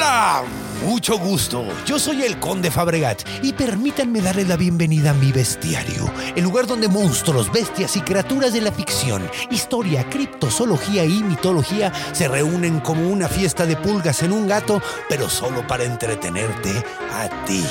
Hola, 0.00 0.44
mucho 0.82 1.18
gusto. 1.18 1.62
Yo 1.84 1.98
soy 1.98 2.22
el 2.22 2.40
Conde 2.40 2.70
Fabregat 2.70 3.20
y 3.42 3.52
permítanme 3.52 4.22
darle 4.22 4.46
la 4.46 4.56
bienvenida 4.56 5.10
a 5.10 5.14
mi 5.14 5.30
bestiario, 5.30 6.10
el 6.34 6.42
lugar 6.42 6.66
donde 6.66 6.88
monstruos, 6.88 7.52
bestias 7.52 7.96
y 7.96 8.00
criaturas 8.00 8.54
de 8.54 8.62
la 8.62 8.72
ficción, 8.72 9.30
historia, 9.50 10.08
criptozoología 10.08 11.04
y 11.04 11.22
mitología 11.22 11.92
se 12.12 12.28
reúnen 12.28 12.80
como 12.80 13.10
una 13.10 13.28
fiesta 13.28 13.66
de 13.66 13.76
pulgas 13.76 14.22
en 14.22 14.32
un 14.32 14.48
gato, 14.48 14.80
pero 15.06 15.28
solo 15.28 15.66
para 15.66 15.84
entretenerte 15.84 16.82
a 17.12 17.44
ti. 17.44 17.62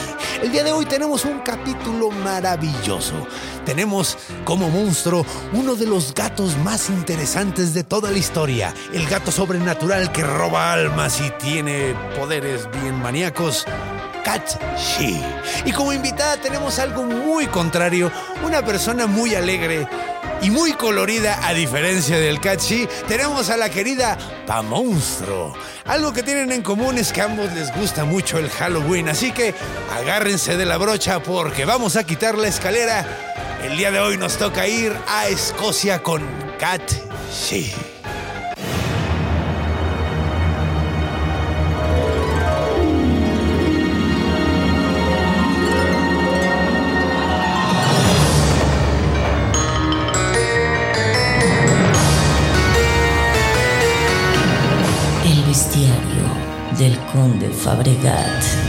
El 0.44 0.52
día 0.52 0.64
de 0.64 0.72
hoy 0.72 0.86
tenemos 0.86 1.26
un 1.26 1.40
capítulo 1.40 2.12
maravilloso. 2.12 3.26
Tenemos 3.70 4.18
como 4.46 4.68
monstruo 4.72 5.24
uno 5.54 5.76
de 5.76 5.86
los 5.86 6.16
gatos 6.16 6.58
más 6.58 6.90
interesantes 6.90 7.72
de 7.76 7.84
toda 7.84 8.10
la 8.10 8.18
historia, 8.18 8.74
el 8.94 9.06
gato 9.06 9.32
sobrenatural 9.32 10.12
que 10.12 10.24
roba 10.24 10.74
almas 10.74 11.22
y 11.22 11.30
tiene 11.38 11.94
poderes 12.18 12.68
bien 12.82 13.00
maníacos. 13.00 13.66
Cat. 14.26 14.60
Y 15.66 15.72
como 15.72 15.94
invitada 15.94 16.38
tenemos 16.42 16.80
algo 16.80 17.04
muy 17.04 17.46
contrario, 17.46 18.12
una 18.44 18.66
persona 18.66 19.06
muy 19.06 19.36
alegre 19.36 19.88
y 20.42 20.50
muy 20.50 20.74
colorida 20.74 21.40
a 21.48 21.54
diferencia 21.54 22.18
del 22.18 22.40
Cat 22.40 22.62
She. 22.62 22.88
Tenemos 23.08 23.52
a 23.52 23.58
la 23.58 23.70
querida 23.70 24.18
Pa 24.48 24.64
Monstruo. 24.64 25.54
Algo 25.86 26.12
que 26.12 26.24
tienen 26.24 26.52
en 26.52 26.64
común 26.64 26.98
es 26.98 27.14
que 27.14 27.22
a 27.22 27.26
ambos 27.26 27.52
les 27.54 27.72
gusta 27.76 28.04
mucho 28.04 28.40
el 28.40 28.50
Halloween, 28.50 29.10
así 29.10 29.32
que 29.32 29.54
agárrense 29.96 30.58
de 30.58 30.66
la 30.66 30.78
brocha 30.78 31.22
porque 31.22 31.66
vamos 31.66 31.96
a 31.96 32.04
quitar 32.04 32.36
la 32.36 32.48
escalera. 32.48 33.29
El 33.64 33.78
día 33.78 33.92
de 33.92 34.00
hoy 34.00 34.18
nos 34.18 34.38
toca 34.38 34.68
ir 34.68 34.96
a 35.08 35.28
Escocia 35.28 36.02
con 36.02 36.24
Cat 36.58 36.82
She. 37.32 37.72
El 55.26 55.44
bestiario 55.46 55.98
del 56.78 56.98
conde 57.12 57.50
Fabregat. 57.50 58.69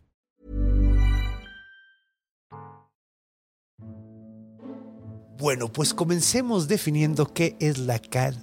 Bueno, 5.41 5.73
pues 5.73 5.93
comencemos 5.95 6.67
definiendo 6.67 7.33
qué 7.33 7.55
es 7.59 7.79
la 7.79 7.97
cat, 7.97 8.35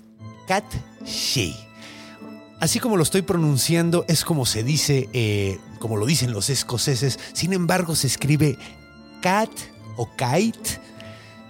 cat 0.49 0.65
she. 1.07 1.55
Así 2.61 2.81
como 2.81 2.97
lo 2.97 3.05
estoy 3.05 3.23
pronunciando, 3.23 4.05
es 4.09 4.25
como 4.25 4.45
se 4.45 4.65
dice, 4.65 5.09
eh, 5.13 5.59
como 5.79 5.97
lo 5.97 6.05
dicen 6.07 6.33
los 6.33 6.51
escoceses. 6.51 7.21
Sin 7.35 7.53
embargo, 7.53 7.95
se 7.95 8.09
escribe 8.09 8.59
cat 9.23 9.49
o 9.97 10.09
kite, 10.17 10.81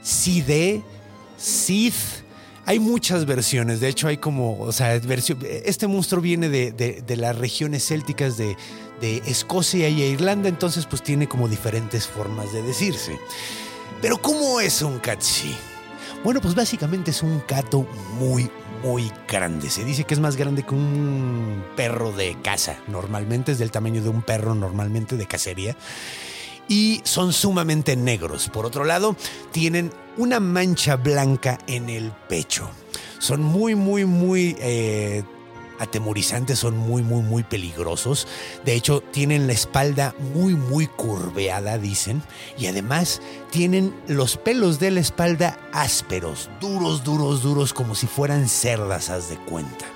side, 0.03 0.83
sith. 1.39 1.95
Hay 2.67 2.79
muchas 2.79 3.25
versiones. 3.25 3.81
De 3.81 3.89
hecho, 3.89 4.07
hay 4.07 4.19
como, 4.19 4.61
o 4.61 4.71
sea, 4.73 4.95
este 4.97 5.87
monstruo 5.87 6.21
viene 6.21 6.51
de, 6.51 6.73
de- 6.73 7.03
de 7.07 7.17
las 7.17 7.35
regiones 7.39 7.87
célticas 7.87 8.37
de, 8.37 8.55
de 9.01 9.23
Escocia 9.27 9.89
y 9.89 10.03
Irlanda, 10.03 10.51
entonces 10.51 10.85
pues 10.85 11.03
tiene 11.03 11.27
como 11.27 11.49
diferentes 11.49 12.07
formas 12.07 12.53
de 12.53 12.61
decirse. 12.61 13.19
Pero 14.01 14.23
¿cómo 14.23 14.61
es 14.61 14.83
un 14.83 14.99
catsi? 15.01 15.57
Bueno, 16.23 16.41
pues 16.41 16.55
básicamente 16.55 17.11
es 17.11 17.23
un 17.23 17.43
gato 17.49 17.87
muy, 18.15 18.49
muy 18.85 19.11
grande. 19.27 19.71
Se 19.71 19.85
dice 19.85 20.05
que 20.05 20.15
es 20.15 20.21
más 20.21 20.37
grande 20.37 20.63
que 20.63 20.75
un 20.75 21.65
perro 21.77 22.13
de 22.13 22.37
casa. 22.43 22.79
Normalmente 22.87 23.53
es 23.53 23.59
del 23.59 23.73
tamaño 23.73 24.03
de 24.03 24.09
un 24.09 24.23
perro 24.23 24.55
normalmente 24.55 25.17
de 25.17 25.27
cacería. 25.27 25.77
Y 26.69 27.01
son 27.05 27.33
sumamente 27.33 27.97
negros. 27.97 28.49
Por 28.49 28.67
otro 28.67 28.85
lado, 28.85 29.17
tienen 29.51 29.93
una 30.17 30.39
mancha 30.39 30.97
blanca 30.97 31.59
en 31.67 31.89
el 31.89 32.13
pecho. 32.29 32.71
Son 33.19 33.43
muy, 33.43 33.75
muy, 33.75 34.05
muy 34.05 34.57
eh, 34.61 35.25
atemorizantes, 35.79 36.59
son 36.59 36.77
muy, 36.77 37.03
muy, 37.03 37.23
muy 37.23 37.43
peligrosos. 37.43 38.27
De 38.65 38.75
hecho, 38.75 39.01
tienen 39.01 39.47
la 39.47 39.53
espalda 39.53 40.15
muy, 40.35 40.55
muy 40.55 40.87
curveada, 40.87 41.79
dicen. 41.79 42.23
Y 42.59 42.67
además 42.67 43.21
tienen 43.51 43.95
los 44.07 44.37
pelos 44.37 44.79
de 44.79 44.91
la 44.91 45.01
espalda 45.01 45.59
ásperos, 45.73 46.51
duros, 46.61 47.05
duros, 47.05 47.43
duros, 47.43 47.73
como 47.73 47.95
si 47.95 48.07
fueran 48.07 48.49
cerdas, 48.49 49.11
haz 49.11 49.29
de 49.29 49.37
cuenta. 49.37 49.87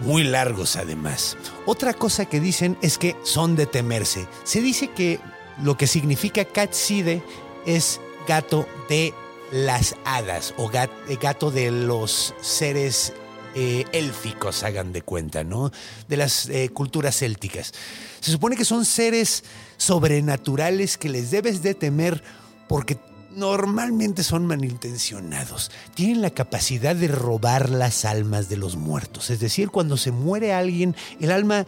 Muy 0.00 0.24
largos 0.24 0.76
además. 0.76 1.36
Otra 1.66 1.94
cosa 1.94 2.24
que 2.26 2.40
dicen 2.40 2.76
es 2.82 2.98
que 2.98 3.16
son 3.24 3.54
de 3.54 3.66
temerse. 3.66 4.26
Se 4.42 4.60
dice 4.60 4.88
que 4.88 5.20
lo 5.62 5.76
que 5.76 5.86
significa 5.86 6.44
Catside 6.44 7.22
es 7.66 8.00
gato 8.26 8.66
de 8.88 9.14
las 9.52 9.96
hadas 10.04 10.54
o 10.56 10.70
eh, 10.72 10.88
gato 11.20 11.50
de 11.50 11.70
los 11.70 12.34
seres 12.40 13.12
eh, 13.54 13.84
élficos, 13.92 14.62
hagan 14.62 14.92
de 14.92 15.02
cuenta, 15.02 15.44
¿no? 15.44 15.70
De 16.08 16.16
las 16.16 16.48
eh, 16.48 16.70
culturas 16.70 17.18
célticas. 17.18 17.72
Se 18.20 18.30
supone 18.30 18.56
que 18.56 18.64
son 18.64 18.84
seres 18.84 19.44
sobrenaturales 19.76 20.96
que 20.96 21.08
les 21.08 21.30
debes 21.30 21.62
de 21.62 21.74
temer 21.74 22.22
porque 22.68 22.98
normalmente 23.36 24.22
son 24.22 24.46
malintencionados. 24.46 25.70
Tienen 25.94 26.22
la 26.22 26.30
capacidad 26.30 26.94
de 26.96 27.08
robar 27.08 27.70
las 27.70 28.04
almas 28.04 28.48
de 28.48 28.56
los 28.56 28.76
muertos. 28.76 29.30
Es 29.30 29.40
decir, 29.40 29.70
cuando 29.70 29.96
se 29.96 30.12
muere 30.12 30.52
alguien, 30.52 30.96
el 31.20 31.30
alma, 31.30 31.66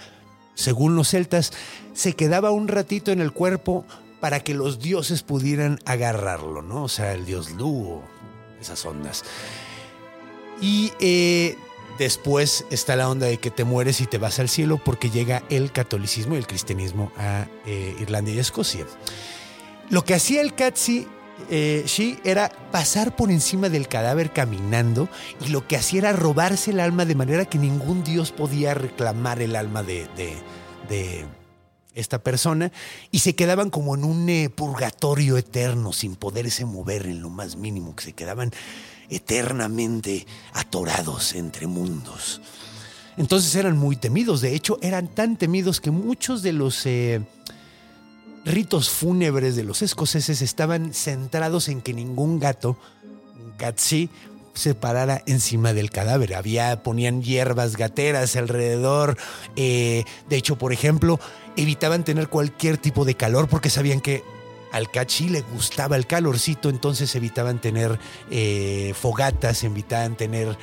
según 0.55 0.97
los 0.97 1.11
celtas, 1.11 1.53
se 1.93 2.15
quedaba 2.15 2.51
un 2.51 2.69
ratito 2.69 3.12
en 3.12 3.21
el 3.21 3.33
cuerpo 3.33 3.84
para 4.21 4.41
que 4.41 4.55
los 4.55 4.78
dioses 4.78 5.22
pudieran 5.22 5.78
agarrarlo, 5.84 6.62
¿no? 6.62 6.84
O 6.84 6.89
sea, 6.89 7.12
el 7.12 7.27
dios 7.27 7.51
Lu 7.51 7.89
o 7.89 8.03
esas 8.61 8.84
ondas. 8.87 9.22
Y 10.61 10.93
eh, 11.01 11.59
después 11.99 12.65
está 12.71 12.97
la 12.97 13.09
onda 13.09 13.27
de 13.27 13.38
que 13.38 13.50
te 13.50 13.65
mueres 13.65 14.00
y 14.00 14.06
te 14.06 14.19
vas 14.19 14.38
al 14.38 14.49
cielo 14.49 14.78
porque 14.82 15.10
llega 15.10 15.43
el 15.50 15.72
catolicismo 15.72 16.34
y 16.34 16.38
el 16.38 16.47
cristianismo 16.47 17.12
a 17.16 17.47
eh, 17.66 17.97
Irlanda 18.00 18.31
y 18.31 18.38
Escocia. 18.38 18.87
Lo 19.91 20.04
que 20.04 20.15
hacía 20.15 20.41
el 20.41 20.54
Catsi 20.54 21.06
eh, 21.50 21.84
era 22.25 22.49
pasar 22.71 23.16
por 23.16 23.31
encima 23.31 23.69
del 23.69 23.88
cadáver 23.88 24.33
caminando 24.33 25.09
y 25.44 25.49
lo 25.49 25.66
que 25.66 25.77
hacía 25.77 26.00
era 26.00 26.12
robarse 26.12 26.71
el 26.71 26.81
alma 26.81 27.04
de 27.04 27.15
manera 27.15 27.44
que 27.44 27.59
ningún 27.59 28.03
dios 28.04 28.33
podía 28.33 28.75
reclamar 28.75 29.43
el 29.43 29.56
alma 29.56 29.83
de, 29.83 30.06
de- 30.16 30.37
de 30.88 31.25
esta 31.94 32.19
persona 32.19 32.72
y 33.12 33.21
se 33.21 33.34
quedaban 33.37 33.71
como 33.71 33.94
en 33.94 34.04
un 34.04 34.28
eh, 34.28 34.50
purgatorio 34.50 35.37
eterno 35.38 35.93
sin 35.93 36.16
poderse 36.16 36.65
mover 36.65 37.07
en 37.07 37.22
lo 37.22 37.30
más 37.30 37.57
mínimo, 37.57 37.95
que 37.95 38.04
se 38.04 38.13
quedaban 38.13 38.53
eternamente 39.09 40.27
atorados 40.53 41.34
entre 41.34 41.66
mundos. 41.66 42.41
Entonces 43.16 43.54
eran 43.54 43.77
muy 43.77 43.97
temidos, 43.97 44.41
de 44.41 44.54
hecho 44.54 44.78
eran 44.83 45.09
tan 45.09 45.36
temidos 45.36 45.80
que 45.80 45.91
muchos 45.91 46.42
de 46.42 46.53
los... 46.53 46.84
eh, 46.86 47.21
ritos 48.45 48.91
fúnebres 48.91 49.56
de 49.56 49.65
los 49.65 49.80
escoceses 49.80 50.42
estaban 50.42 50.92
centrados 50.92 51.68
en 51.68 51.80
que 51.80 51.95
ningún 51.95 52.39
gato, 52.39 52.77
catsi, 53.56 54.10
se 54.53 54.74
parara 54.74 55.22
encima 55.27 55.72
del 55.72 55.91
cadáver. 55.91 56.34
Había, 56.34 56.83
ponían 56.83 57.22
hierbas 57.22 57.77
gateras 57.77 58.36
alrededor. 58.36 59.16
eh, 59.57 60.04
de 60.28 60.36
hecho, 60.36 60.57
por 60.57 60.72
ejemplo, 60.72 61.18
evitaban 61.57 62.04
tener 62.04 62.28
cualquier 62.28 62.77
tipo 62.77 63.04
de 63.04 63.15
calor 63.15 63.48
porque 63.48 63.71
sabían 63.71 64.00
que 64.00 64.22
al 64.74 64.91
cachi 64.91 65.28
le 65.28 65.42
gustaba 65.42 65.97
el 65.97 66.06
calorcito, 66.06 66.68
entonces 66.68 67.15
evitaban 67.15 67.60
tener 67.60 67.98
eh, 68.30 68.92
fogatas, 69.00 69.62
evitaban 69.62 70.16
tener 70.16 70.59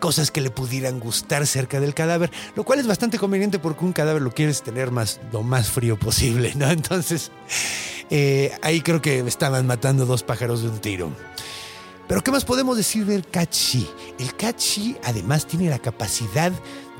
cosas 0.00 0.30
que 0.30 0.42
le 0.42 0.50
pudieran 0.50 1.00
gustar 1.00 1.46
cerca 1.46 1.80
del 1.80 1.94
cadáver, 1.94 2.30
lo 2.56 2.64
cual 2.64 2.78
es 2.78 2.86
bastante 2.86 3.18
conveniente 3.18 3.58
porque 3.58 3.86
un 3.86 3.94
cadáver 3.94 4.20
lo 4.20 4.32
quieres 4.32 4.62
tener 4.62 4.90
más, 4.90 5.18
lo 5.32 5.42
más 5.42 5.70
frío 5.70 5.98
posible, 5.98 6.52
¿no? 6.56 6.70
Entonces, 6.70 7.30
Eh, 8.10 8.52
ahí 8.60 8.82
creo 8.82 9.00
que 9.00 9.20
estaban 9.20 9.66
matando 9.66 10.04
dos 10.04 10.22
pájaros 10.22 10.62
de 10.62 10.68
un 10.68 10.78
tiro. 10.78 11.10
Pero 12.06 12.22
¿qué 12.22 12.30
más 12.30 12.44
podemos 12.44 12.76
decir 12.76 13.06
del 13.06 13.26
Katshi? 13.26 13.88
El 14.18 14.36
Katshi 14.36 14.96
además 15.04 15.46
tiene 15.46 15.70
la 15.70 15.78
capacidad 15.78 16.52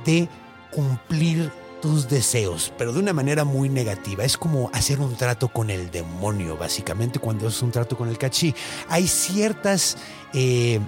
de 0.07 0.29
cumplir 0.71 1.53
tus 1.85 2.09
deseos, 2.09 2.73
pero 2.79 2.95
de 2.95 2.99
una 3.01 3.13
manera 3.13 3.45
muy 3.45 3.69
negativa. 3.69 4.25
Es 4.25 4.39
como 4.39 4.71
hacer 4.73 5.01
un 5.01 5.17
trato 5.17 5.49
con 5.49 5.69
el 5.69 5.91
demonio, 5.91 6.57
básicamente, 6.57 7.19
cuando 7.19 7.47
es 7.47 7.61
un 7.61 7.73
trato 7.73 7.95
con 7.95 8.09
el 8.09 8.17
Katshi. 8.17 8.55
Hay 8.89 9.07
ciertas 9.07 9.99
eh, 10.33 10.81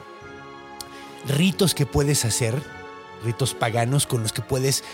ritos 1.28 1.74
que 1.74 1.84
puedes 1.84 2.24
hacer, 2.24 2.62
ritos 3.22 3.52
paganos 3.52 4.06
con 4.06 4.22
los 4.22 4.32
que 4.32 4.40
puedes 4.40 4.84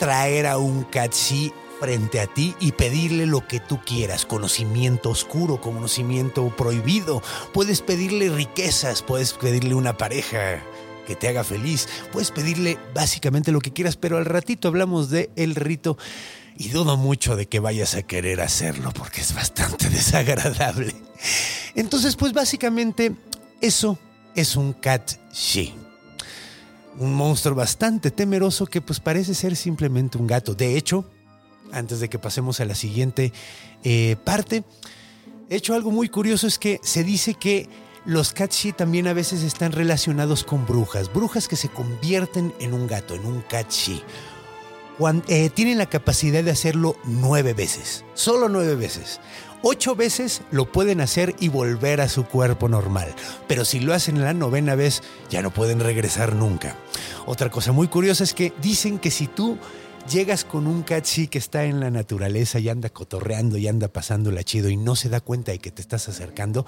traer 0.00 0.48
a 0.48 0.58
un 0.58 0.82
Katshi 0.82 1.52
frente 1.78 2.18
a 2.18 2.26
ti 2.26 2.56
y 2.58 2.72
pedirle 2.72 3.24
lo 3.24 3.46
que 3.46 3.60
tú 3.60 3.78
quieras, 3.86 4.26
conocimiento 4.26 5.10
oscuro, 5.10 5.60
conocimiento 5.60 6.48
prohibido. 6.56 7.22
Puedes 7.52 7.80
pedirle 7.80 8.28
riquezas, 8.28 9.02
puedes 9.02 9.34
pedirle 9.34 9.76
una 9.76 9.96
pareja 9.96 10.64
que 11.08 11.16
te 11.16 11.26
haga 11.26 11.42
feliz, 11.42 11.88
puedes 12.12 12.30
pedirle 12.30 12.78
básicamente 12.92 13.50
lo 13.50 13.60
que 13.60 13.72
quieras, 13.72 13.96
pero 13.96 14.18
al 14.18 14.26
ratito 14.26 14.68
hablamos 14.68 15.08
de 15.08 15.30
el 15.36 15.54
rito 15.54 15.96
y 16.58 16.68
dudo 16.68 16.98
mucho 16.98 17.34
de 17.34 17.46
que 17.46 17.60
vayas 17.60 17.94
a 17.94 18.02
querer 18.02 18.42
hacerlo 18.42 18.92
porque 18.92 19.22
es 19.22 19.34
bastante 19.34 19.88
desagradable. 19.90 20.94
Entonces, 21.74 22.14
pues 22.14 22.34
básicamente 22.34 23.14
eso 23.62 23.98
es 24.34 24.54
un 24.54 24.74
cat 24.74 25.12
she. 25.32 25.72
Un 26.98 27.14
monstruo 27.14 27.54
bastante 27.56 28.10
temeroso 28.10 28.66
que 28.66 28.82
pues 28.82 29.00
parece 29.00 29.32
ser 29.32 29.56
simplemente 29.56 30.18
un 30.18 30.26
gato. 30.26 30.54
De 30.54 30.76
hecho, 30.76 31.06
antes 31.72 32.00
de 32.00 32.10
que 32.10 32.18
pasemos 32.18 32.60
a 32.60 32.66
la 32.66 32.74
siguiente 32.74 33.32
eh, 33.82 34.16
parte. 34.24 34.62
De 35.48 35.56
hecho, 35.56 35.72
algo 35.72 35.90
muy 35.90 36.10
curioso 36.10 36.46
es 36.46 36.58
que 36.58 36.80
se 36.82 37.02
dice 37.02 37.32
que 37.32 37.66
los 38.08 38.32
catshi 38.32 38.72
también 38.72 39.06
a 39.06 39.12
veces 39.12 39.42
están 39.42 39.70
relacionados 39.72 40.42
con 40.42 40.64
brujas, 40.64 41.12
brujas 41.12 41.46
que 41.46 41.56
se 41.56 41.68
convierten 41.68 42.54
en 42.58 42.72
un 42.72 42.86
gato, 42.86 43.14
en 43.14 43.26
un 43.26 43.42
catshi. 43.42 44.02
Eh, 45.28 45.50
tienen 45.50 45.76
la 45.76 45.90
capacidad 45.90 46.42
de 46.42 46.50
hacerlo 46.50 46.96
nueve 47.04 47.52
veces, 47.52 48.06
solo 48.14 48.48
nueve 48.48 48.76
veces. 48.76 49.20
Ocho 49.60 49.94
veces 49.94 50.40
lo 50.50 50.72
pueden 50.72 51.02
hacer 51.02 51.36
y 51.38 51.48
volver 51.48 52.00
a 52.00 52.08
su 52.08 52.24
cuerpo 52.24 52.66
normal, 52.66 53.14
pero 53.46 53.66
si 53.66 53.78
lo 53.78 53.92
hacen 53.92 54.22
la 54.22 54.32
novena 54.32 54.74
vez 54.74 55.02
ya 55.28 55.42
no 55.42 55.52
pueden 55.52 55.78
regresar 55.78 56.34
nunca. 56.34 56.76
Otra 57.26 57.50
cosa 57.50 57.72
muy 57.72 57.88
curiosa 57.88 58.24
es 58.24 58.32
que 58.32 58.54
dicen 58.62 58.98
que 58.98 59.10
si 59.10 59.26
tú 59.26 59.58
llegas 60.08 60.44
con 60.44 60.66
un 60.66 60.82
catchy 60.82 61.28
que 61.28 61.36
está 61.36 61.64
en 61.64 61.80
la 61.80 61.90
naturaleza 61.90 62.58
y 62.58 62.70
anda 62.70 62.88
cotorreando 62.88 63.58
y 63.58 63.68
anda 63.68 63.88
pasándola 63.88 64.42
chido 64.42 64.70
y 64.70 64.78
no 64.78 64.96
se 64.96 65.10
da 65.10 65.20
cuenta 65.20 65.52
de 65.52 65.58
que 65.58 65.70
te 65.70 65.82
estás 65.82 66.08
acercando, 66.08 66.64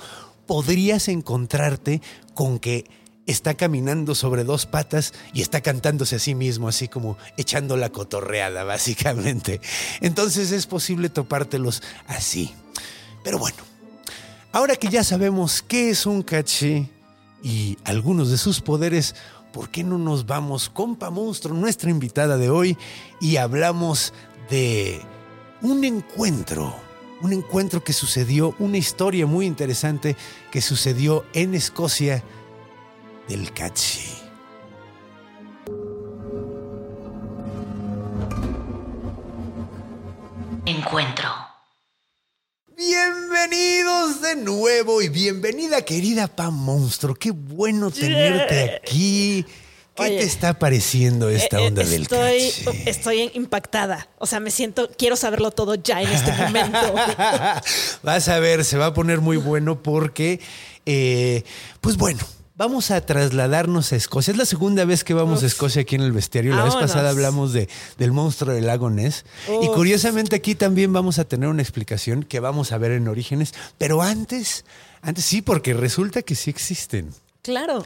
podrías 0.51 1.07
encontrarte 1.07 2.03
con 2.35 2.59
que 2.59 2.85
está 3.25 3.55
caminando 3.55 4.17
sobre 4.17 4.43
dos 4.43 4.67
patas 4.67 5.15
y 5.33 5.43
está 5.43 5.61
cantándose 5.61 6.17
a 6.17 6.19
sí 6.19 6.35
mismo, 6.35 6.67
así 6.67 6.89
como 6.89 7.17
echando 7.37 7.77
la 7.77 7.91
cotorreada, 7.91 8.65
básicamente. 8.65 9.61
Entonces 10.01 10.51
es 10.51 10.67
posible 10.67 11.09
topártelos 11.09 11.85
así. 12.09 12.53
Pero 13.23 13.39
bueno, 13.39 13.59
ahora 14.51 14.75
que 14.75 14.89
ya 14.89 15.05
sabemos 15.05 15.63
qué 15.63 15.91
es 15.91 16.05
un 16.05 16.21
catchy 16.25 16.89
y 17.45 17.79
algunos 17.85 18.33
de 18.33 18.37
sus 18.37 18.61
poderes, 18.61 19.15
¿por 19.53 19.71
qué 19.71 19.85
no 19.85 19.99
nos 19.99 20.27
vamos, 20.27 20.69
compa 20.69 21.11
monstruo, 21.11 21.55
nuestra 21.55 21.91
invitada 21.91 22.37
de 22.39 22.51
hoy, 22.51 22.77
y 23.21 23.37
hablamos 23.37 24.13
de 24.51 25.01
un 25.63 25.85
encuentro? 25.85 26.90
Un 27.23 27.35
encuentro 27.35 27.85
que 27.85 27.93
sucedió, 27.93 28.55
una 28.59 28.79
historia 28.79 29.27
muy 29.27 29.45
interesante 29.45 30.17
que 30.51 30.63
sucedió 30.63 31.27
en 31.35 31.55
Escocia 31.55 32.25
del 33.29 33.53
Catchy. 33.53 34.09
Encuentro. 40.65 41.29
Bienvenidos 42.75 44.23
de 44.23 44.37
nuevo 44.37 45.03
y 45.03 45.11
bienvenida 45.11 45.83
querida 45.83 46.27
Pam 46.27 46.55
Monstruo. 46.55 47.15
Qué 47.15 47.33
bueno 47.33 47.91
tenerte 47.91 48.77
aquí. 48.77 49.45
¿Qué 50.01 50.07
Oye, 50.07 50.19
te 50.19 50.25
está 50.25 50.59
pareciendo 50.59 51.29
esta 51.31 51.59
Eh, 51.59 51.65
eh, 51.65 51.67
onda 51.69 51.85
del 51.85 52.03
estoy, 52.03 52.51
catchy? 52.65 52.83
estoy 52.91 53.31
impactada. 53.35 54.09
O 54.19 54.27
sea, 54.27 54.41
me 54.41 54.51
siento, 54.51 54.91
quiero 54.99 55.17
saberlo 55.17 55.51
todo 55.51 55.75
ya 55.77 56.03
en 56.03 56.09
este 56.09 56.33
momento. 56.33 56.95
Vas 58.03 58.29
a 58.29 58.39
ver, 58.39 58.65
se 58.65 58.77
va 58.79 58.87
a 58.87 58.95
poner 58.95 59.21
muy 59.21 59.37
bueno 59.37 59.83
porque, 59.83 60.41
eh, 60.87 61.45
pues 61.81 61.97
bueno, 61.97 62.21
vamos 62.57 62.91
a 62.91 63.01
trasladarnos 63.05 63.93
a 63.93 63.97
Escocia. 63.97 64.33
Es 64.33 64.37
la 64.39 64.45
segunda 64.45 64.85
vez 64.85 65.05
que 65.05 65.15
vamos 65.15 65.43
a 65.43 65.47
Escocia 65.47 65.83
aquí 65.83 65.95
en 65.95 66.03
el 66.03 66.13
bestiario. 66.13 66.55
La 66.55 66.65
vez 66.65 66.75
pasada 66.75 67.11
hablamos 67.11 67.53
de, 67.53 67.69
del 67.99 68.13
monstruo 68.13 68.55
del 68.55 68.67
lago 68.67 68.91
Ness. 68.91 69.25
Y 69.63 69.67
curiosamente 69.69 70.37
aquí 70.37 70.55
también 70.55 70.93
vamos 70.93 71.19
a 71.19 71.25
tener 71.25 71.49
una 71.49 71.63
explicación 71.63 72.23
que 72.23 72.41
vamos 72.41 72.73
a 72.73 72.79
ver 72.79 72.93
en 72.93 73.09
Orígenes. 73.09 73.55
Pero 73.79 74.03
antes, 74.03 74.65
antes 75.03 75.25
sí, 75.25 75.41
porque 75.43 75.73
resulta 75.75 76.23
que 76.23 76.35
sí 76.35 76.51
existen. 76.51 77.15
claro. 77.43 77.85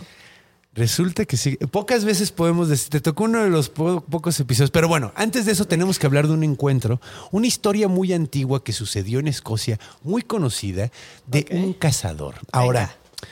Resulta 0.74 1.24
que 1.24 1.36
sí. 1.36 1.56
Pocas 1.70 2.04
veces 2.04 2.32
podemos 2.32 2.68
decir, 2.68 2.88
te 2.90 3.00
tocó 3.00 3.24
uno 3.24 3.42
de 3.44 3.48
los 3.48 3.68
po- 3.68 4.00
pocos 4.00 4.40
episodios, 4.40 4.72
pero 4.72 4.88
bueno, 4.88 5.12
antes 5.14 5.46
de 5.46 5.52
eso 5.52 5.66
tenemos 5.66 6.00
que 6.00 6.06
hablar 6.06 6.26
de 6.26 6.32
un 6.34 6.42
encuentro, 6.42 7.00
una 7.30 7.46
historia 7.46 7.86
muy 7.86 8.12
antigua 8.12 8.64
que 8.64 8.72
sucedió 8.72 9.20
en 9.20 9.28
Escocia, 9.28 9.78
muy 10.02 10.22
conocida, 10.22 10.90
de 11.28 11.46
un 11.52 11.74
cazador. 11.74 12.34
Ahora, 12.50 12.80
Venga. 12.80 13.28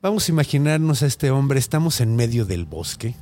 vamos 0.00 0.28
a 0.28 0.32
imaginarnos 0.32 1.02
a 1.02 1.06
este 1.06 1.30
hombre, 1.30 1.60
estamos 1.60 2.00
en 2.00 2.16
medio 2.16 2.44
del 2.44 2.64
bosque. 2.64 3.14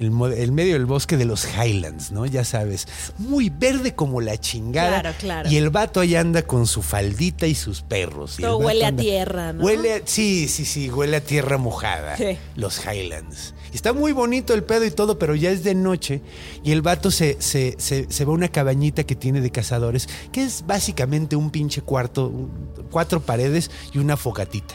El, 0.00 0.52
medio 0.52 0.72
del 0.74 0.86
bosque 0.86 1.16
de 1.18 1.26
los 1.26 1.46
Highlands, 1.46 2.10
¿no? 2.10 2.24
Ya 2.26 2.42
sabes, 2.44 2.88
muy 3.18 3.50
verde 3.50 3.94
como 3.94 4.20
la 4.20 4.38
chingada. 4.38 5.00
Claro, 5.00 5.16
claro. 5.18 5.50
Y 5.50 5.56
el 5.58 5.68
vato 5.70 6.00
ahí 6.00 6.16
anda 6.16 6.42
con 6.42 6.66
su 6.66 6.80
faldita 6.82 7.46
y 7.46 7.54
sus 7.54 7.82
perros. 7.82 8.36
Todo 8.40 8.56
huele 8.58 8.86
a 8.86 8.96
tierra, 8.96 9.52
¿no? 9.52 9.62
Huele 9.62 9.94
a- 9.94 10.00
sí, 10.06 10.48
sí, 10.48 10.64
sí, 10.64 10.90
huele 10.90 11.16
a 11.18 11.20
tierra 11.20 11.58
mojada. 11.58 12.16
Sí. 12.16 12.38
Los 12.56 12.80
Highlands. 12.86 13.54
Está 13.74 13.92
muy 13.92 14.12
bonito 14.12 14.54
el 14.54 14.64
pedo 14.64 14.84
y 14.84 14.90
todo, 14.90 15.18
pero 15.18 15.34
ya 15.34 15.50
es 15.50 15.62
de 15.62 15.74
noche 15.74 16.22
y 16.64 16.72
el 16.72 16.82
vato 16.82 17.10
se, 17.10 17.36
se, 17.40 17.76
se, 17.78 18.06
se 18.10 18.24
va 18.24 18.32
a 18.32 18.34
una 18.34 18.48
cabañita 18.48 19.04
que 19.04 19.14
tiene 19.14 19.40
de 19.40 19.50
cazadores, 19.52 20.08
que 20.32 20.42
es 20.42 20.64
básicamente 20.66 21.36
un 21.36 21.50
pinche 21.50 21.82
cuarto, 21.82 22.32
cuatro 22.90 23.20
paredes 23.20 23.70
y 23.92 23.98
una 23.98 24.16
fogatita. 24.16 24.74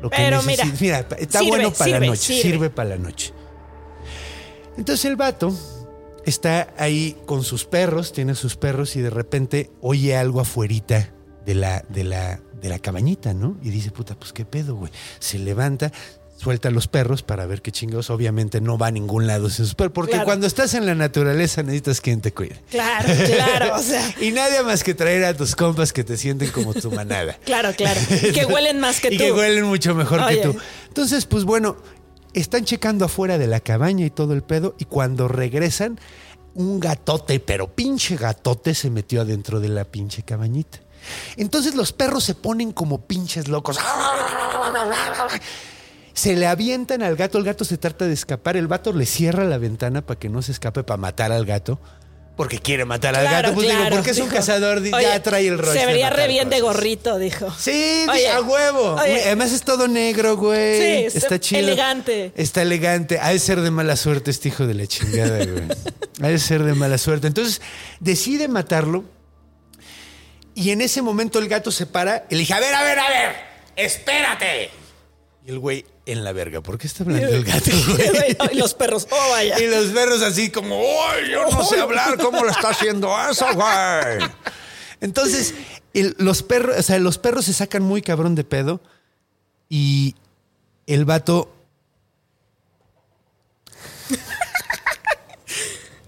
Lo 0.00 0.08
que 0.08 0.16
Pero 0.16 0.40
necesita- 0.42 0.76
mira, 0.80 1.06
está 1.18 1.38
sirve, 1.40 1.50
bueno 1.50 1.72
para 1.72 1.90
la 2.00 2.06
noche, 2.06 2.18
sirve. 2.34 2.42
sirve. 2.42 2.70
para 2.70 2.88
la 2.90 2.96
noche. 2.96 3.32
Entonces 4.76 5.04
el 5.04 5.16
vato 5.16 5.54
está 6.24 6.72
ahí 6.78 7.16
con 7.26 7.42
sus 7.42 7.64
perros, 7.64 8.12
tiene 8.12 8.34
sus 8.34 8.56
perros 8.56 8.96
y 8.96 9.00
de 9.00 9.10
repente 9.10 9.70
oye 9.80 10.16
algo 10.16 10.40
afuerita 10.40 11.10
de 11.44 11.54
la, 11.54 11.84
de 11.88 12.04
la, 12.04 12.40
de 12.60 12.68
la 12.68 12.78
cabañita, 12.78 13.34
¿no? 13.34 13.56
Y 13.62 13.70
dice, 13.70 13.90
puta, 13.90 14.14
pues 14.14 14.32
qué 14.32 14.44
pedo, 14.44 14.76
güey. 14.76 14.92
Se 15.18 15.38
levanta, 15.40 15.90
suelta 16.36 16.68
a 16.68 16.70
los 16.70 16.86
perros 16.86 17.22
para 17.24 17.44
ver 17.46 17.60
qué 17.62 17.72
chingados. 17.72 18.08
Obviamente 18.10 18.60
no 18.60 18.78
va 18.78 18.86
a 18.86 18.90
ningún 18.92 19.26
lado 19.26 19.48
esos 19.48 19.74
perros, 19.74 19.92
porque 19.92 20.12
Claro. 20.12 20.24
cuando 20.26 20.46
estás 20.46 20.74
en 20.74 20.86
la 20.86 20.94
naturaleza 20.94 21.62
necesitas 21.64 22.00
quien 22.00 22.20
te 22.20 22.32
cuide. 22.32 22.56
Claro, 22.70 23.08
claro. 23.26 23.74
O 23.76 23.82
sea, 23.82 24.14
Y 24.20 24.30
nadie 24.30 24.62
más 24.62 24.84
que 24.84 24.94
traer 24.94 25.24
a 25.24 25.34
tus 25.36 25.56
compas 25.56 25.92
que 25.92 26.04
te 26.04 26.16
sienten 26.16 26.50
como 26.52 26.72
tu 26.72 26.92
manada. 26.92 27.36
claro, 27.44 27.72
claro. 27.76 28.00
Y 28.22 28.30
que 28.32 28.46
huelen 28.46 28.78
más 28.78 29.00
que 29.00 29.08
y 29.12 29.18
tú. 29.18 29.24
que 29.24 29.32
huelen 29.32 29.64
mucho 29.64 29.94
mejor 29.96 30.20
Oye. 30.20 30.36
que 30.40 30.48
tú. 30.48 30.56
Entonces, 30.86 31.26
pues 31.26 31.42
bueno, 31.44 31.76
están 32.40 32.64
checando 32.64 33.04
afuera 33.04 33.38
de 33.38 33.46
la 33.46 33.60
cabaña 33.60 34.06
y 34.06 34.10
todo 34.10 34.32
el 34.32 34.42
pedo. 34.42 34.74
Y 34.78 34.84
cuando 34.84 35.28
regresan, 35.28 35.98
un 36.54 36.80
gatote, 36.80 37.40
pero 37.40 37.74
pinche 37.74 38.16
gatote, 38.16 38.74
se 38.74 38.90
metió 38.90 39.22
adentro 39.22 39.60
de 39.60 39.68
la 39.68 39.84
pinche 39.84 40.22
cabañita. 40.22 40.80
Entonces 41.36 41.74
los 41.74 41.92
perros 41.92 42.24
se 42.24 42.34
ponen 42.34 42.72
como 42.72 43.02
pinches 43.02 43.48
locos. 43.48 43.78
Se 46.14 46.36
le 46.36 46.46
avientan 46.46 47.02
al 47.02 47.16
gato, 47.16 47.38
el 47.38 47.44
gato 47.44 47.64
se 47.64 47.78
trata 47.78 48.06
de 48.06 48.12
escapar, 48.12 48.56
el 48.56 48.68
vato 48.68 48.92
le 48.92 49.06
cierra 49.06 49.44
la 49.44 49.58
ventana 49.58 50.02
para 50.02 50.20
que 50.20 50.28
no 50.28 50.42
se 50.42 50.52
escape, 50.52 50.84
para 50.84 50.98
matar 50.98 51.32
al 51.32 51.46
gato. 51.46 51.80
Porque 52.36 52.58
quiere 52.58 52.86
matar 52.86 53.14
al 53.14 53.26
Claro, 53.26 53.48
gato, 53.48 53.54
pues 53.54 53.66
digo, 53.68 53.78
claro, 53.78 53.96
porque 53.96 54.10
es 54.12 54.18
un 54.18 54.24
dijo. 54.24 54.36
cazador, 54.36 54.78
Oye, 54.78 54.90
ya 54.90 55.22
trae 55.22 55.46
el 55.48 55.58
rollo. 55.58 55.78
Se 55.78 55.84
vería 55.84 56.08
re 56.08 56.28
bien 56.28 56.48
de 56.48 56.60
gorrito, 56.60 57.18
dijo. 57.18 57.54
Sí, 57.58 58.06
Oye, 58.10 58.28
a 58.30 58.40
huevo. 58.40 58.94
oye. 58.94 59.22
Además 59.24 59.52
es 59.52 59.62
todo 59.62 59.86
negro, 59.86 60.38
güey. 60.38 60.78
Sí, 60.80 61.04
está, 61.06 61.18
está 61.18 61.40
chido. 61.40 61.60
elegante. 61.60 62.32
Está 62.34 62.62
elegante. 62.62 63.18
Ha 63.20 63.28
de 63.30 63.38
ser 63.38 63.60
de 63.60 63.70
mala 63.70 63.96
suerte 63.96 64.30
este 64.30 64.48
hijo 64.48 64.66
de 64.66 64.72
la 64.74 64.86
chingada, 64.86 65.44
güey. 65.44 65.64
ha 66.22 66.28
de 66.28 66.38
ser 66.38 66.62
de 66.62 66.72
mala 66.72 66.96
suerte. 66.96 67.26
Entonces 67.26 67.60
decide 68.00 68.48
matarlo. 68.48 69.04
Y 70.54 70.70
en 70.70 70.80
ese 70.80 71.02
momento 71.02 71.38
el 71.38 71.48
gato 71.48 71.70
se 71.70 71.84
para 71.86 72.24
y 72.30 72.34
le 72.34 72.40
dice, 72.40 72.54
a 72.54 72.60
ver, 72.60 72.74
a 72.74 72.82
ver, 72.82 72.98
a 72.98 73.08
ver, 73.10 73.32
espérate. 73.76 74.70
Y 75.44 75.50
el 75.50 75.58
güey 75.58 75.84
en 76.06 76.22
la 76.24 76.32
verga. 76.32 76.60
¿Por 76.60 76.78
qué 76.78 76.86
está 76.86 77.02
hablando 77.04 77.28
el 77.28 77.44
gato, 77.44 77.70
güey? 77.88 78.36
Ay, 78.38 78.56
los 78.56 78.74
perros, 78.74 79.06
oh 79.10 79.30
vaya. 79.30 79.58
Y 79.60 79.66
los 79.68 79.86
perros 79.86 80.22
así 80.22 80.50
como, 80.50 80.80
¡ay, 81.08 81.30
yo 81.30 81.48
no 81.50 81.64
sé 81.64 81.80
hablar! 81.80 82.16
¿Cómo 82.18 82.44
lo 82.44 82.50
está 82.50 82.70
haciendo 82.70 83.12
eso, 83.28 83.46
güey? 83.54 84.28
Entonces, 85.00 85.54
el- 85.94 86.14
los 86.18 86.42
perros, 86.42 86.76
o 86.78 86.82
sea, 86.82 86.98
los 86.98 87.18
perros 87.18 87.44
se 87.46 87.52
sacan 87.52 87.82
muy 87.82 88.02
cabrón 88.02 88.34
de 88.34 88.44
pedo 88.44 88.80
y 89.68 90.14
el 90.86 91.04
vato. 91.04 91.52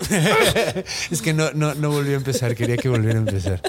es 1.11 1.23
que 1.23 1.33
no, 1.33 1.51
no, 1.53 1.75
no 1.75 1.91
volvió 1.91 2.15
a 2.15 2.17
empezar, 2.19 2.55
quería 2.55 2.77
que 2.77 2.89
volviera 2.89 3.19
a 3.19 3.23
empezar. 3.23 3.61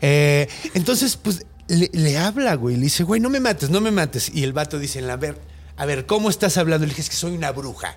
Eh, 0.00 0.48
entonces, 0.74 1.16
pues 1.16 1.44
le, 1.68 1.90
le 1.92 2.18
habla, 2.18 2.54
güey, 2.54 2.76
le 2.76 2.82
dice, 2.84 3.04
güey, 3.04 3.20
no 3.20 3.30
me 3.30 3.40
mates, 3.40 3.70
no 3.70 3.80
me 3.80 3.90
mates. 3.90 4.30
Y 4.34 4.42
el 4.44 4.52
vato 4.52 4.78
dice, 4.78 5.00
a 5.10 5.16
ver, 5.16 5.38
a 5.76 5.86
ver, 5.86 6.06
¿cómo 6.06 6.30
estás 6.30 6.56
hablando? 6.56 6.84
Le 6.86 6.90
dije, 6.90 7.02
es 7.02 7.10
que 7.10 7.16
soy 7.16 7.32
una 7.34 7.50
bruja. 7.52 7.96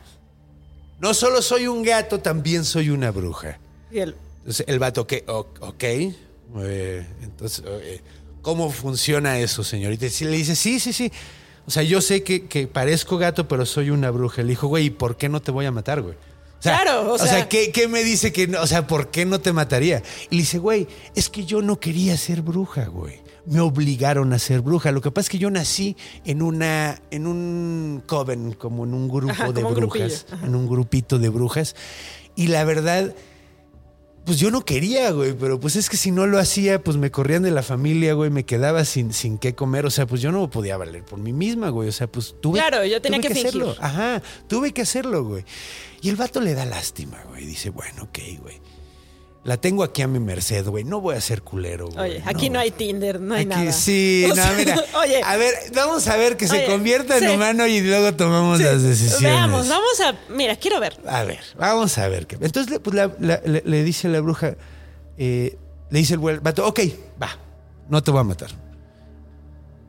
No 0.99 1.13
solo 1.13 1.41
soy 1.41 1.67
un 1.67 1.83
gato, 1.83 2.19
también 2.19 2.65
soy 2.65 2.89
una 2.89 3.11
bruja. 3.11 3.59
Y 3.91 3.99
Entonces 3.99 4.65
el 4.67 4.79
vato, 4.79 5.05
¿qué? 5.05 5.23
O- 5.27 5.47
ok. 5.59 5.83
Eh, 5.83 7.05
entonces, 7.21 7.63
eh, 7.67 8.01
¿cómo 8.41 8.71
funciona 8.71 9.37
eso, 9.39 9.63
señorita? 9.63 10.05
Y 10.07 10.23
le 10.25 10.37
dice, 10.37 10.55
sí, 10.55 10.79
sí, 10.79 10.93
sí. 10.93 11.11
O 11.67 11.71
sea, 11.71 11.83
yo 11.83 11.99
sé 12.01 12.23
que, 12.23 12.47
que 12.47 12.65
parezco 12.67 13.17
gato, 13.17 13.47
pero 13.47 13.65
soy 13.65 13.89
una 13.89 14.09
bruja. 14.09 14.41
Le 14.41 14.49
dijo, 14.49 14.67
güey, 14.67 14.85
¿y 14.85 14.89
por 14.89 15.17
qué 15.17 15.27
no 15.29 15.41
te 15.41 15.51
voy 15.51 15.65
a 15.65 15.71
matar, 15.71 16.01
güey? 16.01 16.15
O 16.15 16.61
sea, 16.63 16.81
Claro, 16.81 17.11
o 17.11 17.13
o 17.15 17.17
sea, 17.19 17.27
sea- 17.27 17.49
¿qué, 17.49 17.71
qué 17.71 17.87
me 17.87 18.03
dice 18.03 18.31
que 18.33 18.47
no? 18.47 18.61
O 18.61 18.67
sea, 18.67 18.87
¿por 18.87 19.11
qué 19.11 19.25
no 19.25 19.39
te 19.39 19.53
mataría? 19.53 20.01
Y 20.31 20.35
le 20.37 20.41
dice, 20.41 20.57
güey, 20.57 20.87
es 21.13 21.29
que 21.29 21.45
yo 21.45 21.61
no 21.61 21.79
quería 21.79 22.17
ser 22.17 22.41
bruja, 22.41 22.85
güey. 22.85 23.19
Me 23.47 23.59
obligaron 23.61 24.33
a 24.33 24.39
ser 24.39 24.61
bruja. 24.61 24.91
Lo 24.91 25.01
que 25.01 25.09
pasa 25.11 25.25
es 25.25 25.29
que 25.29 25.37
yo 25.37 25.49
nací 25.49 25.95
en 26.25 26.41
una, 26.41 27.01
en 27.11 27.27
un 27.27 28.03
coven, 28.05 28.53
como 28.53 28.83
en 28.83 28.93
un 28.93 29.07
grupo 29.07 29.31
Ajá, 29.31 29.51
de 29.51 29.63
brujas, 29.63 30.25
en 30.43 30.53
un 30.53 30.67
grupito 30.67 31.17
de 31.17 31.29
brujas. 31.29 31.75
Y 32.35 32.47
la 32.47 32.63
verdad, 32.65 33.15
pues 34.25 34.37
yo 34.39 34.51
no 34.51 34.65
quería, 34.65 35.11
güey, 35.11 35.31
pero 35.31 35.59
pues 35.61 35.77
es 35.77 35.89
que 35.89 35.95
si 35.95 36.11
no 36.11 36.27
lo 36.27 36.37
hacía, 36.39 36.83
pues 36.83 36.97
me 36.97 37.09
corrían 37.09 37.43
de 37.43 37.51
la 37.51 37.63
familia, 37.63 38.13
güey, 38.13 38.29
me 38.29 38.43
quedaba 38.45 38.83
sin, 38.83 39.13
sin 39.13 39.37
qué 39.37 39.55
comer, 39.55 39.85
o 39.85 39.89
sea, 39.89 40.05
pues 40.05 40.21
yo 40.21 40.33
no 40.33 40.49
podía 40.49 40.75
valer 40.75 41.05
por 41.05 41.17
mí 41.17 41.31
misma, 41.31 41.69
güey, 41.69 41.87
o 41.87 41.91
sea, 41.93 42.07
pues 42.07 42.35
tuve, 42.41 42.59
Claro, 42.59 42.83
yo 42.83 43.01
tenía 43.01 43.19
tuve 43.19 43.27
que 43.29 43.33
fingir. 43.33 43.47
hacerlo, 43.47 43.75
ajá, 43.79 44.21
tuve 44.49 44.73
que 44.73 44.81
hacerlo, 44.81 45.23
güey. 45.23 45.45
Y 46.01 46.09
el 46.09 46.17
vato 46.17 46.41
le 46.41 46.53
da 46.53 46.65
lástima, 46.65 47.23
güey, 47.29 47.45
dice, 47.45 47.69
bueno, 47.69 48.03
ok, 48.03 48.19
güey, 48.41 48.59
la 49.47 49.55
tengo 49.55 49.81
aquí 49.83 50.01
a 50.01 50.07
mi 50.09 50.19
merced, 50.19 50.67
güey, 50.67 50.83
no 50.83 50.99
voy 50.99 51.15
a 51.15 51.21
ser 51.21 51.41
culero, 51.41 51.87
güey. 51.87 52.11
oye, 52.17 52.23
aquí 52.25 52.49
no, 52.49 52.59
hay 52.59 52.69
Tinder, 52.71 53.19
no 53.21 53.33
hay 53.33 53.41
Aquí- 53.45 53.49
nada. 53.49 53.71
Sí, 53.71 54.25
O 54.25 54.27
no, 54.29 54.35
sea, 54.35 54.53
mira. 54.57 54.75
Oye, 54.99 55.21
a 55.23 55.37
ver, 55.37 55.53
vamos 55.73 56.05
a 56.09 56.17
ver 56.17 56.35
que 56.35 56.49
se 56.49 56.65
convierta 56.65 57.17
en 57.17 57.29
humano 57.29 57.65
y 57.65 57.79
luego 57.79 58.13
tomamos 58.13 58.59
las 58.59 58.83
decisiones. 58.83 59.21
veamos, 59.21 59.69
vamos 59.69 60.01
a. 60.01 60.15
Mira, 60.33 60.57
quiero 60.57 60.81
ver. 60.81 60.99
A 61.07 61.23
ver, 61.23 61.39
vamos 61.57 61.97
a 61.97 62.09
ver. 62.09 62.27
qué- 62.27 62.35
Entonces 62.41 62.69
le- 62.69 62.81
pues, 62.81 62.93
la- 62.93 63.15
la- 63.19 63.41
le, 63.45 63.63
le 63.65 63.83
dice 63.85 64.09
la 64.09 64.19
bruja, 64.19 64.57
eh, 65.17 65.57
le 65.89 65.99
dice 65.99 66.15
el 66.15 66.19
vato, 66.19 66.67
ok, 66.67 66.81
va, 67.23 67.29
no 67.87 68.03
te 68.03 68.11
voy 68.11 68.19
a 68.19 68.23
matar. 68.25 68.49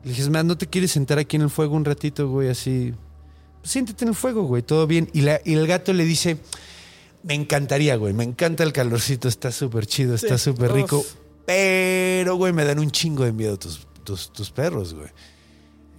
Le 0.05 0.11
dije, 0.13 0.29
"Man, 0.29 0.47
¿no 0.47 0.57
te 0.57 0.67
quieres 0.67 0.91
sentar 0.91 1.19
aquí 1.19 1.35
en 1.35 1.41
el 1.41 1.49
fuego 1.49 1.75
un 1.75 1.83
ratito, 1.83 2.29
güey? 2.29 2.47
Así, 2.47 2.93
pues, 3.59 3.71
siéntate 3.73 4.05
en 4.05 4.09
el 4.09 4.15
fuego, 4.15 4.43
güey, 4.43 4.61
todo 4.63 4.87
bien. 4.87 5.09
Y, 5.13 5.19
la- 5.21 5.41
y 5.43 5.55
el 5.55 5.67
gato 5.67 5.91
le 5.91 6.05
dice, 6.05 6.37
me 7.23 7.33
encantaría, 7.33 7.95
güey, 7.95 8.13
me 8.13 8.23
encanta 8.23 8.63
el 8.63 8.73
calorcito, 8.73 9.27
está 9.27 9.51
súper 9.51 9.85
chido, 9.85 10.15
está 10.15 10.37
Sí. 10.37 10.45
súper 10.45 10.71
rico. 10.73 11.05
Pero, 11.45 12.35
güey, 12.35 12.53
me 12.53 12.63
dan 12.65 12.79
un 12.79 12.91
chingo 12.91 13.23
de 13.23 13.31
miedo 13.31 13.57
tus, 13.57 13.87
tus, 14.03 14.31
tus 14.31 14.51
perros, 14.51 14.93
güey. 14.93 15.07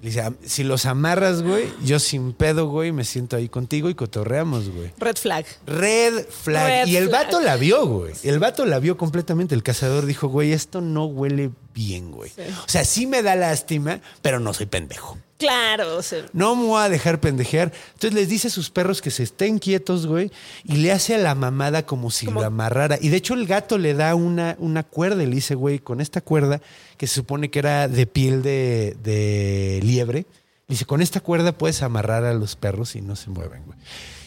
Dice, 0.00 0.22
"Am- 0.22 0.36
si 0.42 0.62
los 0.64 0.86
amarras, 0.86 1.42
güey, 1.42 1.68
yo 1.84 1.98
sin 1.98 2.32
pedo, 2.32 2.68
güey, 2.68 2.90
me 2.90 3.04
siento 3.04 3.36
ahí 3.36 3.50
contigo 3.50 3.90
y 3.90 3.94
cotorreamos, 3.94 4.70
güey. 4.70 4.92
Red 4.96 5.16
flag. 5.16 5.44
Red 5.66 6.24
flag. 6.26 6.66
Red 6.66 6.86
y 6.86 6.96
el 6.96 7.08
flag. 7.08 7.24
vato 7.26 7.40
la 7.42 7.56
vio, 7.56 7.84
güey. 7.86 8.14
El 8.22 8.38
vato 8.38 8.64
la 8.64 8.78
vio 8.78 8.96
completamente. 8.96 9.54
El 9.54 9.62
cazador 9.62 10.06
dijo, 10.06 10.28
güey, 10.28 10.52
esto 10.52 10.80
no 10.80 11.04
huele 11.04 11.50
bien, 11.74 12.12
güey. 12.12 12.30
O 12.64 12.68
sea, 12.68 12.86
sí 12.86 13.06
me 13.06 13.22
da 13.22 13.36
lástima, 13.36 14.00
pero 14.22 14.40
no 14.40 14.54
soy 14.54 14.64
pendejo. 14.66 15.18
Claro, 15.40 15.96
o 15.96 16.02
sea. 16.02 16.26
No 16.34 16.54
me 16.54 16.66
voy 16.66 16.82
a 16.82 16.88
dejar 16.88 17.18
pendejear. 17.18 17.72
Entonces 17.94 18.12
les 18.14 18.28
dice 18.28 18.46
a 18.48 18.50
sus 18.50 18.70
perros 18.70 19.00
que 19.02 19.10
se 19.10 19.22
estén 19.24 19.58
quietos, 19.58 20.06
güey, 20.06 20.30
y 20.64 20.74
le 20.76 20.92
hace 20.92 21.14
a 21.14 21.18
la 21.18 21.34
mamada 21.34 21.84
como 21.86 22.10
si 22.10 22.26
Como- 22.26 22.40
lo 22.42 22.46
amarrara. 22.46 22.98
Y 23.00 23.08
de 23.08 23.16
hecho 23.16 23.34
el 23.34 23.46
gato 23.46 23.78
le 23.78 23.94
da 23.94 24.14
una, 24.14 24.54
una 24.60 24.82
cuerda 24.84 25.22
y 25.22 25.26
le 25.26 25.34
dice, 25.34 25.54
güey, 25.54 25.78
con 25.78 26.00
esta 26.00 26.20
cuerda, 26.20 26.60
que 26.98 27.06
se 27.06 27.14
supone 27.14 27.50
que 27.50 27.58
era 27.58 27.88
de 27.88 28.06
piel 28.06 28.42
de, 28.42 28.96
de 29.02 29.80
liebre, 29.82 30.26
le 30.68 30.74
dice, 30.74 30.84
con 30.84 31.00
esta 31.02 31.20
cuerda 31.20 31.52
puedes 31.52 31.82
amarrar 31.82 32.24
a 32.24 32.34
los 32.34 32.54
perros 32.54 32.94
y 32.94 33.00
no 33.00 33.16
se 33.16 33.30
mueven, 33.30 33.64
güey. 33.64 33.78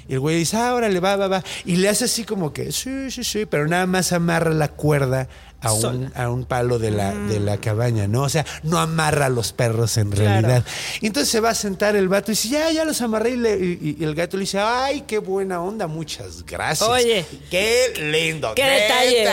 Y 0.10 0.14
el 0.16 0.20
güey 0.20 0.36
dice, 0.36 0.58
ah, 0.58 0.74
órale, 0.76 1.00
va, 1.00 1.16
va, 1.16 1.30
va. 1.30 1.44
Y 1.64 1.78
le 1.78 1.88
hace 1.88 2.06
así 2.06 2.26
como 2.26 2.52
que, 2.52 2.74
sí, 2.74 3.10
sí, 3.10 3.24
sí, 3.24 3.46
pero 3.46 3.68
nada 3.70 3.86
más 3.86 4.12
amarra 4.12 4.52
la 4.52 4.68
cuerda 4.68 5.30
a 5.64 5.74
un, 5.74 6.12
a 6.16 6.30
un 6.30 6.46
palo 6.46 6.78
de 6.78 6.92
la, 6.92 7.14
de 7.14 7.40
la 7.40 7.58
cabaña, 7.58 8.08
¿no? 8.08 8.22
O 8.24 8.30
sea, 8.30 8.46
no 8.64 8.78
amarra 8.78 9.26
a 9.28 9.30
los 9.30 9.52
perros 9.54 9.98
en 9.98 10.12
Claro. 10.12 10.42
realidad. 10.42 10.66
Y 11.02 11.08
entonces 11.08 11.30
se 11.32 11.40
va 11.40 11.50
a 11.52 11.56
sentar 11.56 11.96
el 11.96 12.08
vato 12.10 12.32
y 12.32 12.36
dice, 12.36 12.50
ya, 12.50 12.70
ya 12.72 12.86
los 12.86 13.02
amarré. 13.02 13.32
Y, 13.32 13.38
le- 13.38 13.58
y- 13.58 13.98
y 14.00 14.04
el 14.04 14.14
gato 14.16 14.38
le 14.38 14.42
dice, 14.42 14.60
ay, 14.60 15.02
qué 15.08 15.18
buena 15.20 15.62
onda, 15.62 15.88
muchas 15.88 16.46
gracias. 16.46 16.88
Oye. 16.88 17.26
Qué 17.50 17.94
lindo. 18.12 18.54
Qué 18.56 18.64
detalle. 18.64 19.28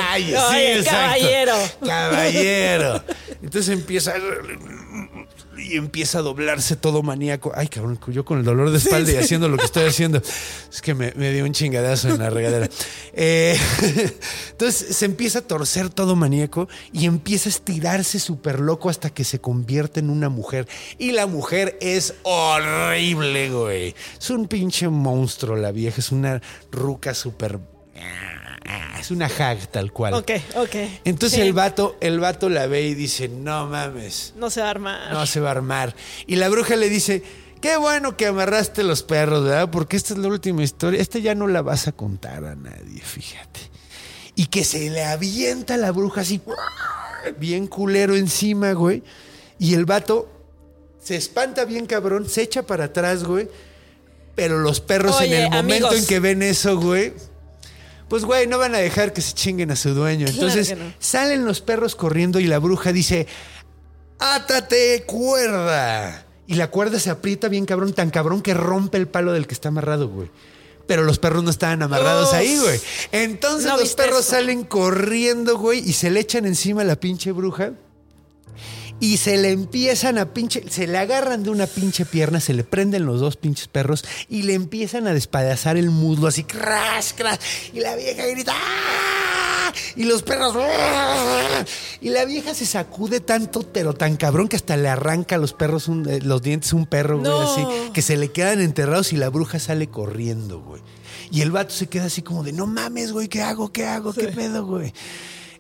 Oye, 0.49 0.79
exacto. 0.79 0.91
caballero. 0.91 1.55
Caballero. 1.85 3.05
Entonces 3.43 3.69
empieza... 3.71 4.15
Y 5.63 5.77
empieza 5.77 6.19
a 6.19 6.23
doblarse 6.23 6.77
todo 6.77 7.03
maníaco. 7.03 7.53
Ay, 7.55 7.69
cabrón, 7.69 7.99
yo 8.09 8.25
con 8.25 8.39
el 8.39 8.45
dolor 8.45 8.71
de 8.71 8.79
espalda 8.79 9.13
y 9.13 9.17
haciendo 9.17 9.49
lo 9.49 9.57
que 9.57 9.65
estoy 9.65 9.85
haciendo. 9.85 10.23
Es 10.71 10.81
que 10.83 10.95
me, 10.95 11.13
me 11.17 11.33
dio 11.33 11.45
un 11.45 11.53
chingadazo 11.53 12.09
en 12.09 12.19
la 12.19 12.31
regadera. 12.31 12.69
Eh, 13.13 13.59
entonces 14.51 14.97
se 14.97 15.05
empieza 15.05 15.41
a 15.41 15.43
torcer 15.43 15.91
todo 15.91 16.15
maníaco 16.15 16.69
y 16.93 17.07
empieza 17.07 17.49
a 17.49 17.51
estirarse 17.51 18.21
súper 18.21 18.61
loco 18.61 18.89
hasta 18.89 19.11
que 19.11 19.25
se 19.25 19.41
convierte 19.41 19.99
en 20.01 20.11
una 20.11 20.29
mujer. 20.29 20.69
Y 20.97 21.13
la 21.13 21.27
mujer 21.27 21.77
es 21.81 22.15
horrible, 22.23 23.51
güey. 23.51 23.95
Es 24.19 24.31
un 24.31 24.47
pinche 24.47 24.89
monstruo 24.89 25.57
la 25.57 25.73
vieja. 25.73 25.97
Es 25.99 26.13
una 26.13 26.41
ruca 26.71 27.15
súper... 27.15 27.59
Es 28.99 29.11
una 29.11 29.27
hag 29.27 29.67
tal 29.69 29.93
cual. 29.93 30.15
Ok, 30.15 30.31
ok. 30.57 30.75
Entonces 31.05 31.39
Sí. 31.39 31.47
el 31.47 31.53
vato, 31.55 31.97
el 32.01 32.21
vato 32.21 32.49
la 32.49 32.67
ve 32.67 32.83
y 32.83 32.95
dice, 32.95 33.29
no 33.29 33.67
mames, 33.67 34.35
No 34.37 34.51
se 34.51 34.61
va 34.61 34.67
a 34.69 34.71
armar. 34.71 35.13
no 35.13 35.27
se 35.27 35.41
va 35.41 35.49
a 35.49 35.53
armar. 35.53 35.95
Y 36.27 36.37
la 36.37 36.49
bruja 36.49 36.77
le 36.77 36.89
dice, 36.91 37.23
qué 37.61 37.77
bueno 37.79 38.17
que 38.17 38.27
amarraste 38.27 38.83
los 38.83 39.03
perros, 39.03 39.45
¿verdad? 39.45 39.71
Porque 39.71 39.97
esta 39.97 40.13
es 40.13 40.19
la 40.21 40.29
última 40.29 40.63
historia. 40.63 41.01
Esta 41.01 41.19
ya 41.19 41.35
no 41.35 41.47
la 41.49 41.63
vas 41.63 41.89
a 41.89 41.93
contar 41.93 42.45
a 42.45 42.55
nadie, 42.55 43.01
fíjate. 43.03 43.61
Y 44.37 44.47
que 44.47 44.65
se 44.65 44.91
le 44.91 45.05
avienta 45.05 45.77
la 45.77 45.91
bruja 45.91 46.21
así, 46.21 46.41
bien 47.39 47.67
culero 47.67 48.15
encima, 48.15 48.73
güey. 48.73 49.03
Y 49.59 49.75
el 49.75 49.85
vato 49.87 50.29
se 51.03 51.17
espanta 51.17 51.65
bien 51.65 51.87
cabrón, 51.87 52.29
se 52.29 52.43
echa 52.43 52.63
para 52.63 52.85
atrás, 52.85 53.25
güey. 53.25 53.49
Pero 54.37 54.59
los 54.59 54.81
perros 54.81 55.17
Oye, 55.17 55.27
en 55.39 55.43
el 55.45 55.51
momento 55.51 55.87
amigos. 55.89 55.95
en 56.03 56.07
que 56.07 56.21
ven 56.21 56.43
eso, 56.43 56.79
güey, 56.79 57.13
pues 58.11 58.25
güey, 58.27 58.47
no 58.47 58.59
van 58.59 58.75
a 58.75 58.79
dejar 58.79 59.15
que 59.15 59.23
se 59.23 59.33
chinguen 59.33 59.71
a 59.71 59.77
su 59.77 59.95
dueño. 59.95 60.27
Claro 60.27 60.43
Entonces 60.49 60.77
no. 60.77 60.93
salen 60.99 61.47
los 61.47 61.63
perros 61.63 61.95
corriendo 61.97 62.41
y 62.41 62.47
la 62.47 62.59
bruja 62.59 62.93
dice, 62.93 63.27
átate 64.19 65.05
cuerda. 65.07 66.27
Y 66.47 66.55
la 66.55 66.69
cuerda 66.71 66.99
se 66.99 67.11
aprieta 67.11 67.49
bien 67.49 67.65
cabrón, 67.65 67.93
tan 67.93 68.11
cabrón 68.11 68.43
que 68.43 68.53
rompe 68.55 68.99
el 68.99 69.07
palo 69.07 69.33
del 69.33 69.47
que 69.47 69.55
está 69.55 69.69
amarrado, 69.69 70.09
güey. 70.09 70.29
Pero 70.89 71.05
los 71.05 71.21
perros 71.21 71.45
no 71.45 71.51
estaban 71.51 71.83
amarrados 71.83 72.31
Uf. 72.31 72.35
ahí, 72.35 72.59
güey. 72.59 72.81
Entonces 73.13 73.67
No 73.71 73.77
los 73.79 73.95
perros 73.95 74.21
eso. 74.21 74.31
salen 74.33 74.65
corriendo, 74.65 75.57
güey, 75.57 75.79
y 75.89 75.93
se 75.93 76.11
le 76.11 76.19
echan 76.19 76.47
encima 76.47 76.83
a 76.83 76.85
la 76.85 76.97
pinche 76.97 77.31
bruja. 77.31 77.75
Y 79.01 79.17
se 79.17 79.39
le 79.39 79.51
empiezan 79.51 80.19
a 80.19 80.35
pinche, 80.35 80.63
se 80.69 80.87
le 80.87 80.99
agarran 80.99 81.43
de 81.43 81.49
una 81.51 81.67
pinche 81.67 82.05
pierna, 82.05 82.39
se 82.39 82.53
le 82.53 82.65
prenden 82.65 83.07
los 83.07 83.19
dos 83.21 83.37
pinches 83.37 83.67
perros 83.67 84.05
y 84.29 84.43
le 84.43 84.53
empiezan 84.55 85.07
a 85.07 85.15
despedazar 85.15 85.77
el 85.79 85.91
muslo 85.91 86.27
así, 86.29 86.45
crash, 86.45 87.13
crash. 87.17 87.39
Y 87.73 87.81
la 87.81 87.97
vieja 87.97 88.27
grita, 88.27 88.53
¡ah! 88.55 89.73
Y 89.97 90.05
los 90.05 90.23
perros, 90.23 90.55
¡ah! 90.59 91.65
Y 92.03 92.11
la 92.11 92.25
vieja 92.27 92.53
se 92.55 92.67
sacude 92.67 93.21
tanto, 93.21 93.63
pero 93.73 93.95
tan 93.95 94.17
cabrón 94.17 94.49
que 94.49 94.57
hasta 94.57 94.77
le 94.77 94.89
arranca 94.89 95.37
a 95.37 95.39
los 95.39 95.55
perros 95.55 95.89
un- 95.89 96.07
eh, 96.09 96.21
los 96.21 96.43
dientes 96.43 96.73
a 96.73 96.77
un 96.77 96.85
perro, 96.87 97.19
güey, 97.21 97.31
No. 97.31 97.41
así, 97.41 97.65
que 97.95 98.03
se 98.03 98.17
le 98.19 98.31
quedan 98.33 98.61
enterrados 98.61 99.13
y 99.13 99.17
la 99.17 99.31
bruja 99.31 99.59
sale 99.59 99.89
corriendo, 99.89 100.61
güey. 100.61 100.83
Y 101.31 101.41
el 101.41 101.53
vato 101.53 101.73
se 101.73 101.87
queda 101.87 102.07
así 102.07 102.21
como 102.23 102.43
de, 102.43 102.53
no 102.53 102.67
mames, 102.67 103.13
güey, 103.13 103.29
¿qué 103.29 103.41
hago? 103.41 103.73
¿Qué 103.73 103.87
hago? 103.87 104.13
¿Qué 104.13 104.29
pedo, 104.29 104.67
güey? 104.67 104.93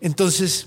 Entonces 0.00 0.66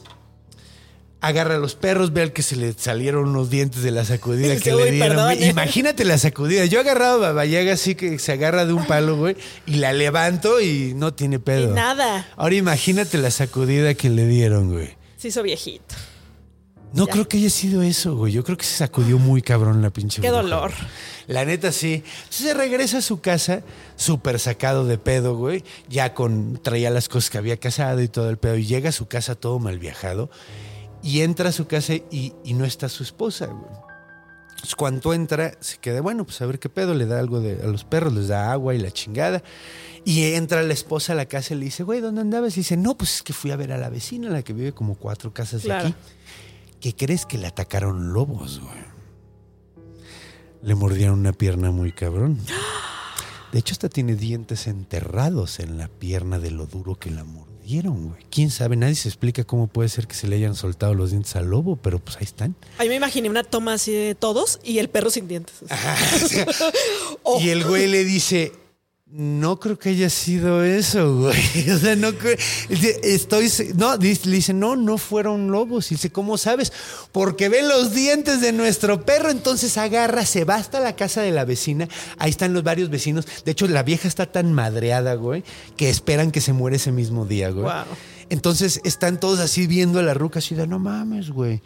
agarra 1.24 1.56
a 1.56 1.58
los 1.58 1.76
perros, 1.76 2.14
ve 2.14 2.22
al 2.22 2.34
que 2.34 2.44
se 2.44 2.56
le 2.56 2.74
salieron 2.74 3.30
unos 3.30 3.50
dientes 3.50 3.82
de 3.82 3.92
la 3.92 4.04
sacudida 4.06 4.56
que 4.58 4.72
le 4.72 4.76
"Uy, 4.84 4.92
dieron. 4.92 5.10
perdón, 5.10 5.32
eh". 5.32 5.48
Imagínate 5.50 6.04
la 6.06 6.18
sacudida. 6.18 6.66
Yo 6.66 6.80
he 6.80 6.82
agarrado 6.82 7.16
a 7.16 7.30
Baba 7.30 7.46
Yaga 7.46 7.74
así 7.74 7.96
que 7.96 8.20
se 8.20 8.32
agarra 8.34 8.66
de 8.66 8.74
un 8.74 8.86
palo, 8.86 9.16
güey, 9.18 9.36
y 9.66 9.76
la 9.76 9.94
levanto 9.94 10.60
y 10.62 10.94
no 10.96 11.14
tiene 11.14 11.40
pedo. 11.40 11.72
Y 11.72 11.74
nada. 11.74 12.28
Ahora 12.36 12.56
imagínate 12.56 13.18
la 13.18 13.32
sacudida 13.32 13.94
que 13.94 14.10
le 14.10 14.28
dieron, 14.28 14.72
güey. 14.72 14.96
Se 15.18 15.30
hizo 15.30 15.42
viejito. 15.44 15.96
No 16.94 17.08
creo 17.08 17.28
que 17.28 17.38
haya 17.38 17.50
sido 17.50 17.82
eso, 17.82 18.16
güey. 18.16 18.32
Yo 18.34 18.44
creo 18.44 18.56
que 18.56 18.66
se 18.66 18.76
sacudió 18.76 19.18
muy 19.18 19.42
cabrón 19.42 19.82
la 19.82 19.90
pinche 19.90 20.22
Qué 20.22 20.28
bruja, 20.28 20.44
dolor. 20.44 20.72
güey. 20.78 20.88
La 21.26 21.44
neta 21.44 21.72
sí. 21.72 22.04
Entonces 22.06 22.46
se 22.48 22.54
regresa 22.54 23.00
a 23.00 23.02
su 23.02 23.20
casa, 23.20 23.64
súper 23.96 24.38
sacado 24.40 24.86
de 24.86 25.00
pedo, 25.00 25.36
güey. 25.36 25.64
Ya 25.90 26.14
con. 26.14 26.60
traía 26.62 26.92
las 26.92 27.10
cosas 27.10 27.32
que 27.32 27.40
había 27.40 27.58
casado 27.58 28.00
y 28.02 28.10
todo 28.10 28.30
el 28.30 28.38
pedo. 28.38 28.58
Y 28.58 28.66
llega 28.68 28.90
a 28.90 28.92
su 28.92 29.08
casa 29.08 29.34
todo 29.34 29.58
mal 29.58 29.80
viajado. 29.80 30.30
Y 31.04 31.22
entra 31.22 31.50
a 31.50 31.52
su 31.52 31.68
casa 31.68 31.94
y, 31.94 32.34
y 32.44 32.54
no 32.54 32.66
está 32.66 32.90
su 32.90 33.04
esposa, 33.04 33.48
güey. 33.48 33.72
Cuando 34.78 35.14
entra, 35.14 35.58
se 35.60 35.78
queda, 35.78 36.00
bueno, 36.00 36.24
pues 36.24 36.42
a 36.42 36.46
ver 36.46 36.58
qué 36.58 36.70
pedo, 36.70 36.94
le 36.94 37.06
da 37.06 37.20
algo 37.20 37.42
de, 37.42 37.62
a 37.62 37.68
los 37.68 37.84
perros, 37.84 38.14
les 38.14 38.30
da 38.30 38.52
agua 38.54 38.74
y 38.74 38.78
la 38.78 38.92
chingada. 38.92 39.44
Y 40.06 40.24
entra 40.36 40.64
la 40.64 40.72
esposa 40.72 41.12
a 41.12 41.16
la 41.18 41.26
casa 41.26 41.54
y 41.54 41.58
le 41.58 41.66
dice, 41.66 41.84
güey, 41.84 42.00
¿dónde 42.00 42.22
andabas? 42.22 42.56
Y 42.56 42.62
dice, 42.62 42.78
no, 42.78 42.96
pues 42.96 43.16
es 43.18 43.24
que 43.24 43.34
fui 43.34 43.52
a 43.52 43.58
ver 43.58 43.74
a 43.74 43.78
la 43.78 43.90
vecina, 43.90 44.30
la 44.30 44.42
que 44.42 44.54
vive 44.54 44.72
como 44.72 44.96
cuatro 44.96 45.34
casas 45.34 45.64
Claro. 45.64 45.84
de 45.84 45.90
aquí. 45.90 45.98
¿Qué 46.80 46.96
crees 46.96 47.26
que 47.26 47.38
le 47.38 47.48
atacaron 47.48 48.14
lobos, 48.14 48.62
güey? 48.62 48.84
Le 50.62 50.76
mordieron 50.76 51.20
una 51.20 51.34
pierna 51.34 51.72
muy 51.72 51.92
cabrón. 51.92 52.40
De 53.52 53.60
hecho, 53.60 53.74
hasta 53.74 53.90
tiene 53.90 54.16
dientes 54.16 54.66
enterrados 54.68 55.60
en 55.60 55.78
la 55.78 55.88
pierna 55.88 56.40
de 56.40 56.52
lo 56.52 56.66
duro 56.66 56.96
que 56.96 57.12
la 57.12 57.24
mordieron, 57.64 58.10
güey. 58.10 58.24
¿Quién 58.30 58.52
sabe? 58.52 58.76
Nadie 58.76 58.96
se 58.96 59.08
explica 59.08 59.44
cómo 59.44 59.68
puede 59.68 59.88
ser 59.88 60.08
que 60.08 60.16
se 60.16 60.28
le 60.28 60.36
hayan 60.36 60.56
soltado 60.56 60.94
los 60.94 61.12
dientes 61.12 61.36
al 61.36 61.46
lobo, 61.46 61.78
pero 61.78 62.00
pues 62.00 62.18
ahí 62.18 62.24
están. 62.24 62.56
Ahí 62.78 62.90
me 62.90 62.96
imaginé 62.96 63.30
una 63.30 63.44
toma 63.44 63.74
así 63.74 63.92
de 63.94 64.16
todos 64.16 64.60
y 64.64 64.80
el 64.80 64.90
perro 64.90 65.10
sin 65.10 65.28
dientes. 65.28 65.56
Oh. 67.24 67.40
Y 67.44 67.50
el 67.50 67.64
güey 67.64 67.88
le 67.88 68.04
dice, 68.04 68.52
no 69.16 69.60
creo 69.60 69.78
que 69.78 69.90
haya 69.90 70.10
sido 70.10 70.64
eso, 70.64 71.18
güey. 71.20 71.70
O 71.72 71.78
sea, 71.78 71.96
no 71.96 72.14
creo. 72.16 72.36
Estoy. 73.04 73.48
No, 73.76 73.98
dice- 73.98 74.28
le 74.28 74.38
dice, 74.38 74.54
no, 74.54 74.76
no 74.76 74.98
fueron 74.98 75.52
lobos. 75.52 75.92
Y 75.92 75.96
dice, 75.96 76.10
¿cómo 76.10 76.38
sabes? 76.40 76.74
Porque 77.12 77.48
ven 77.48 77.68
los 77.68 77.94
dientes 77.94 78.42
de 78.42 78.52
nuestro 78.54 79.06
perro. 79.06 79.30
Entonces 79.30 79.78
agarra, 79.78 80.26
se 80.26 80.46
va 80.46 80.56
hasta 80.56 80.80
la 80.80 80.96
casa 80.96 81.22
de 81.22 81.32
la 81.32 81.46
vecina. 81.46 81.88
Ahí 82.18 82.32
están 82.32 82.54
los 82.54 82.64
varios 82.64 82.90
vecinos. 82.90 83.28
De 83.46 83.52
hecho, 83.52 83.68
la 83.68 83.84
vieja 83.84 84.08
está 84.08 84.32
tan 84.32 84.52
madreada, 84.52 85.14
güey, 85.14 85.44
que 85.78 85.90
esperan 85.90 86.32
que 86.32 86.42
se 86.42 86.54
muere 86.54 86.78
ese 86.78 86.92
mismo 86.92 87.26
día, 87.26 87.50
güey. 87.52 87.66
Wow. 87.66 87.84
Entonces 88.30 88.82
están 88.84 89.20
todos 89.20 89.40
así 89.40 89.68
viendo 89.68 90.00
a 90.00 90.04
la 90.04 90.16
ruca, 90.16 90.40
así 90.40 90.56
de, 90.56 90.66
no 90.66 90.80
mames, 90.80 91.30
güey. 91.30 91.62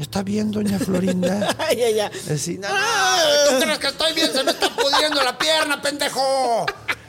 Está 0.00 0.22
bien, 0.22 0.50
doña 0.50 0.78
Florinda. 0.78 1.54
Ay, 1.58 1.82
ay, 1.82 2.00
ay. 2.00 2.10
Así, 2.34 2.56
no, 2.56 2.68
no, 2.68 3.50
¿tú 3.50 3.64
crees 3.64 3.78
que 3.78 3.86
estoy 3.88 4.14
bien? 4.14 4.32
Se 4.32 4.42
me 4.42 4.52
está 4.52 4.74
pudriendo 4.74 5.22
la 5.22 5.36
pierna, 5.36 5.82
pendejo. 5.82 6.64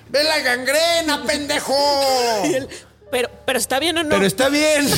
Ve 0.10 0.24
la 0.26 0.40
gangrena, 0.40 1.24
pendejo. 1.26 1.74
Pero, 3.12 3.30
pero 3.46 3.60
está 3.60 3.78
bien 3.78 3.98
o 3.98 4.04
no. 4.04 4.10
Pero 4.10 4.26
está 4.26 4.48
bien. 4.48 4.88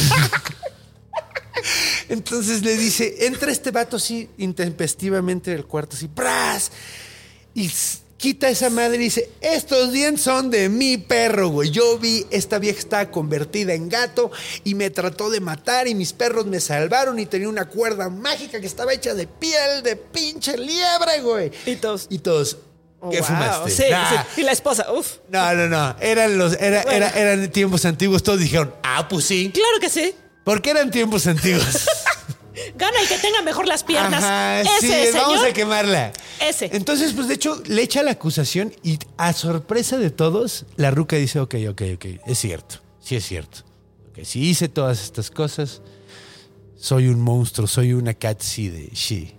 Entonces 2.10 2.62
le 2.62 2.78
dice, 2.78 3.26
entra 3.26 3.52
este 3.52 3.72
vato 3.72 3.98
así 3.98 4.30
intempestivamente 4.38 5.50
del 5.50 5.66
cuarto, 5.66 5.96
así, 5.96 6.10
¡pras! 6.10 6.72
Y 7.56 7.72
quita 8.24 8.48
esa 8.48 8.70
madre 8.70 8.96
y 8.96 9.00
dice, 9.00 9.30
estos 9.42 9.92
dientes 9.92 10.24
son 10.24 10.50
de 10.50 10.70
mi 10.70 10.98
perro, 10.98 11.50
güey. 11.50 11.72
Yo 11.72 11.98
vi, 12.00 12.26
esta 12.32 12.58
vieja 12.58 12.80
estaba 12.80 13.12
convertida 13.12 13.74
en 13.74 13.90
gato 13.90 14.32
y 14.64 14.76
me 14.76 14.90
trató 14.90 15.30
de 15.30 15.42
matar 15.42 15.90
y 15.90 15.94
mis 15.94 16.14
perros 16.14 16.46
me 16.46 16.62
salvaron 16.62 17.20
y 17.20 17.26
tenía 17.26 17.50
una 17.50 17.66
cuerda 17.66 18.08
mágica 18.08 18.62
que 18.62 18.66
estaba 18.66 18.94
hecha 18.94 19.14
de 19.14 19.28
piel 19.28 19.84
de 19.84 19.98
pinche 19.98 20.58
liebre, 20.58 21.20
güey. 21.22 21.52
Y 21.66 21.76
todos. 21.76 22.08
Y 22.10 22.20
todos, 22.20 22.58
Oh, 23.02 23.10
¿qué 23.10 23.18
wow. 23.20 23.28
fumaste? 23.28 23.70
Sí, 23.72 23.84
Nah. 23.92 24.10
sí. 24.34 24.40
Y 24.42 24.44
la 24.46 24.54
esposa, 24.54 24.90
uf. 24.94 25.18
No, 25.28 25.54
no, 25.56 25.68
no. 25.68 25.94
Eran 26.00 26.38
los, 26.38 26.54
era, 26.54 26.84
Bueno. 26.84 27.06
era- 27.08 27.20
eran 27.20 27.52
tiempos 27.52 27.84
antiguos. 27.84 28.24
Todos 28.24 28.40
dijeron, 28.40 28.74
ah, 28.84 29.10
pues 29.10 29.26
sí. 29.26 29.52
Claro 29.54 29.80
que 29.82 29.90
sí. 29.90 30.16
Porque 30.46 30.70
eran 30.70 30.90
tiempos 30.90 31.28
antiguos. 31.28 31.66
Gana 32.76 33.00
el 33.02 33.08
que 33.08 33.18
tenga 33.18 33.42
mejor 33.42 33.68
las 33.68 33.84
piernas. 33.84 34.24
Ajá, 34.24 34.62
Ese, 34.62 34.72
sí, 34.80 34.88
señor. 34.88 35.14
vamos 35.28 35.44
a 35.46 35.54
quemarla. 35.54 36.14
Ese. 36.42 36.70
Entonces, 36.74 37.14
pues 37.14 37.28
de 37.28 37.36
hecho, 37.36 37.62
le 37.66 37.82
echa 37.82 38.04
la 38.04 38.12
acusación 38.12 38.74
y 38.84 39.00
a 39.18 39.34
sorpresa 39.34 39.98
de 39.98 40.10
todos, 40.10 40.66
la 40.76 40.92
ruca 40.92 41.16
dice, 41.16 41.40
ok, 41.40 41.56
ok, 41.70 41.82
ok, 41.96 42.06
es 42.26 42.38
cierto, 42.40 42.76
sí 43.00 43.16
es 43.16 43.26
cierto. 43.26 43.60
Que 44.14 44.26
si 44.26 44.42
hice 44.48 44.70
todas 44.70 45.04
estas 45.04 45.32
cosas, 45.32 45.82
soy 46.76 47.08
un 47.08 47.22
monstruo, 47.22 47.68
soy 47.68 47.94
una 47.94 48.14
catsi 48.14 48.70
de 48.70 48.90
she. 48.94 49.36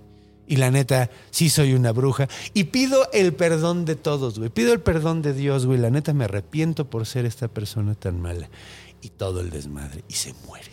Y 0.47 0.57
la 0.57 0.71
neta, 0.71 1.11
sí 1.31 1.49
soy 1.49 1.73
una 1.73 1.93
bruja. 1.93 2.29
Y 2.53 2.65
pido 2.65 3.09
el 3.13 3.33
perdón 3.33 3.85
de 3.85 3.97
todos, 3.97 4.39
güey. 4.39 4.51
Pido 4.51 4.73
el 4.75 4.81
perdón 4.81 5.23
de 5.23 5.33
Dios, 5.33 5.65
güey. 5.65 5.79
La 5.79 5.91
neta, 5.91 6.13
me 6.13 6.25
arrepiento 6.25 6.91
por 6.91 7.07
ser 7.07 7.25
esta 7.25 7.49
persona 7.49 7.95
tan 7.95 8.21
mala. 8.21 8.51
Y 9.01 9.09
todo 9.11 9.41
el 9.41 9.49
desmadre. 9.51 10.05
Y 10.09 10.15
se 10.15 10.35
muere. 10.47 10.71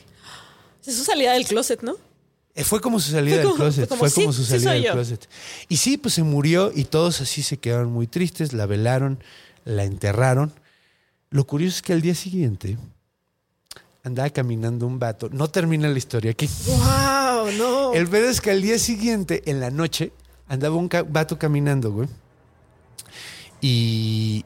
Es 0.86 0.98
su 0.98 1.04
salida 1.06 1.34
del 1.34 1.46
closet, 1.46 1.84
¿no? 1.84 1.96
Eh, 2.56 2.64
Fue 2.64 2.82
como 2.82 3.00
su 3.00 3.12
salida 3.12 3.38
del 3.38 3.54
closet. 3.54 3.88
como, 3.88 4.00
Fue 4.00 4.10
sí, 4.10 4.22
como 4.22 4.34
su 4.34 4.44
salida 4.44 4.74
del 4.74 4.92
closet. 4.92 5.28
Y 5.70 5.78
sí, 5.78 5.98
pues 5.98 6.14
se 6.16 6.24
murió 6.24 6.72
y 6.76 6.86
todos 6.86 7.22
así 7.22 7.44
se 7.44 7.58
quedaron 7.58 7.92
muy 7.92 8.08
tristes, 8.08 8.54
la 8.54 8.66
velaron, 8.66 9.24
la 9.64 9.84
enterraron. 9.84 10.54
Lo 11.30 11.48
curioso 11.48 11.78
es 11.78 11.82
que 11.82 11.94
al 11.94 12.02
día 12.02 12.16
siguiente 12.16 12.78
andaba 14.04 14.30
caminando 14.30 14.86
un 14.86 15.00
vato. 15.00 15.30
No 15.32 15.50
termina 15.50 15.88
la 15.88 15.98
historia 15.98 16.32
aquí. 16.32 16.50
Wow, 16.66 17.52
no. 17.58 17.94
El 17.94 18.08
pedo 18.08 18.30
es 18.30 18.42
que 18.42 18.52
al 18.52 18.62
día 18.62 18.78
siguiente, 18.80 19.44
en 19.46 19.60
la 19.60 19.72
noche, 19.72 20.12
andaba 20.48 20.76
un 20.76 20.90
vato 21.10 21.40
caminando, 21.40 21.92
güey. 21.92 22.10
Y 23.62 24.44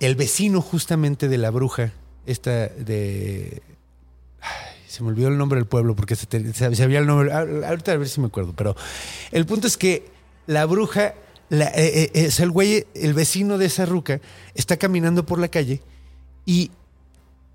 el 0.00 0.14
vecino 0.14 0.62
justamente 0.62 1.28
de 1.28 1.38
la 1.38 1.50
bruja, 1.50 1.92
esta 2.26 2.68
de... 2.68 3.62
Se 4.92 5.02
me 5.02 5.08
olvidó 5.08 5.28
el 5.28 5.38
nombre 5.38 5.58
del 5.58 5.66
pueblo 5.66 5.96
porque 5.96 6.16
se, 6.16 6.26
te- 6.26 6.52
se- 6.52 6.74
sabía 6.76 6.98
el 6.98 7.06
nombre. 7.06 7.32
Ah, 7.32 7.46
Ahorita 7.68 7.92
a 7.92 7.96
ver 7.96 8.08
si 8.08 8.20
me 8.20 8.26
acuerdo. 8.26 8.52
Pero 8.54 8.76
el 9.30 9.46
punto 9.46 9.66
es 9.66 9.76
que 9.78 10.10
la 10.46 10.66
bruja, 10.66 11.14
la- 11.48 11.68
eh, 11.68 12.02
eh, 12.04 12.10
eh, 12.14 12.30
el 12.38 12.50
güey, 12.50 12.86
el 12.94 13.14
vecino 13.14 13.56
de 13.56 13.66
esa 13.66 13.86
ruca, 13.86 14.20
está 14.54 14.76
caminando 14.76 15.24
por 15.24 15.38
la 15.38 15.48
calle 15.48 15.80
y 16.44 16.70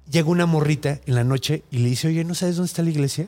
llega 0.10 0.30
una 0.30 0.48
morrita 0.48 1.00
en 1.06 1.14
la 1.16 1.24
noche 1.24 1.64
y 1.70 1.78
le 1.78 1.90
dice, 1.90 2.08
oye, 2.08 2.24
¿no 2.24 2.34
sabes 2.34 2.56
dónde 2.56 2.70
está 2.70 2.82
la 2.82 2.90
iglesia? 2.90 3.28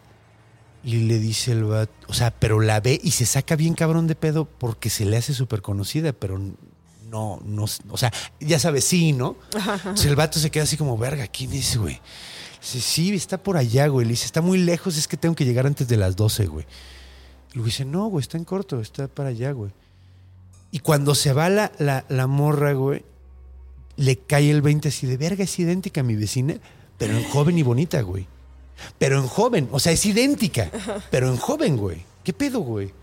Y 0.84 0.96
le 1.08 1.20
dice 1.20 1.52
el 1.52 1.66
vato, 1.66 1.92
o 2.08 2.14
sea, 2.14 2.32
pero 2.32 2.62
la 2.62 2.80
ve 2.80 3.00
y 3.04 3.12
se 3.12 3.26
saca 3.28 3.56
bien 3.56 3.74
cabrón 3.76 4.08
de 4.08 4.16
pedo 4.16 4.46
porque 4.46 4.90
se 4.90 5.06
le 5.06 5.18
hace 5.18 5.34
súper 5.36 5.62
conocida, 5.62 6.14
pero 6.14 6.40
no, 7.12 7.42
no, 7.46 7.66
o 7.90 7.98
sea, 7.98 8.12
ya 8.40 8.60
sabes, 8.60 8.86
sí, 8.86 9.12
¿no? 9.14 9.36
Entonces 9.76 10.06
el 10.06 10.16
vato 10.16 10.40
se 10.40 10.50
queda 10.52 10.64
así 10.64 10.78
como, 10.78 10.98
verga, 10.98 11.28
¿quién 11.28 11.52
es, 11.54 11.76
güey? 11.78 12.00
Dice, 12.62 12.82
sí, 12.82 13.14
está 13.14 13.38
por 13.38 13.58
allá, 13.58 13.88
güey. 13.88 14.06
Le 14.06 14.12
dice, 14.12 14.26
está 14.26 14.42
muy 14.42 14.58
lejos, 14.58 14.98
es 14.98 15.08
que 15.08 15.18
tengo 15.18 15.36
que 15.36 15.46
llegar 15.46 15.66
antes 15.66 15.88
de 15.88 15.98
las 15.98 16.16
12, 16.16 16.48
güey. 16.48 16.66
Y 17.52 17.56
luego 17.56 17.66
dice, 17.66 17.86
no, 17.86 18.08
güey, 18.08 18.22
está 18.22 18.38
en 18.38 18.46
corto, 18.46 18.80
está 18.82 19.08
para 19.08 19.30
allá, 19.30 19.52
güey. 19.52 19.72
Y 20.72 20.80
cuando 20.80 21.16
se 21.16 21.34
va 21.34 21.50
la, 21.50 21.72
la, 21.80 22.06
la 22.10 22.28
morra, 22.28 22.74
güey, 22.74 23.04
le 23.96 24.18
cae 24.18 24.52
el 24.52 24.62
20 24.62 24.90
así 24.90 25.08
de 25.08 25.18
verga, 25.18 25.44
es 25.44 25.60
idéntica 25.60 26.02
a 26.02 26.04
mi 26.04 26.16
vecina, 26.16 26.56
pero 26.98 27.18
en 27.18 27.24
joven 27.26 27.58
y 27.58 27.64
bonita, 27.64 28.02
güey. 28.02 28.28
Pero 28.98 29.20
en 29.20 29.28
joven, 29.28 29.68
o 29.72 29.80
sea, 29.80 29.92
es 29.92 30.06
idéntica, 30.06 30.70
pero 31.12 31.30
en 31.30 31.38
joven, 31.38 31.76
güey. 31.76 32.04
¿Qué 32.24 32.34
pedo, 32.34 32.60
güey? 32.60 32.94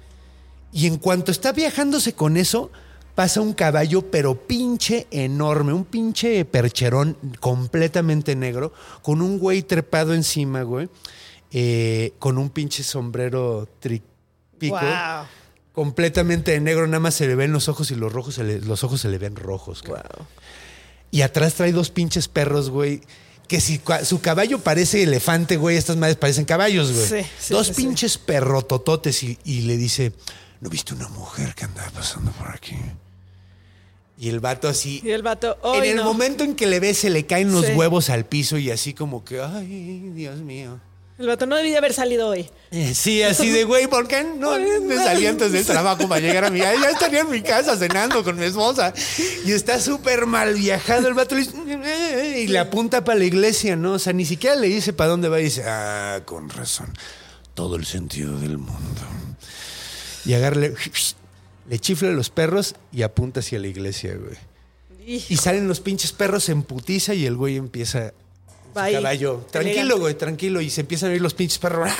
Y 0.73 0.87
en 0.87 0.99
cuanto 0.99 1.31
está 1.33 1.53
viajándose 1.53 2.15
con 2.15 2.37
eso, 2.37 2.71
pasa 3.17 3.41
un 3.41 3.53
caballo, 3.55 4.03
pero 4.11 4.47
pinche 4.47 5.09
enorme, 5.11 5.73
un 5.73 5.85
pinche 5.87 6.45
percherón 6.45 7.17
completamente 7.41 8.37
negro, 8.37 8.73
con 9.03 9.21
un 9.23 9.39
güey 9.41 9.63
trepado 9.63 10.15
encima, 10.15 10.63
güey, 10.63 10.89
eh, 11.51 12.13
con 12.21 12.39
un 12.39 12.51
pinche 12.51 12.85
sombrero 12.85 13.69
tripico, 13.81 14.77
Wow. 14.77 15.27
completamente 15.73 16.53
de 16.53 16.61
negro, 16.61 16.87
nada 16.87 17.01
más 17.01 17.15
se 17.15 17.27
le 17.27 17.35
ven 17.35 17.53
los 17.53 17.69
ojos 17.69 17.91
y 17.91 17.95
los 17.97 18.13
rojos 18.13 18.35
se 18.37 18.45
le- 18.45 18.61
los 18.61 18.85
ojos 18.85 19.01
se 19.01 19.09
le 19.09 19.19
ven 19.19 19.35
rojos. 19.35 19.83
Wow. 19.87 19.97
Y 21.11 21.23
atrás 21.23 21.55
trae 21.55 21.73
dos 21.73 21.91
pinches 21.91 22.29
perros, 22.29 22.71
güey. 22.71 23.01
Que 23.49 23.61
si 23.61 23.81
su 24.05 24.21
caballo 24.21 24.59
parece 24.59 25.05
elefante, 25.05 25.57
güey, 25.57 25.77
estas 25.77 25.97
madres 25.97 26.17
parecen 26.17 26.45
caballos, 26.45 26.93
güey. 26.93 27.07
Sí, 27.23 27.29
sí, 27.39 27.55
dos 27.55 27.69
sí. 27.69 27.75
pinches 27.75 28.19
perrotototes 28.19 29.23
y, 29.23 29.39
y 29.45 29.61
le 29.63 29.77
dice, 29.77 30.13
¿no 30.61 30.69
viste 30.69 30.95
una 30.95 31.09
mujer 31.09 31.55
que 31.55 31.65
andaba 31.65 31.89
pasando 31.91 32.33
por 32.33 32.49
aquí? 32.49 32.75
Y 34.19 34.29
el 34.31 34.41
vato 34.41 34.67
así... 34.69 35.03
Y 35.05 35.11
el 35.11 35.23
vato, 35.23 35.59
en 35.75 35.83
"Ay, 35.83 35.89
el 35.91 35.97
no". 35.97 36.05
momento 36.05 36.43
en 36.43 36.55
que 36.55 36.67
le 36.67 36.81
ve, 36.81 36.95
se 36.95 37.11
le 37.11 37.27
caen 37.27 37.53
los 37.53 37.67
Sí. 37.67 37.73
huevos 37.73 38.09
al 38.09 38.25
piso 38.25 38.57
y 38.57 38.71
así 38.71 38.95
como 38.95 39.25
que, 39.25 39.41
ay, 39.41 40.11
Dios 40.15 40.39
mío. 40.39 40.81
El 41.19 41.29
vato 41.29 41.47
no 41.47 41.57
debía 41.57 41.79
haber 41.79 41.95
salido 41.95 42.29
hoy. 42.29 42.49
Eh, 42.71 42.93
Sí, 42.95 43.23
así 43.23 43.49
de, 43.51 43.65
güey, 43.65 43.87
¿por 43.87 44.07
qué 44.07 44.23
no 44.23 44.59
me 44.83 44.97
salí 44.97 45.27
antes 45.27 45.51
del 45.51 45.65
trabajo 45.65 46.07
para 46.09 46.21
llegar 46.21 46.45
a 46.45 46.51
mi 46.51 46.61
casa? 46.61 46.75
Ya 46.83 46.91
estaría 46.91 47.21
en 47.21 47.31
mi 47.31 47.41
casa 47.41 47.75
cenando 47.77 48.23
con 48.23 48.39
mi 48.39 48.45
esposa. 48.45 48.93
Y 49.47 49.53
está 49.53 49.81
súper 49.81 50.27
mal 50.27 50.55
viajado 50.55 51.09
el 51.09 51.15
vato. 51.15 51.35
le 51.35 51.43
dice, 51.43 51.55
"Eh", 51.85 52.41
Y 52.43 52.47
le 52.49 52.59
apunta 52.59 53.03
para 53.05 53.19
la 53.19 53.25
iglesia, 53.25 53.77
¿no? 53.77 53.93
O 53.93 53.99
sea, 53.99 54.13
ni 54.13 54.27
siquiera 54.27 54.57
le 54.57 54.67
dice 54.69 54.93
para 54.93 55.09
dónde 55.11 55.29
va 55.31 55.41
y 55.41 55.45
dice, 55.45 55.63
ah, 55.67 56.21
con 56.27 56.51
razón. 56.51 56.93
Todo 57.55 57.77
el 57.77 57.87
sentido 57.87 58.39
del 58.39 58.59
mundo. 58.59 59.01
Y 60.27 60.35
agarra, 60.35 60.69
le, 61.69 61.79
chifla 61.79 62.09
a 62.09 62.13
los 62.13 62.31
perros 62.31 62.75
y 62.93 63.03
apunta 63.03 63.41
hacia 63.41 63.59
la 63.59 63.67
iglesia, 63.67 64.17
güey. 64.17 64.37
Y, 65.07 65.25
Y 65.29 65.37
salen 65.37 65.69
los 65.69 65.81
pinches 65.81 66.13
perros 66.13 66.49
en 66.49 66.63
putiza 66.63 67.15
y 67.15 67.27
el 67.27 67.37
güey 67.37 67.57
empieza 67.57 68.13
Va 68.77 68.85
ahí, 68.85 68.95
caballo. 68.95 69.45
Tranquilo, 69.51 69.99
güey, 69.99 70.15
tranquilo. 70.15 70.61
Y 70.61 70.71
se 70.71 70.83
empiezan 70.83 71.11
a 71.11 71.13
oír 71.13 71.23
los 71.23 71.35
pinches 71.35 71.59
perros. 71.59 71.91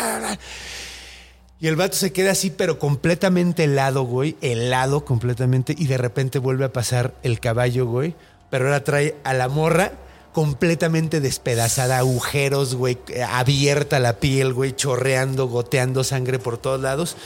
Y 1.59 1.69
el 1.69 1.77
vato 1.77 1.97
se 1.97 2.13
queda 2.13 2.33
así, 2.33 2.51
pero 2.51 2.79
completamente 2.79 3.65
helado, 3.65 4.03
güey. 4.03 4.37
Helado 4.43 5.07
completamente. 5.07 5.75
Y 5.77 5.87
de 5.87 5.97
repente 5.97 6.39
vuelve 6.39 6.67
a 6.67 6.73
pasar 6.73 7.15
el 7.23 7.41
caballo, 7.41 7.87
güey. 7.87 8.15
Pero 8.51 8.67
ahora 8.67 8.85
trae 8.85 9.17
a 9.25 9.33
la 9.33 9.49
morra 9.49 9.93
completamente 10.33 11.21
despedazada, 11.21 11.97
agujeros, 11.97 12.75
güey, 12.75 12.99
abierta 13.27 13.99
la 14.01 14.21
piel, 14.21 14.53
güey, 14.53 14.77
chorreando, 14.77 15.49
goteando 15.49 16.05
sangre 16.05 16.39
por 16.39 16.59
todos 16.59 16.79
lados. 16.79 17.17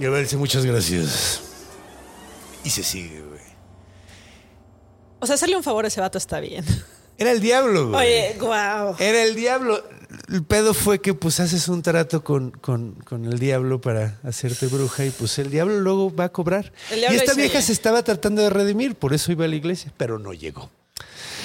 Y 0.00 0.04
el 0.04 0.18
dice, 0.22 0.38
muchas 0.38 0.64
gracias. 0.64 1.42
Y 2.64 2.70
se 2.70 2.82
sigue, 2.82 3.22
güey. 3.22 3.40
O 5.20 5.26
sea, 5.26 5.34
hacerle 5.34 5.56
un 5.56 5.62
favor 5.62 5.84
a 5.84 5.88
ese 5.88 6.00
vato 6.00 6.18
está 6.18 6.40
bien. 6.40 6.64
Era 7.18 7.32
el 7.32 7.40
diablo, 7.40 7.88
güey. 7.90 8.06
Oye, 8.06 8.36
wow. 8.40 8.94
Era 8.98 9.22
el 9.24 9.34
diablo. 9.34 9.82
El 10.32 10.44
pedo 10.44 10.72
fue 10.72 11.00
que 11.00 11.12
pues 11.14 11.40
haces 11.40 11.66
un 11.68 11.82
trato 11.82 12.22
con, 12.22 12.50
con- 12.52 12.94
con 13.04 13.24
el 13.26 13.38
diablo 13.38 13.80
para 13.80 14.18
hacerte 14.22 14.66
bruja 14.68 15.04
y 15.04 15.10
pues 15.10 15.38
el 15.38 15.50
diablo 15.50 15.80
luego 15.80 16.14
va 16.14 16.24
a 16.24 16.28
cobrar. 16.30 16.72
Y 16.90 17.00
esta 17.14 17.34
vieja 17.34 17.58
"Oye". 17.58 17.66
se 17.66 17.72
estaba 17.72 18.02
tratando 18.04 18.40
de 18.42 18.50
redimir, 18.50 18.94
por 18.94 19.12
eso 19.12 19.32
iba 19.32 19.44
a 19.44 19.48
la 19.48 19.56
iglesia, 19.56 19.92
pero 19.96 20.18
no 20.18 20.32
llegó. 20.32 20.70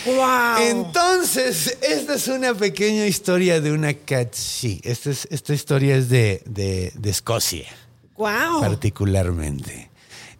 Wow. 0.06 0.58
Entonces, 0.62 1.78
esta 1.82 2.14
es 2.16 2.28
una 2.28 2.54
pequeña 2.54 3.06
historia 3.08 3.60
de 3.60 3.72
una 3.72 3.94
cat. 3.94 4.34
Sí, 4.34 4.80
esta, 4.84 5.10
es, 5.10 5.28
esta 5.32 5.54
historia 5.54 5.96
es 5.96 6.08
de, 6.10 6.44
de- 6.46 6.92
de 6.96 7.10
Escocia, 7.10 7.68
wow. 8.16 8.62
particularmente. 8.62 9.90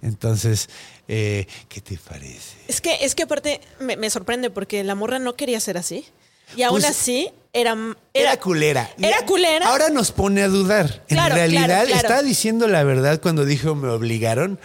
Entonces, 0.04 0.70
eh, 1.08 1.48
¿qué 1.70 1.82
te 1.82 1.98
parece? 1.98 2.58
Es 2.68 2.82
que, 2.82 2.98
es 3.02 3.16
que 3.16 3.24
aparte 3.24 3.62
me, 3.80 3.96
me 3.98 4.10
sorprende 4.10 4.50
porque 4.50 4.84
la 4.84 4.96
morra 4.96 5.18
no 5.18 5.36
quería 5.36 5.60
ser 5.60 5.78
así. 5.78 6.06
Y 6.56 6.64
aún 6.64 6.82
Pues- 6.82 6.86
así 6.92 7.32
era, 7.54 7.76
Era, 8.14 8.38
culera. 8.38 8.90
Era 9.02 9.26
culera. 9.26 9.68
Ahora 9.68 9.90
nos 9.90 10.12
pone 10.12 10.44
a 10.44 10.48
dudar. 10.50 11.04
En 11.08 11.16
Claro, 11.16 11.36
realidad, 11.36 11.66
claro, 11.66 11.88
claro. 11.88 12.02
¿estaba 12.02 12.22
diciendo 12.22 12.68
la 12.68 12.84
verdad 12.84 13.22
cuando 13.22 13.46
dijo 13.46 13.76
me 13.76 13.88
obligaron 13.88 14.60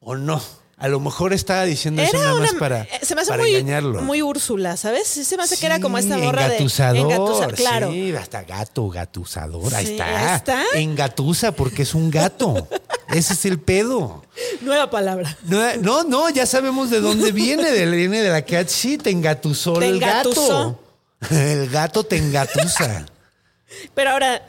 o 0.00 0.16
no? 0.16 0.42
A 0.84 0.88
lo 0.88 1.00
mejor 1.00 1.32
estaba 1.32 1.64
diciendo 1.64 2.02
eso 2.02 2.18
nada 2.18 2.34
una, 2.34 2.42
más 2.42 2.54
para, 2.54 2.82
eh, 2.82 3.00
se 3.02 3.14
me 3.14 3.22
hace 3.22 3.30
para 3.30 3.42
muy, 3.42 3.54
engañarlo. 3.54 4.02
muy 4.02 4.20
Úrsula, 4.20 4.76
¿sabes? 4.76 5.08
Se 5.08 5.34
me 5.38 5.42
hace 5.44 5.56
que 5.56 5.64
era 5.64 5.80
como 5.80 5.96
esta 5.96 6.18
morra 6.18 6.44
engatusador, 6.44 7.08
de 7.08 7.14
engatusa- 7.14 7.54
claro. 7.54 7.90
Sí, 7.90 8.14
hasta 8.14 8.42
gato, 8.42 8.88
gatusador. 8.90 9.74
Ahí 9.74 9.86
está. 9.92 10.04
ahí 10.04 10.36
está. 10.36 10.62
Engatusa 10.74 11.52
porque 11.52 11.82
es 11.84 11.94
un 11.94 12.10
gato. 12.10 12.68
Ese 13.08 13.32
es 13.32 13.44
el 13.46 13.58
pedo. 13.60 14.24
Nueva 14.60 14.90
palabra. 14.90 15.36
No, 15.44 15.74
no, 15.76 16.04
no, 16.04 16.28
ya 16.28 16.44
sabemos 16.44 16.90
de 16.90 17.00
dónde 17.00 17.32
viene. 17.32 17.70
De, 17.70 17.86
viene 17.86 18.20
de 18.20 18.28
la 18.30 18.42
cat 18.42 18.68
sí, 18.68 18.98
te 18.98 19.08
engatusó 19.08 19.78
Te 19.78 19.88
el 19.88 19.94
engatusó. 19.96 20.48
gato. 20.48 20.80
El 21.30 21.70
gato 21.70 22.04
te 22.04 22.18
engatusa. 22.18 23.06
Pero 23.94 24.10
ahora 24.10 24.46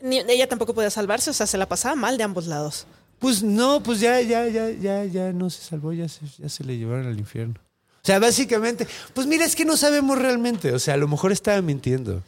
ni- 0.00 0.20
ella 0.20 0.48
tampoco 0.48 0.72
podía 0.72 0.88
salvarse, 0.88 1.28
o 1.28 1.34
sea, 1.34 1.46
se 1.46 1.58
la 1.58 1.66
pasaba 1.68 1.94
mal 1.96 2.16
de 2.16 2.24
ambos 2.24 2.46
lados. 2.46 2.86
Pues 3.18 3.42
no, 3.42 3.82
pues 3.82 4.00
ya, 4.00 4.20
ya, 4.20 4.46
ya, 4.48 4.70
ya, 4.70 5.04
ya 5.04 5.32
no 5.32 5.48
se 5.50 5.62
salvó, 5.62 5.92
ya 5.92 6.08
se, 6.08 6.20
ya 6.38 6.48
se 6.48 6.64
le 6.64 6.76
llevaron 6.76 7.06
al 7.06 7.18
infierno. 7.18 7.54
O 7.58 8.06
sea, 8.06 8.18
básicamente, 8.18 8.86
pues 9.14 9.26
mira, 9.26 9.44
es 9.44 9.56
que 9.56 9.64
no 9.64 9.76
sabemos 9.76 10.18
realmente. 10.18 10.72
O 10.72 10.78
sea, 10.78 10.94
a 10.94 10.96
lo 10.96 11.08
mejor 11.08 11.32
estaba 11.32 11.60
mintiendo. 11.62 12.22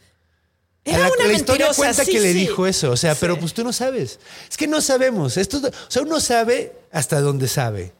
Era 0.83 0.99
la, 0.99 1.07
una 1.07 1.27
la 1.27 1.33
historia 1.33 1.67
mentirosa, 1.67 1.75
cuenta 1.77 2.05
sí, 2.05 2.11
que 2.11 2.19
le 2.19 2.33
dijo 2.33 2.65
eso, 2.65 2.91
o 2.91 2.97
sea, 2.97 3.13
Sí. 3.13 3.19
pero 3.21 3.39
pues 3.39 3.53
tú 3.53 3.63
no 3.63 3.71
sabes. 3.71 4.19
Es 4.49 4.57
que 4.57 4.67
no 4.67 4.81
sabemos. 4.81 5.37
Esto, 5.37 5.57
o 5.59 5.91
sea, 5.91 6.01
uno 6.01 6.19
sabe 6.19 6.73
hasta 6.91 7.21
donde 7.21 7.47
sabe. 7.47 7.93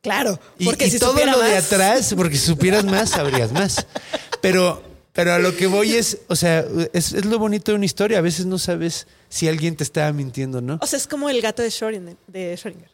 Claro, 0.00 0.40
Y, 0.58 0.64
porque 0.64 0.86
y 0.86 0.90
si 0.90 0.98
todo 0.98 1.14
lo 1.24 1.38
de 1.40 1.56
atrás, 1.56 2.12
porque 2.16 2.36
si 2.36 2.46
supieras 2.46 2.84
más, 2.84 3.10
sabrías 3.10 3.52
más. 3.52 3.86
Pero, 4.40 4.82
pero 5.12 5.34
a 5.34 5.38
lo 5.38 5.54
que 5.56 5.66
voy 5.66 5.92
es, 5.94 6.18
o 6.28 6.36
sea, 6.36 6.64
es, 6.92 7.12
es 7.12 7.24
lo 7.24 7.38
bonito 7.38 7.72
de 7.72 7.76
una 7.76 7.84
historia. 7.84 8.18
A 8.18 8.22
veces 8.22 8.46
no 8.46 8.58
sabes 8.58 9.06
si 9.28 9.46
alguien 9.48 9.76
te 9.76 9.84
estaba 9.84 10.12
mintiendo 10.12 10.60
no. 10.60 10.78
O 10.80 10.86
sea, 10.86 10.96
es 10.98 11.06
como 11.06 11.28
el 11.28 11.40
gato 11.42 11.62
de 11.62 11.68
Schrödinger, 11.68 12.16
de 12.26 12.54
Schrödinger, 12.56 12.90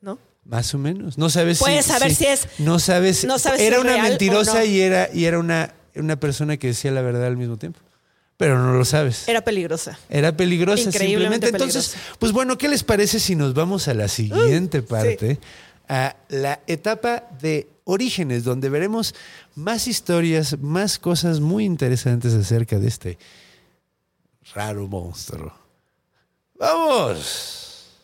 ¿no? 0.00 0.18
Más 0.44 0.72
o 0.74 0.78
menos. 0.78 1.18
No 1.18 1.28
sabes 1.28 1.58
Puedes 1.58 1.84
saber 1.84 2.14
si 2.14 2.24
es- 2.26 2.48
No 2.58 2.78
sabes. 2.78 3.24
no 3.24 3.38
sabes 3.38 3.60
si 3.60 3.66
era 3.66 3.80
una 3.80 3.92
real 3.94 4.08
mentirosa 4.08 4.60
no. 4.60 4.64
y 4.64 4.80
era, 4.80 5.10
y 5.12 5.26
era 5.26 5.38
una, 5.38 5.74
una 5.94 6.18
persona 6.18 6.56
que 6.56 6.68
decía 6.68 6.90
la 6.90 7.02
verdad 7.02 7.26
al 7.26 7.36
mismo 7.36 7.58
tiempo. 7.58 7.80
Pero 8.38 8.56
no 8.58 8.72
lo 8.72 8.84
sabes. 8.84 9.28
Era 9.28 9.42
peligrosa. 9.42 9.98
Era 10.08 10.34
peligrosa 10.36 10.84
Increíblemente 10.84 11.48
simplemente. 11.48 11.76
Entonces, 11.76 11.96
pues 12.20 12.30
bueno, 12.32 12.56
¿qué 12.56 12.68
les 12.68 12.84
parece 12.84 13.18
si 13.18 13.34
nos 13.34 13.52
vamos 13.52 13.88
a 13.88 13.94
la 13.94 14.06
siguiente 14.08 14.80
parte? 14.80 15.38
A 15.88 16.16
la 16.28 16.60
etapa 16.66 17.24
de 17.40 17.68
orígenes, 17.84 18.44
donde 18.44 18.68
veremos 18.68 19.14
más 19.54 19.88
historias, 19.88 20.58
más 20.60 20.98
cosas 20.98 21.40
muy 21.40 21.64
interesantes 21.64 22.34
acerca 22.34 22.78
de 22.78 22.88
este 22.88 23.18
raro 24.54 24.86
monstruo. 24.86 25.52
¡Vamos! 26.58 27.96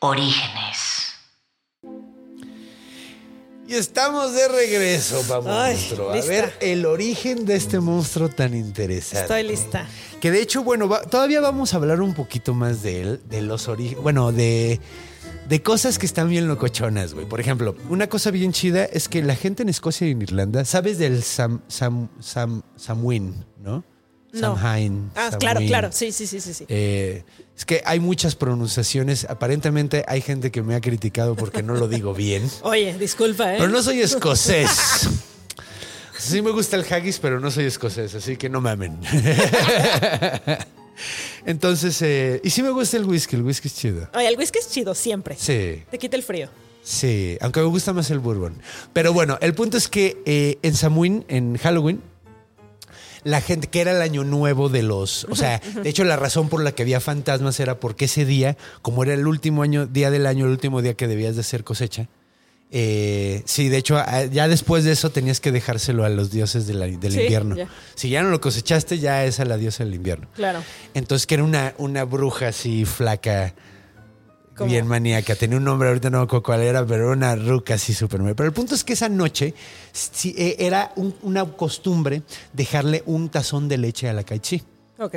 Orígenes. 0.00 0.69
Y 3.70 3.74
estamos 3.76 4.34
de 4.34 4.48
regreso, 4.48 5.22
vamos, 5.28 5.46
Ay, 5.52 5.74
monstruo. 5.76 6.10
A 6.10 6.14
ver 6.22 6.52
el 6.60 6.84
origen 6.86 7.44
de 7.46 7.54
este 7.54 7.78
monstruo 7.78 8.28
tan 8.28 8.52
interesante. 8.52 9.20
Estoy 9.20 9.44
lista. 9.44 9.86
Que 10.20 10.32
de 10.32 10.42
hecho, 10.42 10.64
bueno, 10.64 10.88
va- 10.88 11.02
todavía 11.02 11.40
vamos 11.40 11.72
a 11.72 11.76
hablar 11.76 12.00
un 12.02 12.14
poquito 12.14 12.52
más 12.52 12.82
de 12.82 13.00
él, 13.00 13.20
de 13.30 13.42
los 13.42 13.68
orígenes, 13.68 14.02
bueno, 14.02 14.32
de, 14.32 14.80
de 15.48 15.62
cosas 15.62 16.00
que 16.00 16.06
están 16.06 16.28
bien 16.28 16.48
locochonas, 16.48 17.14
güey. 17.14 17.26
Por 17.26 17.38
ejemplo, 17.38 17.76
una 17.88 18.08
cosa 18.08 18.32
bien 18.32 18.50
chida 18.52 18.86
es 18.86 19.08
que 19.08 19.22
la 19.22 19.36
gente 19.36 19.62
en 19.62 19.68
Escocia 19.68 20.08
y 20.08 20.10
en 20.10 20.22
Irlanda, 20.22 20.64
¿sabes 20.64 20.98
del 20.98 21.22
Sam, 21.22 21.60
Sam, 21.68 22.08
Sam, 22.18 22.62
Samhain, 22.74 23.44
no? 23.62 23.84
No. 24.32 24.54
Samhain. 24.56 25.10
Ah, 25.16 25.30
claro, 25.38 25.60
Samhain. 25.60 25.68
claro. 25.68 25.88
Sí, 25.92 26.12
sí, 26.12 26.26
sí, 26.26 26.40
sí. 26.40 26.54
sí. 26.54 26.64
Eh, 26.68 27.24
es 27.56 27.64
que 27.64 27.82
hay 27.84 28.00
muchas 28.00 28.36
pronunciaciones. 28.36 29.26
Aparentemente 29.28 30.04
hay 30.06 30.20
gente 30.20 30.50
que 30.50 30.62
me 30.62 30.74
ha 30.74 30.80
criticado 30.80 31.36
porque 31.36 31.62
no 31.62 31.74
lo 31.74 31.88
digo 31.88 32.14
bien. 32.14 32.48
Oye, 32.62 32.96
disculpa, 32.98 33.54
¿eh? 33.54 33.56
Pero 33.58 33.70
no 33.70 33.82
soy 33.82 34.00
escocés. 34.00 35.08
Sí 36.20 36.42
me 36.42 36.50
gusta 36.50 36.76
el 36.76 36.84
haggis, 36.84 37.18
pero 37.18 37.40
no 37.40 37.50
soy 37.50 37.64
escocés, 37.64 38.14
así 38.14 38.36
que 38.36 38.50
no 38.50 38.60
mamen. 38.60 38.98
Entonces, 41.46 42.00
eh, 42.02 42.40
y 42.44 42.50
sí 42.50 42.62
me 42.62 42.70
gusta 42.70 42.98
el 42.98 43.06
whisky, 43.06 43.36
el 43.36 43.42
whisky 43.42 43.68
es 43.68 43.74
chido. 43.74 44.08
Oye, 44.14 44.28
el 44.28 44.36
whisky 44.36 44.58
es 44.58 44.70
chido 44.70 44.94
siempre. 44.94 45.34
Sí, 45.38 45.82
Te 45.90 45.98
quita 45.98 46.16
el 46.16 46.22
frío. 46.22 46.50
sí, 46.82 47.38
aunque 47.40 47.60
me 47.60 47.66
gusta 47.66 47.94
más 47.94 48.10
el 48.10 48.18
bourbon. 48.18 48.60
Pero 48.92 49.14
bueno, 49.14 49.38
el 49.40 49.54
punto 49.54 49.78
es 49.78 49.88
que 49.88 50.20
eh, 50.26 50.58
en 50.62 50.74
Samhain, 50.74 51.24
en 51.28 51.56
Halloween, 51.56 52.02
la 53.24 53.40
gente, 53.40 53.68
que 53.68 53.80
era 53.80 53.90
el 53.92 54.02
año 54.02 54.24
nuevo 54.24 54.68
de 54.68 54.82
los, 54.82 55.24
o 55.30 55.36
sea, 55.36 55.60
de 55.82 55.88
hecho 55.88 56.04
la 56.04 56.16
razón 56.16 56.48
por 56.48 56.62
la 56.62 56.72
que 56.72 56.82
había 56.82 57.00
fantasmas 57.00 57.60
era 57.60 57.78
porque 57.78 58.06
ese 58.06 58.24
día, 58.24 58.56
como 58.82 59.02
era 59.02 59.14
el 59.14 59.26
último 59.26 59.62
año, 59.62 59.86
día 59.86 60.10
del 60.10 60.26
año, 60.26 60.46
el 60.46 60.52
último 60.52 60.80
día 60.82 60.94
que 60.94 61.06
debías 61.06 61.34
de 61.34 61.40
hacer 61.42 61.62
cosecha, 61.64 62.08
eh, 62.72 63.42
sí, 63.46 63.68
de 63.68 63.78
hecho, 63.78 63.98
a- 63.98 64.24
ya 64.26 64.46
después 64.46 64.84
de 64.84 64.92
eso 64.92 65.10
tenías 65.10 65.40
que 65.40 65.50
dejárselo 65.50 66.04
a 66.04 66.08
los 66.08 66.30
dioses 66.30 66.66
de 66.68 66.74
la- 66.74 66.86
del 66.86 67.12
Sí, 67.12 67.20
invierno. 67.22 67.56
ya. 67.56 67.68
Si 67.96 68.10
ya 68.10 68.22
no 68.22 68.30
lo 68.30 68.40
cosechaste, 68.40 68.98
ya 69.00 69.24
es 69.24 69.40
a 69.40 69.44
la 69.44 69.56
diosa 69.56 69.84
del 69.84 69.94
invierno. 69.94 70.28
Claro. 70.36 70.62
Entonces, 70.94 71.26
que 71.26 71.34
era 71.34 71.44
una, 71.44 71.74
una 71.78 72.04
bruja 72.04 72.48
así 72.48 72.84
flaca, 72.84 73.54
¿Cómo? 74.60 74.70
bien 74.70 74.86
maníaca. 74.86 75.34
Tenía 75.34 75.56
un 75.56 75.64
nombre, 75.64 75.88
ahorita 75.88 76.10
no 76.10 76.18
me 76.18 76.24
acuerdo 76.24 76.42
cuál 76.44 76.60
era, 76.62 76.86
pero 76.86 77.04
era 77.04 77.12
una 77.12 77.34
ruca 77.36 77.74
así 77.74 77.92
súper. 77.94 78.20
Pero 78.34 78.44
el 78.46 78.52
punto 78.52 78.74
es 78.74 78.84
que 78.84 78.92
esa 78.92 79.08
noche 79.08 79.54
sí, 79.92 80.34
eh, 80.38 80.56
era 80.60 80.92
un- 80.96 81.14
una 81.22 81.44
costumbre 81.44 82.22
dejarle 82.52 83.02
un 83.06 83.28
tazón 83.28 83.68
de 83.68 83.78
leche 83.78 84.08
a 84.08 84.12
la 84.12 84.22
caichi. 84.22 84.62
Ok. 84.98 85.16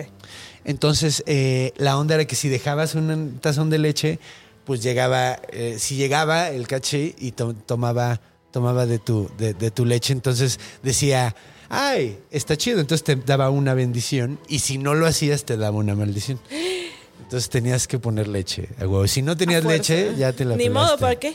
Entonces, 0.65 1.23
eh, 1.27 1.73
la 1.77 1.97
onda 1.97 2.15
era 2.15 2.25
que 2.25 2.35
si 2.35 2.49
dejabas 2.49 2.95
un 2.95 3.37
tazón 3.41 3.69
de 3.69 3.79
leche, 3.79 4.19
pues 4.65 4.81
llegaba, 4.81 5.39
eh, 5.51 5.75
si 5.77 5.95
llegaba 5.95 6.49
el 6.49 6.67
caché 6.67 7.13
y 7.19 7.31
to- 7.33 7.53
tomaba, 7.53 8.21
tomaba 8.51 8.85
de 8.85 8.99
tu, 8.99 9.29
de, 9.37 9.53
de 9.53 9.71
tu 9.71 9.83
leche, 9.85 10.13
entonces 10.13 10.57
decía, 10.83 11.35
ay, 11.67 12.17
está 12.31 12.55
chido, 12.55 12.79
entonces 12.79 13.03
te 13.03 13.15
daba 13.17 13.49
una 13.49 13.73
bendición 13.73 14.39
y 14.47 14.59
si 14.59 14.77
no 14.77 14.93
lo 14.93 15.05
hacías 15.05 15.43
te 15.43 15.57
daba 15.57 15.75
una 15.77 15.95
maldición. 15.95 16.39
Entonces 17.33 17.49
tenías 17.49 17.87
que 17.87 17.97
poner 17.97 18.27
leche. 18.27 18.69
Si 19.07 19.23
no 19.23 19.35
tenías 19.35 19.63
leche, 19.63 20.13
ya 20.15 20.33
te 20.33 20.45
la 20.45 20.55
Ni 20.55 20.69
modo. 20.69 20.99
¿para 20.99 21.15
qué? 21.15 21.33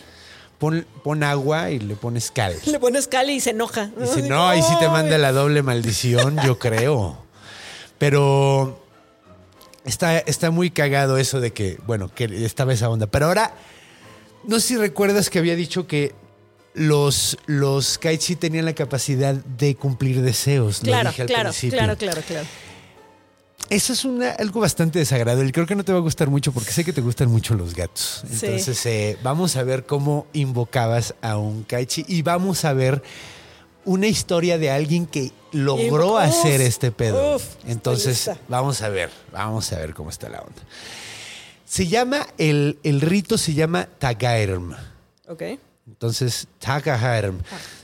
Pon, 0.60 0.86
pon 1.02 1.24
agua 1.24 1.72
y 1.72 1.80
le 1.80 1.96
pones 1.96 2.30
cal. 2.30 2.54
Le 2.66 2.78
pones 2.78 3.08
cali 3.08 3.32
y 3.32 3.40
se 3.40 3.50
enoja. 3.50 3.90
Dice, 3.98 4.12
Así 4.12 4.22
no, 4.22 4.36
como, 4.36 4.48
ahí 4.48 4.62
sí 4.62 4.74
te 4.78 4.88
manda 4.88 5.18
la 5.18 5.32
doble 5.32 5.60
maldición, 5.62 6.38
yo 6.44 6.56
creo. 6.56 7.18
Pero 7.98 8.80
está, 9.84 10.18
está 10.20 10.52
muy 10.52 10.70
cagado 10.70 11.18
eso 11.18 11.40
de 11.40 11.52
que, 11.52 11.78
bueno, 11.84 12.12
que 12.14 12.44
estaba 12.44 12.72
esa 12.72 12.88
onda. 12.88 13.08
Pero 13.08 13.26
ahora, 13.26 13.54
no 14.44 14.60
sé 14.60 14.68
si 14.68 14.76
recuerdas 14.76 15.30
que 15.30 15.40
había 15.40 15.56
dicho 15.56 15.88
que 15.88 16.14
los, 16.74 17.38
los 17.46 17.98
Kaichi 17.98 18.36
tenían 18.36 18.66
la 18.66 18.74
capacidad 18.74 19.34
de 19.34 19.74
cumplir 19.74 20.22
deseos. 20.22 20.78
Lo 20.84 20.92
Claro, 20.92 21.08
dije 21.10 21.22
al 21.22 21.28
claro, 21.28 21.48
principio. 21.48 21.76
claro, 21.76 21.96
claro, 21.96 22.22
claro. 22.24 22.46
Eso 23.70 23.92
es 23.92 24.04
una, 24.04 24.30
algo 24.30 24.60
bastante 24.60 24.98
desagradable. 24.98 25.52
Creo 25.52 25.66
que 25.66 25.74
no 25.74 25.84
te 25.84 25.92
va 25.92 25.98
a 25.98 26.02
gustar 26.02 26.28
mucho 26.30 26.52
porque 26.52 26.70
sé 26.72 26.84
que 26.84 26.92
te 26.92 27.00
gustan 27.02 27.28
mucho 27.30 27.54
los 27.54 27.74
gatos. 27.74 28.22
Sí. 28.30 28.46
Entonces, 28.46 28.86
eh, 28.86 29.18
vamos 29.22 29.56
a 29.56 29.62
ver 29.62 29.84
cómo 29.84 30.26
invocabas 30.32 31.14
a 31.20 31.36
un 31.36 31.64
Kaichi 31.64 32.04
y 32.08 32.22
vamos 32.22 32.64
a 32.64 32.72
ver 32.72 33.02
una 33.84 34.06
historia 34.06 34.56
de 34.58 34.70
alguien 34.70 35.06
que 35.06 35.32
logró 35.52 36.14
Uf, 36.14 36.20
hacer 36.20 36.60
este 36.62 36.92
pedo. 36.92 37.36
uf, 37.36 37.44
Entonces, 37.66 38.30
vamos 38.48 38.80
a 38.82 38.88
ver, 38.88 39.10
vamos 39.32 39.70
a 39.72 39.76
ver 39.78 39.92
cómo 39.94 40.10
está 40.10 40.28
la 40.28 40.40
onda. 40.40 40.62
Se 41.66 41.86
llama, 41.86 42.26
el, 42.38 42.78
el 42.82 43.00
rito 43.02 43.36
se 43.36 43.52
llama 43.52 43.86
Tagaerm. 43.98 44.74
Ok. 45.28 45.42
Entonces. 45.88 46.46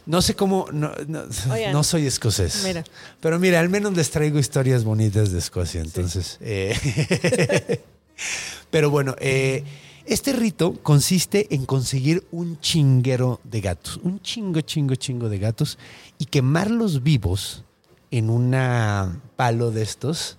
No 0.07 0.21
sé 0.21 0.35
cómo, 0.35 0.67
no, 0.73 0.93
no, 1.09 1.23
Oigan. 1.51 1.73
no 1.73 1.83
soy 1.83 2.07
escocés. 2.07 2.62
Mira. 2.64 2.85
Pero 3.21 3.38
mira, 3.38 3.61
al 3.61 3.71
menos 3.71 3.95
les 3.95 4.11
traigo 4.11 4.38
historias 4.38 4.85
bonitas 4.85 5.33
de 5.33 5.38
Escocia. 5.38 5.81
Entonces, 5.81 6.37
eh, 6.40 7.81
pero 8.71 8.90
bueno, 8.90 9.17
eh, 9.19 9.64
este 10.05 10.35
rito 10.35 10.75
consiste 10.83 11.55
en 11.55 11.64
conseguir 11.64 12.27
un 12.31 12.61
chinguero 12.61 13.40
de 13.43 13.62
gatos, 13.62 13.99
un 14.03 14.21
chingo, 14.21 14.61
chingo, 14.61 14.95
chingo 14.97 15.31
de 15.31 15.38
gatos 15.38 15.79
y 16.19 16.27
quemarlos 16.27 17.03
vivos 17.03 17.64
en 18.11 18.29
una 18.29 19.19
palo 19.37 19.71
de 19.71 19.83
estos 19.83 20.37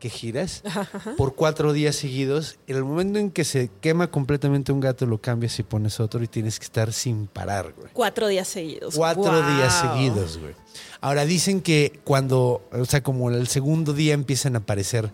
que 0.00 0.10
giras 0.10 0.64
por 1.16 1.36
cuatro 1.36 1.72
días 1.72 1.94
seguidos. 1.94 2.58
En 2.66 2.76
el 2.76 2.84
momento 2.84 3.20
en 3.20 3.30
que 3.30 3.44
se 3.44 3.70
quema 3.80 4.10
completamente 4.10 4.72
un 4.72 4.80
gato, 4.80 5.06
lo 5.06 5.20
cambias 5.20 5.56
y 5.60 5.62
pones 5.62 6.00
otro 6.00 6.20
y 6.24 6.26
tienes 6.26 6.58
que 6.58 6.64
estar 6.64 6.92
sin 6.92 7.28
parar, 7.28 7.72
güey. 7.76 7.90
Cuatro 7.92 8.26
días 8.26 8.48
seguidos. 8.48 8.96
Cuatro 8.96 9.22
Wow. 9.22 9.56
días 9.56 9.80
seguidos, 9.80 10.38
güey. 10.38 10.54
Ahora 11.00 11.24
dicen 11.24 11.60
que 11.60 12.00
cuando, 12.02 12.68
o 12.72 12.84
sea, 12.86 13.02
como 13.02 13.30
el 13.30 13.46
segundo 13.46 13.92
día 13.92 14.14
empiezan 14.14 14.56
a 14.56 14.58
aparecer 14.58 15.12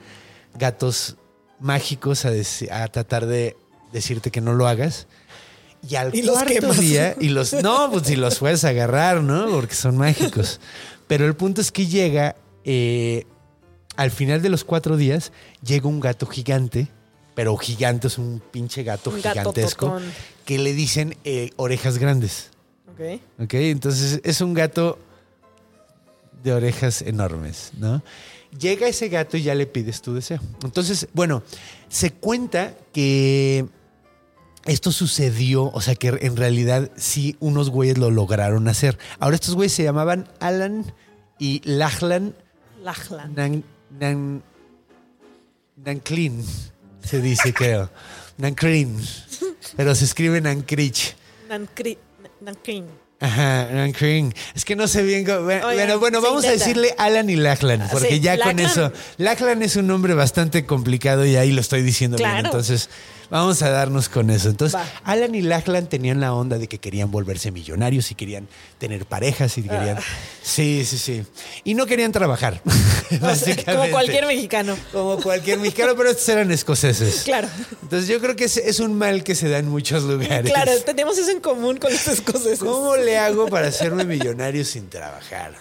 gatos 0.54 1.16
mágicos 1.60 2.24
a, 2.24 2.88
tratar 2.88 3.26
de 3.26 3.56
decirte 3.92 4.30
que 4.30 4.40
no 4.40 4.54
lo 4.54 4.66
hagas. 4.66 5.06
Y 5.88 5.96
al 5.96 6.14
Y 6.14 6.22
los 6.22 6.36
cuarto 6.36 6.52
quemas. 6.54 6.80
día, 6.80 7.16
y 7.20 7.28
los, 7.28 7.52
no, 7.52 7.90
pues 7.92 8.06
si 8.06 8.16
los 8.16 8.38
puedes 8.38 8.64
agarrar, 8.64 9.22
¿no? 9.22 9.46
Porque 9.50 9.74
son 9.74 9.96
mágicos. 9.96 10.60
Pero 11.06 11.26
el 11.26 11.36
punto 11.36 11.60
es 11.60 11.70
que 11.70 11.86
llega, 11.86 12.34
eh, 12.64 13.24
al 13.96 14.10
final 14.10 14.42
de 14.42 14.48
los 14.48 14.64
cuatro 14.64 14.96
días, 14.96 15.32
llega 15.64 15.88
un 15.88 16.00
gato 16.00 16.26
gigante, 16.26 16.88
pero 17.34 17.56
gigante 17.56 18.06
es 18.06 18.18
un 18.18 18.42
pinche 18.50 18.82
gato 18.82 19.10
Un 19.10 19.16
gigantesco, 19.16 19.98
que 20.44 20.58
le 20.58 20.72
dicen 20.72 21.16
eh, 21.24 21.50
orejas 21.56 21.98
grandes. 21.98 22.50
Ok. 22.92 23.20
¿Ok? 23.44 23.54
Entonces 23.54 24.20
es 24.24 24.40
un 24.40 24.54
gato 24.54 24.98
de 26.42 26.52
orejas 26.52 27.02
enormes, 27.02 27.72
¿no? 27.78 28.02
Llega 28.58 28.86
ese 28.86 29.08
gato 29.08 29.36
y 29.36 29.42
ya 29.42 29.54
le 29.54 29.66
pides 29.66 30.00
tu 30.00 30.14
deseo. 30.14 30.40
Entonces, 30.62 31.08
bueno, 31.12 31.42
se 31.88 32.12
cuenta 32.12 32.74
que 32.92 33.66
esto 34.64 34.92
sucedió, 34.92 35.70
o 35.72 35.80
sea 35.80 35.94
que 35.94 36.08
en 36.08 36.36
realidad 36.36 36.90
sí 36.96 37.36
unos 37.40 37.70
güeyes 37.70 37.98
lo 37.98 38.10
lograron 38.10 38.68
hacer. 38.68 38.98
Ahora 39.18 39.34
estos 39.34 39.54
güeyes 39.54 39.72
se 39.72 39.82
llamaban 39.82 40.28
Alan 40.40 40.94
y 41.38 41.60
Lachlan 41.64 42.34
Lachlan. 42.82 43.34
Nan, 43.98 44.34
Nan, 44.36 44.42
Nanclin, 45.84 46.44
se 47.02 47.20
dice 47.20 47.52
creo. 47.52 47.90
Nancrin, 48.38 48.98
pero 49.76 49.94
se 49.94 50.04
escribe 50.04 50.40
Nancrich. 50.40 51.14
Nancri- 51.48 51.98
Nancrin. 52.40 52.86
Ajá, 53.18 53.68
Nancrin. 53.72 54.34
Es 54.54 54.64
que 54.64 54.76
no 54.76 54.86
sé 54.88 55.02
bien. 55.02 55.24
cómo- 55.24 55.40
Bueno, 55.42 55.98
bueno, 55.98 56.20
vamos 56.20 56.44
a 56.44 56.50
decirle 56.50 56.94
Alan 56.98 57.30
y 57.30 57.36
Lachlan, 57.36 57.82
Ah, 57.82 57.88
porque 57.90 58.08
sí, 58.10 58.20
ya 58.20 58.38
con 58.38 58.58
eso. 58.58 58.92
Lachlan 59.16 59.62
es 59.62 59.76
un 59.76 59.86
nombre 59.86 60.12
bastante 60.14 60.66
complicado 60.66 61.24
y 61.24 61.36
ahí 61.36 61.52
lo 61.52 61.60
estoy 61.62 61.82
diciendo 61.82 62.18
bien. 62.18 62.28
Claro. 62.30 62.46
Entonces, 62.48 62.90
vamos 63.30 63.62
a 63.62 63.70
darnos 63.70 64.08
con 64.10 64.28
eso. 64.30 64.50
Entonces, 64.50 64.78
Va. 64.78 64.84
Alan 65.04 65.34
y 65.34 65.40
Lachlan 65.40 65.88
tenían 65.88 66.20
la 66.20 66.34
onda 66.34 66.58
de 66.58 66.68
que 66.68 66.78
querían 66.78 67.10
volverse 67.10 67.50
millonarios 67.50 68.10
y 68.10 68.14
querían 68.14 68.48
tener 68.78 69.06
parejas 69.06 69.56
y 69.56 69.62
querían. 69.62 69.96
Ah. 69.98 70.02
Sí, 70.42 70.84
sí, 70.84 70.98
sí. 70.98 71.22
Y 71.64 71.72
no 71.74 71.86
querían 71.86 72.12
trabajar. 72.12 72.60
Sea, 73.36 73.56
como 73.76 73.90
cualquier 73.90 74.26
mexicano. 74.26 74.76
Como 74.92 75.16
cualquier 75.22 75.58
mexicano, 75.58 75.94
pero 75.96 76.10
estos 76.10 76.28
eran 76.28 76.50
escoceses. 76.52 77.22
Claro. 77.24 77.48
Entonces 77.82 78.08
yo 78.08 78.20
creo 78.20 78.36
que 78.36 78.44
es, 78.44 78.56
es 78.58 78.78
un 78.80 78.94
mal 78.98 79.24
que 79.24 79.34
se 79.34 79.48
da 79.48 79.58
en 79.58 79.68
muchos 79.70 80.02
lugares. 80.02 80.52
Claro, 80.52 80.72
tenemos 80.84 81.16
eso 81.16 81.30
en 81.30 81.40
común 81.40 81.78
con 81.78 81.92
los 81.92 82.06
escoceses. 82.08 82.58
¿Cómo 82.58 82.96
le 83.06 83.16
hago 83.18 83.46
para 83.48 83.68
hacerme 83.68 84.04
millonario 84.04 84.64
sin 84.64 84.88
trabajar? 84.90 85.54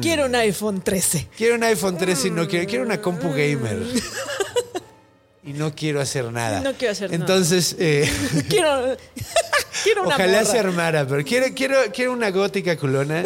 Quiero 0.00 0.26
un 0.26 0.34
iPhone 0.34 0.82
13. 0.82 1.28
Quiero 1.36 1.56
un 1.56 1.62
iPhone 1.64 1.98
13 1.98 2.28
y 2.28 2.30
no 2.30 2.46
quiero, 2.46 2.66
quiero 2.68 2.84
una 2.84 3.00
compu 3.00 3.28
gamer. 3.30 3.78
Y 5.42 5.54
no 5.54 5.74
quiero 5.74 6.02
hacer 6.02 6.30
nada. 6.30 6.60
No 6.60 6.74
quiero 6.74 6.92
hacer 6.92 7.10
nada. 7.10 7.16
Entonces, 7.20 7.74
eh, 7.78 8.08
Quiero, 8.48 8.94
quiero 9.82 10.02
una 10.02 10.14
ojalá 10.14 10.40
morra. 10.40 10.44
se 10.44 10.58
armara, 10.58 11.06
pero 11.08 11.24
quiero, 11.24 11.46
quiero, 11.56 11.76
quiero 11.94 12.12
una 12.12 12.30
gótica 12.30 12.76
culona 12.76 13.24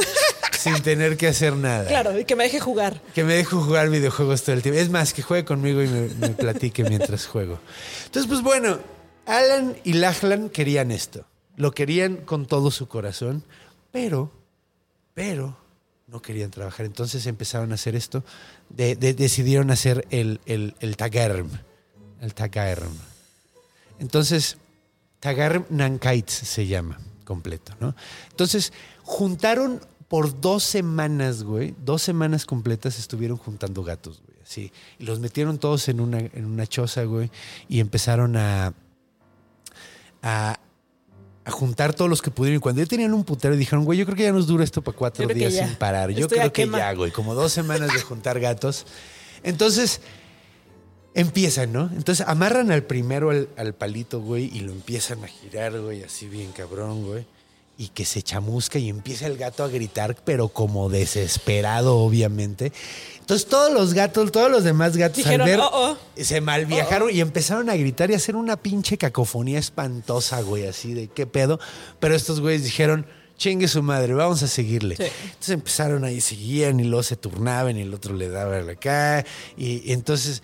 sin 0.57 0.80
tener 0.80 1.16
que 1.16 1.26
hacer 1.26 1.54
nada. 1.54 1.88
Claro, 1.88 2.18
y 2.18 2.24
que 2.24 2.37
me 2.37 2.44
deje 2.44 2.61
jugar. 2.61 3.02
Que 3.14 3.24
me 3.24 3.35
deje 3.35 3.50
jugar 3.50 3.90
videojuegos 3.90 4.44
todo 4.44 4.54
el 4.54 4.62
tiempo. 4.62 4.80
Es 4.80 4.90
más, 4.90 5.12
que 5.12 5.22
juegue 5.22 5.44
conmigo 5.44 5.83
y 5.83 5.88
me, 5.88 6.09
me 6.14 6.28
platique 6.28 6.85
mientras 6.85 7.26
juego. 7.26 7.59
Entonces, 8.07 8.28
pues 8.30 8.42
bueno, 8.42 8.78
Alan 9.26 9.76
y 9.83 9.94
Lachlan 9.94 10.50
querían 10.50 10.92
esto. 10.92 11.26
Lo 11.56 11.72
querían 11.72 12.16
con 12.18 12.46
todo 12.46 12.70
su 12.70 12.88
corazón, 12.88 13.44
pero, 13.92 14.30
pero 15.14 15.56
no 16.08 16.20
querían 16.20 16.50
trabajar. 16.50 16.86
Entonces 16.86 17.26
empezaron 17.26 17.72
a 17.72 17.76
hacer 17.76 17.94
esto. 17.96 18.24
De- 18.68 18.96
de- 18.96 19.14
decidieron 19.14 19.70
hacer 19.70 20.06
el, 20.10 20.40
el, 20.46 20.74
el 20.80 20.96
Tagarm. 20.96 21.50
El 22.20 22.34
Tagarm. 22.34 22.92
Entonces, 23.98 24.56
Tagarm 25.20 25.64
Nankites 25.70 26.34
se 26.34 26.66
llama 26.66 26.98
completo, 27.24 27.72
¿no? 27.80 27.94
Entonces, 28.30 28.72
juntaron 29.02 29.80
por 30.08 30.40
dos 30.40 30.62
semanas, 30.64 31.42
güey, 31.42 31.74
dos 31.84 32.02
semanas 32.02 32.44
completas 32.44 32.98
estuvieron 32.98 33.36
juntando 33.38 33.82
gatos, 33.82 34.22
güey, 34.26 34.38
así. 34.42 34.72
Y 34.98 35.04
los 35.04 35.20
metieron 35.20 35.58
todos 35.58 35.88
en 35.88 36.00
una, 36.00 36.18
en 36.18 36.44
una 36.44 36.66
choza, 36.66 37.04
güey, 37.04 37.30
y 37.68 37.80
empezaron 37.80 38.36
a, 38.36 38.74
a, 40.22 40.60
a 41.44 41.50
juntar 41.50 41.94
todos 41.94 42.09
los 42.09 42.22
que 42.22 42.30
pudieron. 42.30 42.57
Y 42.57 42.61
cuando 42.61 42.83
ya 42.83 42.87
tenían 42.87 43.12
un 43.12 43.24
putero, 43.24 43.57
dijeron, 43.57 43.85
güey, 43.85 43.98
yo 43.98 44.07
creo 44.07 44.16
que 44.16 44.22
ya 44.22 44.33
nos 44.33 44.46
dura 44.46 44.64
esto 44.64 44.83
para 44.83 44.96
cuatro 44.96 45.26
creo 45.26 45.37
días 45.37 45.54
sin 45.54 45.76
parar. 45.76 46.11
Yo 46.11 46.22
Estoy 46.22 46.38
creo 46.38 46.52
que 46.52 46.62
quema. 46.62 46.78
ya, 46.78 46.92
güey, 46.94 47.11
como 47.11 47.35
dos 47.35 47.52
semanas 47.52 47.92
de 47.92 48.00
juntar 48.00 48.40
gatos. 48.40 48.87
Entonces, 49.42 50.00
empiezan, 51.14 51.72
¿no? 51.72 51.90
Entonces 51.94 52.26
amarran 52.26 52.70
al 52.72 52.85
primero 52.85 53.30
al, 53.30 53.48
al 53.57 53.74
palito, 53.74 54.20
güey, 54.20 54.50
y 54.57 54.61
lo 54.61 54.72
empiezan 54.72 55.22
a 55.22 55.28
girar, 55.28 55.78
güey, 55.80 56.02
así 56.02 56.28
bien 56.28 56.52
cabrón, 56.52 57.04
güey. 57.07 57.26
Y 57.76 57.88
que 57.88 58.04
se 58.04 58.22
chamusca 58.22 58.78
y 58.78 58.88
empieza 58.88 59.26
el 59.26 59.37
gato 59.37 59.64
a 59.64 59.68
gritar, 59.68 60.16
pero 60.24 60.48
como 60.48 60.88
desesperado, 60.88 61.98
obviamente. 61.98 62.72
Entonces 63.18 63.48
todos 63.48 63.72
los 63.72 63.94
gatos, 63.94 64.30
todos 64.30 64.50
los 64.50 64.62
demás 64.62 64.96
gatos 64.96 65.16
Dijeron, 65.16 65.40
al 65.40 65.46
ver, 65.48 65.60
"Oh, 65.60 65.96
se 66.16 66.40
malviajaron 66.40 67.10
y 67.10 67.20
empezaron 67.20 67.68
a 67.70 67.76
gritar 67.76 68.10
y 68.10 68.14
a 68.14 68.18
hacer 68.18 68.37
una 68.37 68.56
pinche 68.56 68.96
cacofonía 68.96 69.58
espantosa, 69.58 70.40
güey, 70.42 70.66
así 70.66 70.94
de 70.94 71.08
qué 71.08 71.26
pedo. 71.26 71.58
Pero 71.98 72.14
estos 72.14 72.40
güeyes 72.40 72.62
dijeron, 72.62 73.06
chingue 73.37 73.66
su 73.66 73.82
madre, 73.82 74.14
vamos 74.14 74.42
a 74.42 74.46
seguirle. 74.46 74.96
Sí. 74.96 75.04
Entonces 75.24 75.50
empezaron 75.50 76.04
ahí, 76.04 76.20
seguían 76.20 76.78
y 76.80 76.84
luego 76.84 77.02
se 77.02 77.16
turnaban 77.16 77.76
y 77.76 77.82
el 77.82 77.92
otro 77.92 78.14
le 78.14 78.28
daba 78.28 78.58
acá. 78.58 79.24
Y, 79.56 79.82
y 79.88 79.92
entonces, 79.92 80.42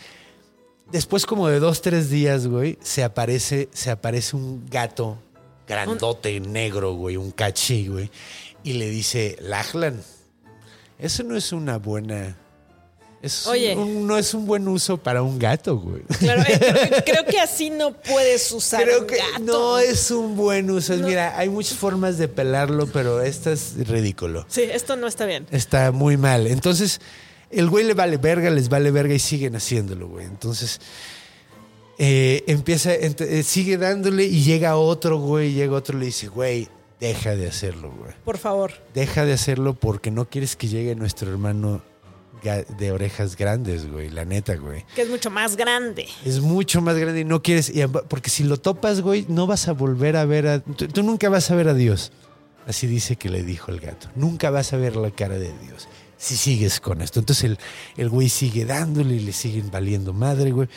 después 0.91 1.27
como 1.27 1.49
de 1.49 1.61
dos, 1.61 1.83
tres 1.83 2.11
días, 2.11 2.47
güey, 2.47 2.79
se 2.83 3.05
aparece, 3.05 3.69
se 3.73 3.91
aparece 3.91 4.37
un 4.37 4.67
gato 4.69 5.19
grandote, 5.71 6.39
negro, 6.41 6.93
güey, 6.95 7.17
un 7.17 7.31
cachi, 7.31 7.87
güey. 7.89 8.11
Y 8.63 8.75
le 8.75 8.91
dice, 8.91 9.37
Lachlan, 9.41 10.03
eso 10.99 11.23
no 11.23 11.37
es 11.37 11.53
una 11.53 11.79
buena... 11.79 12.37
Es 13.23 13.47
Oye. 13.47 13.77
un- 13.77 14.07
no 14.07 14.17
es 14.17 14.33
un 14.33 14.47
buen 14.47 14.67
uso 14.67 14.97
para 14.97 15.23
un 15.23 15.39
gato, 15.39 15.77
güey. 15.77 16.01
Claro, 16.19 16.41
eh, 16.43 16.59
creo, 16.59 17.05
creo 17.05 17.27
que 17.27 17.39
así 17.39 17.69
no 17.69 17.93
puedes 17.93 18.51
usar 18.51 18.83
Creo 18.85 19.01
un 19.03 19.07
que 19.07 19.17
gato. 19.19 19.41
no 19.45 19.79
es 19.79 20.11
un 20.11 20.37
buen 20.37 20.71
uso. 20.71 20.95
Mira, 20.97 21.39
hay 21.39 21.51
muchas 21.51 21.77
formas 21.77 22.17
de 22.17 22.29
pelarlo, 22.29 22.87
pero 22.87 23.21
esta 23.21 23.53
es 23.53 23.75
ridículo. 23.87 24.47
Sí, 24.49 24.63
esto 24.63 24.97
no 24.97 25.07
está 25.07 25.27
bien. 25.27 25.47
Está 25.51 25.93
muy 25.93 26.17
mal. 26.17 26.47
Entonces, 26.47 27.03
el 27.51 27.69
güey 27.69 27.85
le 27.85 27.93
vale 27.93 28.17
verga, 28.17 28.49
les 28.49 28.71
vale 28.71 28.91
verga 28.91 29.13
y 29.13 29.19
siguen 29.19 29.55
haciéndolo, 29.55 30.09
güey. 30.09 30.25
Entonces, 30.25 30.81
eh, 32.03 32.45
empieza, 32.47 32.95
eh, 32.95 33.43
sigue 33.43 33.77
dándole 33.77 34.25
y 34.25 34.43
llega 34.43 34.77
otro, 34.77 35.19
güey, 35.19 35.53
llega 35.53 35.77
otro 35.77 35.99
y 35.99 36.01
le 36.01 36.07
dice, 36.07 36.29
güey, 36.29 36.67
deja 36.99 37.37
de 37.37 37.47
hacerlo, 37.47 37.93
güey. 37.93 38.15
Por 38.25 38.39
favor. 38.39 38.73
Deja 38.95 39.27
de 39.27 39.35
hacerlo 39.35 39.75
porque 39.75 40.11
no 40.11 40.25
quieres 40.25 40.57
que 40.57 40.69
llegue 40.69 40.95
nuestro 40.95 41.31
hermano 41.31 41.83
de 42.79 42.91
orejas 42.91 43.37
grandes, 43.37 43.87
güey, 43.87 44.09
la 44.09 44.25
neta, 44.25 44.57
güey. 44.57 44.87
Que 44.95 45.03
es 45.03 45.11
mucho 45.11 45.31
más 45.31 45.57
grande. 45.57 46.09
Es 46.25 46.41
mucho 46.41 46.81
más 46.81 46.97
grande 46.97 47.21
y 47.21 47.25
no 47.27 47.43
quieres. 47.43 47.69
y 47.69 47.87
porque 47.87 48.31
si 48.31 48.45
lo 48.45 48.57
topas, 48.57 49.03
güey, 49.03 49.27
no 49.29 49.47
vas 49.47 49.69
a 49.69 49.73
volver 49.73 50.17
a 50.17 50.25
ver 50.25 50.47
a. 50.47 50.61
Tú, 50.61 50.89
tú 50.89 51.03
nunca 51.03 51.29
vas 51.29 51.51
a 51.51 51.55
ver 51.55 51.69
a 51.69 51.75
Dios. 51.75 52.13
Así 52.67 52.87
dice 52.87 53.17
que 53.17 53.29
le 53.29 53.43
dijo 53.43 53.71
el 53.71 53.81
gato. 53.81 54.09
Nunca 54.15 54.49
vas 54.49 54.73
a 54.73 54.79
ver 54.79 54.97
la 54.97 55.11
cara 55.11 55.35
de 55.35 55.53
Dios 55.59 55.87
si 56.17 56.37
sigues 56.37 56.81
con 56.81 57.03
esto. 57.03 57.19
Entonces 57.21 57.45
el, 57.45 57.59
el 57.99 58.09
güey 58.09 58.31
sigue 58.31 58.65
dándole 58.65 59.17
y 59.17 59.21
le 59.21 59.33
siguen 59.33 59.71
valiendo 59.71 60.15
madre, 60.15 60.51
güey. 60.51 60.69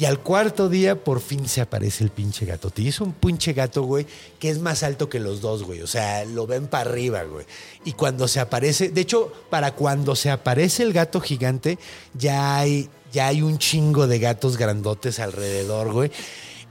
Y 0.00 0.06
al 0.06 0.18
cuarto 0.20 0.70
día 0.70 0.96
por 1.04 1.20
fin 1.20 1.46
se 1.46 1.60
aparece 1.60 2.02
el 2.02 2.08
pinche 2.10 2.46
gato. 2.46 2.72
Y 2.76 2.88
es 2.88 3.02
un 3.02 3.12
pinche 3.12 3.52
gato, 3.52 3.82
güey, 3.82 4.06
que 4.38 4.48
es 4.48 4.58
más 4.58 4.82
alto 4.82 5.10
que 5.10 5.20
los 5.20 5.42
dos, 5.42 5.62
güey. 5.62 5.82
O 5.82 5.86
sea, 5.86 6.24
lo 6.24 6.46
ven 6.46 6.68
para 6.68 6.88
arriba, 6.88 7.22
güey. 7.24 7.44
Y 7.84 7.92
cuando 7.92 8.26
se 8.26 8.40
aparece, 8.40 8.88
de 8.88 9.00
hecho, 9.02 9.30
para 9.50 9.74
cuando 9.74 10.16
se 10.16 10.30
aparece 10.30 10.84
el 10.84 10.94
gato 10.94 11.20
gigante, 11.20 11.78
ya 12.14 12.56
hay 12.56 12.88
ya 13.12 13.26
hay 13.26 13.42
un 13.42 13.58
chingo 13.58 14.06
de 14.06 14.18
gatos 14.20 14.56
grandotes 14.56 15.18
alrededor, 15.20 15.92
güey. 15.92 16.10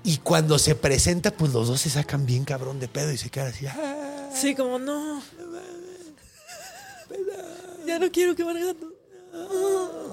Y 0.04 0.18
cuando 0.18 0.58
se 0.58 0.74
presenta, 0.74 1.30
pues 1.30 1.54
los 1.54 1.68
dos 1.68 1.82
se 1.82 1.92
sacan 1.92 2.26
bien 2.26 2.46
cabrón 2.46 2.80
de 2.80 2.88
pedo 2.88 3.12
y 3.12 3.18
se 3.18 3.30
quedan 3.30 3.50
así. 3.50 3.68
"Ah". 3.68 4.32
Sí, 4.34 4.56
como 4.56 4.80
no. 4.80 5.22
Ya 7.86 8.00
no 8.00 8.10
quiero 8.12 8.36
quemar 8.36 8.58
gato. 8.58 8.92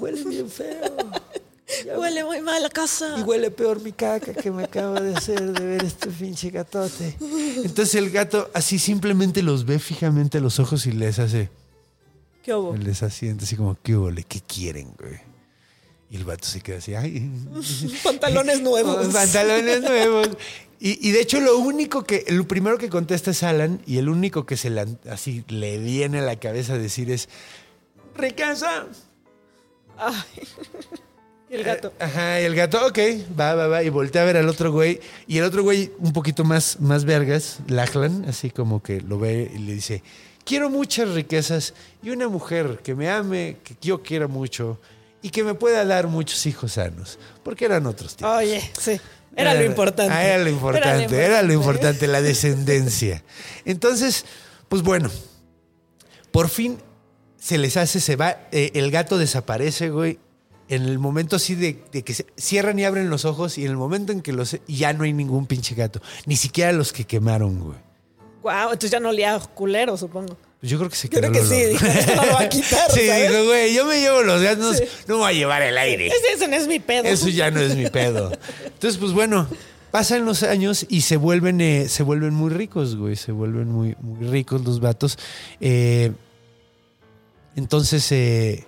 Huele 0.00 0.22
bien 0.24 0.50
feo. 0.50 0.81
Huele 1.96 2.24
muy 2.24 2.40
mal 2.40 2.62
la 2.62 2.70
casa. 2.70 3.16
Y 3.18 3.22
huele 3.22 3.50
peor 3.50 3.81
mi 3.83 3.92
caca 3.92 4.33
que 4.35 4.50
me 4.50 4.64
acabo 4.64 5.00
de 5.00 5.14
hacer 5.14 5.52
de 5.52 5.66
ver 5.66 5.85
este 5.85 6.09
pinche 6.09 6.50
gatote. 6.50 7.16
Entonces 7.64 7.94
el 7.96 8.11
gato 8.11 8.50
así 8.55 8.79
simplemente 8.79 9.42
los 9.42 9.64
ve 9.64 9.79
fijamente 9.79 10.38
a 10.38 10.40
los 10.40 10.61
ojos 10.61 10.87
y 10.87 10.92
les 10.92 11.18
hace, 11.18 11.50
¿Qué 12.42 12.55
hubo? 12.55 12.76
les 12.76 13.02
asiente 13.02 13.44
así 13.44 13.57
como, 13.57 13.76
¿qué 13.83 13.96
huele? 13.96 14.22
¿Qué 14.22 14.40
quieren, 14.40 14.92
güey? 14.98 15.18
Y 16.09 16.16
el 16.16 16.24
vato 16.24 16.46
se 16.46 16.61
queda 16.61 16.79
así, 16.79 16.94
ay. 16.94 17.29
Pantalones 18.05 18.61
nuevos. 18.62 19.07
Pantalones 19.12 19.83
nuevos. 19.83 20.29
Y, 20.79 21.09
y 21.09 21.11
de 21.11 21.20
hecho 21.20 21.40
lo 21.40 21.59
único 21.59 22.05
que, 22.05 22.24
lo 22.29 22.46
primero 22.46 22.79
que 22.79 22.88
contesta 22.88 23.33
es 23.33 23.42
Alan 23.42 23.81
y 23.87 23.98
el 23.98 24.09
único 24.09 24.46
que 24.46 24.57
se 24.57 24.70
le, 24.70 24.85
así 25.11 25.44
le 25.48 25.79
viene 25.79 26.20
a 26.20 26.22
la 26.22 26.38
cabeza 26.38 26.79
decir 26.79 27.11
es, 27.11 27.29
riqueza. 28.14 28.87
Ay. 29.98 30.14
Y 31.48 31.54
el 31.54 31.64
gato. 31.64 31.88
Eh, 31.88 32.04
Ajá, 32.04 32.40
y 32.40 32.44
el 32.44 32.54
gato, 32.54 32.85
ok, 32.87 32.98
va, 33.38 33.54
va, 33.54 33.66
va. 33.68 33.82
Y 33.82 33.88
voltea 33.88 34.22
a 34.22 34.24
ver 34.24 34.37
al 34.37 34.48
otro 34.48 34.72
güey. 34.72 35.00
Y 35.26 35.38
el 35.38 35.44
otro 35.44 35.62
güey, 35.62 35.92
un 35.98 36.12
poquito 36.12 36.44
más, 36.44 36.80
más 36.80 37.04
vergas, 37.04 37.59
Lachlan, 37.68 38.24
así 38.28 38.50
como 38.50 38.82
que 38.82 39.00
lo 39.00 39.18
ve 39.18 39.50
y 39.54 39.59
le 39.59 39.74
dice: 39.74 40.02
Quiero 40.44 40.70
muchas 40.70 41.11
riquezas 41.11 41.74
y 42.02 42.11
una 42.11 42.28
mujer 42.28 42.80
que 42.82 42.94
me 42.94 43.11
ame, 43.11 43.59
que 43.62 43.76
yo 43.80 44.02
quiera 44.02 44.26
mucho 44.26 44.80
y 45.22 45.30
que 45.30 45.42
me 45.44 45.54
pueda 45.54 45.85
dar 45.85 46.09
muchos 46.09 46.46
hijos 46.46 46.72
sanos. 46.72 47.18
Porque 47.42 47.64
eran 47.64 47.87
otros 47.87 48.16
tiempos. 48.16 48.38
Oye, 48.38 48.70
sí. 48.78 49.00
Era 49.37 49.54
lo 49.54 49.64
importante. 49.64 50.12
Ah, 50.14 50.24
era 50.24 50.42
lo 50.42 50.48
importante, 50.48 51.22
era 51.22 51.42
lo 51.42 51.52
importante, 51.52 52.06
la 52.06 52.22
descendencia. 52.22 53.22
Entonces, 53.66 54.24
pues 54.68 54.82
bueno, 54.82 55.11
por 56.30 56.48
fin 56.48 56.78
se 57.38 57.59
les 57.59 57.76
hace, 57.76 58.00
se 58.00 58.16
va, 58.16 58.48
eh, 58.50 58.70
el 58.74 58.90
gato 58.90 59.18
desaparece, 59.18 59.90
güey. 59.90 60.18
En 60.68 60.83
el 60.83 60.98
momento 60.98 61.37
así 61.37 61.55
de, 61.55 61.83
de 61.92 62.02
que 62.02 62.12
se 62.14 62.26
cierran 62.37 62.79
y 62.79 62.85
abren 62.85 63.09
los 63.09 63.24
ojos 63.24 63.57
y 63.59 63.64
en 63.64 63.70
el 63.70 63.76
momento 63.76 64.11
en 64.12 64.20
que 64.20 64.33
los 64.33 64.57
ya 64.66 64.92
no 64.92 65.05
hay 65.05 65.12
ningún 65.12 65.46
pinche 65.46 65.74
gato, 65.76 66.00
ni 66.26 66.35
siquiera 66.37 66.72
los 66.72 66.92
que 66.92 67.05
quemaron, 67.05 67.61
güey. 67.61 67.79
Wow, 68.42 68.64
entonces 68.72 68.90
ya 68.90 69.00
no 69.00 69.11
olía 69.11 69.38
culero, 69.55 69.96
supongo. 69.96 70.37
Pues 70.61 70.70
yo 70.70 70.79
creo 70.79 70.88
que 70.90 70.96
se 70.96 71.09
quedó 71.09 71.20
creo 71.20 71.33
que 71.33 71.42
sí, 71.44 71.64
dijo, 71.66 71.85
no 72.16 72.24
lo 72.26 72.33
va 72.33 72.40
a 72.42 72.48
quitar, 72.48 72.90
Sí, 72.90 73.07
¿sabes? 73.07 73.31
dijo, 73.31 73.44
güey, 73.44 73.74
yo 73.74 73.85
me 73.85 74.00
llevo 74.00 74.22
los 74.22 74.42
gatos, 74.42 74.79
Sí. 74.79 74.85
no 75.07 75.14
me 75.16 75.20
voy 75.22 75.31
a 75.31 75.35
llevar 75.35 75.62
el 75.62 75.76
aire. 75.79 76.07
Ese, 76.09 76.33
ese 76.35 76.48
no 76.48 76.57
es 76.57 76.66
mi 76.66 76.81
pedo. 76.81 77.05
Eso 77.05 77.29
ya 77.29 77.50
no 77.50 77.61
es 77.61 77.76
mi 77.76 77.88
pedo. 77.90 78.33
Entonces, 78.64 78.98
pues 78.98 79.12
bueno, 79.12 79.46
pasan 79.90 80.24
los 80.24 80.42
años 80.42 80.87
y 80.88 81.02
se 81.02 81.16
vuelven, 81.16 81.61
eh, 81.61 81.88
se 81.88 82.02
vuelven 82.02 82.35
muy 82.35 82.50
ricos, 82.50 82.96
güey. 82.96 83.16
Se 83.16 83.33
vuelven 83.33 83.68
muy, 83.70 83.96
muy 84.00 84.26
ricos 84.29 84.64
los 84.64 84.81
vatos. 84.81 85.18
Eh, 85.61 86.12
entonces, 87.57 88.11
eh, 88.12 88.65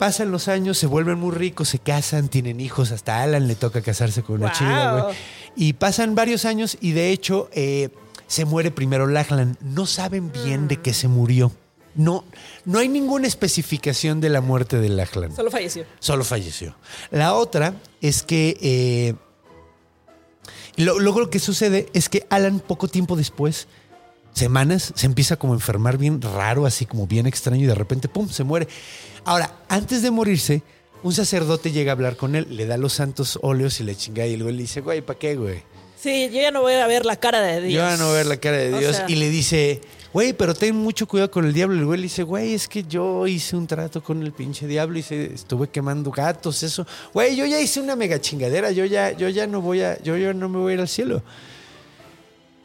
pasan 0.00 0.30
los 0.32 0.48
años, 0.48 0.78
se 0.78 0.86
vuelven 0.86 1.18
muy 1.18 1.32
ricos, 1.34 1.68
se 1.68 1.78
casan, 1.78 2.28
tienen 2.30 2.58
hijos. 2.58 2.90
Hasta 2.90 3.22
Alan 3.22 3.46
le 3.46 3.54
toca 3.54 3.82
casarse 3.82 4.22
con 4.22 4.36
una 4.36 4.46
Wow. 4.46 4.54
chica, 4.56 4.92
güey. 5.02 5.16
Y 5.56 5.72
pasan 5.74 6.14
varios 6.14 6.46
años 6.46 6.78
y 6.80 6.92
de 6.92 7.10
hecho 7.10 7.50
eh, 7.52 7.90
se 8.26 8.46
muere 8.46 8.70
primero 8.70 9.06
Lachlan. 9.06 9.58
No 9.60 9.84
saben 9.84 10.32
bien 10.32 10.68
de 10.68 10.78
qué 10.78 10.94
se 10.94 11.06
murió. 11.06 11.52
No, 11.94 12.24
no 12.64 12.78
hay 12.78 12.88
ninguna 12.88 13.26
especificación 13.26 14.22
de 14.22 14.30
la 14.30 14.40
muerte 14.40 14.80
de 14.80 14.88
Lachlan. 14.88 15.36
Solo 15.36 15.50
falleció. 15.50 15.84
Solo 15.98 16.24
falleció. 16.24 16.74
La 17.10 17.34
otra 17.34 17.74
es 18.00 18.22
que 18.22 18.56
eh, 18.62 19.14
luego 20.78 21.20
lo 21.20 21.28
que 21.28 21.40
sucede 21.40 21.90
es 21.92 22.08
que 22.08 22.26
Alan 22.30 22.60
poco 22.60 22.88
tiempo 22.88 23.16
después, 23.16 23.68
semanas, 24.32 24.92
se 24.94 25.06
empieza 25.06 25.36
como 25.36 25.52
a 25.52 25.56
enfermar 25.56 25.98
bien 25.98 26.20
raro, 26.22 26.66
así 26.66 26.86
como 26.86 27.06
bien 27.06 27.26
extraño 27.26 27.64
y 27.64 27.66
de 27.66 27.74
repente, 27.74 28.08
¡pum!, 28.08 28.28
se 28.28 28.44
muere. 28.44 28.68
Ahora, 29.24 29.54
antes 29.68 30.02
de 30.02 30.10
morirse, 30.10 30.62
un 31.02 31.12
sacerdote 31.12 31.72
llega 31.72 31.92
a 31.92 31.94
hablar 31.94 32.16
con 32.16 32.34
él, 32.36 32.46
le 32.50 32.66
da 32.66 32.76
los 32.76 32.92
santos 32.94 33.38
óleos 33.42 33.80
y 33.80 33.84
le 33.84 33.94
chinga 33.96 34.26
y 34.26 34.36
luego 34.36 34.50
le 34.52 34.58
dice, 34.62 34.80
güey, 34.80 35.00
¿para 35.02 35.18
qué, 35.18 35.36
güey? 35.36 35.62
Sí, 36.00 36.30
yo 36.32 36.40
ya 36.40 36.50
no 36.50 36.62
voy 36.62 36.72
a 36.74 36.86
ver 36.86 37.04
la 37.04 37.16
cara 37.16 37.42
de 37.42 37.60
Dios. 37.60 37.74
Yo 37.74 37.82
van 37.82 38.00
a 38.00 38.10
ver 38.12 38.24
la 38.26 38.38
cara 38.38 38.56
de 38.56 38.72
O 38.72 38.78
Dios. 38.78 38.96
sea- 38.96 39.04
y 39.10 39.16
le 39.16 39.28
dice, 39.28 39.82
güey, 40.14 40.32
pero 40.32 40.54
ten 40.54 40.74
mucho 40.74 41.06
cuidado 41.06 41.30
con 41.30 41.44
el 41.44 41.52
diablo. 41.52 41.76
Y 41.76 41.80
el 41.80 41.84
güey 41.84 41.98
le 41.98 42.04
dice, 42.04 42.22
güey, 42.22 42.54
es 42.54 42.68
que 42.68 42.84
yo 42.84 43.26
hice 43.26 43.54
un 43.54 43.66
trato 43.66 44.02
con 44.02 44.22
el 44.22 44.32
pinche 44.32 44.66
diablo 44.66 44.98
y 44.98 45.02
se, 45.02 45.34
estuve 45.34 45.68
quemando 45.68 46.10
gatos, 46.10 46.62
eso. 46.62 46.86
Güey, 47.12 47.36
yo 47.36 47.44
ya 47.44 47.60
hice 47.60 47.80
una 47.80 47.96
mega 47.96 48.18
chingadera. 48.18 48.70
Yo 48.70 48.86
ya, 48.86 49.12
yo 49.12 49.28
ya 49.28 49.46
no 49.46 49.60
voy 49.60 49.82
a, 49.82 50.02
yo 50.02 50.16
ya 50.16 50.32
no 50.32 50.48
me 50.48 50.56
voy 50.58 50.70
a 50.70 50.74
ir 50.76 50.80
al 50.80 50.88
cielo. 50.88 51.22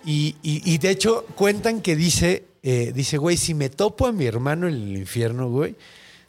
Y, 0.05 0.35
y- 0.43 0.61
y 0.71 0.77
de 0.77 0.89
hecho, 0.91 1.25
cuentan 1.35 1.81
que 1.81 1.95
dice, 1.95 2.45
eh, 2.63 2.91
dice, 2.93 3.17
güey, 3.17 3.37
si 3.37 3.53
me 3.53 3.69
topo 3.69 4.05
a 4.07 4.11
mi 4.11 4.25
hermano 4.25 4.67
en 4.67 4.75
el 4.75 4.97
infierno, 4.97 5.49
güey, 5.49 5.75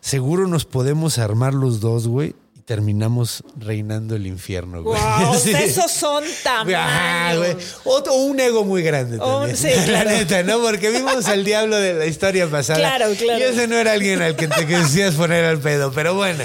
seguro 0.01 0.47
nos 0.49 0.65
podemos 0.65 1.19
armar 1.19 1.53
los 1.55 1.81
dos, 1.81 2.09
güey. 2.09 2.35
Y 2.55 2.61
terminamos 2.61 3.45
reinando 3.59 4.17
el 4.17 4.27
infierno, 4.27 4.83
güey. 4.83 4.99
Wow, 5.01 5.35
Sí. 5.43 5.53
esos 5.53 5.91
son 5.93 6.25
Ajá, 6.25 6.33
tamaños. 6.65 7.39
güey. 7.39 7.57
Otro, 7.85 8.15
un 8.15 8.41
ego 8.41 8.65
muy 8.65 8.83
grande 8.83 9.19
Oh, 9.21 9.41
también. 9.41 9.57
sí, 9.59 9.69
La 9.77 9.85
claro. 9.85 10.11
neta, 10.11 10.43
¿no? 10.43 10.59
Porque 10.61 10.91
vimos 10.91 11.27
al 11.27 11.45
diablo 11.45 11.77
de 11.77 11.93
la 11.95 12.07
historia 12.07 12.49
pasada. 12.51 12.79
Claro, 12.79 13.13
claro. 13.19 13.39
Y 13.39 13.43
ese 13.43 13.69
no 13.69 13.77
era 13.77 13.93
alguien 13.93 14.23
al 14.23 14.37
que 14.37 14.49
te 14.49 14.67
quisieras 14.67 15.15
poner 15.17 15.45
al 15.45 15.59
pedo. 15.59 15.93
Pero 15.93 16.15
bueno, 16.15 16.43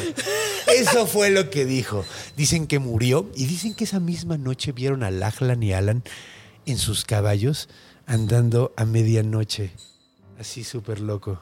eso 0.78 1.08
fue 1.08 1.30
lo 1.30 1.50
que 1.50 1.64
dijo. 1.66 2.04
Dicen 2.36 2.68
que 2.68 2.80
murió 2.80 3.30
y 3.36 3.46
dicen 3.46 3.74
que 3.74 3.86
esa 3.86 4.00
misma 4.02 4.38
noche 4.38 4.74
vieron 4.74 5.04
a 5.04 5.12
Lachlan 5.12 5.64
y 5.64 5.72
Alan 5.74 6.04
en 6.66 6.78
sus 6.78 7.06
caballos 7.06 7.70
andando 8.06 8.74
a 8.78 8.86
medianoche. 8.86 9.72
Así 10.40 10.64
súper 10.64 11.00
loco. 11.00 11.42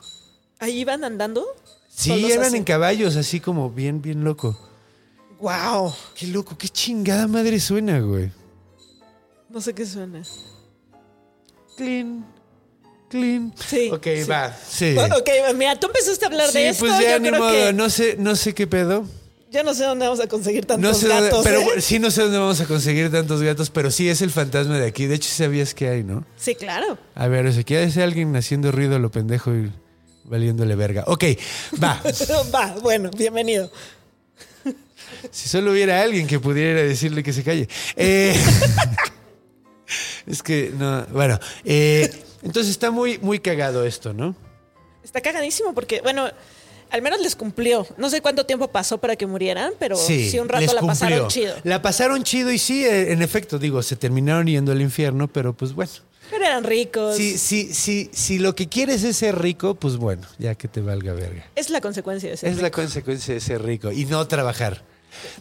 Ahí 0.60 0.80
iban 0.80 1.04
andando. 1.04 1.46
Sí, 1.88 2.32
eran 2.32 2.46
así. 2.48 2.58
en 2.58 2.64
caballos, 2.64 3.16
así 3.16 3.40
como 3.40 3.70
bien, 3.72 4.02
bien 4.02 4.24
loco. 4.24 4.58
Wow. 5.40 5.94
Qué 6.16 6.28
loco, 6.28 6.58
qué 6.58 6.68
chingada 6.70 7.28
madre 7.28 7.60
suena, 7.60 8.00
güey. 8.00 8.32
No 9.50 9.62
sé 9.62 9.74
qué 9.74 9.86
suena. 9.86 10.22
Clean, 11.78 12.26
clean. 13.10 13.54
Sí. 13.58 13.90
Ok, 13.92 14.04
sí. 14.04 14.24
va. 14.30 14.54
Sí. 14.54 14.94
Bueno, 14.94 15.16
Ok, 15.18 15.30
mira, 15.56 15.80
tú 15.80 15.88
empezaste 15.88 16.26
a 16.26 16.28
hablar 16.28 16.50
Sí, 16.50 16.58
de 16.60 16.70
esto. 16.70 16.86
pues 16.86 17.00
ya 17.00 17.12
yo 17.14 17.20
ni 17.20 17.30
creo 17.30 17.40
modo. 17.42 17.52
que 17.52 17.74
No 17.74 17.90
sé, 17.90 18.16
no 18.20 18.36
sé 18.36 18.54
qué 18.54 18.68
pedo. 18.68 19.06
Yo 19.52 19.64
no 19.64 19.74
sé 19.74 19.84
dónde 19.84 20.06
vamos 20.06 20.20
a 20.20 20.28
conseguir 20.28 20.66
tantos 20.66 20.82
No 20.92 20.94
sé 20.98 21.08
dónde- 21.08 21.24
gatos. 21.30 21.44
pero 21.44 21.60
¿eh? 21.62 21.82
sí 21.82 21.98
no 22.00 22.12
sé 22.12 22.22
dónde 22.24 22.38
vamos 22.38 22.60
a 22.62 22.66
conseguir 22.66 23.12
tantos 23.12 23.42
gatos, 23.42 23.70
pero 23.70 23.90
sí 23.92 24.08
es 24.10 24.22
el 24.22 24.30
fantasma 24.32 24.78
de 24.78 24.88
aquí. 24.88 25.06
De 25.08 25.16
hecho, 25.16 25.30
sabías 25.30 25.74
que 25.74 25.88
hay, 25.90 26.04
¿no? 26.04 26.26
Sí, 26.38 26.56
claro. 26.56 26.98
A 27.16 27.28
ver, 27.28 27.46
o 27.48 27.52
sea, 27.52 27.64
que 27.64 27.78
hay 27.78 27.92
alguien 28.02 28.36
haciendo 28.36 28.72
ruido 28.72 28.96
a 28.96 29.00
lo 29.00 29.10
pendejo 29.12 29.54
y 29.56 29.72
valiéndole 30.26 30.76
verga. 30.76 31.04
Ok, 31.08 31.24
va. 31.84 32.00
Va, 32.54 32.76
bueno, 32.82 33.10
bienvenido. 33.18 33.72
si 35.32 35.50
solo 35.50 35.72
hubiera 35.72 36.02
alguien 36.02 36.28
que 36.28 36.40
pudiera 36.40 36.82
decirle 36.82 37.24
que 37.24 37.34
se 37.34 37.44
calle. 37.44 37.68
Eh, 37.96 38.36
es 40.28 40.44
que, 40.44 40.72
no, 40.78 41.06
bueno. 41.08 41.40
eh, 41.66 42.10
entonces 42.44 42.70
está 42.72 42.92
muy, 42.92 43.18
muy 43.18 43.40
cagado 43.40 43.84
esto, 43.86 44.14
¿no? 44.14 44.36
Está 45.04 45.22
cagadísimo 45.22 45.74
porque, 45.74 46.02
bueno, 46.02 46.30
al 46.92 47.02
menos 47.02 47.22
les 47.22 47.36
cumplió. 47.36 47.86
No 47.98 48.10
sé 48.10 48.22
cuánto 48.22 48.46
tiempo 48.46 48.68
pasó 48.70 48.98
para 48.98 49.16
que 49.16 49.26
murieran, 49.28 49.74
pero 49.80 49.96
sí, 49.96 50.38
un 50.40 50.50
rato 50.50 50.74
la 50.74 50.82
pasaron 50.82 51.28
chido. 51.28 51.56
La 51.64 51.82
pasaron 51.82 52.24
chido 52.24 52.52
y 52.52 52.58
sí, 52.58 52.86
eh, 52.86 53.12
en 53.12 53.22
efecto, 53.22 53.60
digo, 53.60 53.82
se 53.84 53.96
terminaron 53.96 54.48
yendo 54.48 54.72
al 54.72 54.82
infierno, 54.82 55.28
pero 55.28 55.54
pues 55.54 55.74
bueno. 55.74 55.92
Pero 56.30 56.46
eran 56.46 56.64
ricos. 56.64 57.16
Si, 57.16 57.38
si, 57.40 57.74
si, 57.74 58.10
si 58.14 58.38
lo 58.38 58.54
que 58.54 58.70
quieres 58.70 59.04
es 59.04 59.18
ser 59.18 59.40
rico, 59.42 59.74
pues 59.74 59.98
bueno, 59.98 60.28
ya 60.38 60.54
que 60.54 60.68
te 60.68 60.80
valga 60.80 61.14
verga. 61.14 61.46
Es 61.56 61.72
la 61.72 61.82
consecuencia 61.82 62.30
de 62.30 62.38
ser 62.38 62.50
Es 62.50 62.58
la 62.58 62.66
rico. 62.68 62.76
consecuencia 62.82 63.34
de 63.34 63.40
ser 63.40 63.64
rico 63.64 63.92
y 63.92 64.06
no 64.06 64.28
trabajar. 64.28 64.84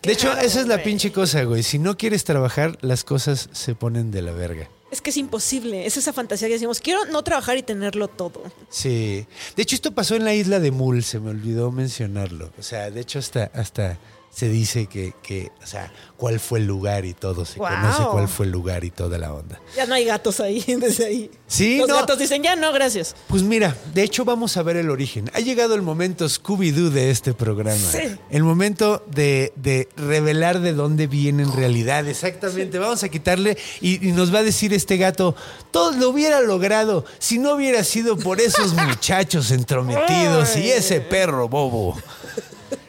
De 0.02 0.12
hecho, 0.12 0.32
esa 0.38 0.60
es 0.62 0.66
la 0.66 0.82
pinche 0.82 1.12
cosa, 1.12 1.42
güey. 1.44 1.62
Si 1.62 1.78
no 1.78 1.98
quieres 1.98 2.24
trabajar, 2.24 2.78
las 2.80 3.04
cosas 3.04 3.50
se 3.52 3.74
ponen 3.74 4.10
de 4.10 4.22
la 4.22 4.32
verga. 4.32 4.70
Es 4.90 5.00
que 5.02 5.10
es 5.10 5.16
imposible. 5.16 5.86
Es 5.86 5.96
esa 5.96 6.12
fantasía 6.12 6.48
que 6.48 6.54
decimos, 6.54 6.80
quiero 6.80 7.04
no 7.06 7.22
trabajar 7.22 7.56
y 7.58 7.62
tenerlo 7.62 8.08
todo. 8.08 8.42
Sí. 8.70 9.26
De 9.56 9.62
hecho, 9.62 9.74
esto 9.74 9.92
pasó 9.92 10.16
en 10.16 10.24
la 10.24 10.34
isla 10.34 10.60
de 10.60 10.70
Mul, 10.70 11.02
se 11.04 11.20
me 11.20 11.30
olvidó 11.30 11.70
mencionarlo. 11.70 12.52
O 12.58 12.62
sea, 12.62 12.90
de 12.90 13.00
hecho, 13.00 13.18
hasta, 13.18 13.50
hasta 13.54 13.98
se 14.38 14.48
dice 14.48 14.86
que, 14.86 15.14
que, 15.20 15.50
o 15.60 15.66
sea, 15.66 15.92
cuál 16.16 16.38
fue 16.38 16.60
el 16.60 16.66
lugar 16.66 17.04
y 17.04 17.12
todo. 17.12 17.44
Se 17.44 17.58
Wow. 17.58 17.68
conoce 17.68 18.02
cuál 18.12 18.28
fue 18.28 18.46
el 18.46 18.52
lugar 18.52 18.84
y 18.84 18.90
toda 18.92 19.18
la 19.18 19.32
onda. 19.34 19.60
Ya 19.76 19.84
no 19.84 19.94
hay 19.94 20.04
gatos 20.04 20.38
ahí, 20.38 20.60
desde 20.80 21.06
ahí. 21.06 21.30
Sí, 21.48 21.78
Los 21.78 21.88
no. 21.88 21.96
gatos 21.96 22.20
dicen, 22.20 22.40
ya 22.44 22.54
no, 22.54 22.72
gracias. 22.72 23.16
Pues 23.26 23.42
mira, 23.42 23.76
de 23.94 24.04
hecho 24.04 24.24
vamos 24.24 24.56
a 24.56 24.62
ver 24.62 24.76
el 24.76 24.90
origen. 24.90 25.28
Ha 25.34 25.40
llegado 25.40 25.74
el 25.74 25.82
momento 25.82 26.26
Scooby-Doo 26.26 26.90
de 26.90 27.10
este 27.10 27.34
programa. 27.34 27.74
Sí. 27.80 28.16
El 28.30 28.44
momento 28.44 29.04
de, 29.10 29.52
de 29.56 29.88
revelar 29.96 30.60
de 30.60 30.72
dónde 30.72 31.08
viene 31.08 31.42
en 31.42 31.52
realidad. 31.52 32.06
Exactamente. 32.06 32.78
Vamos 32.78 33.02
a 33.02 33.08
quitarle 33.08 33.58
y, 33.80 34.08
y 34.08 34.12
nos 34.12 34.32
va 34.32 34.38
a 34.38 34.42
decir 34.44 34.72
este 34.72 34.98
gato, 34.98 35.34
todo 35.72 35.90
lo 35.92 36.10
hubiera 36.10 36.40
logrado 36.42 37.04
si 37.18 37.40
no 37.40 37.54
hubiera 37.54 37.82
sido 37.82 38.16
por 38.16 38.40
esos 38.40 38.72
muchachos 38.86 39.50
entrometidos 39.50 40.56
y 40.56 40.70
ese 40.70 41.00
perro 41.00 41.48
bobo. 41.48 42.00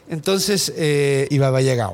Entonces, 0.09 0.73
eh, 0.75 1.27
Baba 1.39 1.61
Yaga. 1.61 1.91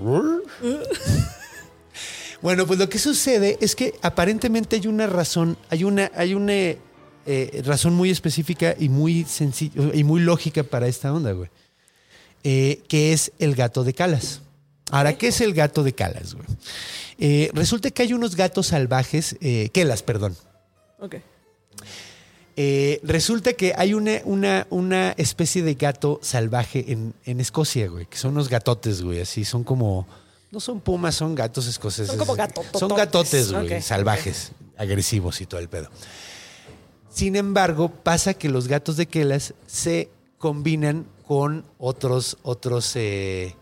bueno, 2.41 2.65
pues 2.65 2.79
lo 2.79 2.89
que 2.89 2.97
sucede 2.97 3.57
es 3.61 3.75
que 3.75 3.93
aparentemente 4.01 4.77
hay 4.77 4.87
una 4.87 5.05
razón, 5.05 5.57
hay 5.69 5.83
una, 5.83 6.11
hay 6.15 6.33
una 6.33 6.53
eh, 6.53 7.61
razón 7.65 7.93
muy 7.93 8.09
específica 8.09 8.75
y 8.79 8.89
muy 8.89 9.25
sencilla 9.25 9.91
y 9.93 10.03
muy 10.03 10.21
lógica 10.21 10.63
para 10.63 10.87
esta 10.87 11.13
onda, 11.13 11.33
güey. 11.33 11.49
Eh, 12.43 12.83
que 12.87 13.11
es 13.11 13.31
el 13.39 13.55
gato 13.55 13.83
de 13.83 13.93
Calas. 13.93 14.41
Ahora, 14.91 15.17
¿qué 15.17 15.29
es 15.29 15.41
el 15.41 15.53
gato 15.53 15.83
de 15.83 15.93
Calas, 15.93 16.35
güey? 16.35 16.45
Eh, 17.17 17.49
resulta 17.53 17.89
que 17.89 18.03
hay 18.03 18.13
unos 18.13 18.35
gatos 18.35 18.67
salvajes, 18.67 19.35
eh, 19.41 19.69
Kelas, 19.73 20.03
perdón. 20.03 20.37
Ok. 20.99 21.15
Eh, 22.57 23.01
resulta 23.03 23.53
que 23.53 23.73
hay 23.75 23.93
una, 23.93 24.21
una, 24.23 24.65
una 24.69 25.11
especie 25.17 25.61
de 25.61 25.73
gato 25.73 26.19
salvaje 26.21 26.91
en, 26.91 27.13
en 27.25 27.41
Escocia, 27.41 27.87
güey, 27.89 28.05
que 28.05 28.17
son 28.17 28.31
unos 28.31 28.47
gatotes, 28.47 29.01
güey, 29.01 29.19
así, 29.19 29.43
son 29.43 29.65
como, 29.65 30.07
no 30.51 30.61
son 30.61 30.79
pumas, 30.79 31.15
son 31.15 31.35
gatos 31.35 31.67
escoceses. 31.67 32.07
Son 32.07 32.17
como 32.17 32.35
gatotototes. 32.35 32.79
Son 32.79 32.95
gatotes, 32.95 33.51
güey, 33.51 33.81
salvajes, 33.81 34.53
agresivos 34.77 35.41
y 35.41 35.45
todo 35.45 35.59
el 35.59 35.67
pedo. 35.67 35.89
Sin 37.09 37.35
embargo, 37.35 37.89
pasa 37.89 38.33
que 38.33 38.47
los 38.47 38.67
gatos 38.69 38.95
de 38.95 39.05
Kelas 39.05 39.53
se 39.67 40.09
combinan 40.37 41.05
con 41.27 41.65
otros, 41.77 42.37
otros, 42.41 42.93
eh, 42.95 43.55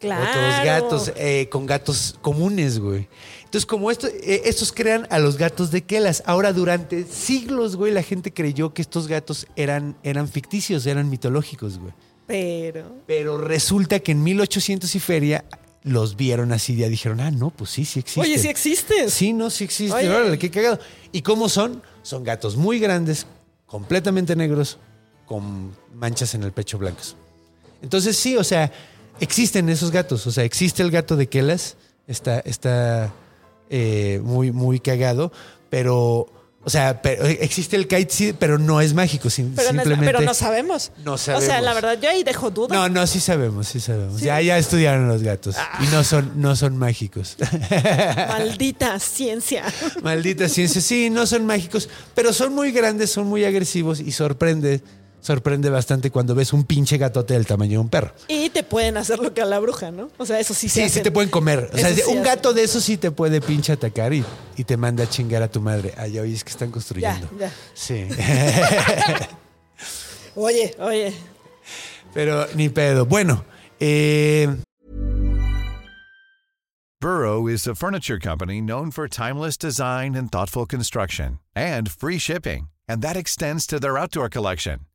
Claro. 0.00 0.30
otros 0.30 0.64
gatos, 0.64 1.12
eh, 1.16 1.48
con 1.50 1.66
gatos 1.66 2.16
comunes, 2.22 2.78
güey. 2.78 3.08
Entonces, 3.44 3.66
como 3.66 3.90
esto, 3.90 4.06
eh, 4.06 4.42
estos 4.44 4.72
crean 4.72 5.06
a 5.10 5.18
los 5.18 5.38
gatos 5.38 5.70
de 5.70 5.82
Kelas. 5.82 6.22
Ahora, 6.26 6.52
durante 6.52 7.04
siglos, 7.04 7.76
güey, 7.76 7.92
la 7.92 8.02
gente 8.02 8.32
creyó 8.32 8.72
que 8.74 8.82
estos 8.82 9.08
gatos 9.08 9.46
eran, 9.56 9.96
eran 10.02 10.28
ficticios, 10.28 10.86
eran 10.86 11.08
mitológicos, 11.08 11.78
güey. 11.78 11.92
Pero. 12.26 12.84
Pero 13.06 13.38
resulta 13.38 14.00
que 14.00 14.12
en 14.12 14.22
1800 14.22 14.94
y 14.94 15.00
feria 15.00 15.44
los 15.82 16.16
vieron 16.16 16.52
así, 16.52 16.76
ya 16.76 16.88
dijeron, 16.88 17.20
ah, 17.20 17.30
no, 17.30 17.50
pues 17.50 17.70
sí, 17.70 17.84
sí 17.84 18.00
existen. 18.00 18.22
Oye, 18.22 18.38
sí 18.38 18.48
existes. 18.48 19.14
Sí, 19.14 19.32
no, 19.32 19.48
sí 19.48 19.64
existen. 19.64 19.98
Oye. 19.98 20.10
Órale, 20.10 20.38
qué 20.38 20.50
cagado. 20.50 20.78
¿Y 21.10 21.22
cómo 21.22 21.48
son? 21.48 21.82
Son 22.02 22.22
gatos 22.24 22.56
muy 22.56 22.78
grandes, 22.78 23.26
completamente 23.66 24.36
negros, 24.36 24.78
con 25.24 25.74
manchas 25.94 26.34
en 26.34 26.42
el 26.42 26.52
pecho 26.52 26.78
blancas. 26.78 27.16
Entonces, 27.80 28.16
sí, 28.16 28.36
o 28.36 28.44
sea, 28.44 28.70
existen 29.20 29.68
esos 29.68 29.90
gatos. 29.90 30.26
O 30.26 30.32
sea, 30.32 30.44
existe 30.44 30.82
el 30.82 30.90
gato 30.90 31.16
de 31.16 31.28
Kelas, 31.28 31.76
está, 32.06 32.40
está 32.40 33.12
eh, 33.70 34.20
muy, 34.22 34.52
muy 34.52 34.80
cagado, 34.80 35.32
pero. 35.70 36.32
O 36.64 36.70
sea, 36.70 37.00
pero 37.00 37.24
existe 37.24 37.76
el 37.76 37.86
kite, 37.88 38.34
pero 38.34 38.58
no 38.58 38.82
es 38.82 38.92
mágico. 38.92 39.28
Pero, 39.34 39.72
no, 39.72 39.80
simplemente. 39.80 40.04
pero 40.04 40.20
no 40.20 40.34
sabemos. 40.34 40.92
No 41.02 41.14
O 41.14 41.18
sea, 41.18 41.40
sabemos. 41.40 41.64
la 41.64 41.72
verdad, 41.72 41.98
yo 42.02 42.10
ahí 42.10 42.24
dejo 42.24 42.50
duda. 42.50 42.74
No, 42.74 42.88
no, 42.90 43.06
sí 43.06 43.20
sabemos, 43.20 43.68
sí 43.68 43.80
sabemos. 43.80 44.20
Ya, 44.20 44.38
ya 44.42 44.58
estudiaron 44.58 45.08
los 45.08 45.22
gatos. 45.22 45.56
Y 45.80 45.86
no 45.86 46.04
son, 46.04 46.32
no 46.34 46.56
son 46.56 46.76
mágicos. 46.76 47.36
Maldita 48.28 48.98
ciencia. 48.98 49.64
Maldita 50.02 50.48
ciencia. 50.48 50.82
Sí, 50.82 51.08
no 51.08 51.26
son 51.26 51.46
mágicos, 51.46 51.88
pero 52.14 52.34
son 52.34 52.52
muy 52.54 52.70
grandes, 52.70 53.10
son 53.10 53.28
muy 53.28 53.44
agresivos 53.44 54.00
y 54.00 54.12
sorprende, 54.12 54.82
sorprende 55.20 55.68
bastante 55.70 56.10
cuando 56.10 56.34
ves 56.34 56.52
un 56.52 56.64
pinche 56.64 56.96
gatote 56.98 57.34
del 57.34 57.46
tamaño 57.46 57.72
de 57.72 57.78
un 57.78 57.88
perro. 57.88 58.12
Y 58.28 58.50
te 58.50 58.62
pueden 58.62 58.96
hacer 58.96 59.18
lo 59.18 59.34
que 59.34 59.40
a 59.42 59.44
la 59.46 59.58
bruja, 59.58 59.90
¿no? 59.90 60.10
O 60.18 60.24
sea, 60.26 60.38
eso 60.40 60.54
sí 60.54 60.68
se 60.68 60.84
Sí, 60.84 60.88
sí 60.88 61.00
te 61.02 61.10
pueden 61.10 61.30
comer. 61.30 61.70
O 61.72 61.76
sea, 61.76 61.88
Eso 61.90 61.96
sí 61.96 62.02
un 62.10 62.18
hacen. 62.18 62.22
gato 62.24 62.52
de 62.52 62.62
esos 62.64 62.82
sí 62.84 62.96
te 62.96 63.10
puede 63.10 63.40
pinche 63.40 63.72
atacar 63.72 64.12
y, 64.14 64.24
y 64.56 64.64
te 64.64 64.76
manda 64.76 65.04
a 65.04 65.08
chingar 65.08 65.42
a 65.42 65.48
tu 65.50 65.60
madre. 65.60 65.92
Ay, 65.96 66.12
ya 66.12 66.22
oyes 66.22 66.44
que 66.44 66.50
están 66.50 66.70
construyendo. 66.70 67.28
ya. 67.38 67.52
Sí. 67.74 68.06
Oye, 70.34 70.74
oye. 70.78 71.12
pero 72.14 72.46
ni 72.54 72.68
pedo. 72.68 73.04
Bueno, 73.06 73.44
eh, 73.80 74.46
Burrow 77.00 77.48
is 77.48 77.66
a 77.66 77.74
furniture 77.74 78.18
company 78.20 78.60
known 78.60 78.90
for 78.92 79.08
timeless 79.08 79.56
design 79.56 80.14
and 80.14 80.30
thoughtful 80.30 80.64
construction 80.66 81.38
and 81.56 81.90
free 81.90 82.18
shipping, 82.18 82.68
and 82.88 83.02
that 83.02 83.16
extends 83.16 83.66
to 83.66 83.80
their 83.80 83.98
outdoor 83.98 84.28
collection. 84.28 84.86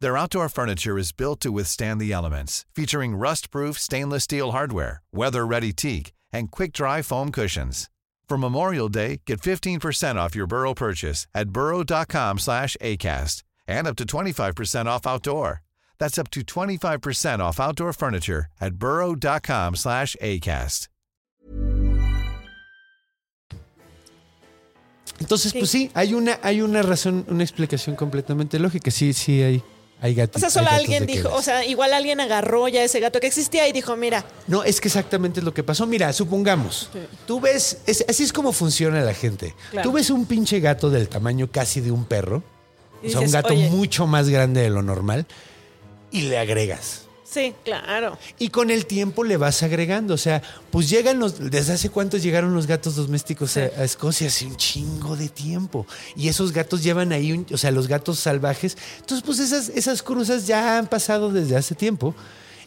Their 0.00 0.16
outdoor 0.16 0.48
furniture 0.48 0.96
is 0.96 1.12
built 1.12 1.40
to 1.40 1.52
withstand 1.52 2.00
the 2.00 2.10
elements, 2.10 2.64
featuring 2.74 3.16
rust-proof 3.16 3.78
stainless 3.78 4.24
steel 4.24 4.52
hardware, 4.52 5.02
weather-ready 5.12 5.72
teak, 5.74 6.12
and 6.32 6.50
quick-dry 6.50 7.02
foam 7.02 7.30
cushions. 7.30 7.90
For 8.26 8.38
Memorial 8.38 8.88
Day, 8.88 9.20
get 9.26 9.40
15% 9.42 10.16
off 10.16 10.34
your 10.34 10.46
Burrow 10.46 10.72
purchase 10.72 11.26
at 11.34 11.50
burrow.com 11.50 12.38
slash 12.38 12.76
ACAST 12.80 13.42
and 13.66 13.86
up 13.86 13.96
to 13.96 14.04
25% 14.04 14.86
off 14.86 15.06
outdoor. 15.06 15.62
That's 15.98 16.16
up 16.16 16.30
to 16.30 16.40
25% 16.40 17.40
off 17.40 17.60
outdoor 17.60 17.92
furniture 17.92 18.46
at 18.60 18.76
burrow.com 18.76 19.76
slash 19.76 20.16
ACAST. 20.22 20.86
entonces, 25.18 25.52
Sí. 25.52 25.58
pues 25.58 25.70
sí, 25.70 25.90
hay 25.92 26.14
una, 26.14 26.38
hay 26.42 26.62
una 26.62 26.80
razón, 26.80 27.26
una 27.28 27.42
explicación 27.44 27.94
completamente 27.96 28.58
lógica. 28.58 28.90
Sí, 28.90 29.12
sí, 29.12 29.42
hay, 29.42 29.62
hay. 30.00 30.20
O 30.20 30.38
sea, 30.38 30.50
solo 30.50 30.68
alguien 30.70 31.06
dijo, 31.06 31.28
o 31.34 31.42
sea, 31.42 31.64
igual 31.64 31.92
alguien 31.92 32.20
agarró 32.20 32.68
ya 32.68 32.82
ese 32.82 33.00
gato 33.00 33.20
que 33.20 33.26
existía 33.26 33.68
y 33.68 33.72
dijo, 33.72 33.96
mira, 33.96 34.24
No, 34.46 34.64
es 34.64 34.80
que 34.80 34.88
exactamente 34.88 35.40
es 35.40 35.44
lo 35.44 35.52
que 35.54 35.62
pasó. 35.62 35.86
Mira, 35.86 36.12
supongamos, 36.12 36.90
tú 37.26 37.40
ves, 37.40 37.78
es- 37.86 38.04
así 38.08 38.22
es 38.24 38.32
como 38.32 38.52
funciona 38.52 39.00
la 39.02 39.14
gente. 39.14 39.54
Claro. 39.70 39.88
Tú 39.88 39.94
ves 39.94 40.10
un 40.10 40.26
pinche 40.26 40.60
gato 40.60 40.90
del 40.90 41.08
tamaño 41.08 41.48
casi 41.50 41.80
de 41.80 41.90
un 41.90 42.04
perro, 42.04 42.42
Y 43.02 43.08
o 43.08 43.10
sea, 43.10 43.20
un 43.20 43.30
gato 43.30 43.54
"Oye". 43.54 43.68
mucho 43.70 44.06
más 44.06 44.28
grande 44.28 44.62
de 44.62 44.70
lo 44.70 44.82
normal, 44.82 45.26
y 46.10 46.22
le 46.22 46.38
agregas. 46.38 47.02
Sí, 47.30 47.54
claro. 47.64 48.18
Y 48.38 48.48
con 48.48 48.70
el 48.70 48.86
tiempo 48.86 49.24
le 49.24 49.36
vas 49.36 49.62
agregando. 49.62 50.14
O 50.14 50.18
sea, 50.18 50.42
pues 50.70 50.88
llegan 50.90 51.18
los. 51.18 51.50
¿Desde 51.50 51.72
hace 51.74 51.90
cuánto 51.90 52.16
llegaron 52.16 52.54
los 52.54 52.66
gatos 52.66 52.96
domésticos 52.96 53.56
a, 53.56 53.60
a 53.60 53.84
Escocia? 53.84 54.28
Hace 54.28 54.46
un 54.46 54.56
chingo 54.56 55.16
de 55.16 55.28
tiempo. 55.28 55.86
Y 56.16 56.28
esos 56.28 56.52
gatos 56.52 56.82
llevan 56.82 57.12
ahí, 57.12 57.32
un- 57.32 57.46
o 57.52 57.56
sea, 57.58 57.70
los 57.70 57.86
gatos 57.88 58.18
salvajes. 58.18 58.76
Entonces, 59.00 59.24
pues 59.24 59.38
esas, 59.38 59.68
esas 59.70 60.02
cruzas 60.02 60.46
ya 60.46 60.78
han 60.78 60.86
pasado 60.86 61.30
desde 61.32 61.56
hace 61.56 61.74
tiempo. 61.74 62.14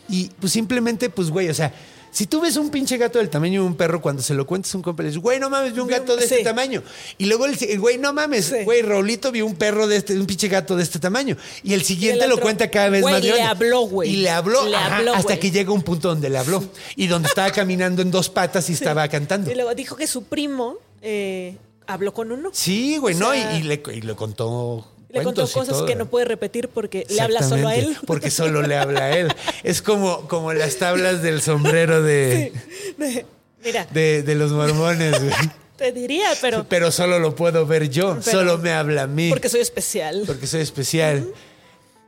Y 0.10 0.30
pues 0.40 0.54
simplemente, 0.54 1.10
pues, 1.10 1.30
güey, 1.30 1.50
o 1.50 1.54
sea. 1.54 1.74
Si 2.14 2.28
tú 2.28 2.40
ves 2.42 2.58
un 2.58 2.70
pinche 2.70 2.96
gato 2.98 3.18
del 3.18 3.30
tamaño 3.30 3.62
de 3.64 3.68
un 3.68 3.76
perro, 3.76 4.00
cuando 4.02 4.22
se 4.22 4.36
lo 4.36 4.46
cuentas 4.46 4.74
a 4.74 4.78
un 4.78 4.84
compa, 4.84 5.02
le 5.02 5.10
dices, 5.10 5.22
güey, 5.22 5.40
no 5.40 5.50
mames, 5.50 5.74
vi 5.74 5.80
un 5.80 5.88
gato 5.88 6.16
de 6.16 6.24
este 6.24 6.44
tamaño. 6.44 6.84
Y 7.18 7.26
luego 7.26 7.48
el, 7.48 7.58
el 7.62 7.80
güey, 7.80 7.98
no 7.98 8.14
mames, 8.14 8.46
Sí. 8.46 8.64
güey, 8.64 8.84
Raulito 8.84 9.32
vio 9.32 9.46
un 9.48 9.56
perro 9.56 9.88
de 9.88 9.96
este, 9.98 10.14
un 10.18 10.28
pinche 10.28 10.48
gato 10.48 10.76
de 10.76 10.84
este 10.84 11.00
tamaño. 11.00 11.36
Y 11.64 11.74
el 11.74 11.84
siguiente 11.84 12.28
lo 12.28 12.36
otro, 12.36 12.44
cuenta 12.44 12.70
cada 12.70 12.90
vez 12.90 13.02
güey, 13.02 13.16
más 13.16 13.24
le 13.24 13.30
grande. 13.30 13.44
habló, 13.46 13.82
güey. 13.88 14.12
Y 14.12 14.16
le 14.18 14.30
habló, 14.30 14.64
Le 14.68 14.76
ajá, 14.78 14.98
habló, 14.98 15.16
hasta 15.16 15.40
que 15.40 15.50
llega 15.50 15.72
un 15.72 15.82
punto 15.82 16.10
donde 16.10 16.30
le 16.30 16.38
habló 16.38 16.64
y 16.96 17.08
donde 17.08 17.30
estaba 17.30 17.50
caminando 17.52 18.04
en 18.04 18.12
dos 18.12 18.30
patas 18.30 18.70
y 18.70 18.74
estaba 18.74 19.08
cantando. 19.08 19.50
Y 19.52 19.56
luego 19.56 19.74
dijo 19.74 19.96
que 19.96 20.06
su 20.06 20.26
primo 20.26 20.76
eh, 21.02 21.58
habló 21.88 22.14
con 22.14 22.32
uno. 22.32 22.52
Sí, 22.54 22.98
güey, 22.98 23.16
O 23.16 23.20
no, 23.20 23.34
y, 23.34 23.40
y 23.40 23.64
le, 23.64 23.82
y 23.92 24.02
le 24.02 24.16
contó. 24.16 24.88
Le 25.14 25.24
contó 25.24 25.48
cosas 25.48 25.84
que 25.84 25.96
no 25.96 26.08
puede 26.08 26.26
repetir 26.26 26.68
porque 26.70 27.06
le 27.10 27.22
habla 27.22 27.42
solo 27.44 27.68
a 27.68 27.76
él. 27.76 27.96
Porque 28.08 28.30
solo 28.32 28.62
le 28.64 28.76
habla 28.78 29.06
a 29.06 29.18
él. 29.18 29.34
Es 29.64 29.82
como, 29.82 30.28
como 30.28 30.52
las 30.54 30.78
tablas 30.78 31.22
del 31.22 31.42
sombrero 31.42 32.02
de, 32.02 32.52
Mira, 33.64 33.88
de, 33.92 34.24
de 34.24 34.36
los 34.36 34.52
mormones, 34.52 35.20
güey. 35.24 35.34
te 35.78 35.92
diría, 35.92 36.28
pero 36.42 36.66
Pero 36.68 36.92
solo 36.92 37.20
lo 37.20 37.36
puedo 37.36 37.66
ver 37.66 37.90
yo, 37.90 38.18
Pero- 38.24 38.40
solo 38.40 38.58
me 38.58 38.72
habla 38.74 39.04
a 39.04 39.08
mí. 39.08 39.30
porque 39.30 39.50
soy 39.50 39.62
especial. 39.62 40.24
Porque 40.26 40.48
soy 40.48 40.62
especial. 40.62 41.28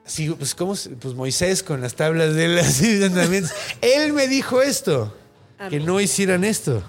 Sí, 0.05 0.29
pues 0.29 0.53
¿cómo? 0.53 0.75
Pues 0.99 1.13
Moisés 1.15 1.63
con 1.63 1.81
las 1.81 1.95
tablas 1.95 2.35
de 2.35 2.45
él 2.45 2.59
así 2.59 2.99
también. 3.15 3.45
Él 3.81 4.13
me 4.13 4.27
dijo 4.27 4.61
esto, 4.61 5.15
A 5.57 5.69
que 5.69 5.79
mí. 5.79 5.85
no 5.85 5.99
hicieran 6.01 6.43
esto. 6.43 6.83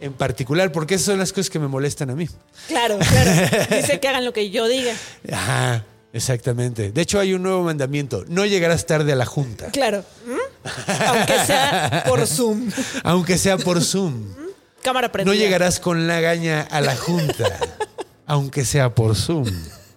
En 0.00 0.14
particular, 0.14 0.72
porque 0.72 0.94
esas 0.94 1.06
son 1.06 1.18
las 1.18 1.32
cosas 1.32 1.50
que 1.50 1.58
me 1.58 1.68
molestan 1.68 2.10
a 2.10 2.14
mí. 2.14 2.26
Claro, 2.68 2.98
claro. 2.98 3.30
Dice 3.76 4.00
que 4.00 4.08
hagan 4.08 4.24
lo 4.24 4.32
que 4.32 4.50
yo 4.50 4.66
diga. 4.66 4.94
Ajá, 5.30 5.84
exactamente. 6.14 6.90
De 6.90 7.02
hecho, 7.02 7.20
hay 7.20 7.34
un 7.34 7.42
nuevo 7.42 7.62
mandamiento. 7.62 8.24
No 8.28 8.46
llegarás 8.46 8.86
tarde 8.86 9.12
a 9.12 9.16
la 9.16 9.26
junta. 9.26 9.70
Claro. 9.70 10.02
¿Mm? 10.26 10.68
Aunque 11.06 11.38
sea 11.44 12.04
por 12.08 12.26
Zoom. 12.26 12.70
Aunque 13.04 13.36
sea 13.36 13.58
por 13.58 13.82
Zoom. 13.82 14.34
Cámara 14.82 15.12
prendida. 15.12 15.34
No 15.34 15.38
llegarás 15.38 15.80
con 15.80 16.06
la 16.06 16.20
gaña 16.20 16.62
a 16.62 16.80
la 16.80 16.96
junta. 16.96 17.58
Aunque 18.26 18.64
sea 18.64 18.94
por 18.94 19.16
Zoom. 19.16 19.50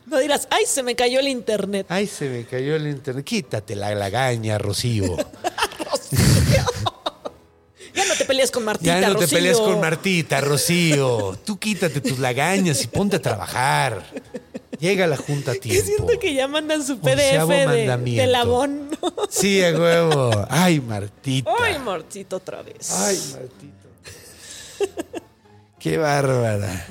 No 0.05 0.19
dirás, 0.19 0.47
ay, 0.51 0.65
se 0.67 0.83
me 0.83 0.95
cayó 0.95 1.19
el 1.19 1.27
internet. 1.27 1.87
Ay, 1.89 2.07
se 2.07 2.29
me 2.29 2.43
cayó 2.45 2.75
el 2.75 2.87
internet. 2.87 3.23
Quítate 3.23 3.75
la 3.75 3.95
lagaña, 3.95 4.57
Rocío. 4.57 5.15
Te 8.23 8.27
pelees 8.27 8.51
con 8.51 8.63
Martita, 8.63 8.99
Ya 8.99 9.09
no 9.09 9.15
te 9.15 9.27
pelees 9.27 9.57
con 9.57 9.79
Martita, 9.79 10.39
Rocío. 10.41 11.37
Tú 11.45 11.59
quítate 11.59 11.99
tus 12.01 12.19
lagañas 12.19 12.83
y 12.83 12.87
ponte 12.87 13.17
a 13.17 13.21
trabajar. 13.21 14.03
Llega 14.79 15.07
la 15.07 15.17
junta 15.17 15.51
a 15.51 15.53
Que 15.55 15.59
tiempo. 15.59 15.85
siento 15.85 16.19
que 16.19 16.33
ya 16.33 16.47
mandan 16.47 16.85
su 16.85 16.99
PDF 16.99 17.47
de, 17.47 17.97
de 18.15 18.27
Labón. 18.27 18.89
Sí, 19.29 19.63
a 19.63 19.71
huevo. 19.71 20.45
Ay, 20.49 20.79
Martita. 20.79 21.51
Ay, 21.61 21.79
Martito, 21.79 22.37
otra 22.37 22.61
vez. 22.61 22.89
Ay, 22.91 23.19
Martito. 23.33 24.93
Qué 25.79 25.97
bárbara. 25.97 26.87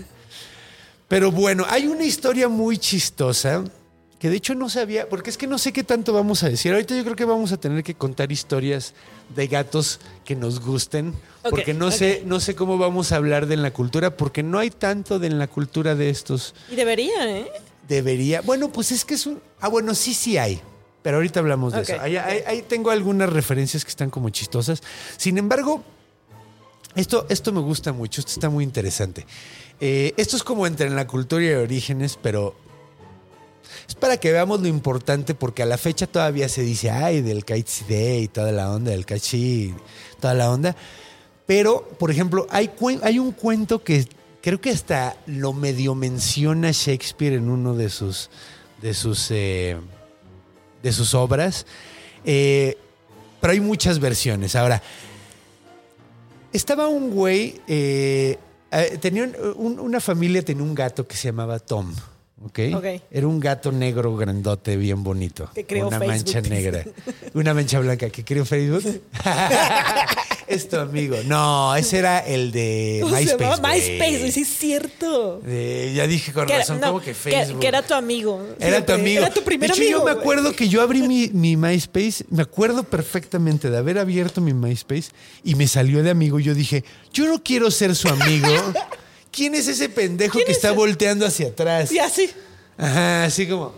Pero 1.08 1.30
bueno, 1.32 1.66
hay 1.68 1.86
una 1.86 2.04
historia 2.04 2.48
muy 2.48 2.78
chistosa 2.78 3.64
que 4.22 4.30
de 4.30 4.36
hecho 4.36 4.54
no 4.54 4.68
sabía, 4.70 5.08
porque 5.08 5.30
es 5.30 5.36
que 5.36 5.48
no 5.48 5.58
sé 5.58 5.72
qué 5.72 5.82
tanto 5.82 6.12
vamos 6.12 6.44
a 6.44 6.48
decir. 6.48 6.70
Ahorita 6.72 6.94
yo 6.96 7.02
creo 7.02 7.16
que 7.16 7.24
vamos 7.24 7.50
a 7.50 7.56
tener 7.56 7.82
que 7.82 7.94
contar 7.96 8.30
historias 8.30 8.94
de 9.34 9.48
gatos 9.48 9.98
que 10.24 10.36
nos 10.36 10.60
gusten, 10.60 11.12
porque 11.50 11.74
no 11.74 11.90
sé, 11.90 12.22
no 12.24 12.38
sé 12.38 12.54
cómo 12.54 12.78
vamos 12.78 13.10
a 13.10 13.16
hablar 13.16 13.46
de 13.46 13.54
en 13.54 13.62
la 13.62 13.72
cultura, 13.72 14.16
porque 14.16 14.44
no 14.44 14.60
hay 14.60 14.70
tanto 14.70 15.18
de 15.18 15.26
en 15.26 15.40
la 15.40 15.48
cultura 15.48 15.96
de 15.96 16.08
estos. 16.08 16.54
Y 16.70 16.76
debería, 16.76 17.36
¿eh? 17.36 17.50
Debería. 17.88 18.42
Bueno, 18.42 18.70
pues 18.70 18.92
es 18.92 19.04
que 19.04 19.14
es 19.14 19.26
un. 19.26 19.40
Ah, 19.60 19.66
bueno, 19.66 19.92
sí, 19.92 20.14
sí 20.14 20.38
hay. 20.38 20.60
Pero 21.02 21.16
ahorita 21.16 21.40
hablamos 21.40 21.72
de 21.72 21.82
eso. 21.82 22.00
Ahí, 22.00 22.16
ok. 22.16 22.22
ahí- 22.24 22.42
ahí 22.46 22.62
tengo 22.62 22.92
algunas 22.92 23.28
referencias 23.28 23.84
que 23.84 23.88
están 23.90 24.08
como 24.08 24.30
chistosas. 24.30 24.82
Sin 25.16 25.36
embargo, 25.36 25.82
esto, 26.94 27.26
esto 27.28 27.52
me 27.52 27.60
gusta 27.60 27.92
mucho. 27.92 28.20
Esto 28.20 28.30
está 28.30 28.48
muy 28.50 28.62
interesante. 28.62 29.26
Eh, 29.80 30.14
esto 30.16 30.36
es 30.36 30.44
como 30.44 30.64
entre 30.64 30.86
en 30.86 30.94
la 30.94 31.08
cultura 31.08 31.44
y 31.44 31.50
orígenes, 31.54 32.16
pero 32.22 32.54
es 33.88 33.94
para 33.94 34.16
que 34.16 34.32
veamos 34.32 34.60
lo 34.60 34.68
importante, 34.68 35.34
porque 35.34 35.62
a 35.62 35.66
la 35.66 35.78
fecha 35.78 36.06
todavía 36.06 36.48
se 36.48 36.62
dice, 36.62 36.90
ay, 36.90 37.20
del 37.22 37.44
Kaitsi 37.44 37.84
Day 37.88 38.28
toda 38.28 38.52
la 38.52 38.70
onda, 38.70 38.90
del 38.90 39.06
Kachi, 39.06 39.74
toda 40.20 40.34
la 40.34 40.50
onda. 40.50 40.76
Pero, 41.46 41.88
por 41.98 42.10
ejemplo, 42.10 42.46
hay, 42.50 42.70
hay 43.02 43.18
un 43.18 43.32
cuento 43.32 43.82
que 43.82 44.06
creo 44.40 44.60
que 44.60 44.70
hasta 44.70 45.16
lo 45.26 45.52
medio 45.52 45.94
menciona 45.94 46.70
Shakespeare 46.72 47.34
en 47.34 47.48
uno 47.50 47.74
de 47.74 47.88
sus, 47.90 48.30
de 48.80 48.94
sus, 48.94 49.28
eh, 49.30 49.76
de 50.82 50.92
sus 50.92 51.14
obras. 51.14 51.66
Eh, 52.24 52.76
pero 53.40 53.52
hay 53.52 53.60
muchas 53.60 53.98
versiones. 53.98 54.54
Ahora, 54.56 54.80
estaba 56.52 56.86
un 56.88 57.10
güey, 57.10 57.60
eh, 57.66 58.38
tenía 59.00 59.24
un- 59.24 59.36
un- 59.56 59.80
una 59.80 60.00
familia, 60.00 60.42
tenía 60.44 60.62
un 60.62 60.74
gato 60.74 61.06
que 61.06 61.16
se 61.16 61.28
llamaba 61.28 61.58
Tom. 61.58 61.94
¿Ok? 62.44 62.58
Ok. 62.76 62.84
Era 63.10 63.26
un 63.26 63.40
gato 63.40 63.72
negro 63.72 64.16
grandote, 64.16 64.76
bien 64.76 65.02
bonito. 65.02 65.50
Que 65.54 65.64
creó 65.64 65.88
Una 65.88 65.98
Facebook. 65.98 66.16
mancha 66.16 66.40
negra. 66.42 66.84
Una 67.34 67.54
mancha 67.54 67.78
blanca 67.80 68.08
que 68.10 68.24
creó 68.24 68.44
Facebook. 68.44 68.82
es 70.46 70.68
tu 70.68 70.76
amigo. 70.76 71.16
No, 71.24 71.74
ese 71.76 71.98
era 71.98 72.18
el 72.20 72.52
de 72.52 72.98
¿Cómo 73.02 73.14
se 73.16 73.22
MySpace. 73.22 73.44
llamaba? 73.44 73.68
MySpace, 73.74 74.32
sí 74.32 74.40
es 74.42 74.48
cierto. 74.48 75.40
Eh, 75.46 75.92
ya 75.96 76.06
dije 76.06 76.32
con 76.32 76.46
Que 76.46 76.52
era- 76.54 76.62
razón, 76.62 76.80
no, 76.80 76.88
como 76.88 77.00
que 77.00 77.14
Facebook. 77.14 77.60
Que, 77.60 77.68
era 77.68 77.82
tu 77.82 77.94
amigo. 77.94 78.40
Era 78.58 78.84
tu 78.84 78.92
amigo. 78.92 79.20
Era 79.22 79.32
tu 79.32 79.42
primer 79.42 79.70
de 79.70 79.74
hecho, 79.76 79.82
amigo. 79.82 79.98
yo 80.00 80.04
me 80.04 80.10
acuerdo 80.10 80.52
que 80.54 80.68
yo 80.68 80.82
abrí 80.82 81.02
mi, 81.02 81.28
mi 81.32 81.56
MySpace, 81.56 82.24
me 82.30 82.42
acuerdo 82.42 82.84
perfectamente 82.84 83.70
de 83.70 83.78
haber 83.78 83.98
abierto 83.98 84.40
mi 84.40 84.52
MySpace 84.52 85.10
y 85.44 85.54
me 85.54 85.66
salió 85.68 86.02
de 86.02 86.10
amigo. 86.10 86.38
y 86.40 86.44
Yo 86.44 86.54
dije, 86.54 86.84
yo 87.12 87.26
no 87.26 87.42
quiero 87.42 87.70
ser 87.70 87.94
su 87.94 88.08
amigo. 88.08 88.48
¿Quién 89.32 89.54
es 89.56 89.66
ese 89.66 89.88
pendejo 89.88 90.34
¿Quién 90.34 90.46
que 90.46 90.52
es 90.52 90.58
está 90.58 90.70
volteando 90.72 91.26
hacia 91.26 91.48
atrás? 91.48 91.90
Y 91.90 91.98
así. 91.98 92.30
Ajá, 92.78 93.24
así 93.24 93.48
como, 93.48 93.72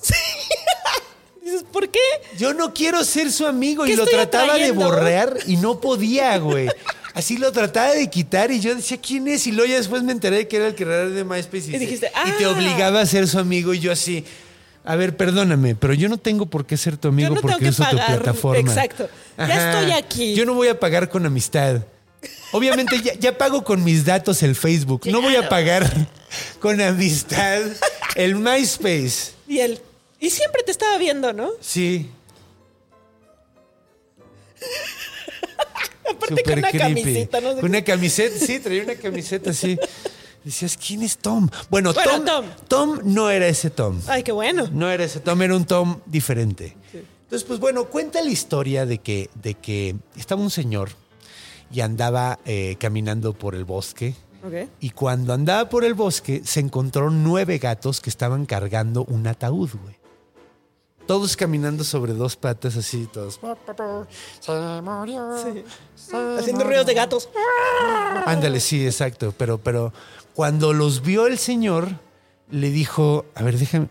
Dices, 1.42 1.64
¿por 1.72 1.88
qué? 1.88 1.98
yo 2.36 2.52
no 2.52 2.74
quiero 2.74 3.02
ser 3.04 3.32
su 3.32 3.46
amigo 3.46 3.86
y 3.86 3.90
¿Qué 3.90 3.96
lo 3.96 4.06
trataba 4.06 4.52
atrayendo? 4.52 4.80
de 4.80 4.86
borrar 4.90 5.38
y 5.46 5.56
no 5.56 5.80
podía, 5.80 6.36
güey. 6.38 6.68
Así 7.14 7.36
lo 7.38 7.50
trataba 7.52 7.92
de 7.94 8.08
quitar 8.10 8.50
y 8.50 8.60
yo 8.60 8.74
decía, 8.74 8.98
¿quién 9.00 9.26
es? 9.28 9.46
Y 9.46 9.52
luego 9.52 9.70
ya 9.70 9.76
después 9.78 10.02
me 10.02 10.12
enteré 10.12 10.36
de 10.36 10.48
que 10.48 10.56
era 10.56 10.66
el 10.68 10.74
creador 10.74 11.10
de 11.10 11.24
MySpace 11.24 11.70
y, 11.70 11.74
Y 11.74 11.78
dijiste, 11.78 12.12
y 12.26 12.30
te 12.32 12.44
"Ah". 12.44 12.50
obligaba 12.50 13.00
a 13.00 13.06
ser 13.06 13.26
su 13.26 13.38
amigo 13.38 13.72
y 13.74 13.80
yo 13.80 13.90
así, 13.90 14.24
a 14.84 14.94
ver, 14.94 15.16
perdóname, 15.16 15.74
pero 15.74 15.94
yo 15.94 16.08
no 16.08 16.18
tengo 16.18 16.46
por 16.46 16.66
qué 16.66 16.76
ser 16.76 16.96
tu 16.96 17.08
amigo 17.08 17.30
Yo 17.30 17.34
no 17.36 17.40
porque 17.40 17.56
tengo 17.56 17.64
que 17.64 17.70
uso 17.70 17.84
tu 17.90 17.96
plataforma. 17.96 18.60
Exacto. 18.60 19.08
Ya 19.38 19.72
estoy 19.80 19.92
aquí. 19.92 20.34
Yo 20.34 20.44
no 20.44 20.54
voy 20.54 20.68
a 20.68 20.78
pagar 20.78 21.08
con 21.08 21.24
amistad. 21.26 21.80
Obviamente 22.52 23.00
ya, 23.02 23.14
ya 23.14 23.36
pago 23.36 23.62
con 23.62 23.84
mis 23.84 24.04
datos 24.04 24.42
el 24.42 24.56
Facebook. 24.56 25.02
No 25.06 25.20
voy 25.20 25.36
a 25.36 25.48
pagar 25.48 26.08
con 26.60 26.80
amistad 26.80 27.62
el 28.14 28.36
MySpace. 28.36 29.32
Y 29.46 29.60
él. 29.60 29.80
Y 30.20 30.30
siempre 30.30 30.62
te 30.62 30.70
estaba 30.72 30.98
viendo, 30.98 31.32
¿no? 31.32 31.50
Sí. 31.60 32.10
Aparte 36.10 36.42
con 36.42 36.58
una 36.58 36.72
camiseta, 36.72 37.40
no 37.40 37.52
una 37.52 37.84
camiseta, 37.84 38.38
sí, 38.44 38.58
traía 38.58 38.82
una 38.82 38.94
camiseta 38.94 39.50
así. 39.50 39.78
Decías, 40.42 40.78
¿quién 40.78 41.02
es 41.02 41.18
Tom? 41.18 41.48
Bueno, 41.68 41.92
Bueno, 41.92 42.10
Tom, 42.10 42.24
Tom. 42.24 42.44
Tom 42.68 43.00
no 43.04 43.30
era 43.30 43.46
ese 43.46 43.70
Tom. 43.70 44.00
Ay, 44.06 44.22
qué 44.22 44.32
bueno. 44.32 44.68
No 44.72 44.90
era 44.90 45.04
ese 45.04 45.20
Tom, 45.20 45.42
era 45.42 45.54
un 45.54 45.66
Tom 45.66 46.00
diferente. 46.06 46.74
Entonces, 46.94 47.46
pues 47.46 47.60
bueno, 47.60 47.84
cuenta 47.86 48.22
la 48.22 48.30
historia 48.30 48.86
de 48.86 48.98
que, 48.98 49.28
de 49.34 49.54
que 49.54 49.96
estaba 50.16 50.40
un 50.40 50.50
señor 50.50 50.90
y 51.70 51.80
andaba 51.80 52.38
eh, 52.44 52.76
caminando 52.78 53.32
por 53.32 53.54
el 53.54 53.64
bosque. 53.64 54.14
Ok. 54.44 54.68
Y 54.80 54.90
cuando 54.90 55.32
andaba 55.32 55.68
por 55.68 55.84
el 55.84 55.94
bosque, 55.94 56.42
se 56.44 56.60
encontró 56.60 57.10
nueve 57.10 57.58
gatos 57.58 58.00
que 58.00 58.10
estaban 58.10 58.46
cargando 58.46 59.04
un 59.04 59.26
ataúd, 59.26 59.70
güey. 59.82 59.98
Todos 61.06 61.36
caminando 61.36 61.84
sobre 61.84 62.12
dos 62.12 62.36
patas 62.36 62.76
así, 62.76 63.08
todos. 63.10 63.40
Haciendo 66.38 66.64
ruidos 66.64 66.84
de 66.84 66.94
gatos. 66.94 67.30
Ándale, 68.26 68.60
sí, 68.60 68.84
exacto. 68.84 69.32
Pero, 69.36 69.56
pero 69.56 69.92
cuando 70.34 70.74
los 70.74 71.00
vio 71.00 71.26
el 71.26 71.38
señor, 71.38 71.88
le 72.50 72.70
dijo, 72.70 73.24
a 73.34 73.42
ver, 73.42 73.58
déjame. 73.58 73.88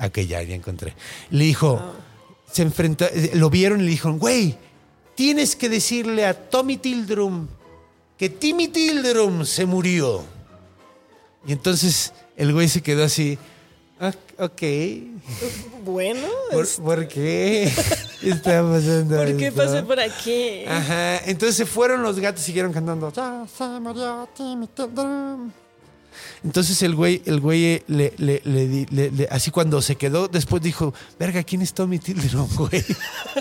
Ok, 0.00 0.20
ya, 0.20 0.40
ya 0.42 0.54
encontré. 0.54 0.94
Le 1.30 1.44
dijo, 1.44 1.80
se 2.50 2.62
enfrentó, 2.62 3.06
eh, 3.06 3.32
lo 3.34 3.50
vieron 3.50 3.80
y 3.80 3.84
le 3.84 3.90
dijeron, 3.90 4.20
güey, 4.20 4.56
tienes 5.14 5.56
que 5.56 5.68
decirle 5.68 6.24
a 6.26 6.34
Tommy 6.34 6.76
Tildrum 6.76 7.46
que 8.18 8.28
Timmy 8.28 8.68
Tildrum 8.68 9.44
se 9.44 9.66
murió. 9.66 10.22
Y 11.46 11.52
entonces 11.52 12.12
el 12.36 12.52
güey 12.52 12.68
se 12.68 12.80
quedó 12.82 13.04
así, 13.04 13.36
"Ah, 14.00 14.12
ok. 14.38 14.62
Bueno. 15.84 16.28
¿Por, 16.52 16.64
es- 16.64 16.76
por 16.76 17.08
qué 17.08 17.64
está 18.22 18.62
pasando 18.62 19.16
¿Por 19.16 19.36
qué 19.36 19.46
esto?" 19.48 19.56
pasé 19.62 19.82
por 19.82 19.98
aquí? 19.98 20.64
Ajá, 20.66 21.18
entonces 21.26 21.56
se 21.56 21.66
fueron 21.66 22.02
los 22.02 22.18
gatos 22.20 22.42
y 22.42 22.46
siguieron 22.46 22.72
cantando. 22.72 23.12
"Ya 23.12 23.44
se 23.56 23.64
murió 23.80 24.28
Timmy 24.36 24.68
Tildrum". 24.68 25.50
Entonces 26.44 26.82
el 26.82 26.94
güey, 26.94 27.22
el 27.26 27.40
güey 27.40 27.64
eh, 27.64 27.82
le, 27.86 28.12
le- 28.18 28.42
le 28.44 29.28
así 29.30 29.50
cuando 29.50 29.80
se 29.82 29.96
quedó, 29.96 30.28
después 30.28 30.62
dijo, 30.62 30.92
verga, 31.18 31.42
¿quién 31.42 31.62
es 31.62 31.72
Tommy 31.74 31.98
Tildrum, 31.98 32.48
güey? 32.56 32.84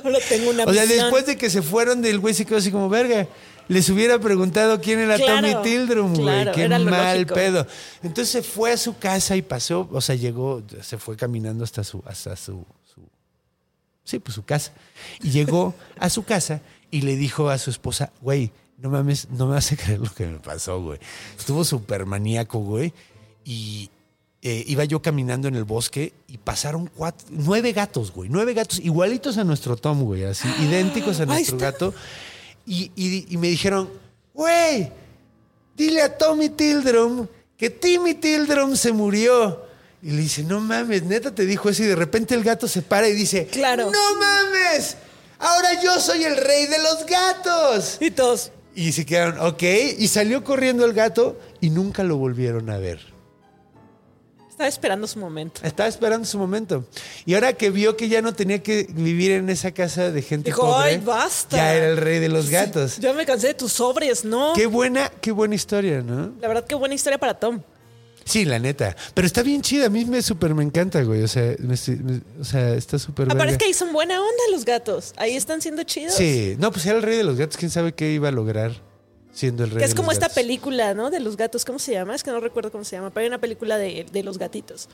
Ahora 0.03 0.17
tengo 0.29 0.49
una 0.51 0.63
O 0.65 0.73
sea, 0.73 0.85
después 0.85 1.25
de 1.25 1.37
que 1.37 1.49
se 1.49 1.61
fueron, 1.61 2.01
del 2.01 2.19
güey 2.19 2.33
se 2.33 2.45
quedó 2.45 2.57
así 2.57 2.71
como, 2.71 2.89
verga. 2.89 3.27
Les 3.67 3.89
hubiera 3.89 4.19
preguntado 4.19 4.81
quién 4.81 4.99
era 4.99 5.15
Claro, 5.15 5.47
Tommy 5.49 5.63
Tildrum, 5.63 6.13
güey. 6.13 6.23
claro, 6.23 6.51
Qué 6.53 6.67
mal 6.67 6.85
lógico. 6.85 7.33
pedo. 7.35 7.67
Entonces 8.03 8.29
se 8.29 8.41
fue 8.43 8.73
a 8.73 8.77
su 8.77 8.97
casa 8.97 9.35
y 9.37 9.41
pasó, 9.41 9.87
o 9.91 10.01
sea, 10.01 10.15
llegó, 10.15 10.61
se 10.81 10.97
fue 10.97 11.15
caminando 11.15 11.63
hasta 11.63 11.83
su, 11.83 12.03
hasta 12.05 12.35
su, 12.35 12.65
su- 12.93 13.07
sí, 14.03 14.19
pues 14.19 14.35
su 14.35 14.43
casa. 14.43 14.73
Y 15.21 15.29
llegó 15.29 15.73
a 15.99 16.09
su 16.09 16.23
casa 16.23 16.59
y 16.89 17.01
le 17.03 17.15
dijo 17.15 17.49
a 17.49 17.57
su 17.57 17.69
esposa, 17.69 18.11
güey, 18.19 18.51
no 18.81 18.89
mames, 18.89 19.27
no 19.29 19.47
me 19.47 19.57
a 19.57 19.61
creer 19.61 19.99
lo 19.99 20.13
que 20.13 20.25
me 20.25 20.39
pasó, 20.39 20.81
güey. 20.81 20.99
Estuvo 21.37 21.63
súper 21.63 22.05
maníaco, 22.05 22.59
güey. 22.59 22.93
Y 23.45 23.89
eh, 24.41 24.63
iba 24.67 24.83
yo 24.85 25.01
caminando 25.01 25.47
en 25.47 25.55
el 25.55 25.63
bosque 25.63 26.13
y 26.27 26.37
pasaron 26.37 26.89
cuatro, 26.95 27.27
nueve 27.29 27.73
gatos, 27.73 28.11
güey. 28.11 28.29
Nueve 28.29 28.53
gatos 28.53 28.79
igualitos 28.79 29.37
a 29.37 29.43
nuestro 29.43 29.75
Tom, 29.77 30.03
güey. 30.03 30.23
Así, 30.23 30.47
idénticos 30.61 31.19
a 31.19 31.25
nuestro 31.25 31.57
gato. 31.57 31.93
Y, 32.65 32.91
y- 32.95 33.25
y 33.29 33.37
me 33.37 33.47
dijeron, 33.49 33.89
güey, 34.33 34.91
dile 35.75 36.01
a 36.01 36.17
Tommy 36.17 36.49
Tildrum 36.49 37.27
que 37.57 37.69
Timmy 37.69 38.15
Tildrum 38.15 38.75
se 38.75 38.91
murió. 38.91 39.65
Y 40.03 40.09
le 40.11 40.21
dice, 40.23 40.41
no 40.43 40.59
mames, 40.59 41.03
neta 41.03 41.33
te 41.35 41.45
dijo 41.45 41.69
eso. 41.69 41.83
Y 41.83 41.85
de 41.85 41.95
repente 41.95 42.33
el 42.33 42.43
gato 42.43 42.67
se 42.67 42.81
para 42.81 43.07
y 43.07 43.13
dice, 43.13 43.45
Claro. 43.45 43.91
no 43.91 44.15
mames, 44.19 44.97
ahora 45.37 45.79
yo 45.83 45.99
soy 45.99 46.23
el 46.23 46.37
rey 46.37 46.65
de 46.65 46.79
los 46.79 47.05
gatos. 47.05 47.97
Y 47.99 48.09
todos. 48.09 48.51
Y 48.75 48.91
se 48.93 49.05
quedaron, 49.05 49.39
ok. 49.39 49.63
Y 49.97 50.07
salió 50.07 50.43
corriendo 50.43 50.85
el 50.85 50.93
gato 50.93 51.39
y 51.59 51.69
nunca 51.69 52.03
lo 52.03 52.17
volvieron 52.17 52.69
a 52.69 52.77
ver. 52.77 52.99
Estaba 54.49 54.69
esperando 54.69 55.07
su 55.07 55.17
momento. 55.17 55.61
Estaba 55.63 55.89
esperando 55.89 56.23
su 56.25 56.37
momento. 56.37 56.85
Y 57.25 57.33
ahora 57.33 57.53
que 57.53 57.71
vio 57.71 57.97
que 57.97 58.09
ya 58.09 58.21
no 58.21 58.33
tenía 58.33 58.61
que 58.61 58.85
vivir 58.91 59.31
en 59.31 59.49
esa 59.49 59.71
casa 59.71 60.11
de 60.11 60.21
gente 60.21 60.51
Dijo, 60.51 60.61
pobre, 60.61 60.89
"Ay, 60.91 61.01
basta". 61.03 61.57
ya 61.57 61.73
era 61.73 61.87
el 61.87 61.97
rey 61.97 62.19
de 62.19 62.29
los 62.29 62.49
gatos. 62.49 62.97
Ya 62.97 63.11
me 63.13 63.25
cansé 63.25 63.47
de 63.47 63.53
tus 63.55 63.73
sobres, 63.73 64.23
¿no? 64.23 64.53
Qué 64.53 64.67
buena, 64.67 65.09
qué 65.19 65.31
buena 65.31 65.55
historia, 65.55 66.01
¿no? 66.01 66.33
La 66.39 66.47
verdad, 66.47 66.65
qué 66.65 66.75
buena 66.75 66.93
historia 66.93 67.17
para 67.17 67.33
Tom. 67.39 67.61
Sí, 68.23 68.45
la 68.45 68.59
neta. 68.59 68.95
Pero 69.13 69.25
está 69.25 69.41
bien 69.43 69.61
chida. 69.61 69.87
A 69.87 69.89
mí 69.89 70.05
me 70.05 70.21
súper 70.21 70.53
me 70.53 70.63
encanta, 70.63 71.01
güey. 71.03 71.23
O 71.23 71.27
sea, 71.27 71.55
me 71.59 71.75
me- 72.03 72.21
o 72.39 72.43
sea 72.43 72.75
está 72.75 72.99
súper 72.99 73.25
Aparte 73.25 73.37
verga. 73.39 73.51
es 73.53 73.57
que 73.57 73.65
ahí 73.65 73.73
son 73.73 73.91
buena 73.93 74.19
onda 74.21 74.43
los 74.51 74.63
gatos. 74.65 75.13
Ahí 75.17 75.35
están 75.35 75.61
siendo 75.61 75.83
chidos. 75.83 76.13
Sí. 76.15 76.55
No, 76.59 76.71
pues 76.71 76.85
era 76.85 76.97
el 76.97 77.03
rey 77.03 77.17
de 77.17 77.23
los 77.23 77.37
gatos. 77.37 77.57
¿Quién 77.57 77.71
sabe 77.71 77.93
qué 77.93 78.11
iba 78.13 78.29
a 78.29 78.31
lograr 78.31 78.73
siendo 79.33 79.63
el 79.63 79.71
rey 79.71 79.79
Que 79.79 79.85
es 79.85 79.91
de 79.91 79.95
como 79.97 80.11
esta 80.11 80.29
película, 80.29 80.93
¿no? 80.93 81.09
De 81.09 81.19
los 81.19 81.35
gatos. 81.37 81.65
¿Cómo 81.65 81.79
se 81.79 81.93
llama? 81.93 82.13
Es 82.15 82.23
que 82.23 82.31
no 82.31 82.39
recuerdo 82.39 82.71
cómo 82.71 82.83
se 82.83 82.95
llama. 82.95 83.09
Pero 83.09 83.21
hay 83.23 83.27
una 83.27 83.39
película 83.41 83.77
de, 83.77 84.05
de 84.11 84.23
los 84.23 84.37
gatitos. 84.37 84.87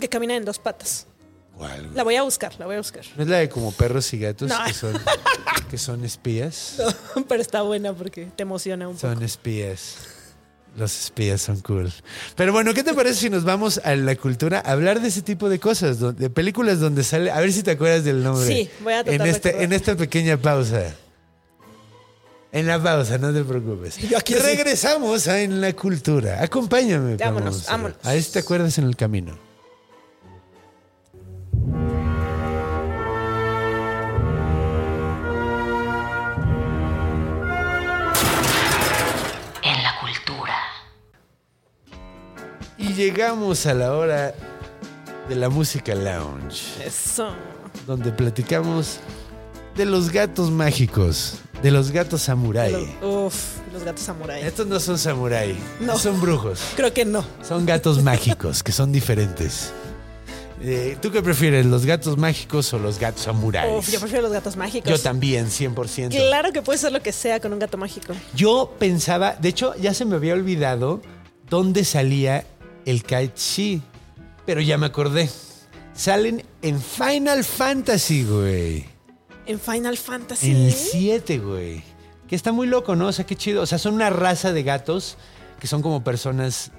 Que 0.00 0.08
caminan 0.08 0.38
en 0.38 0.44
dos 0.44 0.58
patas. 0.58 1.06
¿Cuál? 1.56 1.90
La 1.94 2.02
voy 2.04 2.16
a 2.16 2.22
buscar, 2.22 2.54
la 2.58 2.66
voy 2.66 2.74
a 2.74 2.78
buscar. 2.78 3.04
¿No 3.16 3.22
es 3.22 3.28
la 3.28 3.38
de 3.38 3.48
como 3.48 3.72
perros 3.72 4.12
y 4.12 4.18
gatos 4.18 4.48
No. 4.50 4.56
que, 4.66 4.74
son, 4.74 4.92
que 5.70 5.78
son 5.78 6.04
espías? 6.04 6.76
Pero 7.28 7.40
está 7.40 7.62
buena 7.62 7.94
porque 7.94 8.26
te 8.36 8.42
emociona 8.42 8.88
un 8.88 8.96
poco. 8.96 9.08
Son 9.14 9.22
espías. 9.22 9.96
Los 10.76 11.04
espías 11.04 11.40
son 11.40 11.60
cool. 11.60 11.90
Pero 12.34 12.52
bueno, 12.52 12.74
¿qué 12.74 12.82
te 12.82 12.92
parece 12.92 13.20
si 13.20 13.30
nos 13.30 13.44
vamos 13.44 13.80
a 13.82 13.96
la 13.96 14.14
cultura 14.14 14.62
a 14.64 14.72
hablar 14.72 15.00
de 15.00 15.08
ese 15.08 15.22
tipo 15.22 15.48
de 15.48 15.58
cosas? 15.58 15.98
De 16.16 16.28
películas 16.28 16.80
donde 16.80 17.02
sale. 17.02 17.30
A 17.30 17.40
ver 17.40 17.52
si 17.52 17.62
te 17.62 17.70
acuerdas 17.72 18.04
del 18.04 18.22
nombre. 18.22 18.46
Sí, 18.46 18.68
voy 18.80 18.92
a 18.92 19.02
tratar 19.02 19.26
en, 19.26 19.34
este, 19.34 19.62
en 19.62 19.72
esta 19.72 19.96
pequeña 19.96 20.36
pausa. 20.36 20.94
En 22.52 22.66
la 22.66 22.82
pausa, 22.82 23.16
no 23.18 23.32
te 23.32 23.42
preocupes. 23.42 23.96
Yo 24.10 24.18
aquí. 24.18 24.34
Regresamos 24.34 25.28
a 25.28 25.40
En 25.40 25.60
la 25.60 25.72
Cultura. 25.72 26.42
Acompáñame. 26.42 27.16
Vámonos, 27.16 27.64
vamos. 27.64 27.66
vámonos. 27.66 27.96
A 28.02 28.12
ver 28.12 28.22
si 28.22 28.32
te 28.32 28.38
acuerdas 28.40 28.76
en 28.78 28.84
el 28.84 28.96
camino. 28.96 29.45
Llegamos 42.96 43.66
a 43.66 43.74
la 43.74 43.92
hora 43.94 44.34
de 45.28 45.34
la 45.36 45.48
música 45.48 45.94
lounge, 45.94 46.62
Eso. 46.84 47.28
donde 47.86 48.10
platicamos 48.12 48.98
de 49.76 49.84
los 49.84 50.10
gatos 50.10 50.50
mágicos, 50.50 51.34
de 51.62 51.70
los 51.70 51.90
gatos 51.90 52.22
samurái. 52.22 52.72
Los- 52.72 52.88
Uf, 53.02 53.34
los 53.72 53.84
gatos 53.84 54.02
samurai. 54.02 54.42
Estos 54.42 54.66
no 54.66 54.80
son 54.80 54.98
samurái, 54.98 55.56
No. 55.80 55.98
son 55.98 56.20
brujos. 56.20 56.60
Creo 56.76 56.92
que 56.94 57.04
no. 57.04 57.24
Son 57.46 57.66
gatos 57.66 58.02
mágicos, 58.02 58.62
que 58.62 58.72
son 58.72 58.92
diferentes. 58.92 59.72
Eh, 60.62 60.96
¿Tú 61.02 61.10
qué 61.12 61.20
prefieres, 61.22 61.66
los 61.66 61.84
gatos 61.84 62.16
mágicos 62.16 62.72
o 62.72 62.78
los 62.78 62.98
gatos 62.98 63.22
samuráis? 63.24 63.88
Yo 63.92 64.00
prefiero 64.00 64.22
los 64.22 64.32
gatos 64.32 64.56
mágicos. 64.56 64.90
Yo 64.90 64.98
también, 64.98 65.50
100%. 65.50 66.16
Claro 66.16 66.50
que 66.50 66.62
puede 66.62 66.78
ser 66.78 66.92
lo 66.92 67.02
que 67.02 67.12
sea 67.12 67.40
con 67.40 67.52
un 67.52 67.58
gato 67.58 67.76
mágico. 67.76 68.14
Yo 68.34 68.72
pensaba, 68.78 69.34
de 69.38 69.50
hecho, 69.50 69.74
ya 69.76 69.92
se 69.92 70.06
me 70.06 70.16
había 70.16 70.32
olvidado 70.32 71.02
dónde 71.50 71.84
salía 71.84 72.46
el 72.86 73.02
Kaichi, 73.02 73.82
pero 74.46 74.62
ya 74.62 74.78
me 74.78 74.86
acordé. 74.86 75.28
Salen 75.94 76.44
en 76.62 76.80
Final 76.80 77.44
Fantasy, 77.44 78.24
güey. 78.24 78.86
En 79.46 79.60
Final 79.60 79.96
Fantasy. 79.98 80.50
En 80.50 80.56
el 80.56 80.72
7, 80.72 81.38
güey. 81.38 81.82
Que 82.28 82.34
está 82.36 82.52
muy 82.52 82.66
loco, 82.66 82.96
¿no? 82.96 83.08
O 83.08 83.12
sea, 83.12 83.24
qué 83.26 83.36
chido. 83.36 83.62
O 83.62 83.66
sea, 83.66 83.78
son 83.78 83.94
una 83.94 84.10
raza 84.10 84.52
de 84.52 84.62
gatos 84.62 85.16
que 85.60 85.66
son 85.66 85.82
como 85.82 86.02
personas. 86.02 86.70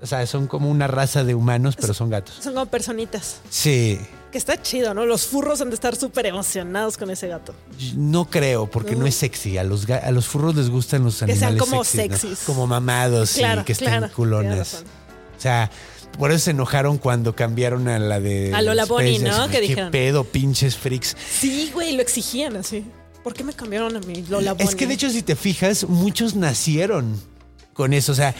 O 0.00 0.06
sea, 0.06 0.24
son 0.26 0.46
como 0.46 0.70
una 0.70 0.86
raza 0.86 1.24
de 1.24 1.34
humanos, 1.34 1.76
pero 1.80 1.92
son 1.94 2.08
gatos. 2.10 2.36
Son 2.40 2.54
como 2.54 2.66
personitas. 2.66 3.40
Sí. 3.50 3.98
Que 4.30 4.38
está 4.38 4.60
chido, 4.60 4.92
¿no? 4.94 5.06
Los 5.06 5.26
furros 5.26 5.60
han 5.60 5.70
de 5.70 5.74
estar 5.74 5.96
súper 5.96 6.26
emocionados 6.26 6.96
con 6.98 7.10
ese 7.10 7.26
gato. 7.28 7.54
No 7.96 8.26
creo, 8.26 8.68
porque 8.70 8.92
no, 8.92 9.00
No. 9.00 9.06
es 9.06 9.14
sexy. 9.14 9.56
A 9.58 9.64
los, 9.64 9.88
a 9.88 10.10
los 10.10 10.26
furros 10.26 10.54
les 10.54 10.68
gustan 10.68 11.02
los 11.04 11.14
Que 11.14 11.34
sean 11.34 11.52
animales 11.52 11.62
como 11.62 11.84
sexys. 11.84 12.40
Como 12.44 12.66
mamados, 12.66 13.30
sí, 13.30 13.40
Claro, 13.40 13.64
que 13.64 13.72
estén 13.72 13.88
claro, 13.88 14.12
culones. 14.14 14.84
O 15.38 15.40
sea, 15.40 15.70
por 16.18 16.30
eso 16.32 16.40
se 16.40 16.50
enojaron 16.50 16.98
cuando 16.98 17.34
cambiaron 17.36 17.86
a 17.88 17.98
la 18.00 18.18
de... 18.20 18.52
A 18.52 18.60
Lola 18.60 18.82
Space, 18.82 19.20
¿no? 19.20 19.46
Que 19.46 19.52
¿Qué 19.52 19.60
dijeron. 19.60 19.90
pedo, 19.92 20.24
pinches 20.24 20.76
freaks? 20.76 21.16
Sí, 21.40 21.70
güey, 21.72 21.92
lo 21.94 22.02
exigían 22.02 22.56
así. 22.56 22.84
¿Por 23.22 23.34
qué 23.34 23.44
me 23.44 23.52
cambiaron 23.52 23.96
a 23.96 24.00
mi 24.00 24.22
Lola 24.22 24.52
Es 24.58 24.64
Bunny? 24.66 24.76
que 24.76 24.86
de 24.86 24.94
hecho, 24.94 25.10
si 25.10 25.22
te 25.22 25.36
fijas, 25.36 25.84
muchos 25.88 26.34
nacieron 26.34 27.20
con 27.72 27.92
eso. 27.92 28.12
O 28.12 28.14
sea, 28.14 28.34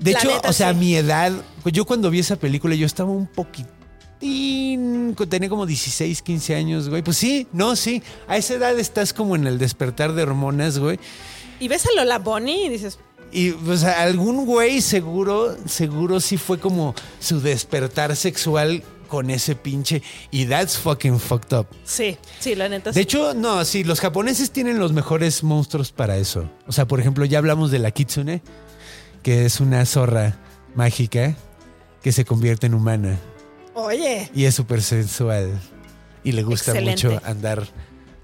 de 0.00 0.12
La 0.12 0.18
hecho, 0.18 0.28
neta, 0.34 0.48
o 0.48 0.52
sea, 0.52 0.72
sí. 0.72 0.78
mi 0.80 0.96
edad, 0.96 1.32
pues 1.62 1.72
yo 1.74 1.84
cuando 1.84 2.10
vi 2.10 2.18
esa 2.18 2.36
película, 2.36 2.74
yo 2.74 2.86
estaba 2.86 3.10
un 3.10 3.28
poquitín, 3.28 5.14
tenía 5.28 5.48
como 5.48 5.66
16, 5.66 6.22
15 6.22 6.54
años, 6.54 6.88
güey. 6.88 7.02
Pues 7.02 7.16
sí, 7.16 7.46
no, 7.52 7.76
sí. 7.76 8.02
A 8.26 8.36
esa 8.36 8.54
edad 8.54 8.78
estás 8.78 9.12
como 9.12 9.36
en 9.36 9.46
el 9.46 9.58
despertar 9.58 10.12
de 10.14 10.22
hormonas, 10.22 10.78
güey. 10.78 10.98
Y 11.60 11.68
ves 11.68 11.86
a 11.86 11.90
Lola 11.94 12.18
Bunny 12.18 12.66
y 12.66 12.68
dices, 12.68 12.98
Y 13.32 13.52
pues 13.52 13.82
algún 13.84 14.44
güey 14.44 14.80
seguro, 14.82 15.56
seguro 15.66 16.20
sí 16.20 16.36
fue 16.36 16.58
como 16.60 16.94
su 17.18 17.40
despertar 17.40 18.14
sexual 18.14 18.82
con 19.08 19.30
ese 19.30 19.54
pinche. 19.56 20.02
Y 20.30 20.46
that's 20.46 20.76
fucking 20.78 21.18
fucked 21.18 21.56
up. 21.56 21.66
sí, 21.84 22.16
sí, 22.40 22.54
la 22.54 22.68
neta. 22.68 22.90
De 22.90 22.94
sí. 22.94 23.00
hecho, 23.00 23.34
no, 23.34 23.64
sí, 23.64 23.84
los 23.84 24.00
japoneses 24.00 24.50
tienen 24.50 24.78
los 24.78 24.92
mejores 24.92 25.42
monstruos 25.42 25.92
para 25.92 26.16
eso. 26.18 26.50
O 26.66 26.72
sea, 26.72 26.86
por 26.86 27.00
ejemplo, 27.00 27.24
ya 27.24 27.38
hablamos 27.38 27.70
de 27.70 27.78
la 27.78 27.90
kitsune, 27.90 28.42
que 29.22 29.46
es 29.46 29.60
una 29.60 29.84
zorra 29.86 30.38
mágica 30.74 31.34
que 32.02 32.12
se 32.12 32.24
convierte 32.24 32.66
en 32.66 32.74
humana 32.74 33.18
Oye, 33.74 34.30
y 34.34 34.44
es 34.44 34.54
súper 34.54 34.82
sensual. 34.82 35.58
Y 36.24 36.32
le 36.32 36.42
gusta 36.42 36.72
Excelente. 36.72 37.08
mucho 37.08 37.20
andar 37.24 37.66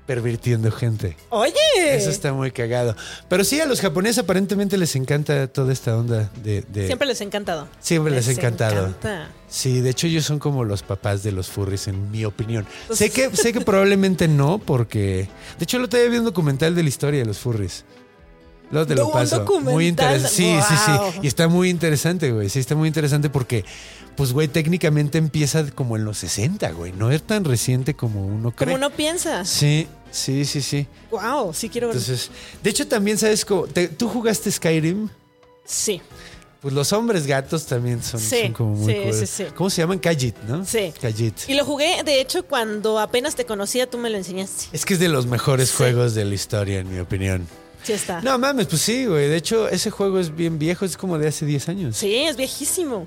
pervirtiendo 0.09 0.73
gente. 0.73 1.17
oye. 1.29 1.53
Eso 1.77 2.09
está 2.09 2.33
muy 2.33 2.51
cagado. 2.51 2.97
Pero 3.29 3.45
sí, 3.45 3.61
a 3.61 3.67
los 3.67 3.83
japoneses 3.83 4.19
aparentemente 4.25 4.79
les 4.79 4.97
encanta 4.97 5.47
toda 5.49 5.71
esta 5.71 5.95
onda 5.97 6.31
de... 6.43 6.63
de- 6.63 6.87
Siempre 6.87 7.07
les 7.07 7.21
ha 7.21 7.25
encantado. 7.25 7.69
Siempre 7.79 8.15
les 8.15 8.27
ha 8.27 8.33
encantado. 8.33 8.87
encanta. 8.87 9.29
Sí, 9.51 9.83
de 9.83 9.91
hecho 9.91 10.07
ellos 10.07 10.25
son 10.25 10.39
como 10.39 10.65
los 10.65 10.83
papás 10.83 11.23
de 11.23 11.31
los 11.33 11.49
furries, 11.49 11.89
en 11.89 12.11
mi 12.11 12.25
opinión. 12.25 12.67
Pues- 12.87 12.99
sé, 12.99 13.11
que, 13.11 13.37
sé 13.37 13.53
que 13.53 13.61
probablemente 13.71 14.29
no, 14.29 14.59
porque... 14.59 15.29
De 15.59 15.65
hecho, 15.65 15.77
otro 15.77 16.01
día 16.01 16.09
vi 16.09 16.17
un 16.17 16.25
documental 16.25 16.75
de 16.75 16.83
la 16.83 16.89
historia 16.89 17.21
de 17.21 17.27
los 17.27 17.39
furries. 17.39 17.85
Luego 18.71 18.87
te 18.87 18.95
lo 18.95 19.07
¿Un 19.07 19.13
paso. 19.13 19.47
Muy 19.63 19.87
interesante. 19.89 20.29
Sí, 20.29 20.55
sí, 20.69 20.75
sí. 20.87 21.19
Y 21.23 21.27
está 21.27 21.49
muy 21.49 21.71
interesante, 21.71 22.33
güey. 22.33 22.51
Sí, 22.51 22.59
está 22.59 22.75
muy 22.75 22.87
interesante 22.87 23.31
porque, 23.31 23.65
pues, 24.15 24.35
güey, 24.35 24.47
técnicamente 24.47 25.17
empieza 25.17 25.65
como 25.71 25.97
en 25.97 26.05
los 26.05 26.19
60, 26.19 26.71
güey. 26.73 26.93
No 26.93 27.11
es 27.11 27.23
tan 27.23 27.45
reciente 27.47 27.95
como 27.95 28.27
uno 28.27 28.51
cree. 28.51 28.75
Como 28.75 28.77
uno 28.77 28.91
piensa. 28.95 29.47
Sí, 29.47 29.89
sí, 30.11 30.45
sí, 30.45 30.61
sí. 30.63 30.87
Wow, 31.11 31.53
sí 31.55 31.69
quiero. 31.69 31.89
Entonces, 31.89 32.31
de 32.63 32.71
hecho, 32.71 32.87
también 32.87 33.19
sabes 33.19 33.45
cómo. 33.45 33.67
te- 33.67 33.89
¿Tú 33.89 34.09
jugaste 34.09 34.51
Skyrim? 34.51 35.09
sí, 35.65 36.01
Pues 36.61 36.75
los 36.75 36.93
hombres 36.93 37.25
gatos 37.27 37.67
también 37.67 38.03
son, 38.03 38.19
Sí, 38.19 38.41
son 38.43 38.53
como 38.53 38.75
muy 38.75 38.93
sí, 38.93 39.01
cool. 39.05 39.15
sí, 39.15 39.27
sí. 39.27 39.45
¿Cómo 39.55 39.71
se 39.71 39.81
llaman? 39.83 39.99
Kajit, 40.01 40.37
¿no? 40.49 40.65
Sí. 40.65 40.93
Kajit. 41.01 41.49
Y 41.49 41.55
lo 41.55 41.65
jugué, 41.65 42.03
de 42.03 42.21
hecho, 42.21 42.45
cuando 42.47 42.99
apenas 42.99 43.37
te 43.37 43.45
conocía, 43.47 43.89
tú 43.89 43.97
me 43.97 44.11
lo 44.11 44.17
enseñaste. 44.19 44.65
Es 44.73 44.85
que 44.85 44.95
es 44.95 45.01
de 45.01 45.09
los 45.09 45.27
mejores 45.27 45.69
Sí. 45.69 45.77
juegos 45.77 46.15
de 46.17 46.25
la 46.25 46.35
historia, 46.35 46.81
en 46.81 46.93
mi 46.93 46.99
opinión. 46.99 47.47
Sí 47.85 47.93
está. 47.93 48.21
No 48.23 48.37
mames, 48.41 48.67
pues 48.67 48.83
sí, 48.83 49.07
güey. 49.07 49.29
De 49.29 49.37
hecho, 49.37 49.69
ese 49.69 49.91
juego 49.91 50.19
es 50.19 50.35
bien 50.35 50.59
viejo, 50.59 50.85
es 50.85 50.97
como 50.97 51.17
de 51.17 51.29
hace 51.29 51.47
10 51.47 51.69
años. 51.69 51.97
Sí, 51.97 52.13
es 52.17 52.37
viejísimo. 52.37 53.07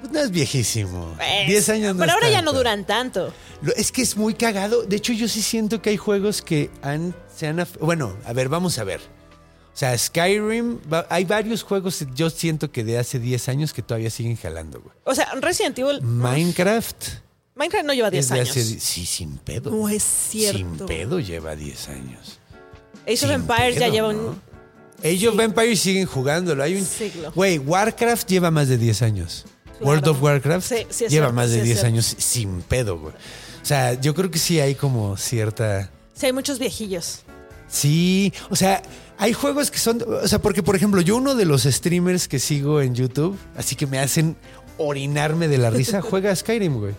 Pues 0.00 0.12
no 0.12 0.20
es 0.20 0.30
viejísimo. 0.30 1.14
Pues, 1.16 1.46
10 1.48 1.68
años 1.70 1.94
no 1.94 2.00
Pero 2.00 2.10
es 2.10 2.14
ahora 2.14 2.30
ya 2.30 2.42
no 2.42 2.52
duran 2.52 2.86
tanto. 2.86 3.32
Lo- 3.62 3.74
Es 3.74 3.90
que 3.92 4.02
es 4.02 4.16
muy 4.16 4.34
cagado. 4.34 4.82
De 4.84 4.96
hecho, 4.96 5.12
yo 5.12 5.26
sí 5.28 5.42
siento 5.42 5.82
que 5.82 5.90
hay 5.90 5.96
juegos 5.96 6.42
que 6.42 6.70
han, 6.82 7.14
se 7.34 7.46
han... 7.48 7.66
Bueno, 7.80 8.16
a 8.24 8.32
ver, 8.32 8.48
vamos 8.48 8.78
a 8.78 8.84
ver. 8.84 9.00
O 9.00 9.76
sea, 9.78 9.96
Skyrim, 9.96 10.78
va- 10.92 11.06
hay 11.08 11.24
varios 11.24 11.62
juegos, 11.62 12.04
yo 12.14 12.30
siento 12.30 12.70
que 12.72 12.82
de 12.84 12.98
hace 12.98 13.18
10 13.20 13.48
años 13.48 13.72
que 13.72 13.82
todavía 13.82 14.10
siguen 14.10 14.36
jalando, 14.36 14.80
güey. 14.80 14.94
O 15.04 15.14
sea, 15.14 15.32
Resident 15.40 15.78
Evil. 15.78 16.00
Minecraft 16.02 17.04
Minecraft 17.54 17.86
no 17.86 17.92
lleva 17.94 18.10
10 18.10 18.24
es 18.24 18.28
de 18.30 18.34
años. 18.40 18.50
hace... 18.50 18.80
Sí, 18.80 19.04
sin 19.06 19.36
pedo. 19.38 19.70
No 19.70 19.88
es 19.88 20.02
Sin 20.02 20.40
cierto. 20.40 20.86
pedo 20.86 21.18
lleva 21.20 21.56
10 21.56 21.88
años. 21.88 22.38
Age 23.04 23.14
of 23.14 23.20
Sin 23.20 23.30
Empires 23.30 23.76
ya 23.78 23.88
lleva 23.88 24.12
¿no? 24.12 24.18
un. 24.30 24.42
Age 25.04 25.28
of 25.28 25.38
Empires 25.40 25.80
siguen 25.80 26.06
jugándolo. 26.06 26.62
Hay 26.62 26.74
un 26.76 26.84
Siglo. 26.84 27.32
Güey, 27.32 27.58
Warcraft 27.58 28.28
lleva 28.28 28.50
más 28.50 28.68
de 28.68 28.78
10 28.78 29.02
años. 29.02 29.44
World 29.80 30.08
of 30.08 30.22
Warcraft 30.22 30.66
Sí, 30.66 30.74
lleva 30.74 31.08
cierto, 31.08 31.32
más 31.32 31.50
de 31.50 31.54
sí 31.54 31.58
es 31.60 31.64
10 31.64 31.76
cierto. 31.76 31.86
años 31.86 32.16
sin 32.18 32.62
pedo, 32.62 32.98
güey. 32.98 33.14
O 33.62 33.66
sea, 33.66 33.94
yo 34.00 34.14
creo 34.14 34.30
que 34.30 34.38
sí 34.38 34.60
hay 34.60 34.74
como 34.74 35.16
cierta 35.16 35.90
Sí, 36.18 36.26
hay 36.26 36.32
muchos 36.32 36.58
viejillos. 36.58 37.20
Sí, 37.68 38.32
o 38.50 38.56
sea, 38.56 38.82
hay 39.18 39.32
juegos 39.32 39.70
que 39.70 39.78
son, 39.78 40.02
o 40.02 40.26
sea, 40.26 40.40
porque 40.40 40.62
por 40.62 40.74
ejemplo, 40.74 41.00
yo 41.00 41.16
uno 41.16 41.34
de 41.36 41.44
los 41.44 41.62
streamers 41.62 42.26
que 42.26 42.40
sigo 42.40 42.80
en 42.80 42.94
YouTube, 42.94 43.38
así 43.56 43.76
que 43.76 43.86
me 43.86 43.98
hacen 44.00 44.36
orinarme 44.78 45.46
de 45.46 45.58
la 45.58 45.70
risa, 45.70 46.02
juega 46.02 46.32
a 46.32 46.36
Skyrim, 46.36 46.78
güey. 46.80 46.94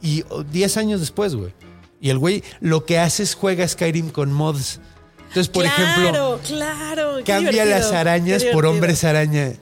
Y 0.00 0.24
oh, 0.30 0.44
10 0.44 0.76
años 0.78 1.00
después, 1.00 1.34
güey. 1.34 1.52
Y 2.00 2.10
el 2.10 2.18
güey 2.18 2.42
lo 2.60 2.86
que 2.86 2.98
hace 2.98 3.22
es 3.22 3.34
juega 3.34 3.66
Skyrim 3.66 4.10
con 4.10 4.32
mods. 4.32 4.80
Entonces, 5.28 5.48
por 5.48 5.64
claro, 5.64 5.82
ejemplo, 5.82 6.40
claro. 6.46 7.18
cambia 7.24 7.64
las 7.64 7.92
arañas 7.92 8.44
por 8.44 8.66
hombres 8.66 9.04
araña. 9.04 9.52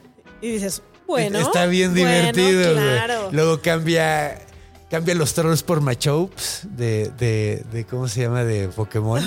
Y 0.41 0.51
dices, 0.51 0.83
bueno. 1.13 1.39
Está 1.39 1.67
bien 1.67 1.93
bueno, 1.93 2.09
divertido, 2.09 2.73
güey. 2.73 2.87
Claro. 2.87 3.29
Luego 3.33 3.61
cambia, 3.61 4.41
cambia 4.91 5.15
los 5.15 5.35
trolls 5.35 5.63
por 5.63 5.83
machopes 5.83 6.63
de, 6.65 7.11
de, 7.19 7.63
de, 7.71 7.85
¿cómo 7.85 8.09
se 8.09 8.23
llama? 8.23 8.45
De 8.45 8.69
Pokémon. 8.69 9.23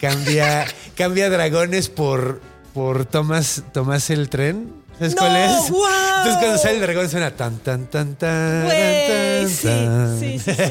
Cambia, 0.00 0.64
cambia 0.96 1.28
dragones 1.28 1.88
por, 1.88 2.40
por 2.72 3.04
Tomás, 3.04 3.64
Tomás 3.72 4.10
el 4.10 4.28
tren. 4.28 4.72
¿Sabes 4.98 5.14
¡No! 5.14 5.20
cuál 5.20 5.36
es? 5.36 5.70
¡Guau! 5.70 6.16
Entonces 6.18 6.36
cuando 6.38 6.58
sale 6.58 6.74
el 6.74 6.80
dragón 6.82 7.08
suena 7.08 7.30
tan, 7.30 7.58
tan, 7.58 7.86
tan, 7.86 8.16
tan, 8.16 8.64
Güey, 8.64 9.08
tan, 9.08 9.48
sí, 9.48 9.66
tan. 9.66 10.20
sí, 10.20 10.38
sí, 10.38 10.50
sí. 10.50 10.62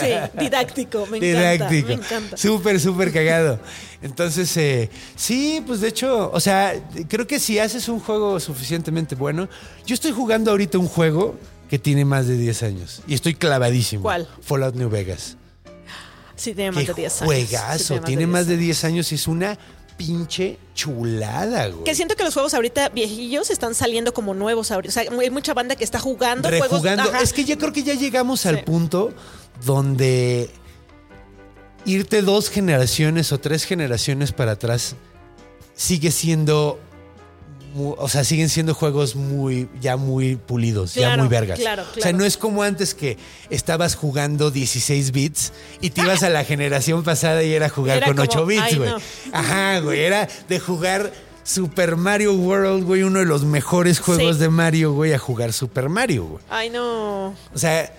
Sí, 0.00 0.38
didáctico, 0.40 1.06
me 1.06 1.18
encanta. 1.18 1.26
Didáctico. 1.66 1.88
Me 1.88 1.94
encanta. 1.94 2.36
Súper, 2.36 2.80
súper 2.80 3.12
cagado. 3.12 3.60
Entonces, 4.02 4.56
eh, 4.56 4.88
sí, 5.14 5.62
pues 5.66 5.80
de 5.82 5.88
hecho, 5.88 6.30
o 6.32 6.40
sea, 6.40 6.74
creo 7.08 7.26
que 7.26 7.38
si 7.38 7.58
haces 7.58 7.88
un 7.88 8.00
juego 8.00 8.40
suficientemente 8.40 9.14
bueno, 9.14 9.48
yo 9.84 9.94
estoy 9.94 10.12
jugando 10.12 10.50
ahorita 10.52 10.78
un 10.78 10.88
juego 10.88 11.36
que 11.68 11.78
tiene 11.78 12.04
más 12.04 12.26
de 12.26 12.36
10 12.36 12.62
años 12.62 13.02
y 13.06 13.14
estoy 13.14 13.34
clavadísimo. 13.34 14.02
¿Cuál? 14.02 14.26
Fallout 14.42 14.74
New 14.74 14.88
Vegas. 14.88 15.36
Sí, 16.34 16.54
tiene 16.54 16.72
más 16.72 16.86
de 16.86 16.94
10 16.94 17.22
años. 17.22 17.34
Sí, 17.34 17.46
juegazo, 17.46 18.00
tiene 18.00 18.26
más 18.26 18.46
de 18.46 18.56
10 18.56 18.84
años 18.84 19.12
y 19.12 19.16
es 19.16 19.28
una 19.28 19.58
pinche 20.00 20.56
chulada, 20.74 21.68
güey. 21.68 21.84
Que 21.84 21.94
siento 21.94 22.16
que 22.16 22.24
los 22.24 22.32
juegos 22.32 22.54
ahorita 22.54 22.88
viejillos 22.88 23.50
están 23.50 23.74
saliendo 23.74 24.14
como 24.14 24.32
nuevos 24.32 24.70
ahorita. 24.70 24.88
O 24.88 24.92
sea, 24.92 25.20
hay 25.20 25.28
mucha 25.28 25.52
banda 25.52 25.76
que 25.76 25.84
está 25.84 25.98
jugando 25.98 26.48
juegos. 26.48 26.82
Ajá. 26.86 27.20
Es 27.20 27.34
que 27.34 27.44
yo 27.44 27.58
creo 27.58 27.70
que 27.70 27.82
ya 27.82 27.92
llegamos 27.92 28.46
al 28.46 28.64
punto 28.64 29.12
donde 29.66 30.48
irte 31.84 32.22
dos 32.22 32.48
generaciones 32.48 33.30
o 33.30 33.40
tres 33.40 33.64
generaciones 33.64 34.32
para 34.32 34.52
atrás 34.52 34.96
sigue 35.74 36.10
siendo. 36.10 36.80
O 37.76 38.08
sea, 38.08 38.24
siguen 38.24 38.48
siendo 38.48 38.74
juegos 38.74 39.14
muy, 39.16 39.68
ya 39.80 39.96
muy 39.96 40.36
pulidos, 40.36 40.94
ya 40.94 41.02
Claro, 41.08 41.22
muy 41.22 41.28
vergas. 41.28 41.58
claro, 41.58 41.82
O 41.82 41.94
sea, 41.94 42.02
claro. 42.02 42.18
no 42.18 42.24
es 42.24 42.36
como 42.36 42.62
antes 42.62 42.94
que 42.94 43.16
estabas 43.50 43.94
jugando 43.94 44.50
16 44.50 45.12
bits 45.12 45.52
y 45.80 45.90
te 45.90 46.00
ibas 46.02 46.22
a 46.22 46.30
la 46.30 46.44
generación 46.44 47.02
pasada 47.04 47.42
y 47.42 47.52
era 47.52 47.68
jugar 47.68 47.98
Era 47.98 48.06
con 48.06 48.16
como, 48.16 48.28
8 48.28 48.46
bits, 48.46 48.76
güey. 48.76 48.90
no. 48.90 48.98
Ajá, 49.32 49.78
güey. 49.80 50.00
Era 50.00 50.28
de 50.48 50.58
jugar 50.60 51.12
Super 51.44 51.96
Mario 51.96 52.34
World, 52.34 52.84
güey, 52.84 53.02
uno 53.02 53.20
de 53.20 53.24
los 53.24 53.44
mejores 53.44 53.98
juegos 54.00 54.36
Sí. 54.36 54.42
de 54.42 54.48
Mario, 54.50 54.92
güey, 54.92 55.12
a 55.12 55.18
jugar 55.18 55.52
Super 55.52 55.88
Mario, 55.88 56.24
güey. 56.24 56.44
Ay, 56.50 56.70
no. 56.70 57.28
O 57.54 57.58
sea, 57.58 57.92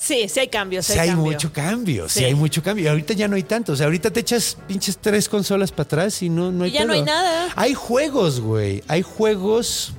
Sí, 0.00 0.28
sí 0.28 0.38
hay 0.38 0.48
cambios. 0.48 0.86
sí 0.86 0.96
hay 0.96 1.08
cambio. 1.08 1.32
mucho 1.32 1.52
cambio, 1.52 2.08
sí. 2.08 2.20
Sí. 2.20 2.24
hay 2.24 2.34
mucho 2.34 2.62
cambio. 2.62 2.84
Y 2.84 2.88
ahorita 2.88 3.14
ya 3.14 3.26
no 3.26 3.34
hay 3.34 3.42
tanto. 3.42 3.72
O 3.72 3.76
sea, 3.76 3.86
ahorita 3.86 4.12
te 4.12 4.20
echas 4.20 4.56
pinches 4.68 4.96
tres 4.98 5.28
consolas 5.28 5.72
para 5.72 5.82
atrás 5.82 6.22
y 6.22 6.28
no, 6.28 6.52
no 6.52 6.64
hay 6.64 6.70
Y 6.70 6.74
ya 6.74 6.84
no 6.84 6.92
hay 6.92 7.02
nada. 7.02 7.48
Hay 7.56 7.74
juegos, 7.74 8.40
güey. 8.40 8.84
Hay 8.86 9.02
juegos. 9.02 9.92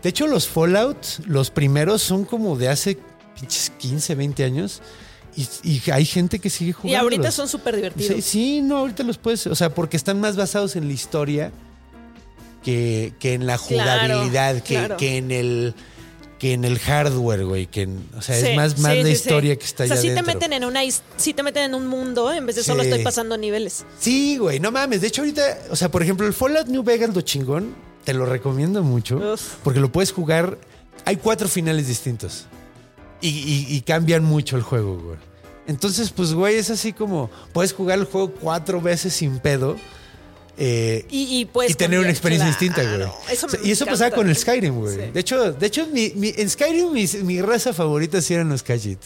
De 0.00 0.10
hecho, 0.10 0.28
los 0.28 0.46
Fallout, 0.46 0.96
los 1.26 1.50
primeros 1.50 2.02
son 2.02 2.24
como 2.24 2.56
de 2.56 2.68
hace 2.68 2.98
pinches 3.38 3.70
15, 3.78 4.14
20 4.14 4.44
años. 4.44 4.80
Y, 5.36 5.48
y 5.64 5.90
hay 5.90 6.04
gente 6.04 6.38
que 6.38 6.48
sigue 6.48 6.72
jugando. 6.72 6.92
Y 6.92 6.94
ahorita 6.94 7.32
son 7.32 7.48
súper 7.48 7.74
divertidos. 7.74 8.14
Sí, 8.16 8.22
sí, 8.22 8.60
no, 8.60 8.76
ahorita 8.76 9.02
los 9.02 9.18
puedes. 9.18 9.48
O 9.48 9.56
sea, 9.56 9.74
porque 9.74 9.96
están 9.96 10.20
más 10.20 10.36
basados 10.36 10.76
en 10.76 10.86
la 10.86 10.92
historia 10.92 11.50
que, 12.62 13.12
que 13.18 13.34
en 13.34 13.46
la 13.46 13.58
Claro, 13.58 14.14
jugabilidad, 14.14 14.62
que, 14.62 14.74
claro. 14.74 14.96
que 14.96 15.16
en 15.16 15.30
el 15.32 15.74
que 16.42 16.54
en 16.54 16.64
el 16.64 16.80
hardware, 16.80 17.44
güey. 17.44 17.66
Que 17.68 17.82
en- 17.82 18.04
o 18.18 18.20
sea, 18.20 18.34
Sí, 18.36 18.48
es 18.48 18.56
más, 18.56 18.76
más 18.80 18.92
sí, 18.94 18.98
la 18.98 19.04
sí, 19.06 19.12
historia 19.12 19.54
que 19.54 19.64
está 19.64 19.84
O 19.84 19.86
sea, 19.86 19.94
allá 19.96 20.02
sí 20.10 20.12
te 20.12 20.22
meten 20.24 20.52
en 20.52 20.64
una 20.64 20.80
sí 21.16 21.32
te 21.34 21.42
meten 21.44 21.62
en 21.62 21.74
un 21.76 21.86
mundo 21.86 22.32
en 22.32 22.44
vez 22.46 22.56
de 22.56 22.64
solo 22.64 22.82
estoy 22.82 23.04
pasando 23.04 23.36
niveles. 23.38 23.84
Sí, 24.00 24.38
güey, 24.38 24.58
no 24.58 24.72
mames. 24.72 25.02
De 25.02 25.06
hecho, 25.06 25.22
ahorita, 25.22 25.58
o 25.70 25.76
sea, 25.76 25.88
por 25.88 26.02
ejemplo, 26.02 26.26
el 26.26 26.32
Fallout 26.32 26.66
New 26.66 26.82
Vegas, 26.82 27.14
lo 27.14 27.20
chingón, 27.20 27.76
te 28.02 28.12
lo 28.12 28.26
recomiendo 28.26 28.82
mucho. 28.82 29.18
Uf. 29.34 29.54
Porque 29.62 29.78
lo 29.78 29.92
puedes 29.92 30.10
jugar. 30.10 30.58
Hay 31.04 31.14
cuatro 31.16 31.46
finales 31.46 31.86
distintos. 31.86 32.46
Y, 33.20 33.28
y- 33.28 33.66
y 33.76 33.80
cambian 33.82 34.24
mucho 34.24 34.56
el 34.56 34.62
juego, 34.62 34.98
güey. 35.00 35.18
Entonces, 35.68 36.10
pues, 36.10 36.34
güey, 36.34 36.56
es 36.56 36.70
así 36.70 36.92
como. 36.92 37.30
Puedes 37.52 37.72
jugar 37.72 38.00
el 38.00 38.04
juego 38.06 38.32
cuatro 38.32 38.80
veces 38.80 39.12
sin 39.12 39.38
pedo. 39.38 39.76
Eh, 40.58 41.06
Y, 41.10 41.40
y 41.40 41.44
puedes 41.46 41.72
y 41.72 41.74
tener 41.74 41.98
una 42.00 42.10
experiencia 42.10 42.48
distinta, 42.48 42.82
güey. 42.82 43.08
Eso 43.30 43.46
O 43.46 43.50
sea, 43.50 43.60
me 43.60 43.68
y 43.68 43.70
eso 43.72 43.84
encanta. 43.84 43.92
pasaba 44.04 44.16
con 44.16 44.28
el 44.28 44.36
Skyrim, 44.36 44.78
güey. 44.80 44.94
Sí. 44.96 45.02
De 45.12 45.20
hecho, 45.20 45.52
de 45.52 45.66
hecho 45.66 45.86
mi- 45.86 46.12
mi- 46.16 46.34
en 46.36 46.48
Skyrim 46.50 46.92
mi, 46.92 47.06
mi 47.24 47.40
raza 47.42 47.72
favorita 47.72 48.20
sí 48.20 48.34
eran 48.34 48.48
los 48.48 48.62
Khajiit. 48.62 48.98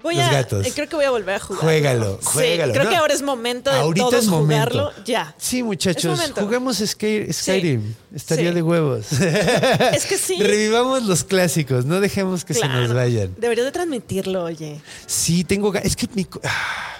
Voy 0.00 0.14
los 0.14 0.24
a, 0.26 0.30
gatos. 0.30 0.64
eh, 0.64 0.70
creo 0.72 0.88
que 0.88 0.94
voy 0.94 1.04
a 1.06 1.10
volver 1.10 1.34
a 1.34 1.40
jugar. 1.40 1.60
Juégalo, 1.60 2.18
Sí, 2.20 2.26
juégalo. 2.28 2.72
creo 2.72 2.84
No. 2.84 2.90
que 2.90 2.96
ahora 2.96 3.14
es 3.14 3.22
momento 3.22 3.68
de 3.72 3.78
Ahorita 3.78 4.06
todos 4.10 4.22
es 4.24 4.28
momento. 4.30 4.70
jugarlo 4.70 5.04
ya. 5.04 5.34
Sí, 5.38 5.64
muchachos, 5.64 6.20
juguemos 6.36 6.76
Sky- 6.78 7.32
Skyrim. 7.32 7.94
Estaría 8.14 8.50
Sí. 8.50 8.54
de 8.54 8.62
huevos. 8.62 9.06
Es 9.92 10.06
que 10.06 10.16
sí. 10.16 10.36
Revivamos 10.40 11.02
los 11.02 11.24
clásicos, 11.24 11.84
no 11.84 12.00
dejemos 12.00 12.44
que 12.44 12.54
se 12.54 12.68
nos 12.68 12.94
vayan. 12.94 13.34
Deberías 13.38 13.66
de 13.66 13.72
transmitirlo, 13.72 14.44
oye. 14.44 14.80
Sí, 15.06 15.42
tengo 15.42 15.74
Es 15.74 15.96
que 15.96 16.06
mi 16.14 16.28
ah, 16.44 16.97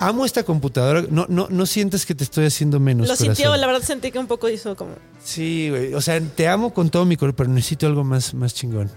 amo 0.00 0.24
esta 0.26 0.42
computadora. 0.42 1.04
No, 1.08 1.26
no, 1.28 1.46
no 1.48 1.66
sientes 1.66 2.04
que 2.04 2.16
te 2.16 2.24
estoy 2.24 2.46
haciendo 2.46 2.80
menos. 2.80 3.06
Lo 3.06 3.14
sintió, 3.14 3.54
la 3.56 3.66
verdad 3.68 3.82
sentí 3.82 4.10
que 4.10 4.18
un 4.18 4.26
poco 4.26 4.48
hizo 4.48 4.74
como... 4.74 4.94
Sí, 5.22 5.68
güey. 5.70 5.94
O 5.94 6.00
sea, 6.00 6.20
te 6.20 6.48
amo 6.48 6.74
con 6.74 6.90
todo 6.90 7.04
mi 7.04 7.16
corazón, 7.16 7.36
pero 7.36 7.48
necesito 7.50 7.86
algo 7.86 8.02
más, 8.02 8.34
más 8.34 8.52
chingón. 8.54 8.90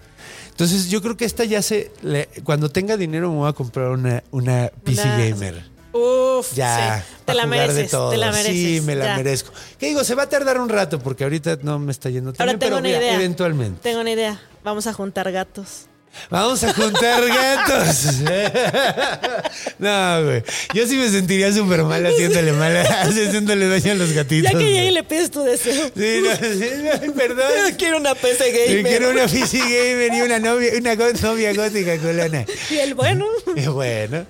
Entonces, 0.49 0.89
yo 0.89 1.01
creo 1.01 1.15
que 1.17 1.25
esta 1.25 1.43
ya 1.45 1.61
se. 1.61 1.91
le- 2.01 2.29
cuando 2.43 2.69
tenga 2.69 2.95
dinero, 2.97 3.29
me 3.31 3.37
voy 3.37 3.49
a 3.49 3.53
comprar 3.53 3.89
una, 3.89 4.23
una 4.31 4.71
PC 4.83 5.03
Una- 5.03 5.17
gamer. 5.17 5.73
Uf, 5.93 6.53
Ya, 6.55 7.03
sí. 7.07 7.13
Te 7.25 7.33
la 7.35 7.45
mereces, 7.45 7.91
todo. 7.91 8.09
te 8.09 8.17
la 8.17 8.31
mereces. 8.31 8.53
Sí, 8.53 8.81
me 8.81 8.95
la 8.95 9.05
ya. 9.05 9.15
merezco. 9.17 9.51
Que 9.77 9.87
digo, 9.87 10.03
se 10.03 10.15
va 10.15 10.23
a 10.23 10.29
tardar 10.29 10.59
un 10.59 10.69
rato 10.69 10.97
porque 10.99 11.23
ahorita 11.23 11.59
no 11.61 11.77
me 11.77 11.91
está 11.91 12.09
yendo 12.09 12.33
tan 12.33 12.41
Ahora 12.41 12.53
bien, 12.53 12.59
tengo 12.59 12.69
pero 12.77 12.79
una 12.79 12.87
mira, 12.89 12.99
idea. 12.99 13.15
eventualmente. 13.15 13.79
Tengo 13.83 14.01
una 14.01 14.11
idea. 14.11 14.41
Vamos 14.63 14.87
a 14.87 14.93
juntar 14.93 15.31
gatos. 15.31 15.85
Vamos 16.29 16.63
a 16.63 16.73
juntar 16.73 17.23
gatos. 17.27 18.05
no, 19.79 20.23
güey. 20.23 20.43
Yo 20.73 20.87
sí 20.87 20.95
me 20.95 21.09
sentiría 21.09 21.51
súper 21.51 21.83
mal 21.83 22.05
haciéndole 22.05 22.53
mal, 22.53 22.75
haciéndole 22.85 23.67
daño 23.67 23.91
a 23.91 23.95
los 23.95 24.11
gatitos. 24.13 24.51
Ya 24.51 24.57
que 24.57 24.71
llegue 24.71 24.91
le 24.91 25.03
pides 25.03 25.31
tu 25.31 25.43
deseo. 25.43 25.91
Sí, 25.95 26.21
no, 26.23 26.35
sí, 26.35 26.71
no, 27.07 27.13
perdón. 27.13 27.51
Quiero 27.77 27.97
una 27.97 28.15
PC 28.15 28.51
Yo 28.51 28.59
gamer. 28.75 28.83
quiero 28.83 29.09
una 29.11 29.27
PC 29.27 29.57
gamer 29.57 30.13
y 30.13 30.21
una 30.21 30.39
novia, 30.39 30.71
una 30.79 30.95
novia 30.95 31.53
gótica 31.53 31.97
colona. 31.97 32.45
Y 32.69 32.75
el 32.77 32.93
bueno. 32.95 33.25
Y 33.55 33.67
bueno. 33.67 34.25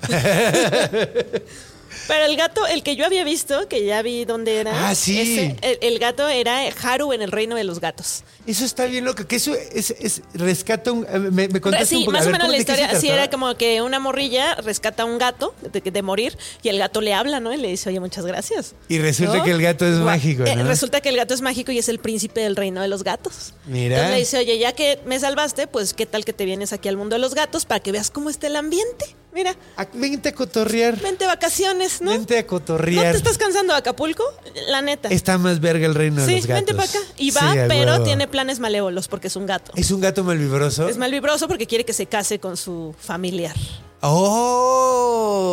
Pero 2.07 2.25
el 2.25 2.35
gato, 2.35 2.65
el 2.67 2.83
que 2.83 2.95
yo 2.95 3.05
había 3.05 3.23
visto, 3.23 3.67
que 3.69 3.85
ya 3.85 4.01
vi 4.01 4.25
dónde 4.25 4.57
era. 4.57 4.89
Ah, 4.89 4.95
sí. 4.95 5.19
ese- 5.21 5.55
el, 5.61 5.77
el 5.81 5.99
gato 5.99 6.27
era 6.27 6.59
Haru 6.81 7.13
en 7.13 7.21
el 7.21 7.31
reino 7.31 7.55
de 7.55 7.63
los 7.63 7.79
gatos. 7.79 8.23
Eso 8.45 8.65
está 8.65 8.85
bien 8.85 9.05
loco. 9.05 9.25
Que 9.25 9.37
eso 9.37 9.53
es, 9.55 9.91
es 9.91 10.21
rescata 10.33 10.91
un. 10.91 11.05
eh, 11.09 11.17
Me, 11.19 11.47
me 11.47 11.61
contaste 11.61 11.85
sí, 11.87 11.95
un 11.97 12.01
poco. 12.05 12.11
más 12.17 12.21
o 12.23 12.25
ver, 12.25 12.31
menos 12.33 12.45
¿cómo- 12.47 12.51
la 12.51 12.57
historia 12.57 12.85
así 12.91 13.09
era 13.09 13.29
como 13.29 13.55
que 13.55 13.81
una 13.81 13.99
morrilla 13.99 14.55
rescata 14.55 15.03
a 15.03 15.05
un 15.05 15.17
gato 15.17 15.55
de, 15.71 15.79
de 15.79 16.01
morir 16.01 16.37
y 16.61 16.69
el 16.69 16.77
gato 16.77 16.99
le 17.01 17.13
habla, 17.13 17.39
¿no? 17.39 17.53
Y 17.53 17.57
le 17.57 17.69
dice, 17.69 17.89
oye, 17.89 17.99
muchas 17.99 18.25
gracias. 18.25 18.75
Y 18.89 18.99
resulta 18.99 19.37
¿No? 19.37 19.43
que 19.43 19.51
el 19.51 19.61
gato 19.61 19.85
es 19.87 19.95
mágico, 19.95 20.43
eh, 20.43 20.55
resulta 20.63 20.99
que 21.01 21.09
el 21.09 21.15
gato 21.15 21.33
es 21.33 21.41
mágico 21.41 21.71
y 21.71 21.79
es 21.79 21.87
el 21.89 21.99
príncipe 21.99 22.41
del 22.41 22.55
reino 22.55 22.81
de 22.81 22.87
los 22.89 23.03
gatos. 23.03 23.53
Mira. 23.65 23.95
Entonces 23.95 24.11
le 24.13 24.19
dice, 24.19 24.37
oye, 24.39 24.59
ya 24.59 24.73
que 24.73 24.99
me 25.05 25.19
salvaste, 25.19 25.67
pues 25.67 25.93
qué 25.93 26.05
tal 26.05 26.25
que 26.25 26.33
te 26.33 26.43
vienes 26.45 26.73
aquí 26.73 26.89
al 26.89 26.97
mundo 26.97 27.15
de 27.15 27.19
los 27.19 27.33
gatos 27.35 27.65
para 27.65 27.79
que 27.79 27.91
veas 27.93 28.11
cómo 28.11 28.29
está 28.29 28.47
el 28.47 28.55
ambiente. 28.57 29.15
Mira, 29.33 29.55
Ah, 29.77 29.87
Vente 29.93 30.29
a 30.29 30.33
cotorrear. 30.35 30.99
vente 30.99 31.25
vacaciones, 31.25 32.01
¿no? 32.01 32.11
Vente 32.11 32.37
a 32.37 32.41
¿No 32.41 32.47
cotorrear. 32.47 33.11
te 33.13 33.17
estás 33.17 33.37
cansando 33.37 33.73
de 33.73 33.79
Acapulco? 33.79 34.23
La 34.69 34.81
neta. 34.81 35.09
Está 35.09 35.37
más 35.39 35.59
verga 35.59 35.85
el 35.87 35.95
reino 35.95 36.21
de 36.21 36.27
sí, 36.27 36.35
los 36.35 36.45
gatos. 36.45 36.65
vente 36.65 36.73
para 36.75 36.89
acá. 36.89 36.99
Y 37.17 37.31
va, 37.31 37.51
a 37.51 37.67
pero 37.67 37.91
huevo. 37.93 38.03
tiene 38.03 38.27
planes 38.27 38.59
malévolos 38.59 39.07
porque 39.07 39.27
es 39.27 39.35
un 39.35 39.45
gato. 39.47 39.71
¿Es 39.75 39.89
un 39.91 40.01
gato 40.01 40.23
malvibroso? 40.23 40.87
Es 40.87 40.97
malvibroso 40.97 41.47
porque 41.47 41.65
quiere 41.65 41.83
que 41.83 41.93
se 41.93 42.05
case 42.05 42.39
con 42.39 42.57
su 42.57 42.93
familiar. 42.99 43.55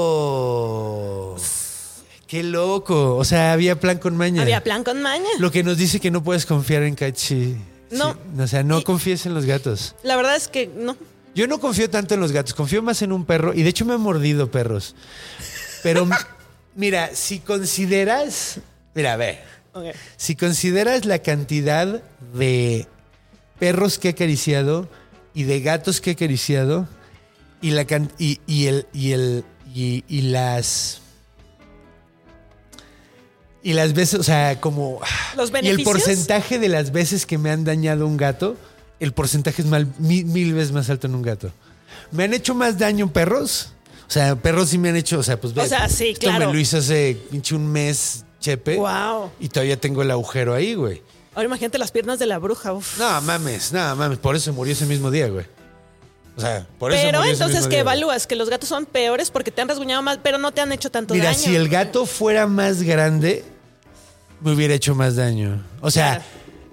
¡Oh! 0.01 1.37
¡Qué 2.27 2.43
loco! 2.43 3.17
O 3.17 3.25
sea, 3.25 3.53
había 3.53 3.79
plan 3.81 3.99
con 3.99 4.17
maña. 4.17 4.43
Había 4.43 4.63
plan 4.63 4.85
con 4.85 5.03
maña. 5.03 5.29
Lo 5.39 5.51
que 5.51 5.63
nos 5.65 5.77
dice 5.79 5.99
que 6.01 6.11
no 6.11 6.23
puedes 6.23 6.47
confiar 6.47 6.83
en 6.85 6.95
Kachi. 6.95 7.57
No. 7.91 8.13
Sí, 8.13 8.19
o 8.41 8.47
sea, 8.47 8.63
no 8.63 8.79
Y- 8.81 8.85
confíes 8.85 9.27
en 9.27 9.35
los 9.35 9.47
gatos. 9.47 9.95
La 10.05 10.17
verdad 10.17 10.37
es 10.37 10.47
que 10.49 10.69
no. 10.77 10.97
Yo 11.35 11.47
no 11.47 11.61
confío 11.61 11.89
tanto 11.89 12.15
en 12.15 12.21
los 12.21 12.33
gatos, 12.33 12.55
confío 12.55 12.83
más 12.83 13.03
en 13.03 13.13
un 13.13 13.25
perro. 13.25 13.55
Y 13.55 13.63
de 13.63 13.71
hecho 13.71 13.85
me 13.85 13.95
he 13.95 13.99
mordido 13.99 14.51
perros. 14.51 14.95
Pero 15.83 16.09
mira, 16.75 17.11
si 17.15 17.39
consideras. 17.39 18.61
Mira, 18.95 19.15
a 19.15 19.17
ver. 19.17 19.41
Si 20.17 20.35
consideras 20.35 21.05
la 21.05 21.21
cantidad 21.21 22.03
de 22.35 22.89
perros 23.59 23.99
que 23.99 24.09
he 24.09 24.11
acariciado 24.13 24.89
y 25.33 25.45
de 25.45 25.61
gatos 25.61 26.01
que 26.01 26.11
he 26.11 26.13
acariciado 26.15 26.89
y 27.63 27.71
la 27.71 27.87
y, 28.19 28.41
y 28.47 28.67
el 28.67 28.87
y 28.93 29.13
el 29.13 29.45
y, 29.73 30.05
y 30.09 30.23
las 30.23 31.01
y 33.63 33.75
las 33.75 33.93
veces, 33.93 34.19
o 34.19 34.23
sea, 34.23 34.59
como 34.61 35.01
Los 35.37 35.51
y 35.51 35.57
el 35.57 35.63
beneficios. 35.63 35.85
porcentaje 35.93 36.59
de 36.59 36.69
las 36.69 36.93
veces 36.93 37.27
que 37.27 37.39
me 37.39 37.51
han 37.51 37.65
dañado 37.65 38.07
un 38.07 38.17
gato, 38.17 38.57
el 39.01 39.13
porcentaje 39.13 39.63
es 39.63 39.69
mal, 39.69 39.87
mil, 39.99 40.25
mil 40.27 40.55
veces 40.55 40.73
más 40.73 40.89
alto 40.91 41.07
en 41.07 41.15
un 41.15 41.23
gato. 41.23 41.51
¿Me 42.13 42.25
han 42.25 42.35
hecho 42.35 42.55
más 42.55 42.79
daño 42.79 43.13
perros? 43.13 43.73
O 44.09 44.11
sea, 44.13 44.37
perros 44.37 44.69
sí 44.71 44.79
me 44.79 44.89
han 44.91 44.97
hecho, 44.97 45.19
o 45.19 45.23
sea, 45.23 45.41
pues 45.41 45.55
ve, 45.55 45.63
O 45.63 45.67
sea, 45.67 45.89
sí, 45.89 46.09
esto 46.11 46.27
claro. 46.27 46.47
me 46.49 46.53
lo 46.53 46.59
hizo 46.59 46.79
hace 46.79 47.17
pinche 47.31 47.55
un 47.55 47.67
mes, 47.71 48.25
chepe. 48.41 48.77
Wow. 48.77 49.31
Y 49.41 49.49
todavía 49.49 49.79
tengo 49.81 50.03
el 50.03 50.11
agujero 50.11 50.55
ahí, 50.55 50.75
güey. 50.75 51.03
Ahora 51.35 51.47
imagínate 51.47 51.79
las 51.79 51.93
piernas 51.93 52.19
de 52.19 52.27
la 52.27 52.39
bruja. 52.39 52.73
uf. 52.73 52.99
No 52.99 53.21
mames, 53.23 53.73
no 53.73 53.95
mames. 53.97 54.19
Por 54.19 54.35
eso 54.35 54.53
murió 54.53 54.73
ese 54.73 54.85
mismo 54.87 55.11
día, 55.13 55.29
güey. 55.29 55.47
O 56.37 56.41
sea, 56.41 56.67
por 56.79 56.93
eso 56.93 57.01
pero 57.05 57.23
entonces, 57.23 57.57
mismo 57.59 57.69
¿qué 57.69 57.77
día, 57.77 57.83
güey. 57.85 57.99
evalúas? 57.99 58.27
Que 58.27 58.35
los 58.35 58.49
gatos 58.51 58.69
son 58.69 58.87
peores 58.87 59.31
porque 59.31 59.51
te 59.53 59.61
han 59.63 59.69
rasguñado 59.69 60.03
más, 60.03 60.19
pero 60.23 60.39
no 60.39 60.53
te 60.53 60.61
han 60.61 60.73
hecho 60.73 60.91
tanto 60.91 61.15
Mira, 61.15 61.27
daño. 61.27 61.39
si 61.39 61.55
el 61.55 61.69
gato 61.69 62.07
fuera 62.07 62.47
más 62.49 62.83
grande, 62.83 63.45
me 64.41 64.53
hubiera 64.53 64.75
hecho 64.75 64.95
más 64.97 65.17
daño. 65.17 65.63
O 65.81 65.91
sea, 65.91 66.17
Claro. 66.17 66.25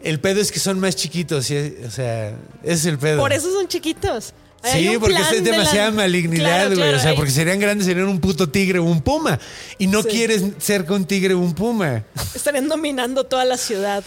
El 0.04 0.20
pedo 0.20 0.40
es 0.42 0.52
que 0.52 0.60
son 0.60 0.80
más 0.80 0.96
chiquitos. 0.96 1.40
O 1.40 1.48
sea, 1.92 2.30
ese 2.64 2.74
es 2.74 2.86
el 2.86 2.98
pedo. 2.98 3.20
Por 3.20 3.34
eso 3.34 3.52
son 3.52 3.68
chiquitos. 3.68 4.34
Hay 4.64 4.88
Sí, 4.90 4.98
porque 5.00 5.16
es 5.22 5.30
de 5.44 5.52
la- 5.52 5.58
demasiada 5.58 5.92
malignidad, 5.92 6.44
Claro, 6.46 6.66
güey. 6.70 6.78
claro, 6.78 6.98
o 6.98 7.00
sea, 7.00 7.12
hay- 7.12 7.16
porque 7.16 7.32
serían 7.32 7.60
grandes, 7.60 7.86
serían 7.86 8.08
un 8.08 8.20
puto 8.20 8.50
tigre 8.50 8.80
o 8.80 8.84
un 8.84 9.02
puma. 9.02 9.40
Y 9.78 9.86
no 9.88 10.02
Sí. 10.02 10.10
quieres 10.10 10.44
ser 10.58 10.86
con 10.86 11.06
tigre 11.06 11.36
o 11.36 11.40
un 11.40 11.54
puma. 11.54 12.04
Estarían 12.34 12.68
dominando 12.68 13.24
toda 13.24 13.46
la 13.46 13.56
ciudad. 13.58 14.04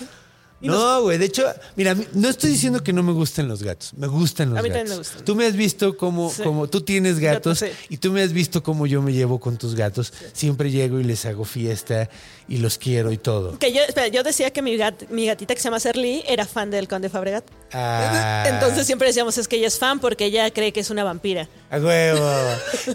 No, 0.62 1.00
güey, 1.02 1.16
de 1.16 1.24
hecho, 1.24 1.46
mira, 1.74 1.96
no 2.12 2.28
estoy 2.28 2.50
diciendo 2.50 2.82
que 2.84 2.92
no 2.92 3.02
me 3.02 3.12
gusten 3.12 3.48
los 3.48 3.62
gatos, 3.62 3.94
me 3.96 4.06
gustan 4.08 4.50
los 4.50 4.58
A 4.58 4.62
mí 4.62 4.68
gatos. 4.68 4.78
también 4.80 4.88
me 4.90 4.98
gustan. 4.98 5.24
Tú 5.24 5.34
me 5.34 5.46
has 5.46 5.56
visto 5.56 5.96
como, 5.96 6.30
Sí. 6.30 6.42
como 6.42 6.68
tú 6.68 6.82
tienes 6.82 7.18
gatos 7.18 7.60
Gatos, 7.62 7.78
sí. 7.80 7.86
y 7.88 7.96
tú 7.96 8.12
me 8.12 8.20
has 8.20 8.34
visto 8.34 8.62
cómo 8.62 8.86
yo 8.86 9.00
me 9.00 9.14
llevo 9.14 9.40
con 9.40 9.56
tus 9.56 9.74
gatos. 9.74 10.12
Siempre 10.34 10.70
llego 10.70 11.00
y 11.00 11.04
les 11.04 11.24
hago 11.24 11.46
fiesta 11.46 12.10
y 12.50 12.58
los 12.58 12.76
quiero 12.78 13.12
y 13.12 13.16
todo. 13.16 13.58
Que 13.60 13.72
yo, 13.72 13.80
espera, 13.80 14.08
yo 14.08 14.22
decía 14.24 14.52
que 14.52 14.60
mi, 14.60 14.76
gat- 14.76 15.08
mi 15.08 15.24
gatita 15.24 15.54
que 15.54 15.60
se 15.60 15.68
llama 15.68 15.78
Serly 15.78 16.24
era 16.26 16.44
fan 16.44 16.68
del 16.70 16.88
Conde 16.88 17.08
Fabregat. 17.08 17.44
Ah. 17.72 18.44
Entonces 18.48 18.86
siempre 18.86 19.06
decíamos 19.06 19.38
es 19.38 19.46
que 19.46 19.54
ella 19.56 19.68
es 19.68 19.78
fan 19.78 20.00
porque 20.00 20.24
ella 20.24 20.50
cree 20.50 20.72
que 20.72 20.80
es 20.80 20.90
una 20.90 21.04
vampira. 21.04 21.48
A 21.70 21.78
huevo. 21.78 22.28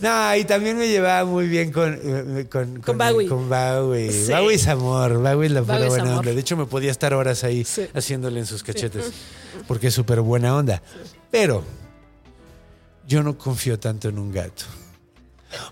No, 0.01 0.35
y 0.35 0.43
también 0.43 0.77
me 0.77 0.89
llevaba 0.89 1.23
muy 1.23 1.47
bien 1.47 1.71
con 1.71 1.97
eh, 2.03 2.47
con, 2.51 2.81
Con 2.81 2.97
Bowie. 2.97 3.29
Con 3.29 3.49
Bowie. 3.49 4.11
Sí. 4.11 4.31
Bowie 4.33 4.55
es 4.55 4.67
amor, 4.67 5.17
Bowie 5.19 5.45
es 5.47 5.51
la 5.53 5.61
pura 5.61 5.87
buena 5.87 6.03
amor. 6.03 6.17
onda. 6.19 6.33
De 6.33 6.39
hecho, 6.41 6.57
me 6.57 6.65
podía 6.65 6.91
estar 6.91 7.13
horas 7.13 7.45
ahí 7.45 7.63
Sí. 7.63 7.87
haciéndole 7.93 8.41
en 8.41 8.45
sus 8.45 8.61
cachetes. 8.61 9.05
Porque 9.69 9.87
es 9.87 9.93
súper 9.93 10.19
buena 10.19 10.53
onda. 10.55 10.81
Pero 11.31 11.63
yo 13.07 13.23
no 13.23 13.37
confío 13.37 13.79
tanto 13.79 14.09
en 14.09 14.19
un 14.19 14.33
gato. 14.33 14.65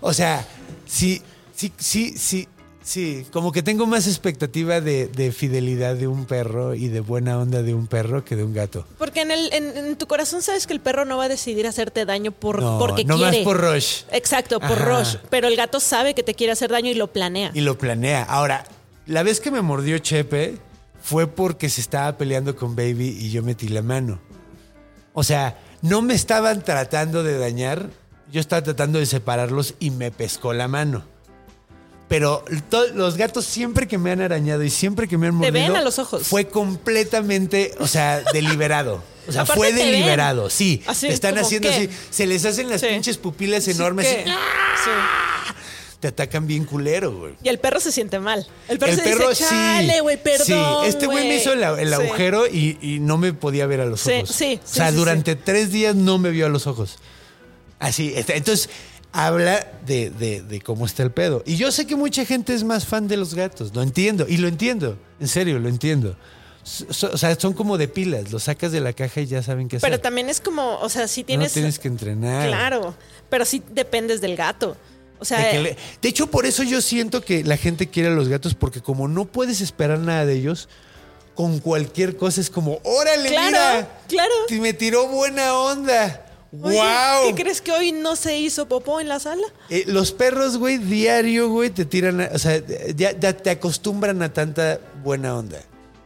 O 0.00 0.14
sea, 0.14 0.46
sí, 0.86 1.20
sí, 1.54 1.70
sí, 1.78 2.14
sí. 2.16 2.48
Sí, 2.86 3.26
como 3.32 3.50
que 3.50 3.62
tengo 3.62 3.86
más 3.86 4.06
expectativa 4.06 4.82
de, 4.82 5.06
de 5.08 5.32
fidelidad 5.32 5.96
de 5.96 6.06
un 6.06 6.26
perro 6.26 6.74
y 6.74 6.88
de 6.88 7.00
buena 7.00 7.38
onda 7.38 7.62
de 7.62 7.72
un 7.72 7.86
perro 7.86 8.26
que 8.26 8.36
de 8.36 8.44
un 8.44 8.52
gato. 8.52 8.86
Porque 8.98 9.22
en, 9.22 9.30
el, 9.30 9.50
en, 9.54 9.74
en 9.74 9.96
tu 9.96 10.06
corazón 10.06 10.42
sabes 10.42 10.66
que 10.66 10.74
el 10.74 10.80
perro 10.80 11.06
no 11.06 11.16
va 11.16 11.24
a 11.24 11.28
decidir 11.30 11.66
hacerte 11.66 12.04
daño 12.04 12.30
por, 12.30 12.60
No, 12.60 12.78
porque 12.78 13.06
no 13.06 13.16
más 13.16 13.30
quiere. 13.30 13.42
por 13.44 13.58
Rush. 13.58 14.02
Exacto, 14.12 14.60
por 14.60 14.72
Ajá. 14.72 14.98
Rush. 15.00 15.16
Pero 15.30 15.48
el 15.48 15.56
gato 15.56 15.80
sabe 15.80 16.14
que 16.14 16.22
te 16.22 16.34
quiere 16.34 16.52
hacer 16.52 16.70
daño 16.70 16.90
y 16.90 16.94
lo 16.94 17.06
planea. 17.10 17.52
Y 17.54 17.62
lo 17.62 17.78
planea. 17.78 18.22
Ahora, 18.24 18.64
la 19.06 19.22
vez 19.22 19.40
que 19.40 19.50
me 19.50 19.62
mordió 19.62 19.96
Chepe 19.96 20.58
fue 21.02 21.26
porque 21.26 21.70
se 21.70 21.80
estaba 21.80 22.18
peleando 22.18 22.54
con 22.54 22.76
Baby 22.76 23.16
y 23.18 23.30
yo 23.30 23.42
metí 23.42 23.68
la 23.68 23.80
mano. 23.80 24.20
O 25.14 25.22
sea, 25.24 25.58
no 25.80 26.02
me 26.02 26.12
estaban 26.12 26.62
tratando 26.62 27.22
de 27.22 27.38
dañar, 27.38 27.88
yo 28.30 28.40
estaba 28.42 28.62
tratando 28.62 28.98
de 28.98 29.06
separarlos 29.06 29.74
y 29.80 29.90
me 29.90 30.10
pescó 30.10 30.52
la 30.52 30.68
mano. 30.68 31.04
Pero 32.08 32.44
los 32.94 33.16
gatos 33.16 33.44
siempre 33.46 33.88
que 33.88 33.96
me 33.98 34.10
han 34.12 34.20
arañado 34.20 34.62
y 34.62 34.70
siempre 34.70 35.08
que 35.08 35.16
me 35.18 35.26
han 35.28 35.40
Te 35.40 35.50
mordido... 35.50 35.68
ven 35.72 35.76
a 35.76 35.82
los 35.82 35.98
ojos. 35.98 36.26
Fue 36.26 36.46
completamente, 36.48 37.72
o 37.78 37.86
sea, 37.86 38.22
deliberado. 38.32 39.02
O 39.26 39.32
sea, 39.32 39.42
Aparte 39.42 39.58
fue 39.58 39.68
te 39.72 39.76
ven. 39.82 39.86
deliberado, 39.92 40.50
sí. 40.50 40.82
Así, 40.86 41.06
te 41.08 41.14
están 41.14 41.38
haciendo 41.38 41.70
así, 41.70 41.88
se 42.10 42.26
les 42.26 42.44
hacen 42.44 42.68
las 42.68 42.82
Sí. 42.82 42.88
pinches 42.88 43.16
pupilas 43.16 43.64
Sí, 43.64 43.70
enormes 43.70 44.06
¡ah! 44.28 45.54
te 46.00 46.08
atacan 46.08 46.46
bien 46.46 46.66
culero, 46.66 47.10
güey. 47.16 47.34
Y 47.42 47.48
el 47.48 47.58
perro 47.58 47.80
se 47.80 47.90
siente 47.90 48.20
mal. 48.20 48.46
El 48.68 48.78
perro 48.78 48.92
El 48.92 48.98
se 48.98 49.04
perro 49.04 49.30
dice, 49.30 49.44
sí. 49.44 49.50
chale, 49.50 50.00
güey, 50.02 50.22
perdón, 50.22 50.46
Sí, 50.46 50.88
este 50.88 51.06
güey 51.06 51.26
me 51.26 51.36
hizo 51.36 51.54
el, 51.54 51.62
el 51.62 51.88
Sí. 51.88 51.94
agujero 51.94 52.46
y, 52.46 52.76
y 52.82 52.98
no 53.00 53.16
me 53.16 53.32
podía 53.32 53.66
ver 53.66 53.80
a 53.80 53.86
los 53.86 54.02
Sí, 54.02 54.12
ojos. 54.12 54.28
sí, 54.28 54.60
o 54.62 54.66
sí, 54.68 54.74
sea, 54.76 54.90
sí, 54.90 54.96
durante 54.96 55.34
tres 55.36 55.72
días 55.72 55.94
no 55.96 56.18
me 56.18 56.28
vio 56.28 56.44
a 56.44 56.50
los 56.50 56.66
ojos. 56.66 56.98
Así, 57.78 58.12
este, 58.14 58.36
entonces 58.36 58.68
habla 59.16 59.64
de, 59.86 60.10
de- 60.10 60.42
de 60.42 60.60
cómo 60.60 60.84
está 60.86 61.04
el 61.04 61.12
pedo. 61.12 61.42
Y 61.46 61.56
yo 61.56 61.70
sé 61.70 61.86
que 61.86 61.94
mucha 61.96 62.24
gente 62.26 62.52
es 62.52 62.64
más 62.64 62.84
fan 62.84 63.06
de 63.08 63.16
los 63.16 63.34
gatos, 63.34 63.70
lo 63.74 63.80
entiendo, 63.82 64.26
y 64.28 64.36
lo 64.38 64.48
entiendo, 64.48 64.98
en 65.20 65.28
serio, 65.28 65.58
lo 65.60 65.68
entiendo. 65.68 66.16
So- 66.64 67.10
o 67.12 67.16
sea, 67.18 67.38
son 67.38 67.52
como 67.52 67.78
de 67.78 67.86
pilas, 67.88 68.32
los 68.32 68.42
sacas 68.44 68.72
de 68.72 68.80
la 68.80 68.92
caja 68.92 69.20
y 69.20 69.26
ya 69.26 69.42
saben 69.42 69.68
qué 69.68 69.76
hacer. 69.76 69.88
Pero 69.88 70.00
también 70.02 70.28
es 70.28 70.40
como, 70.40 70.78
o 70.80 70.88
sea, 70.88 71.06
si 71.06 71.20
no 71.22 71.26
tienes... 71.28 71.52
tienes 71.52 71.78
que 71.78 71.86
entrenar. 71.88 72.48
Claro, 72.48 72.94
pero 73.30 73.44
sí 73.44 73.62
dependes 73.70 74.20
del 74.20 74.34
gato. 74.36 74.76
O 75.20 75.24
sea, 75.24 75.38
De, 75.38 75.50
que 75.52 75.60
le- 75.60 75.76
de 76.02 76.08
hecho, 76.08 76.26
por 76.26 76.44
eso 76.44 76.64
yo 76.64 76.80
siento 76.82 77.20
que 77.22 77.44
la 77.44 77.56
gente 77.56 77.88
quiere 77.88 78.08
a 78.08 78.12
los 78.12 78.28
gatos, 78.28 78.54
porque 78.54 78.80
como 78.82 79.06
no 79.06 79.26
puedes 79.26 79.60
esperar 79.60 80.00
nada 80.00 80.26
de 80.26 80.34
ellos, 80.34 80.68
con 81.36 81.60
cualquier 81.60 82.16
cosa 82.16 82.40
es 82.40 82.50
como, 82.50 82.80
órale, 82.82 83.28
Claro, 83.28 83.46
mira, 83.48 83.88
claro. 84.08 84.32
me 84.60 84.72
tiró 84.72 85.06
buena 85.06 85.54
onda. 85.54 86.26
Oye, 86.62 86.76
¡Wow! 86.78 87.34
¿Qué 87.34 87.42
crees 87.42 87.60
que 87.60 87.72
hoy 87.72 87.92
no 87.92 88.16
se 88.16 88.38
hizo 88.38 88.66
popó 88.68 89.00
en 89.00 89.08
la 89.08 89.18
sala? 89.20 89.42
Eh, 89.70 89.84
los 89.86 90.12
perros, 90.12 90.56
güey, 90.58 90.78
diario, 90.78 91.48
güey, 91.48 91.70
te 91.70 91.84
tiran, 91.84 92.20
a- 92.20 92.30
o 92.32 92.38
sea, 92.38 92.60
ya, 92.96 93.12
ya 93.18 93.36
te 93.36 93.50
acostumbran 93.50 94.22
a 94.22 94.32
tanta 94.32 94.80
buena 95.02 95.36
onda. 95.36 95.58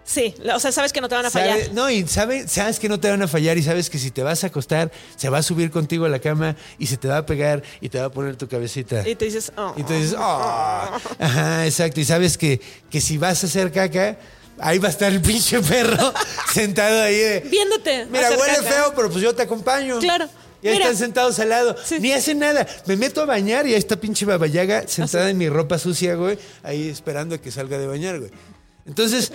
Sí, 0.05 0.35
o 0.55 0.59
sea, 0.59 0.73
sabes 0.73 0.91
que 0.95 1.03
no 1.03 1.09
te 1.11 1.17
van 1.17 1.27
a 1.27 1.31
fallar. 1.31 1.59
No, 1.75 1.91
y 1.91 2.07
sabe- 2.09 2.49
sabes 2.49 2.79
que 2.81 2.89
no 2.89 2.99
te 2.99 3.11
van 3.11 3.21
a 3.21 3.29
fallar 3.29 3.59
y 3.59 3.63
sabes 3.63 3.91
que 3.91 3.99
si 3.99 4.11
te 4.11 4.23
vas 4.23 4.43
a 4.43 4.47
acostar, 4.47 4.91
se 5.17 5.29
va 5.29 5.37
a 5.37 5.43
subir 5.43 5.71
contigo 5.71 6.07
a 6.07 6.09
la 6.09 6.19
cama 6.19 6.57
y 6.79 6.87
se 6.87 6.97
te 6.97 7.09
va 7.09 7.19
a 7.19 7.27
pegar 7.27 7.63
y 7.83 7.91
te 7.91 7.99
va 8.01 8.07
a 8.07 8.11
poner 8.11 8.35
tu 8.37 8.49
cabecita. 8.49 9.07
Y 9.07 9.17
te 9.17 9.27
dices, 9.27 9.53
oh. 9.59 9.75
Y 9.77 9.83
tú 9.83 9.93
dices, 9.93 10.15
"Oh". 10.19 10.89
Ajá, 11.19 11.67
exacto. 11.67 12.01
Y 12.01 12.07
sabes 12.07 12.39
que, 12.39 12.59
que 12.89 13.03
si 13.03 13.19
vas 13.19 13.45
a 13.45 13.49
hacer 13.49 13.71
caca, 13.71 14.17
ahí 14.61 14.79
va 14.79 14.89
a 14.89 14.91
estar 14.91 15.13
el 15.13 15.21
pinche 15.21 15.61
perro 15.61 16.13
sentado 16.53 17.03
ahí 17.03 17.17
de. 17.17 17.41
viéndote. 17.41 18.07
Mira, 18.07 18.31
huele 18.31 18.57
caca". 18.57 18.63
feo, 18.71 18.93
pero 18.95 19.11
pues 19.11 19.23
yo 19.23 19.35
te 19.35 19.43
acompaño. 19.43 19.99
Claro. 19.99 20.29
Y 20.61 20.67
ahí 20.69 20.75
Mira. 20.75 20.87
están 20.87 20.99
sentados 20.99 21.39
al 21.39 21.51
lado. 21.51 21.77
Sí. 21.85 21.99
Ni 22.01 22.13
hacen 22.13 22.41
nada. 22.41 22.67
Me 22.87 22.97
meto 22.97 23.23
a 23.23 23.27
bañar 23.27 23.67
y 23.67 23.75
ahí 23.75 23.79
está 23.79 23.95
pinche 23.97 24.25
babayaga 24.27 24.89
sentada 24.89 25.31
en 25.31 25.39
mi 25.39 25.49
ropa 25.49 25.79
sucia, 25.79 26.15
güey. 26.17 26.37
Ahí 26.65 26.89
esperando 26.89 27.37
a 27.37 27.39
que 27.39 27.51
salga 27.53 27.79
de 27.79 27.87
bañar, 27.87 28.19
güey. 28.19 28.33
Entonces, 28.85 29.31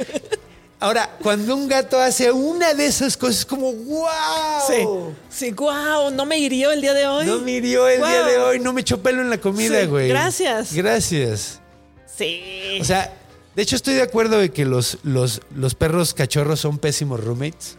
ahora, 0.81 1.09
cuando 1.21 1.55
un 1.55 1.69
gato 1.69 1.97
hace 1.97 2.29
una 2.31 2.73
de 2.73 2.87
esas 2.87 3.15
cosas, 3.15 3.45
como, 3.45 3.71
wow. 3.71 4.09
Sí. 4.67 4.85
Sí, 5.29 5.51
guau, 5.51 6.11
no 6.11 6.25
me 6.25 6.37
hirió 6.39 6.71
el 6.73 6.81
día 6.81 6.93
de 6.93 7.07
hoy. 7.07 7.25
No 7.25 7.39
me 7.39 7.51
hirió 7.51 7.87
el 7.87 7.99
día 8.01 8.23
de 8.25 8.37
hoy, 8.39 8.59
no 8.59 8.73
me 8.73 8.81
echó 8.81 9.01
pelo 9.01 9.21
en 9.21 9.29
la 9.29 9.37
comida, 9.37 9.79
Sí, 9.79 9.85
güey. 9.87 10.09
gracias. 10.09 10.73
Gracias. 10.73 11.61
Sí. 12.17 12.79
O 12.81 12.83
sea, 12.83 13.13
de 13.55 13.61
hecho 13.61 13.75
estoy 13.75 13.93
de 13.95 14.01
acuerdo 14.01 14.37
de 14.39 14.51
que 14.51 14.65
los, 14.65 14.97
los, 15.03 15.41
los 15.55 15.75
perros 15.75 16.13
cachorros 16.13 16.59
son 16.59 16.77
pésimos 16.77 17.23
roommates. 17.23 17.75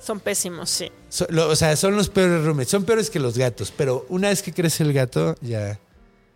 Son 0.00 0.20
pésimos, 0.20 0.70
sí. 0.70 0.90
So- 1.10 1.26
lo- 1.30 1.48
o 1.48 1.56
sea, 1.56 1.76
son 1.76 1.96
los 1.96 2.08
peores 2.08 2.44
roommates. 2.44 2.70
Son 2.70 2.84
peores 2.84 3.10
que 3.10 3.18
los 3.18 3.36
gatos. 3.36 3.72
Pero 3.76 4.06
una 4.08 4.28
vez 4.28 4.42
que 4.42 4.52
crece 4.52 4.82
el 4.84 4.92
gato, 4.92 5.34
ya. 5.40 5.78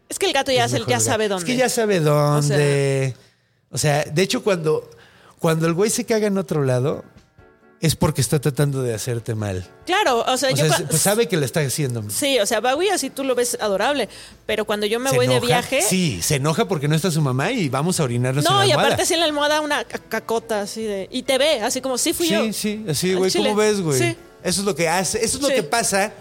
Es 0.08 0.18
que 0.18 0.26
el 0.26 0.32
gato 0.32 0.52
ya, 0.52 0.64
es 0.66 0.72
ya 0.72 0.76
el 0.78 0.84
gato. 0.84 1.00
sabe 1.04 1.28
dónde. 1.28 1.44
Es 1.44 1.46
que 1.50 1.56
ya 1.56 1.68
sabe 1.68 2.00
dónde. 2.00 3.14
O 3.70 3.78
sea, 3.78 4.04
de 4.04 4.22
hecho, 4.22 4.42
cuando, 4.42 4.90
cuando 5.38 5.66
el 5.66 5.72
güey 5.72 5.88
se 5.90 6.04
caga 6.04 6.26
en 6.26 6.36
otro 6.36 6.64
lado, 6.64 7.04
es 7.82 7.94
porque 7.96 8.20
está 8.22 8.40
tratando 8.40 8.82
de 8.82 8.94
hacerte 8.94 9.34
mal. 9.34 9.68
Claro, 9.84 10.24
o 10.26 10.36
sea, 10.38 10.50
O 10.52 10.54
yo. 10.56 10.66
sea, 10.72 10.86
pues 10.88 11.02
sabe 11.02 11.26
que 11.28 11.36
le 11.36 11.44
está 11.44 11.60
haciendo. 11.60 12.02
Sí, 12.08 12.38
o 12.38 12.46
sea, 12.46 12.60
Bowie 12.60 12.90
así 12.92 13.10
tú 13.10 13.24
lo 13.24 13.34
ves 13.34 13.58
adorable. 13.60 14.08
Pero 14.46 14.64
cuando 14.64 14.86
yo 14.86 14.98
me 15.00 15.10
Se 15.10 15.16
voy 15.16 15.26
de 15.26 15.40
viaje. 15.40 15.82
Sí, 15.82 16.22
se 16.22 16.36
enoja 16.36 16.66
porque 16.68 16.88
no 16.88 16.94
está 16.94 17.10
su 17.10 17.20
mamá 17.20 17.50
y 17.50 17.68
vamos 17.68 18.00
a 18.00 18.04
orinarnos 18.04 18.46
en 18.46 18.50
No, 18.52 18.60
la 18.60 18.66
y 18.66 18.70
almohada. 18.70 18.88
aparte 18.88 19.02
así 19.02 19.14
en 19.14 19.20
la 19.20 19.26
almohada 19.26 19.60
una 19.60 19.84
ca- 19.84 19.98
cacota 19.98 20.62
así 20.62 20.82
de. 20.84 21.08
Y 21.10 21.24
te 21.24 21.36
ve, 21.38 21.60
así 21.60 21.80
como, 21.80 21.98
sí 21.98 22.12
fui 22.12 22.28
Sí, 22.28 22.32
yo. 22.34 22.52
sí, 22.52 22.84
así, 22.88 23.10
Al 23.10 23.18
güey. 23.18 23.32
¿cómo 23.32 23.54
ves, 23.56 23.80
güey? 23.80 23.98
Sí. 23.98 24.16
Eso 24.44 24.60
es 24.60 24.66
lo 24.66 24.74
que 24.74 24.88
hace, 24.88 25.24
eso 25.24 25.36
es 25.36 25.42
lo 25.42 25.48
Sí. 25.48 25.54
que 25.54 25.62
pasa 25.64 26.12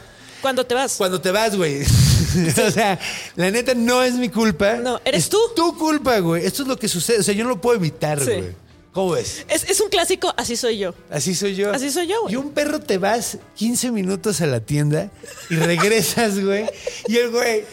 Cuando 0.41 0.65
te 0.65 0.73
vas. 0.73 0.95
cuando 0.97 1.21
te 1.21 1.29
vas, 1.31 1.55
güey. 1.55 1.83
o 2.67 2.71
sea, 2.71 2.99
la 3.35 3.51
neta 3.51 3.73
no 3.75 4.01
es 4.01 4.13
mi 4.15 4.29
culpa. 4.29 4.73
No, 4.75 4.99
eres 5.05 5.25
es 5.25 5.29
tú. 5.29 5.37
tu 5.55 5.77
culpa, 5.77 6.17
güey. 6.19 6.43
Esto 6.45 6.63
es 6.63 6.67
lo 6.67 6.77
que 6.77 6.87
sucede. 6.87 7.19
O 7.19 7.23
sea, 7.23 7.33
yo 7.35 7.43
no 7.43 7.51
lo 7.51 7.61
puedo 7.61 7.77
evitar, 7.77 8.19
Sí. 8.19 8.25
güey. 8.25 8.60
¿Cómo 8.93 9.11
ves? 9.11 9.45
Es, 9.47 9.63
es 9.69 9.79
un 9.79 9.89
clásico, 9.89 10.33
así 10.37 10.55
soy 10.57 10.77
yo. 10.77 10.93
Así 11.09 11.33
soy 11.33 11.55
yo. 11.55 11.71
Así 11.71 11.89
soy 11.91 12.07
yo, 12.07 12.21
güey. 12.23 12.33
Y 12.33 12.37
un 12.37 12.51
perro 12.51 12.79
te 12.79 12.97
vas 12.97 13.37
15 13.55 13.91
minutos 13.91 14.41
a 14.41 14.47
la 14.47 14.59
tienda 14.59 15.09
y 15.49 15.55
regresas, 15.55 16.43
güey. 16.43 16.65
Y 17.07 17.17
el 17.17 17.29
güey, 17.31 17.63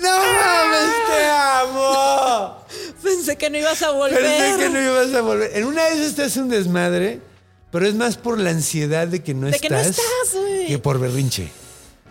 ¡No 0.00 0.08
mames, 0.16 0.94
te 1.08 1.24
amo! 1.26 2.64
Pensé 3.02 3.36
que 3.36 3.50
no 3.50 3.58
ibas 3.58 3.82
a 3.82 3.90
volver. 3.90 4.20
Pensé 4.22 4.58
que 4.58 4.68
no 4.68 4.80
ibas 4.80 5.12
a 5.14 5.20
volver. 5.22 5.50
En 5.56 5.64
una 5.64 5.82
vez 5.88 6.16
hace 6.18 6.40
un 6.40 6.48
desmadre, 6.48 7.20
pero 7.72 7.84
es 7.86 7.94
más 7.94 8.16
por 8.16 8.38
la 8.38 8.50
ansiedad 8.50 9.08
de 9.08 9.20
que 9.24 9.34
no 9.34 9.46
De 9.48 9.56
estás. 9.56 9.60
que 9.68 9.70
no 9.74 9.80
estás, 9.80 10.04
güey. 10.34 10.66
Que 10.68 10.78
por 10.78 11.00
berrinche. 11.00 11.48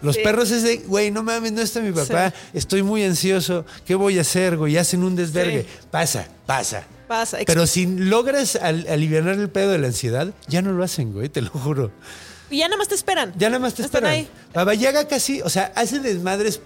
Los 0.01 0.15
Sí. 0.15 0.21
perros 0.23 0.51
es 0.51 0.63
de, 0.63 0.77
güey, 0.79 1.09
no 1.09 1.23
mames, 1.23 1.53
no 1.53 1.61
está 1.61 1.79
mi 1.79 1.91
papá, 1.91 2.31
estoy 2.53 2.83
muy 2.83 3.03
ansioso, 3.03 3.65
¿qué 3.85 3.95
voy 3.95 4.17
a 4.19 4.21
hacer, 4.21 4.55
güey? 4.57 4.77
Hacen 4.77 5.03
un 5.03 5.15
desvergue. 5.15 5.61
Sí. 5.63 5.87
Pasa, 5.89 6.27
pasa. 6.45 6.83
Pasa. 7.07 7.37
Pero 7.45 7.65
si 7.67 7.85
logras 7.85 8.55
al- 8.57 8.85
aliviar 8.89 9.27
el 9.27 9.49
pedo 9.49 9.71
de 9.71 9.77
la 9.77 9.87
ansiedad, 9.87 10.33
ya 10.47 10.61
no 10.61 10.71
lo 10.73 10.83
hacen, 10.83 11.13
güey, 11.13 11.29
te 11.29 11.41
lo 11.41 11.49
juro. 11.49 11.91
Y 12.49 12.59
ya 12.59 12.67
nada 12.67 12.77
más 12.77 12.87
te 12.87 12.95
esperan. 12.95 13.33
Ya 13.37 13.49
nada 13.49 13.59
más 13.59 13.73
te 13.73 13.81
Están 13.83 14.05
esperan. 14.05 14.19
ahí. 14.19 14.29
Baba 14.53 14.73
Yaga 14.73 15.07
casi, 15.07 15.41
o 15.41 15.49
sea, 15.49 15.71
hace 15.75 15.99
desmadres 15.99 16.59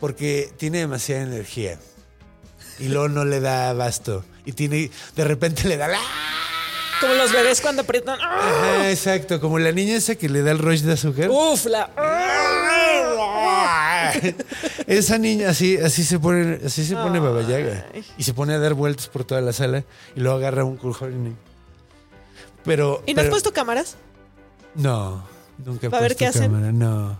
porque 0.00 0.52
tiene 0.58 0.78
demasiada 0.78 1.22
energía. 1.22 1.78
Y 2.78 2.88
luego 2.88 3.08
no 3.08 3.24
le 3.24 3.40
da 3.40 3.70
abasto. 3.70 4.24
Y 4.44 4.52
tiene, 4.52 4.90
de 5.14 5.24
repente 5.24 5.68
le 5.68 5.76
da 5.76 5.86
la... 5.88 5.98
Como 7.00 7.14
los 7.14 7.32
bebés 7.32 7.60
cuando 7.60 7.82
aprietan. 7.82 8.18
Ajá, 8.20 8.90
exacto, 8.90 9.40
como 9.40 9.58
la 9.58 9.72
niña 9.72 9.96
esa 9.96 10.14
que 10.14 10.28
le 10.28 10.42
da 10.42 10.52
el 10.52 10.58
rush 10.58 10.82
de 10.82 10.92
azúcar. 10.92 11.30
Uf, 11.30 11.66
la. 11.66 11.90
Esa 14.86 15.18
niña 15.18 15.50
así, 15.50 15.76
así 15.78 16.04
se 16.04 16.18
pone, 16.18 16.60
así 16.64 16.84
se 16.84 16.94
pone 16.94 17.18
Baba 17.20 17.42
Yaga. 17.42 17.86
Ay. 17.94 18.04
Y 18.18 18.22
se 18.22 18.34
pone 18.34 18.54
a 18.54 18.58
dar 18.58 18.74
vueltas 18.74 19.08
por 19.08 19.24
toda 19.24 19.40
la 19.40 19.52
sala 19.52 19.84
y 20.16 20.20
luego 20.20 20.36
agarra 20.38 20.64
un 20.64 20.76
culhorn. 20.76 21.36
Pero. 22.64 23.02
¿Y 23.06 23.14
no 23.14 23.22
has 23.22 23.28
puesto 23.28 23.52
cámaras? 23.52 23.96
No, 24.74 25.24
nunca 25.64 25.86
he 25.86 25.90
¿Para 25.90 26.02
ver 26.02 26.12
puesto 26.12 26.18
qué 26.18 26.26
hacen? 26.26 26.52
cámara, 26.52 26.72
no. 26.72 27.18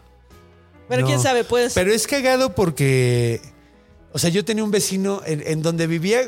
Pero 0.88 1.02
No. 1.02 1.06
quién 1.06 1.20
sabe, 1.20 1.44
pues. 1.44 1.72
Pero 1.74 1.92
es 1.92 2.06
cagado 2.06 2.54
porque. 2.54 3.40
O 4.12 4.18
sea, 4.18 4.30
yo 4.30 4.44
tenía 4.44 4.62
un 4.62 4.70
vecino 4.70 5.22
en, 5.24 5.42
en 5.46 5.62
donde 5.62 5.86
vivía. 5.86 6.22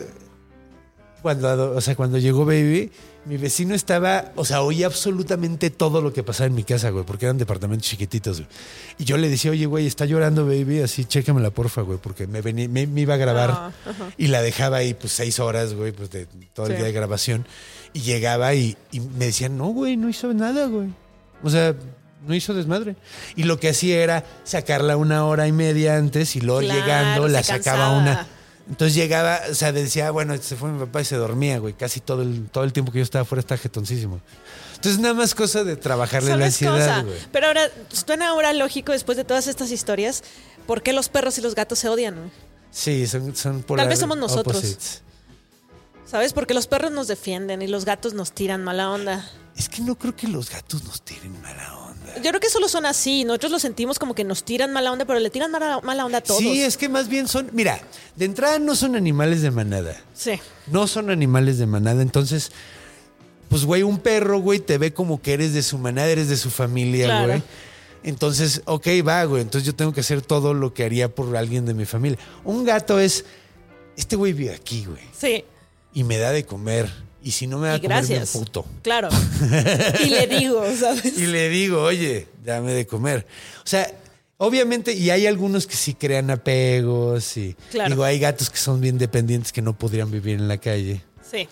Cuando, 1.25 1.73
o 1.75 1.81
sea, 1.81 1.97
cuando 1.97 2.19
llegó 2.19 2.45
Baby, 2.45 2.93
mi 3.25 3.39
vecino 3.39 3.75
estaba, 3.75 4.31
o 4.37 4.45
sea, 4.45 4.61
oía 4.61 4.87
absolutamente 4.87 5.71
todo 5.71 6.03
lo 6.03 6.13
que 6.13 6.23
pasaba 6.23 6.47
en 6.47 6.55
mi 6.55 6.63
casa, 6.63 6.91
güey, 6.91 7.05
porque 7.05 7.25
eran 7.25 7.39
departamentos 7.39 7.89
chiquititos, 7.89 8.41
güey. 8.41 8.49
Y 8.99 9.05
yo 9.05 9.17
le 9.17 9.29
decía, 9.31 9.51
oye, 9.51 9.65
güey, 9.67 9.87
está 9.87 10.05
llorando 10.05 10.45
Baby, 10.47 10.81
así, 10.83 11.07
chécamela, 11.07 11.51
porfa, 11.51 11.81
güey, 11.81 11.99
porque 11.99 12.27
me, 12.27 12.43
venía, 12.43 12.69
me, 12.69 12.83
iba 13.01 13.15
a 13.15 13.17
grabar 13.17 13.51
Ah, 13.51 13.73
y 14.19 14.27
la 14.27 14.43
dejaba 14.43 14.77
ahí, 14.77 14.93
pues, 14.95 15.13
seis 15.15 15.41
horas, 15.41 15.73
güey, 15.75 15.93
pues, 15.93 16.11
de 16.11 16.27
todo 16.53 16.67
el 16.67 16.73
Sí. 16.73 16.77
día 16.77 16.85
de 16.87 16.93
grabación. 16.93 17.47
Y 17.95 18.01
llegaba 18.03 18.55
y, 18.55 18.77
y 18.93 19.01
me 19.01 19.25
decían, 19.25 19.57
no, 19.57 19.69
güey, 19.69 19.97
no 19.97 20.09
hizo 20.11 20.33
nada, 20.35 20.67
güey. 20.67 20.89
O 21.43 21.49
sea, 21.49 21.75
no 22.27 22.35
hizo 22.35 22.53
desmadre. 22.55 22.97
Y 23.37 23.43
lo 23.45 23.59
que 23.59 23.69
hacía 23.71 24.03
era 24.03 24.25
sacarla 24.45 24.97
una 24.97 25.25
hora 25.25 25.47
y 25.49 25.53
media 25.53 25.97
antes 25.97 26.37
y 26.37 26.41
luego 26.41 26.61
Claro, 26.61 26.81
llegando 26.81 27.29
la 27.29 27.43
sacaba 27.43 27.79
cansaba. 27.89 27.99
una. 27.99 28.27
Entonces 28.69 28.95
llegaba, 28.95 29.41
o 29.51 29.55
sea, 29.55 29.73
decía, 29.73 30.11
bueno, 30.11 30.37
se 30.39 30.57
fue 30.57 30.71
mi 30.71 30.79
papá 30.79 31.03
y 31.03 31.05
se 31.05 31.17
dormía, 31.17 31.59
güey. 31.59 31.75
Casi 31.75 32.01
todo 32.01 32.23
el, 32.23 32.49
todo 32.51 32.65
el 32.65 32.73
tiempo 32.73 32.93
que 32.93 32.99
yo 32.99 33.05
estaba 33.05 33.25
fuera 33.25 33.41
está 33.41 33.59
jetoncísimo. 33.59 34.21
Entonces, 34.77 34.99
nada 35.01 35.15
más 35.15 35.35
cosa 35.35 35.65
de 35.65 35.77
trabajarle 35.77 36.29
Solo 36.31 36.41
la 36.41 36.47
ansiedad, 36.47 36.75
cosa. 36.75 37.03
güey. 37.03 37.19
Pero 37.31 37.47
ahora, 37.49 37.71
suena 37.91 38.29
ahora 38.31 38.53
lógico 38.55 38.93
después 38.93 39.17
de 39.19 39.25
todas 39.25 39.47
estas 39.49 39.71
historias, 39.71 40.23
¿por 40.67 40.83
qué 40.83 40.93
los 40.95 41.09
perros 41.11 41.37
y 41.39 41.43
los 41.43 41.55
gatos 41.55 41.79
se 41.79 41.89
odian? 41.91 42.31
Sí, 42.71 43.07
son, 43.07 43.37
son 43.37 43.57
Tal 43.59 43.65
polar 43.65 43.89
vez 43.89 43.99
somos 43.99 44.17
nosotros. 44.17 44.57
opposites. 44.57 45.03
¿Sabes? 46.07 46.33
Porque 46.33 46.55
los 46.55 46.67
perros 46.67 46.91
nos 46.91 47.07
defienden 47.09 47.61
y 47.63 47.67
los 47.67 47.85
gatos 47.85 48.15
nos 48.15 48.33
tiran 48.33 48.63
mala 48.65 48.91
onda. 48.91 49.29
Es 49.57 49.69
que 49.69 49.83
no 49.83 49.97
creo 49.97 50.15
que 50.17 50.29
los 50.29 50.51
gatos 50.51 50.85
nos 50.85 51.03
tiren 51.03 51.41
mala 51.43 51.77
onda. 51.79 51.84
Yo 52.23 52.31
creo 52.31 52.41
que 52.41 52.49
solo 52.51 52.69
son 52.69 52.87
así. 52.87 53.25
Nosotros 53.25 53.53
lo 53.53 53.59
sentimos 53.59 53.99
como 53.99 54.15
que 54.15 54.25
nos 54.25 54.45
tiran 54.45 54.73
mala 54.73 54.93
onda, 54.93 55.05
pero 55.05 55.19
le 55.21 55.31
tiran 55.31 55.51
mala, 55.51 55.81
mala 55.83 56.05
onda 56.07 56.19
a 56.19 56.21
todos. 56.23 56.41
Sí, 56.41 56.63
es 56.63 56.77
que 56.77 56.89
más 56.89 57.09
bien 57.09 57.29
son, 57.29 57.51
mira, 57.53 57.81
de 58.17 58.25
entrada 58.25 58.59
no 58.59 58.75
son 58.77 58.97
animales 58.97 59.43
de 59.43 59.51
manada. 59.51 60.01
Sí. 60.15 60.33
No 60.69 60.87
son 60.87 61.11
animales 61.11 61.59
de 61.59 61.67
manada, 61.67 62.03
entonces, 62.03 62.53
pues, 63.49 63.65
güey, 63.65 63.83
un 63.83 63.99
perro, 63.99 64.41
güey, 64.41 64.59
te 64.61 64.79
ve 64.79 64.93
como 64.93 65.21
que 65.21 65.33
eres 65.35 65.53
de 65.55 65.63
su 65.63 65.79
manada, 65.79 66.09
eres 66.09 66.29
de 66.29 66.37
su 66.37 66.51
familia, 66.51 67.07
Claro. 67.07 67.27
güey. 67.29 67.43
Entonces, 68.03 68.61
ok, 68.67 68.87
va, 69.07 69.25
güey, 69.25 69.43
entonces 69.43 69.67
yo 69.67 69.75
tengo 69.75 69.93
que 69.93 70.01
hacer 70.01 70.21
todo 70.21 70.53
lo 70.55 70.75
que 70.75 70.85
haría 70.85 71.15
por 71.15 71.35
alguien 71.37 71.65
de 71.65 71.73
mi 71.75 71.87
familia. 71.87 72.19
Un 72.45 72.65
gato 72.65 73.01
es, 73.01 73.25
este 73.97 74.15
güey 74.17 74.33
vive 74.35 74.55
aquí, 74.55 74.85
güey, 74.85 75.01
Sí. 75.19 75.45
y 75.95 76.05
me 76.05 76.19
da 76.19 76.31
de 76.33 76.45
comer, 76.45 76.91
y 77.25 77.31
si 77.33 77.47
no 77.47 77.59
me 77.59 77.69
da 77.69 77.77
Y 77.77 77.81
comer, 77.81 78.05
me 78.09 78.17
emputo. 78.17 78.67
Claro. 78.83 79.09
y 80.05 80.11
le 80.11 80.27
digo, 80.27 80.63
¿sabes? 80.79 81.19
Y 81.19 81.27
le 81.27 81.49
digo, 81.49 81.83
oye, 81.83 82.29
dame 82.45 82.73
de 82.75 82.87
comer. 82.87 83.27
O 83.65 83.67
sea, 83.67 83.91
obviamente, 84.37 84.93
y 84.93 85.11
hay 85.11 85.27
algunos 85.27 85.67
que 85.67 85.75
sí 85.75 85.95
crean 85.95 86.31
apegos, 86.31 87.37
y 87.37 87.57
Claro. 87.71 87.91
digo, 87.91 88.05
hay 88.05 88.19
gatos 88.19 88.51
que 88.51 88.59
son 88.59 88.81
bien 88.81 88.99
dependientes 88.99 89.53
que 89.53 89.63
no 89.63 89.77
podrían 89.77 90.11
vivir 90.11 90.35
en 90.39 90.47
la 90.49 90.59
calle. 90.59 91.03
Sí. 91.29 91.49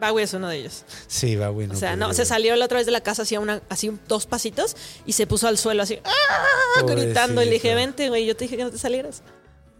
Bowie 0.00 0.24
es 0.24 0.34
uno 0.34 0.48
de 0.48 0.56
ellos. 0.56 0.84
Sí, 1.06 1.36
va, 1.36 1.50
bueno. 1.50 1.74
O 1.74 1.76
sea, 1.76 1.94
no, 1.94 2.12
se 2.12 2.24
salió 2.24 2.56
la 2.56 2.64
otra 2.64 2.78
vez 2.78 2.86
de 2.86 2.92
la 2.92 3.02
casa, 3.02 3.22
hacía 3.22 3.38
una, 3.38 3.62
así 3.68 3.92
dos 4.08 4.26
pasitos 4.26 4.76
y 5.06 5.12
se 5.12 5.28
puso 5.28 5.46
al 5.46 5.56
suelo 5.58 5.84
así, 5.84 6.00
¡ah! 6.04 6.82
Gritando. 6.84 7.40
Y 7.40 7.44
le 7.44 7.52
dije, 7.52 7.72
vente, 7.76 8.08
güey, 8.08 8.26
yo 8.26 8.34
te 8.34 8.46
dije 8.46 8.56
que 8.56 8.64
no 8.64 8.70
te 8.72 8.78
salieras. 8.78 9.22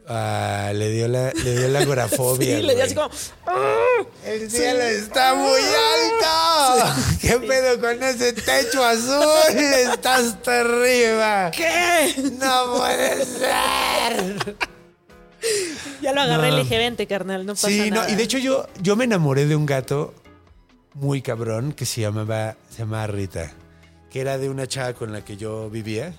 Ah, 0.09 0.73
le 0.75 0.91
dio 0.91 1.07
la, 1.09 1.33
le 1.33 1.57
dio 1.59 1.69
la 1.69 1.81
agorafobia. 1.81 2.57
sí, 2.57 2.63
le 2.63 2.75
di 2.75 2.75
güey. 2.75 2.81
así 2.83 2.95
como, 2.95 3.11
El 4.25 4.51
cielo 4.51 4.81
está 4.83 5.35
muy 5.35 5.61
alto. 5.61 6.95
¿Qué 7.21 7.39
pedo 7.39 7.81
con 7.81 8.03
ese 8.03 8.33
techo 8.33 8.85
azul? 8.85 9.57
Está 9.57 10.17
hasta 10.17 10.61
arriba. 10.61 11.51
¿qué? 11.53 12.15
No 12.39 12.75
puede 12.79 13.25
ser. 13.25 14.57
Ya 16.01 16.13
lo 16.13 16.21
agarré 16.21 16.49
y 16.49 16.51
No. 16.51 16.57
le 16.59 16.63
dije, 16.65 16.79
vente, 16.79 17.07
carnal, 17.07 17.47
no 17.47 17.55
pasa 17.55 17.69
Sí, 17.69 17.91
no, 17.91 17.97
nada. 17.97 18.11
y 18.11 18.15
de 18.17 18.23
hecho 18.23 18.39
yo, 18.39 18.67
yo 18.81 18.97
me 18.97 19.05
enamoré 19.05 19.47
de 19.47 19.57
un 19.57 19.67
gato 19.67 20.15
muy 20.95 21.23
cabrón 21.23 21.73
que 21.73 21.87
se 21.87 22.01
llamaba, 22.01 22.57
se 22.71 22.79
llamaba 22.81 23.07
Rita, 23.07 23.53
que 24.11 24.21
era 24.21 24.39
de 24.39 24.49
una 24.51 24.67
chava 24.67 24.93
con 24.95 25.13
la 25.13 25.25
que 25.25 25.37
yo 25.37 25.71
vivía 25.71 26.13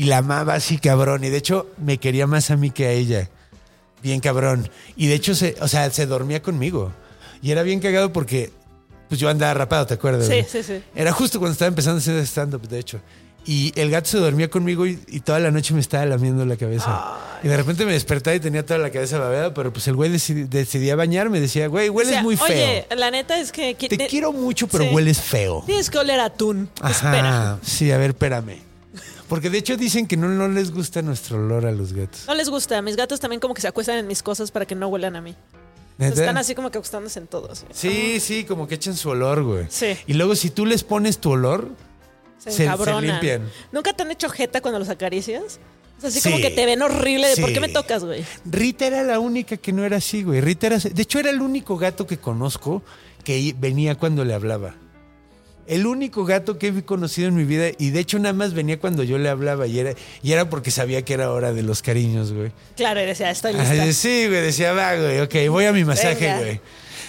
y 0.00 0.04
la 0.04 0.16
amaba 0.18 0.54
así 0.54 0.78
cabrón 0.78 1.24
y 1.24 1.28
de 1.28 1.36
hecho 1.36 1.66
me 1.76 1.98
quería 1.98 2.26
más 2.26 2.50
a 2.50 2.56
mí 2.56 2.70
que 2.70 2.86
a 2.86 2.90
ella, 2.92 3.28
bien 4.02 4.20
cabrón. 4.20 4.70
Y 4.96 5.08
de 5.08 5.14
hecho, 5.14 5.34
se, 5.34 5.56
o 5.60 5.68
sea, 5.68 5.90
se 5.90 6.06
dormía 6.06 6.40
conmigo 6.40 6.90
y 7.42 7.50
era 7.50 7.62
bien 7.62 7.80
cagado 7.80 8.10
porque 8.10 8.50
pues 9.10 9.20
yo 9.20 9.28
andaba 9.28 9.52
rapado, 9.52 9.86
¿te 9.86 9.92
acuerdas? 9.94 10.26
Sí, 10.26 10.42
sí, 10.48 10.62
sí. 10.62 10.82
Era 10.94 11.12
justo 11.12 11.38
cuando 11.38 11.52
estaba 11.52 11.68
empezando 11.68 11.96
a 11.96 12.00
hacer 12.00 12.16
stand-up, 12.26 12.66
de 12.66 12.78
hecho. 12.78 12.98
Y 13.44 13.72
el 13.78 13.90
gato 13.90 14.08
se 14.08 14.16
dormía 14.16 14.48
conmigo 14.48 14.86
y, 14.86 14.98
y 15.06 15.20
toda 15.20 15.38
la 15.38 15.50
noche 15.50 15.74
me 15.74 15.80
estaba 15.80 16.06
lamiendo 16.06 16.46
la 16.46 16.56
cabeza. 16.56 17.18
Y 17.42 17.48
de 17.48 17.56
repente 17.58 17.84
me 17.84 17.92
despertaba 17.92 18.34
y 18.34 18.40
tenía 18.40 18.64
toda 18.64 18.78
la 18.78 18.88
cabeza 18.88 19.18
babeada, 19.18 19.52
pero 19.52 19.70
pues 19.70 19.86
el 19.86 19.96
güey 19.96 20.10
decidía 20.10 20.96
bañarme. 20.96 21.40
Decía, 21.40 21.66
güey, 21.66 21.90
hueles 21.90 22.12
O 22.12 22.14
sea, 22.14 22.22
muy 22.22 22.38
feo. 22.38 22.46
Oye, 22.48 22.86
la 22.96 23.10
neta 23.10 23.38
es 23.38 23.52
que... 23.52 23.74
Te 23.74 24.06
quiero 24.06 24.32
mucho, 24.32 24.66
pero 24.66 24.84
Sí. 24.84 24.90
hueles 24.94 25.20
feo. 25.20 25.62
Tienes 25.66 25.90
que 25.90 25.98
oler 25.98 26.20
atún. 26.20 26.70
Ajá. 26.80 26.90
Espera. 26.90 27.58
Sí, 27.62 27.92
a 27.92 27.98
ver, 27.98 28.10
espérame. 28.10 28.69
Porque 29.30 29.48
de 29.48 29.56
hecho 29.58 29.76
dicen 29.78 30.06
que 30.06 30.18
no, 30.18 30.28
no 30.28 30.46
les 30.48 30.70
gusta 30.72 31.00
nuestro 31.00 31.38
olor 31.38 31.64
a 31.64 31.72
los 31.72 31.94
gatos. 31.94 32.24
No 32.26 32.34
les 32.34 32.50
gusta. 32.50 32.82
Mis 32.82 32.96
gatos 32.96 33.18
también 33.20 33.40
como 33.40 33.54
que 33.54 33.62
se 33.62 33.68
acuestan 33.68 33.96
en 33.96 34.06
mis 34.06 34.22
cosas 34.22 34.50
para 34.50 34.66
que 34.66 34.74
no 34.74 34.88
huelan 34.88 35.16
a 35.16 35.22
mí. 35.22 35.34
¿Neta? 35.96 36.20
Están 36.20 36.36
así 36.36 36.54
como 36.54 36.70
que 36.70 36.78
acostándose 36.78 37.18
en 37.20 37.26
todo. 37.28 37.50
así. 37.52 37.64
Sí, 37.72 38.20
sí, 38.20 38.44
como 38.44 38.66
que 38.68 38.74
echan 38.74 38.96
su 38.96 39.08
olor, 39.08 39.42
güey. 39.42 39.66
Sí. 39.70 39.96
Y 40.06 40.14
luego 40.14 40.34
si 40.36 40.50
tú 40.50 40.66
les 40.66 40.82
pones 40.84 41.16
tu 41.18 41.30
olor, 41.30 41.68
Se, 42.38 42.50
Se- 42.50 42.56
se 42.56 42.64
encabronan. 42.64 43.04
limpian. 43.06 43.48
¿Nunca 43.70 43.92
te 43.92 44.02
han 44.02 44.10
hecho 44.10 44.28
jeta 44.30 44.60
cuando 44.60 44.78
los 44.78 44.88
acaricias? 44.88 45.60
Sea, 46.00 46.08
así 46.08 46.20
Sí. 46.20 46.30
como 46.30 46.40
que 46.42 46.50
te 46.50 46.64
ven 46.66 46.80
horrible 46.82 47.28
de 47.28 47.36
¿por 47.40 47.52
qué 47.52 47.60
me 47.60 47.68
tocas, 47.68 48.02
güey? 48.02 48.24
Rita 48.46 48.86
era 48.86 49.02
la 49.02 49.18
única 49.20 49.58
que 49.58 49.72
no 49.72 49.84
era 49.84 49.98
así, 49.98 50.22
güey. 50.22 50.40
Rita 50.40 50.66
era. 50.68 50.78
De 50.78 51.02
hecho, 51.02 51.18
era 51.20 51.28
el 51.30 51.40
único 51.42 51.76
gato 51.76 52.06
que 52.06 52.16
conozco 52.18 52.82
que 53.22 53.54
venía 53.58 53.94
cuando 53.96 54.24
le 54.24 54.32
hablaba. 54.34 54.74
El 55.70 55.86
único 55.86 56.24
gato 56.24 56.58
que 56.58 56.66
he 56.68 56.82
conocido 56.84 57.28
en 57.28 57.36
mi 57.36 57.44
vida. 57.44 57.68
Y 57.78 57.90
de 57.90 58.00
hecho, 58.00 58.18
nada 58.18 58.32
más 58.32 58.54
venía 58.54 58.80
cuando 58.80 59.04
yo 59.04 59.18
le 59.18 59.28
hablaba. 59.28 59.68
Y 59.68 59.78
era, 59.78 59.94
y 60.20 60.32
era 60.32 60.50
porque 60.50 60.72
sabía 60.72 61.02
que 61.02 61.14
era 61.14 61.30
hora 61.30 61.52
de 61.52 61.62
los 61.62 61.80
cariños, 61.80 62.32
güey. 62.32 62.50
Claro, 62.76 63.00
y 63.00 63.06
decía, 63.06 63.30
estoy 63.30 63.52
lista. 63.52 63.92
Sí, 63.92 64.26
güey. 64.26 64.42
Decía, 64.42 64.72
va, 64.72 64.96
güey. 64.96 65.20
Ok, 65.20 65.34
voy 65.48 65.66
a 65.66 65.72
mi 65.72 65.84
masaje, 65.84 66.24
Venga. 66.26 66.38
güey. 66.40 66.60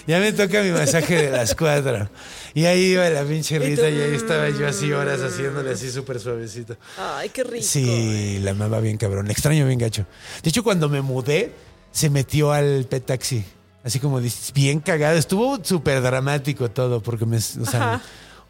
Ya 0.06 0.20
me 0.20 0.32
toca 0.32 0.62
mi 0.62 0.70
masaje 0.70 1.24
de 1.24 1.30
las 1.30 1.56
cuatro. 1.56 2.08
Y 2.54 2.64
ahí 2.66 2.92
iba 2.92 3.08
la 3.10 3.24
pinche 3.24 3.58
Rita. 3.58 3.88
Y 3.88 4.00
ahí 4.00 4.14
estaba 4.14 4.48
yo 4.50 4.66
así 4.68 4.92
horas 4.92 5.20
haciéndole 5.20 5.72
así 5.72 5.90
súper 5.90 6.20
suavecito. 6.20 6.76
Ay, 6.98 7.30
qué 7.30 7.42
rico. 7.42 7.64
Sí, 7.66 8.38
la 8.42 8.52
amaba 8.52 8.78
bien 8.78 8.96
cabrón. 8.96 9.30
Extraño 9.30 9.66
bien 9.66 9.78
gacho. 9.78 10.06
De 10.42 10.50
hecho, 10.50 10.62
cuando 10.62 10.88
me 10.88 11.02
mudé, 11.02 11.52
se 11.90 12.10
metió 12.10 12.52
al 12.52 12.84
pet 12.88 13.06
taxi. 13.06 13.44
Así 13.84 13.98
como 13.98 14.20
bien 14.54 14.78
cagado. 14.78 15.18
Estuvo 15.18 15.64
súper 15.64 16.00
dramático 16.00 16.70
todo, 16.70 17.02
porque 17.02 17.26
me, 17.26 17.38
o 17.38 17.40
sea, 17.40 17.94
Ajá. 17.94 18.02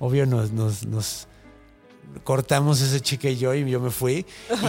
Obvio 0.03 0.27
nos, 0.27 0.51
nos, 0.53 0.85
nos 0.85 1.29
cortamos 2.25 2.81
esa 2.81 2.99
chica 3.01 3.29
y 3.29 3.37
yo, 3.37 3.55
y 3.55 3.71
yo 3.71 3.81
me 3.81 3.91
fui. 3.91 4.27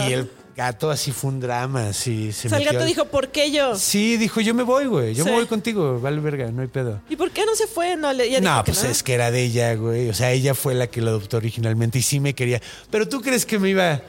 Y 0.08 0.12
el 0.12 0.30
gato 0.56 0.90
así 0.90 1.10
fue 1.10 1.30
un 1.30 1.40
drama. 1.40 1.88
Así, 1.88 2.30
se 2.32 2.46
O 2.46 2.50
sea, 2.50 2.58
el 2.58 2.64
gato 2.64 2.78
al- 2.80 2.86
dijo, 2.86 3.04
¿por 3.06 3.28
qué 3.28 3.50
yo? 3.50 3.74
Sí, 3.74 4.16
dijo, 4.16 4.40
yo 4.40 4.54
me 4.54 4.62
voy, 4.62 4.86
güey. 4.86 5.12
Yo 5.14 5.24
me 5.24 5.32
voy 5.32 5.46
contigo. 5.46 5.98
Vale, 6.00 6.20
verga, 6.20 6.50
no 6.52 6.62
hay 6.62 6.68
pedo. 6.68 7.00
¿Y 7.10 7.16
por 7.16 7.30
qué 7.32 7.44
no 7.44 7.54
se 7.56 7.66
fue? 7.66 7.96
No, 7.96 8.12
le, 8.12 8.40
No, 8.40 8.62
pues 8.64 8.84
no. 8.84 8.90
es 8.90 9.02
que 9.02 9.14
era 9.14 9.30
de 9.32 9.42
ella, 9.42 9.74
güey. 9.74 10.08
O 10.08 10.14
sea, 10.14 10.30
ella 10.30 10.54
fue 10.54 10.74
la 10.74 10.86
que 10.86 11.00
lo 11.02 11.10
adoptó 11.10 11.36
originalmente 11.38 11.98
y 11.98 12.02
sí 12.02 12.20
me 12.20 12.34
quería. 12.34 12.62
Pero 12.90 13.08
tú 13.08 13.20
crees 13.20 13.44
que 13.44 13.58
me 13.58 13.70
iba. 13.70 14.00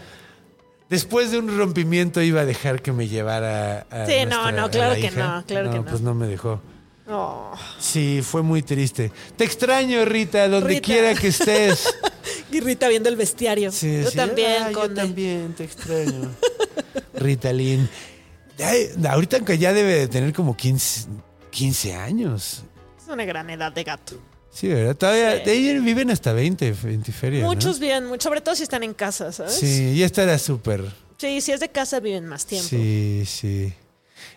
Después 0.90 1.32
de 1.32 1.40
un 1.40 1.58
rompimiento 1.58 2.22
iba 2.22 2.42
a 2.42 2.46
dejar 2.46 2.84
que 2.84 2.92
me 2.92 3.08
llevara 3.08 3.88
a. 3.90 4.06
Sí, 4.06 4.14
no, 4.28 4.44
nuestra- 4.44 4.52
no, 4.52 4.70
claro 4.70 4.94
la 4.94 5.00
que 5.00 5.12
no, 5.12 5.44
claro 5.48 5.72
que 5.72 5.78
no. 5.80 5.86
Pues 5.86 6.02
no 6.02 6.14
me 6.14 6.28
dejó. 6.28 6.62
Oh. 7.08 7.54
Sí, 7.80 8.22
fue 8.24 8.42
muy 8.42 8.64
triste. 8.64 9.12
Te 9.38 9.44
extraño, 9.44 10.04
Rita, 10.06 10.48
donde 10.48 10.70
Rita. 10.70 10.82
quiera 10.82 11.14
que 11.16 11.28
estés. 11.28 11.88
Y 12.52 12.60
Rita 12.60 12.88
viendo 12.88 13.10
el 13.10 13.16
bestiario. 13.16 13.72
Sí, 13.72 14.02
yo 14.04 14.10
sí. 14.10 14.16
también, 14.18 14.64
Ah, 14.64 14.72
yo 14.72 14.90
también, 14.92 15.54
te 15.54 15.64
extraño. 15.66 16.32
Rita 17.14 17.52
Lynn. 17.54 17.88
Ay, 18.64 18.90
ahorita 19.10 19.40
ya 19.56 19.74
debe 19.74 19.94
de 19.96 20.08
tener 20.08 20.32
como 20.34 20.56
15, 20.56 21.08
15 21.52 21.94
años. 21.96 22.64
Es 23.02 23.08
una 23.08 23.26
gran 23.26 23.50
edad 23.50 23.72
de 23.74 23.84
gato. 23.84 24.16
Sí, 24.52 24.70
¿verdad? 24.70 24.96
Todavía 24.96 25.44
Sí. 25.44 25.80
viven 25.80 26.10
hasta 26.12 26.32
20, 26.34 26.72
20 26.72 27.12
ferias. 27.12 27.44
¿no? 27.44 27.50
Muchos 27.50 27.80
viven, 27.80 28.10
sobre 28.22 28.42
todo 28.42 28.56
si 28.56 28.64
están 28.64 28.84
en 28.84 28.94
casa, 28.94 29.32
¿sabes? 29.34 29.54
Sí, 29.54 29.96
ya 29.98 30.06
esta 30.06 30.24
era 30.24 30.40
súper. 30.40 30.86
Sí, 31.18 31.42
si 31.42 31.52
es 31.52 31.60
de 31.60 31.70
casa 31.70 32.00
viven 32.00 32.26
más 32.26 32.46
tiempo. 32.46 32.70
Sí, 32.70 33.24
sí. 33.26 33.74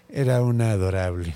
Era 0.08 0.42
una 0.42 0.72
adorable. 0.72 1.34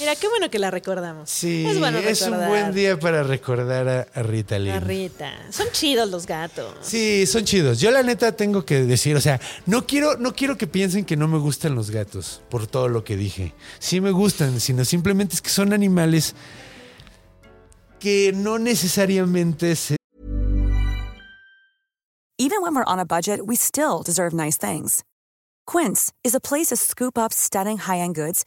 Mira, 0.00 0.16
qué 0.16 0.28
bueno 0.28 0.48
que 0.48 0.58
la 0.58 0.70
recordamos. 0.70 1.28
Sí, 1.28 1.66
es 1.66 1.78
bueno 1.78 1.98
es 1.98 2.22
un 2.22 2.38
buen 2.48 2.72
día 2.72 2.98
para 2.98 3.22
recordar 3.22 3.86
a, 3.86 4.06
a 4.18 4.22
Rita 4.22 4.58
Lee. 4.58 4.70
a 4.70 4.80
Rita. 4.80 5.30
Son 5.50 5.66
chidos 5.72 6.08
los 6.08 6.24
gatos. 6.26 6.74
Sí, 6.80 7.26
son 7.26 7.44
chidos. 7.44 7.80
Yo 7.80 7.90
la 7.90 8.02
neta 8.02 8.32
tengo 8.32 8.64
que 8.64 8.82
decir, 8.82 9.14
o 9.14 9.20
sea, 9.20 9.38
no 9.66 9.86
quiero, 9.86 10.16
no 10.16 10.34
quiero 10.34 10.56
que 10.56 10.66
piensen 10.66 11.04
que 11.04 11.18
no 11.18 11.28
me 11.28 11.36
gustan 11.36 11.74
los 11.74 11.90
gatos 11.90 12.40
por 12.48 12.66
todo 12.66 12.88
lo 12.88 13.04
que 13.04 13.18
dije. 13.18 13.54
Sí 13.78 14.00
me 14.00 14.10
gustan, 14.10 14.58
sino 14.58 14.86
simplemente 14.86 15.34
es 15.34 15.42
que 15.42 15.50
son 15.50 15.74
animales 15.74 16.34
que 17.98 18.32
no 18.34 18.58
necesariamente 18.58 19.76
se 19.76 19.96
Even 22.38 22.62
when 22.62 22.74
we're 22.74 22.84
on 22.86 22.98
a 22.98 23.04
budget, 23.04 23.40
we 23.44 23.54
still 23.54 24.02
deserve 24.02 24.32
nice 24.32 24.56
things. 24.56 25.04
Quince 25.66 26.10
is 26.24 26.34
a 26.34 26.40
place 26.40 26.68
to 26.68 26.76
scoop 26.76 27.18
up 27.18 27.34
stunning 27.34 27.76
high 27.76 27.98
end 27.98 28.14
goods 28.14 28.46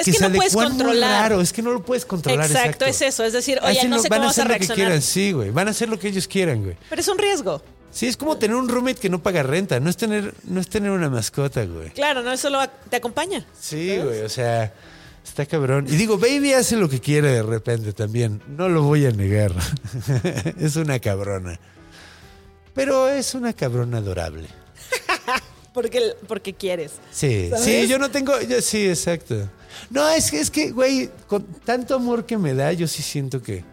Es 0.00 0.18
que, 0.18 0.28
no 0.28 0.32
puedes 0.34 0.54
controlar. 0.54 0.96
Claro, 1.28 1.40
es 1.40 1.52
que 1.52 1.62
no 1.62 1.72
lo 1.72 1.82
puedes 1.82 2.04
controlar. 2.04 2.50
Exacto, 2.50 2.84
es 2.84 3.02
eso. 3.02 3.24
Es 3.24 3.32
decir, 3.32 3.60
oye, 3.62 3.86
no 3.88 3.98
sé 3.98 4.08
cómo 4.08 4.24
vas 4.24 4.38
a 4.38 4.44
reaccionar. 4.44 4.60
Lo 4.60 4.74
que 4.74 4.74
quieran, 4.74 5.02
sí, 5.02 5.32
güey. 5.32 5.50
Van 5.50 5.68
a 5.68 5.72
hacer 5.72 5.88
lo 5.88 5.98
que 5.98 6.08
ellos 6.08 6.26
quieran, 6.26 6.62
güey. 6.62 6.76
Pero 6.88 7.00
es 7.00 7.08
un 7.08 7.18
riesgo. 7.18 7.62
Sí, 7.90 8.06
es 8.06 8.16
como 8.16 8.38
tener 8.38 8.56
un 8.56 8.68
roommate 8.68 9.00
que 9.00 9.10
no 9.10 9.22
paga 9.22 9.42
renta. 9.42 9.80
No 9.80 9.90
es 9.90 9.96
tener, 9.96 10.32
no 10.44 10.60
es 10.60 10.68
tener 10.68 10.90
una 10.90 11.10
mascota, 11.10 11.64
güey. 11.64 11.90
Claro, 11.90 12.22
no, 12.22 12.32
eso 12.32 12.48
lo, 12.48 12.66
te 12.68 12.96
acompaña. 12.96 13.44
Sí, 13.58 13.98
güey. 13.98 14.20
O 14.20 14.28
sea, 14.28 14.72
está 15.24 15.44
cabrón. 15.46 15.86
Y 15.88 15.96
digo, 15.96 16.18
Baby 16.18 16.52
hace 16.52 16.76
lo 16.76 16.88
que 16.88 17.00
quiere 17.00 17.32
de 17.32 17.42
repente 17.42 17.92
también. 17.92 18.42
No 18.48 18.68
lo 18.68 18.82
voy 18.82 19.06
a 19.06 19.10
negar. 19.10 19.52
es 20.58 20.76
una 20.76 20.98
cabrona. 21.00 21.58
Pero 22.74 23.08
es 23.08 23.34
una 23.34 23.52
cabrona 23.52 23.98
adorable. 23.98 24.48
Porque, 25.72 26.14
porque 26.26 26.52
quieres. 26.54 26.92
Sí, 27.10 27.50
sí, 27.62 27.86
yo 27.86 27.98
no 27.98 28.10
tengo. 28.10 28.40
Yo, 28.40 28.60
sí, 28.60 28.88
exacto. 28.88 29.48
No, 29.88 30.08
es, 30.08 30.32
es 30.32 30.50
que, 30.50 30.70
güey, 30.70 31.10
con 31.26 31.44
tanto 31.64 31.94
amor 31.94 32.26
que 32.26 32.36
me 32.36 32.54
da, 32.54 32.72
yo 32.72 32.86
sí 32.86 33.02
siento 33.02 33.42
que. 33.42 33.64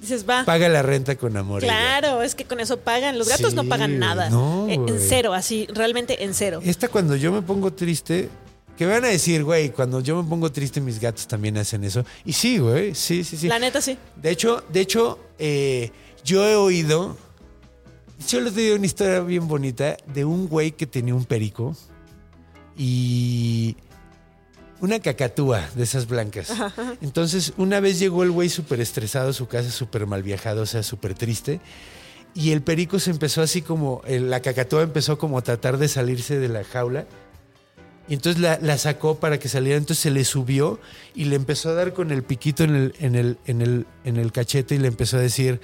Dices, 0.00 0.28
va. 0.28 0.44
Paga 0.44 0.68
la 0.68 0.82
renta 0.82 1.16
con 1.16 1.36
amor. 1.36 1.62
Claro, 1.62 2.22
es 2.22 2.34
que 2.34 2.44
con 2.44 2.60
eso 2.60 2.78
pagan. 2.78 3.18
Los 3.18 3.28
gatos 3.28 3.54
no 3.54 3.64
pagan 3.64 3.98
nada. 3.98 4.30
No, 4.30 4.68
eh, 4.68 4.74
en 4.74 5.00
cero, 5.00 5.34
así, 5.34 5.66
realmente 5.72 6.24
en 6.24 6.34
cero. 6.34 6.60
Esta 6.62 6.88
cuando 6.88 7.16
yo 7.16 7.32
me 7.32 7.42
pongo 7.42 7.72
triste, 7.72 8.28
que 8.76 8.86
van 8.86 9.04
a 9.04 9.08
decir, 9.08 9.42
güey, 9.42 9.70
cuando 9.70 10.00
yo 10.00 10.22
me 10.22 10.28
pongo 10.28 10.52
triste, 10.52 10.80
mis 10.80 11.00
gatos 11.00 11.26
también 11.26 11.56
hacen 11.56 11.82
eso. 11.82 12.04
Y 12.24 12.34
sí, 12.34 12.58
güey, 12.58 12.94
sí, 12.94 13.24
sí, 13.24 13.36
sí. 13.36 13.48
La 13.48 13.58
neta, 13.58 13.80
sí. 13.80 13.96
De 14.16 14.30
hecho, 14.30 14.62
de 14.68 14.80
hecho, 14.80 15.18
eh, 15.38 15.90
yo 16.24 16.46
he 16.46 16.54
oído. 16.54 17.16
Yo 18.28 18.40
les 18.40 18.54
doy 18.54 18.70
una 18.70 18.86
historia 18.86 19.20
bien 19.20 19.46
bonita 19.46 19.96
de 20.06 20.24
un 20.24 20.48
güey 20.48 20.72
que 20.72 20.86
tenía 20.86 21.14
un 21.14 21.26
perico 21.26 21.76
y 22.76 23.76
una 24.80 25.00
cacatúa 25.00 25.68
de 25.74 25.84
esas 25.84 26.08
blancas. 26.08 26.52
Entonces, 27.02 27.52
una 27.56 27.80
vez 27.80 27.98
llegó 27.98 28.22
el 28.22 28.30
güey 28.30 28.48
súper 28.48 28.80
estresado 28.80 29.30
a 29.30 29.32
su 29.32 29.46
casa, 29.46 29.70
súper 29.70 30.06
mal 30.06 30.22
viajado, 30.22 30.62
o 30.62 30.66
sea, 30.66 30.82
súper 30.82 31.14
triste. 31.14 31.60
Y 32.34 32.52
el 32.52 32.62
perico 32.62 32.98
se 32.98 33.10
empezó 33.10 33.42
así 33.42 33.62
como, 33.62 34.02
la 34.06 34.40
cacatúa 34.40 34.82
empezó 34.82 35.18
como 35.18 35.38
a 35.38 35.42
tratar 35.42 35.78
de 35.78 35.88
salirse 35.88 36.38
de 36.38 36.48
la 36.48 36.64
jaula. 36.64 37.06
Y 38.08 38.14
entonces 38.14 38.40
la, 38.40 38.78
sacó 38.78 39.16
para 39.16 39.38
que 39.38 39.48
saliera. 39.48 39.78
Entonces 39.78 40.02
se 40.02 40.10
le 40.10 40.24
subió 40.24 40.78
y 41.14 41.24
le 41.24 41.36
empezó 41.36 41.70
a 41.70 41.74
dar 41.74 41.92
con 41.92 42.12
el 42.12 42.22
piquito 42.22 42.64
en 42.64 42.74
el, 42.74 42.94
en 42.98 43.14
el, 43.14 43.38
en 43.46 43.62
el, 43.62 43.86
en 44.04 44.16
el 44.16 44.32
cachete 44.32 44.74
y 44.74 44.78
le 44.78 44.88
empezó 44.88 45.16
a 45.16 45.20
decir, 45.20 45.60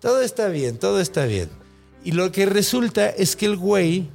todo 0.00 0.22
está 0.22 0.48
bien, 0.48 0.78
todo 0.78 1.00
está 1.00 1.26
bien. 1.26 1.59
Y 2.04 2.12
lo 2.12 2.32
que 2.32 2.46
resulta 2.46 3.08
es 3.08 3.36
que 3.36 3.46
el 3.46 3.56
güey 3.56 4.08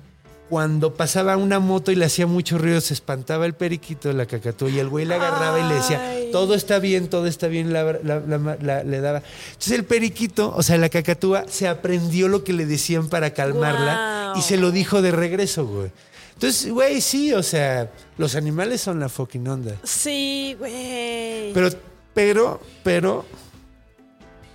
cuando 0.50 0.94
pasaba 0.94 1.38
una 1.38 1.60
moto 1.60 1.92
y 1.92 1.96
le 1.96 2.06
hacía 2.06 2.28
mucho 2.28 2.58
ruido, 2.58 2.80
se 2.80 2.94
espantaba 2.94 3.46
el 3.46 3.54
periquito 3.54 4.10
de 4.10 4.14
la 4.14 4.26
cacatúa 4.26 4.70
y 4.70 4.80
el 4.80 4.90
güey 4.90 5.06
le 5.06 5.16
agarraba 5.16 5.60
y 5.60 5.68
le 5.68 5.76
decía, 5.76 6.02
todo 6.32 6.54
está 6.54 6.78
bien, 6.80 7.10
todo 7.10 7.26
está 7.26 7.48
bien, 7.48 7.74
le 7.74 9.02
daba. 9.02 9.24
Entonces 9.48 9.72
el 9.72 9.86
periquito, 9.86 10.54
o 10.56 10.62
sea, 10.62 10.78
la 10.78 10.90
cacatúa, 10.90 11.46
se 11.48 11.68
aprendió 11.68 12.28
lo 12.28 12.44
que 12.44 12.54
le 12.54 12.66
decían 12.66 13.10
para 13.10 13.34
calmarla 13.34 14.34
y 14.36 14.42
se 14.42 14.58
lo 14.58 14.72
dijo 14.72 15.02
de 15.02 15.12
regreso, 15.12 15.66
güey. 15.66 15.92
Entonces, 16.34 16.70
güey, 16.70 17.00
sí, 17.00 17.34
o 17.34 17.42
sea, 17.42 17.90
los 18.18 18.36
animales 18.36 18.82
son 18.82 19.00
la 19.00 19.08
fucking 19.08 19.48
onda. 19.48 19.78
Sí, 19.84 20.56
güey. 20.60 21.54
Pero, 21.54 21.70
pero, 22.14 22.60
pero, 22.84 23.26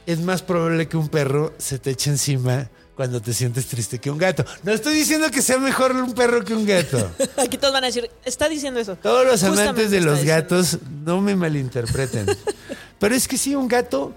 es 0.04 0.20
más 0.20 0.42
probable 0.42 0.88
que 0.88 0.98
un 0.98 1.08
perro 1.08 1.54
se 1.56 1.78
te 1.78 1.90
eche 1.90 2.10
encima 2.10 2.68
cuando 3.00 3.22
te 3.22 3.32
sientes 3.32 3.64
triste 3.64 3.98
que 3.98 4.10
un 4.10 4.18
gato. 4.18 4.44
No 4.62 4.72
estoy 4.72 4.94
diciendo 4.94 5.30
que 5.30 5.40
sea 5.40 5.56
mejor 5.56 5.92
un 5.92 6.12
perro 6.12 6.44
que 6.44 6.52
un 6.52 6.66
gato. 6.66 7.10
Aquí 7.38 7.56
todos 7.56 7.72
van 7.72 7.84
a 7.84 7.86
decir, 7.86 8.10
está 8.26 8.46
diciendo 8.46 8.78
eso. 8.78 8.94
Todos 8.96 9.24
los 9.26 9.42
amantes 9.42 9.90
de 9.90 10.02
los 10.02 10.22
gatos, 10.22 10.76
no 11.06 11.22
me 11.22 11.34
malinterpreten. 11.34 12.26
Pero 12.98 13.14
es 13.14 13.26
que 13.26 13.38
sí, 13.38 13.54
un 13.54 13.68
gato 13.68 14.12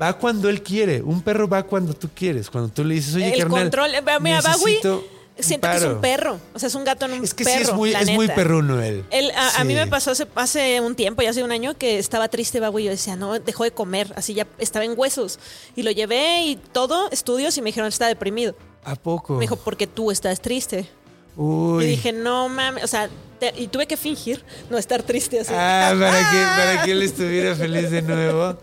va 0.00 0.16
cuando 0.16 0.48
él 0.48 0.62
quiere. 0.62 1.02
Un 1.02 1.22
perro 1.22 1.48
va 1.48 1.64
cuando 1.64 1.92
tú 1.92 2.08
quieres. 2.14 2.48
Cuando 2.50 2.68
tú 2.70 2.84
le 2.84 2.94
dices, 2.94 3.16
oye, 3.16 3.32
El 3.34 3.40
carnal, 3.40 3.62
control, 3.62 3.90
mira, 4.20 4.40
necesito 4.40 5.04
siento 5.42 5.68
que 5.68 5.76
es 5.76 5.84
un 5.84 6.00
perro. 6.00 6.38
O 6.54 6.58
sea, 6.58 6.68
es 6.68 6.74
un 6.74 6.84
gato 6.84 7.06
en 7.06 7.12
un 7.14 7.24
es 7.24 7.34
que 7.34 7.44
perro. 7.44 7.56
Sí, 7.56 7.62
es 7.62 7.72
muy, 7.74 7.94
es 7.94 8.10
muy 8.10 8.28
perruno 8.28 8.82
él. 8.82 9.04
a, 9.36 9.64
mí 9.64 9.74
me 9.74 9.86
pasó 9.86 10.12
hace, 10.12 10.26
hace, 10.34 10.80
un 10.80 10.94
tiempo, 10.94 11.22
ya 11.22 11.30
hace 11.30 11.42
un 11.42 11.52
año, 11.52 11.74
que 11.74 11.98
estaba 11.98 12.28
triste, 12.28 12.60
Babu, 12.60 12.78
y 12.78 12.84
yo 12.84 12.90
decía, 12.90 13.16
no, 13.16 13.38
dejó 13.38 13.64
de 13.64 13.72
comer. 13.72 14.12
Así 14.16 14.34
ya 14.34 14.46
estaba 14.58 14.84
en 14.84 14.94
huesos. 14.96 15.38
Y 15.76 15.82
lo 15.82 15.90
llevé 15.90 16.42
y 16.42 16.56
todo, 16.56 17.10
estudios, 17.10 17.56
y 17.58 17.62
me 17.62 17.66
dijeron, 17.66 17.88
está 17.88 18.06
deprimido. 18.06 18.54
¿A 18.84 18.96
poco? 18.96 19.34
Me 19.34 19.42
dijo, 19.42 19.56
porque 19.56 19.86
tú 19.86 20.10
estás 20.10 20.40
triste. 20.40 20.88
Uy. 21.36 21.84
Y 21.84 21.88
dije, 21.88 22.12
no 22.12 22.48
mames, 22.48 22.84
o 22.84 22.86
sea, 22.86 23.08
y 23.56 23.66
tuve 23.66 23.86
que 23.86 23.96
fingir 23.96 24.42
no 24.70 24.78
estar 24.78 25.02
triste 25.02 25.40
así. 25.40 25.52
Ah, 25.54 25.94
para 25.98 26.30
que, 26.30 26.36
para 26.56 26.84
que 26.84 26.92
él 26.92 27.02
estuviera 27.02 27.54
feliz 27.54 27.90
de 27.90 28.02
nuevo. 28.02 28.56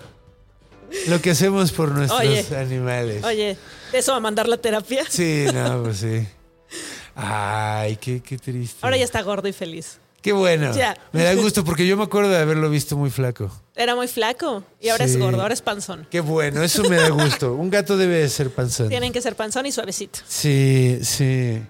Lo 1.08 1.22
que 1.22 1.32
hacemos 1.32 1.72
por 1.72 1.92
nuestros 1.92 2.52
animales. 2.52 3.24
Oye, 3.24 3.58
¿eso 3.94 4.12
va 4.12 4.18
a 4.18 4.22
mandar 4.22 4.48
la 4.48 4.58
terapia? 4.58 5.06
Sí, 5.10 5.46
no, 5.54 5.84
pues 5.84 5.98
sí. 5.98 6.28
Ay, 7.16 7.98
qué, 7.98 8.20
triste. 8.20 8.80
Ahora 8.82 8.98
ya 8.98 9.04
está 9.04 9.22
gordo 9.22 9.48
y 9.48 9.54
feliz. 9.54 10.00
Qué 10.22 10.34
bueno. 10.34 10.72
Me 11.12 11.24
da 11.24 11.34
gusto 11.34 11.64
porque 11.64 11.88
yo 11.88 11.98
me 11.98 12.04
acuerdo 12.04 12.30
de 12.30 12.38
haberlo 12.38 12.70
visto 12.70 12.96
muy 12.96 13.10
flaco. 13.10 13.52
Era 13.76 13.96
muy 13.96 14.08
flaco 14.08 14.64
y 14.80 14.90
ahora 14.90 15.06
es 15.06 15.18
gordo, 15.18 15.42
ahora 15.42 15.54
es 15.54 15.62
panzón. 15.62 16.08
Qué 16.12 16.20
bueno, 16.20 16.62
eso 16.62 16.84
me 16.84 16.98
da 16.98 17.10
gusto. 17.10 17.56
Un 17.56 17.72
gato 17.72 17.98
debe 17.98 18.18
de 18.18 18.30
ser 18.30 18.52
panzón. 18.52 18.90
Tienen 18.90 19.12
que 19.12 19.22
ser 19.22 19.36
panzón 19.36 19.66
y 19.66 19.72
suavecito. 19.72 20.20
Sí, 20.28 21.00
sí. 21.02 21.62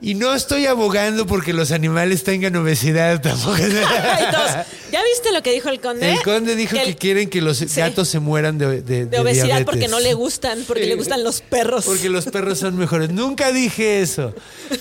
Y 0.00 0.14
no 0.14 0.34
estoy 0.34 0.66
abogando 0.66 1.26
porque 1.26 1.52
los 1.52 1.72
animales 1.72 2.24
tengan 2.24 2.54
obesidad 2.56 3.20
tampoco. 3.22 3.56
¿Ya 4.92 5.02
viste 5.04 5.32
lo 5.32 5.42
que 5.42 5.52
dijo 5.52 5.68
el 5.68 5.80
conde? 5.80 6.12
El 6.12 6.22
conde 6.22 6.56
dijo 6.56 6.76
que, 6.76 6.96
quieren 6.96 7.30
que 7.30 7.40
los 7.40 7.60
gatos 7.74 8.08
se 8.08 8.20
mueran 8.20 8.58
de, 8.58 8.82
de, 8.82 9.18
obesidad 9.18 9.64
porque 9.64 9.88
no 9.88 10.00
le 10.00 10.14
gustan, 10.14 10.64
porque 10.66 10.86
le 10.86 10.94
gustan 10.94 11.22
los 11.24 11.40
perros. 11.40 11.84
Porque 11.84 12.08
los 12.08 12.26
perros 12.26 12.58
son 12.58 12.76
mejores. 12.76 13.10
Nunca 13.10 13.52
dije 13.52 14.00
eso. 14.00 14.34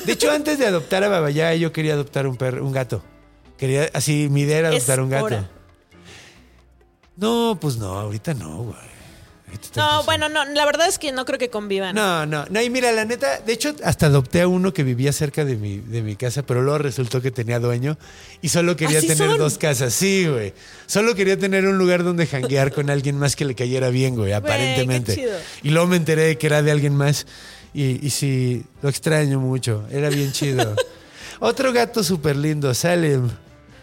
De 0.05 0.13
hecho, 0.13 0.31
antes 0.31 0.59
de 0.59 0.65
adoptar 0.65 1.03
a 1.03 1.09
Babayá, 1.09 1.53
yo 1.55 1.71
quería 1.71 1.93
adoptar 1.93 2.27
un 2.27 2.37
perro, 2.37 2.65
un 2.65 2.71
gato. 2.71 3.03
Quería, 3.57 3.89
así, 3.93 4.29
mi 4.29 4.41
idea 4.41 4.59
era 4.59 4.67
adoptar 4.69 5.01
un 5.01 5.09
gato. 5.09 5.45
No, 7.17 7.57
pues 7.59 7.75
no, 7.75 7.99
ahorita 7.99 8.33
no, 8.33 8.63
güey. 8.63 8.98
No, 9.75 10.03
bueno, 10.03 10.29
no, 10.29 10.45
la 10.45 10.65
verdad 10.65 10.87
es 10.87 10.99
que 10.99 11.11
no 11.11 11.25
creo 11.25 11.37
que 11.37 11.49
convivan. 11.49 11.95
No, 11.95 12.25
no, 12.25 12.45
no, 12.49 12.61
y 12.61 12.69
mira, 12.69 12.91
la 12.91 13.05
neta, 13.05 13.39
de 13.39 13.53
hecho, 13.53 13.73
hasta 13.83 14.07
adopté 14.07 14.41
a 14.41 14.47
uno 14.47 14.73
que 14.73 14.83
vivía 14.83 15.13
cerca 15.13 15.45
de 15.45 15.55
mi, 15.55 15.77
de 15.77 16.01
mi 16.01 16.15
casa, 16.15 16.43
pero 16.43 16.61
luego 16.61 16.79
resultó 16.79 17.21
que 17.21 17.31
tenía 17.31 17.59
dueño 17.59 17.97
y 18.41 18.49
solo 18.49 18.75
quería 18.75 19.01
tener 19.01 19.37
dos 19.37 19.57
casas. 19.57 19.93
Sí, 19.93 20.27
güey. 20.27 20.53
Solo 20.85 21.15
quería 21.15 21.37
tener 21.37 21.65
un 21.65 21.77
lugar 21.77 22.03
donde 22.03 22.27
janguear 22.27 22.73
con 22.73 22.89
alguien 22.89 23.17
más 23.17 23.35
que 23.35 23.45
le 23.45 23.55
cayera 23.55 23.89
bien, 23.89 24.15
güey, 24.15 24.33
aparentemente. 24.33 25.29
Y 25.63 25.69
luego 25.69 25.87
me 25.87 25.97
enteré 25.97 26.23
de 26.23 26.37
que 26.37 26.47
era 26.47 26.61
de 26.61 26.71
alguien 26.71 26.95
más 26.95 27.25
y, 27.73 28.05
y 28.05 28.09
sí, 28.09 28.63
lo 28.81 28.89
extraño 28.89 29.39
mucho. 29.39 29.85
Era 29.91 30.09
bien 30.09 30.31
chido. 30.31 30.75
Otro 31.39 31.71
gato 31.71 32.03
súper 32.03 32.35
lindo, 32.35 32.73
Salem. 32.73 33.29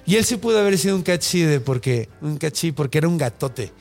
Y 0.04 0.16
él 0.16 0.24
sí 0.24 0.36
pudo 0.36 0.58
haber 0.58 0.78
sido 0.78 0.94
un 0.94 1.02
cachide 1.02 1.58
porque, 1.60 2.08
un 2.20 2.36
cachí, 2.38 2.70
porque 2.72 2.98
era 2.98 3.08
un 3.08 3.18
gatote. 3.18 3.72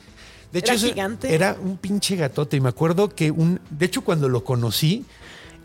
De 0.56 0.60
hecho, 0.60 0.72
era 0.72 0.80
gigante. 0.80 1.34
Era 1.34 1.54
un 1.60 1.76
pinche 1.76 2.16
gatote. 2.16 2.56
Y 2.56 2.60
me 2.62 2.70
acuerdo 2.70 3.10
que 3.10 3.30
un. 3.30 3.60
De 3.68 3.84
hecho, 3.84 4.00
cuando 4.00 4.26
lo 4.26 4.42
conocí, 4.42 5.04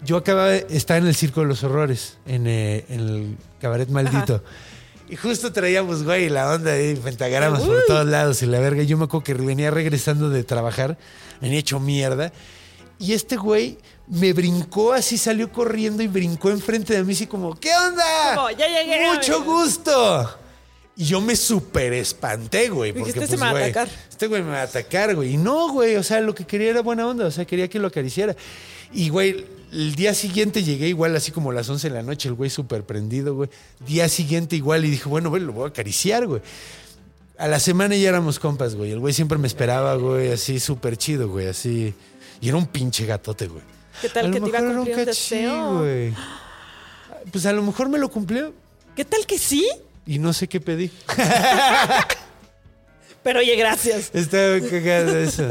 yo 0.03 0.18
acababa 0.18 0.49
de 0.49 0.68
estar 0.69 0.97
en 0.97 1.07
el 1.07 1.15
Circo 1.15 1.39
de 1.39 1.47
los 1.47 1.63
Horrores, 1.63 2.18
en, 2.26 2.45
eh, 2.45 2.84
el 2.89 3.38
cabaret 3.61 3.88
maldito. 3.88 4.43
Y 5.07 5.15
justo 5.15 5.53
traíamos, 5.53 6.03
güey, 6.03 6.27
la 6.27 6.49
onda 6.53 6.72
de 6.72 6.97
pentagramas 6.97 7.61
por 7.61 7.84
todos 7.88 8.05
lados 8.05 8.41
y 8.43 8.47
la 8.47 8.59
verga. 8.59 8.84
Yo 8.84 8.97
me 8.97 9.05
acuerdo 9.05 9.23
que 9.23 9.34
venía 9.34 9.72
regresando 9.72 10.30
de 10.30 10.43
trabajar, 10.43 10.97
venía 11.39 11.59
hecho 11.59 11.80
mierda. 11.80 12.34
Y 12.99 13.13
este 13.13 13.38
güey 13.38 13.77
me 14.07 14.34
brincó 14.34 14.91
así, 14.91 15.18
salió 15.18 15.53
corriendo 15.53 16.03
y 16.03 16.07
brincó 16.07 16.49
enfrente 16.49 16.93
de 16.93 17.03
mí, 17.05 17.13
así 17.13 17.27
como, 17.27 17.55
¿qué 17.55 17.72
onda? 17.73 18.51
ya 18.57 18.68
llegué. 18.68 19.09
Mucho 19.09 19.41
gusto. 19.43 20.38
Y 20.95 21.05
yo 21.05 21.22
me 21.22 21.35
súper 21.35 21.93
espanté, 21.93 22.69
güey. 22.69 22.91
Porque, 22.91 23.09
este 23.09 23.22
pues, 23.22 23.31
me 23.31 23.38
va 23.38 23.49
a 23.49 23.57
atacar. 23.57 23.89
Este 24.09 24.27
güey 24.27 24.43
me 24.43 24.51
va 24.51 24.61
a 24.61 24.63
atacar, 24.63 25.15
güey. 25.15 25.34
Y 25.34 25.38
no, 25.38 25.72
güey. 25.72 25.95
O 25.95 26.03
sea, 26.03 26.19
lo 26.19 26.35
que 26.35 26.45
quería 26.45 26.69
era 26.69 26.81
buena 26.81 27.07
onda. 27.07 27.26
O 27.26 27.31
sea, 27.31 27.45
quería 27.45 27.69
que 27.69 27.80
lo 27.80 27.88
acariciara. 27.88 28.35
Y, 28.93 29.09
güey, 29.09 29.45
el 29.72 29.95
día 29.95 30.13
siguiente 30.13 30.63
llegué 30.63 30.89
igual, 30.89 31.15
así 31.15 31.31
como 31.31 31.51
a 31.51 31.53
las 31.53 31.69
11 31.69 31.89
de 31.89 31.95
la 31.95 32.03
noche, 32.03 32.27
el 32.27 32.35
güey 32.35 32.49
súper 32.49 32.84
prendido, 32.84 33.35
güey. 33.35 33.49
Día 33.88 34.09
siguiente 34.09 34.55
igual. 34.57 34.84
Y 34.84 34.89
dije, 34.89 35.07
bueno, 35.07 35.30
güey, 35.30 35.41
lo 35.41 35.53
voy 35.53 35.65
a 35.65 35.68
acariciar, 35.69 36.27
güey. 36.27 36.41
a 37.38 37.47
la 37.47 37.59
semana 37.59 37.95
ya 37.95 38.09
éramos 38.09 38.38
compas, 38.38 38.76
güey. 38.76 38.91
El 38.91 38.99
güey 38.99 39.13
siempre 39.13 39.38
me 39.38 39.47
esperaba, 39.47 39.95
güey, 39.95 40.31
así 40.31 40.59
súper 40.59 40.97
chido, 40.97 41.30
güey, 41.30 41.47
así. 41.47 41.93
Y 42.41 42.49
era 42.49 42.57
un 42.57 42.68
pinche 42.68 43.05
gatote, 43.05 43.47
güey. 43.47 43.63
¿Qué 44.01 44.09
tal 44.09 44.31
que 44.31 44.41
te 44.41 44.47
iba 44.47 44.59
a 44.59 44.61
cumplir 44.61 44.97
un 44.97 45.05
deseo? 45.05 45.80
güey. 45.80 46.13
Pues 47.31 47.45
a 47.45 47.53
lo 47.53 47.61
mejor 47.61 47.88
me 47.88 47.99
lo 47.99 48.09
cumplió 48.09 48.53
¿Qué 48.95 49.05
tal 49.05 49.26
que 49.26 49.38
sí? 49.38 49.68
Y 50.13 50.19
no 50.19 50.33
sé 50.33 50.49
qué 50.49 50.59
pedí. 50.59 50.91
Pero 53.23 53.39
oye, 53.39 53.55
gracias. 53.55 54.09
Estaba 54.13 54.59
cagado 54.67 55.15
eso. 55.17 55.47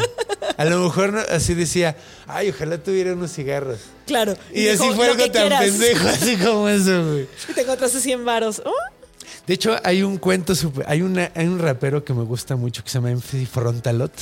A 0.56 0.64
lo 0.64 0.80
mejor 0.80 1.12
no- 1.12 1.20
así 1.30 1.54
decía, 1.54 1.96
ay, 2.26 2.50
ojalá 2.50 2.78
tuviera 2.78 3.12
unos 3.12 3.32
cigarros. 3.32 3.78
Claro. 4.06 4.34
Y, 4.52 4.66
así 4.68 4.82
dijo, 4.82 4.96
fue 4.96 5.06
"Lo 5.06 5.12
algo 5.12 5.30
tan 5.30 5.48
quieras". 5.48 5.64
pendejo, 5.64 6.08
así 6.08 6.36
como 6.36 6.68
eso, 6.68 7.06
güey. 7.12 7.28
Y 7.48 7.52
te 7.54 7.60
encontraste 7.62 8.00
100 8.00 8.24
varos. 8.24 8.60
Oh, 8.64 8.72
De 9.46 9.54
hecho, 9.54 9.76
hay 9.84 10.02
un 10.02 10.18
cuento, 10.18 10.54
super- 10.56 10.84
hay, 10.88 11.02
una, 11.02 11.30
hay 11.34 11.46
un 11.46 11.60
rapero 11.60 12.04
que 12.04 12.12
me 12.12 12.24
gusta 12.24 12.56
mucho 12.56 12.82
que 12.82 12.90
se 12.90 12.98
llama 12.98 13.10
MC 13.12 13.46
Frontalot, 13.46 14.12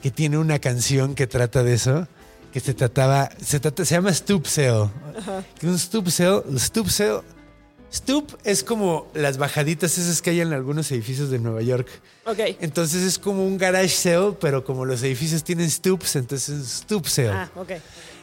que 0.00 0.10
tiene 0.12 0.38
una 0.38 0.60
canción 0.60 1.14
que 1.16 1.26
trata 1.26 1.64
de 1.64 1.74
eso, 1.74 2.06
que 2.52 2.60
se 2.60 2.74
trataba, 2.74 3.28
se, 3.44 3.58
trata, 3.58 3.84
se 3.84 3.94
llama 3.96 4.12
Sale. 4.14 4.88
Que 5.58 5.66
un 5.66 5.78
Stoop 5.78 6.08
Sale, 6.10 6.42
Stoop 7.92 8.32
es 8.44 8.64
como 8.64 9.10
las 9.12 9.36
bajaditas 9.36 9.98
esas 9.98 10.22
que 10.22 10.30
hay 10.30 10.40
en 10.40 10.54
algunos 10.54 10.90
edificios 10.90 11.30
de 11.30 11.38
Nueva 11.38 11.60
York. 11.60 11.88
ok. 12.24 12.38
Entonces 12.60 13.02
es 13.02 13.18
como 13.18 13.46
un 13.46 13.58
garage 13.58 13.90
sale, 13.90 14.32
pero 14.40 14.64
como 14.64 14.86
los 14.86 15.02
edificios 15.02 15.44
tienen 15.44 15.70
stoops, 15.70 16.16
entonces 16.16 16.58
es 16.58 16.66
stoop 16.80 17.06
sale. 17.06 17.28
Ah, 17.30 17.50
ok. 17.54 17.72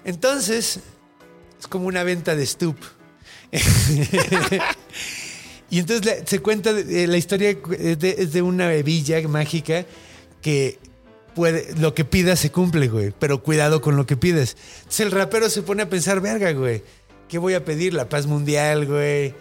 Entonces, 0.06 0.80
es 1.60 1.68
como 1.68 1.86
una 1.86 2.04
venta 2.04 2.36
de 2.36 2.46
stoop. 2.48 2.78
y 5.70 5.80
entonces 5.80 6.24
se 6.26 6.40
cuenta, 6.40 6.72
eh, 6.72 7.06
la 7.08 7.18
historia 7.18 7.52
es 7.78 8.00
de, 8.00 8.16
es 8.18 8.34
de 8.34 8.41
una 8.41 8.70
villa 8.70 9.22
mágica 9.28 9.86
que 10.41 10.80
puede, 11.36 11.76
lo 11.78 11.94
que 11.94 12.06
pidas 12.06 12.40
se 12.40 12.52
cumple, 12.52 12.88
güey, 12.88 13.14
pero 13.20 13.44
cuidado 13.44 13.82
con 13.82 13.98
lo 13.98 14.08
que 14.08 14.18
pides. 14.18 14.58
Entonces 14.80 15.00
el 15.02 15.12
rapero 15.12 15.48
se 15.50 15.62
pone 15.62 15.84
a 15.84 15.90
pensar, 15.90 16.22
verga, 16.22 16.54
güey, 16.54 16.82
¿qué 17.28 17.38
voy 17.38 17.54
a 17.54 17.64
pedir? 17.64 17.94
La 17.94 18.10
paz 18.10 18.26
mundial, 18.26 18.88
güey. 18.88 19.36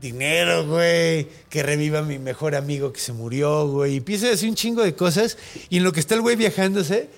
Dinero, 0.00 0.66
güey, 0.66 1.28
que 1.48 1.62
reviva 1.62 2.02
mi 2.02 2.18
mejor 2.18 2.54
amigo 2.54 2.92
que 2.92 3.00
se 3.00 3.12
murió, 3.12 3.68
güey. 3.68 3.94
Y 3.94 3.96
empieza 3.98 4.26
a 4.26 4.30
decir 4.30 4.48
un 4.48 4.54
chingo 4.54 4.82
de 4.82 4.94
cosas. 4.94 5.36
Y 5.68 5.78
en 5.78 5.84
lo 5.84 5.92
que 5.92 6.00
está 6.00 6.14
el 6.14 6.22
güey 6.22 6.36
viajándose, 6.36 7.08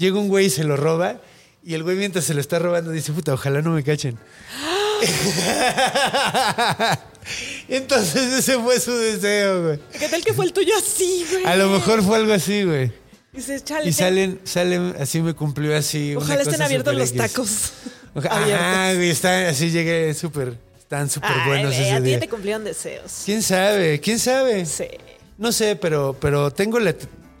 Llega 0.00 0.18
un 0.18 0.28
güey 0.28 0.46
y 0.46 0.50
se 0.50 0.64
lo 0.64 0.78
roba. 0.78 1.20
Y 1.62 1.74
el 1.74 1.82
güey 1.82 1.94
mientras 1.94 2.24
se 2.24 2.32
lo 2.32 2.40
está 2.40 2.58
robando 2.58 2.90
dice, 2.90 3.12
puta, 3.12 3.34
ojalá 3.34 3.60
no 3.60 3.72
me 3.72 3.84
cachen. 3.84 4.18
Entonces 7.68 8.32
ese 8.32 8.58
fue 8.58 8.80
su 8.80 8.96
deseo, 8.96 9.62
güey. 9.64 9.78
¿Qué 9.98 10.08
tal 10.08 10.24
que 10.24 10.32
fue 10.32 10.46
el 10.46 10.54
tuyo 10.54 10.72
así, 10.74 11.26
güey? 11.30 11.44
A 11.44 11.54
lo 11.56 11.68
mejor 11.68 12.02
fue 12.02 12.16
algo 12.16 12.32
así, 12.32 12.64
güey. 12.64 12.90
Dices, 13.34 13.62
chale. 13.62 13.90
Y 13.90 13.92
salen, 13.92 14.40
salen, 14.44 14.94
así 14.98 15.20
me 15.20 15.34
cumplió 15.34 15.76
así. 15.76 16.16
una 16.16 16.24
Ojalá 16.24 16.40
estén 16.40 16.54
cosa 16.54 16.64
abiertos 16.64 16.94
los 16.94 17.12
tacos. 17.12 17.72
Ajá, 18.14 18.94
güey, 18.94 19.10
está, 19.10 19.50
así 19.50 19.70
llegué 19.70 20.14
súper, 20.14 20.56
están 20.90 21.08
súper 21.08 21.30
buenos 21.46 21.72
ese 21.72 21.92
a 21.92 22.02
ti 22.02 22.16
te 22.18 22.28
cumplieron 22.28 22.64
deseos. 22.64 23.22
¿Quién 23.24 23.42
sabe? 23.44 24.00
¿Quién 24.00 24.18
sabe? 24.18 24.66
Sí. 24.66 24.86
No 25.38 25.52
sé, 25.52 25.76
pero, 25.76 26.16
pero 26.20 26.50
tengo 26.50 26.80
la, 26.80 26.96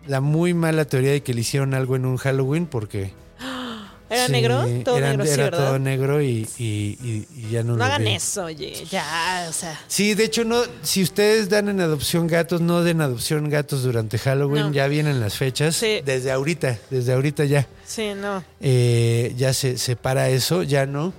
la 0.06 0.20
muy 0.20 0.54
mala 0.54 0.84
teoría 0.84 1.10
de 1.10 1.22
que 1.24 1.34
le 1.34 1.40
hicieron 1.40 1.74
algo 1.74 1.96
en 1.96 2.06
un 2.06 2.16
Halloween 2.16 2.66
porque... 2.66 3.12
¿Era 4.08 4.26
Sí, 4.26 4.32
negro? 4.32 4.64
Todo 4.84 4.98
era, 4.98 5.10
negro, 5.10 5.24
sí, 5.26 5.32
era 5.32 5.44
¿verdad? 5.44 5.66
todo 5.66 5.78
negro 5.80 6.22
y, 6.22 6.48
y- 6.58 6.96
y- 7.02 7.26
y 7.36 7.50
ya 7.50 7.64
no, 7.64 7.72
No 7.72 7.78
lo 7.78 7.84
hagan 7.86 8.04
vi. 8.04 8.10
eso, 8.12 8.44
oye. 8.44 8.84
Ya, 8.88 9.46
o 9.48 9.52
sea. 9.52 9.80
Sí, 9.88 10.14
de 10.14 10.24
hecho, 10.24 10.44
no, 10.44 10.62
si 10.82 11.02
ustedes 11.02 11.48
dan 11.48 11.68
en 11.68 11.80
adopción 11.80 12.28
gatos, 12.28 12.60
no 12.60 12.84
den 12.84 13.00
adopción 13.00 13.50
gatos 13.50 13.82
durante 13.82 14.16
Halloween, 14.18 14.66
No. 14.66 14.72
ya 14.72 14.86
vienen 14.86 15.18
las 15.20 15.34
fechas. 15.36 15.74
Sí. 15.74 16.02
Desde 16.04 16.30
ahorita, 16.30 16.78
desde 16.90 17.12
ahorita 17.14 17.44
ya. 17.46 17.66
Sí, 17.84 18.12
no. 18.16 18.44
Eh, 18.60 19.34
ya 19.36 19.52
se 19.54 19.76
separa 19.76 20.28
eso, 20.28 20.62
ya 20.62 20.86
no. 20.86 21.12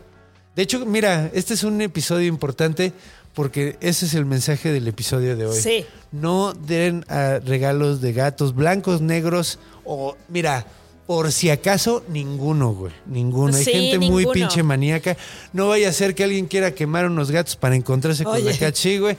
De 0.56 0.64
hecho, 0.64 0.86
mira, 0.86 1.30
este 1.34 1.54
es 1.54 1.64
un 1.64 1.82
episodio 1.82 2.28
importante 2.28 2.92
porque 3.34 3.78
ese 3.80 4.06
es 4.06 4.14
el 4.14 4.26
mensaje 4.26 4.72
del 4.72 4.88
episodio 4.88 5.38
de 5.38 5.46
hoy. 5.46 5.58
Sí. 5.58 5.86
No 6.12 6.54
den 6.54 7.06
ah, 7.08 7.40
regalos 7.46 8.02
de 8.02 8.12
gatos 8.14 8.54
blancos, 8.54 9.02
negros 9.02 9.60
o, 9.86 10.18
mira, 10.28 10.66
por 11.08 11.32
si 11.32 11.50
acaso, 11.50 12.04
ninguno, 12.10 12.74
güey. 12.74 12.94
Ninguno. 13.06 13.56
Hay 13.56 13.64
Sí, 13.64 13.72
gente 13.72 14.00
muy 14.00 14.26
pinche 14.28 14.64
maníaca. 14.64 15.18
No 15.54 15.68
vaya 15.70 15.90
a 15.90 15.94
ser 15.94 16.16
que 16.16 16.24
alguien 16.24 16.46
quiera 16.46 16.72
quemar 16.72 17.06
unos 17.06 17.32
gatos 17.32 17.56
para 17.56 17.76
encontrarse 17.76 18.24
con 18.24 18.44
la 18.44 18.58
cachi, 18.58 18.98
güey. 18.98 19.18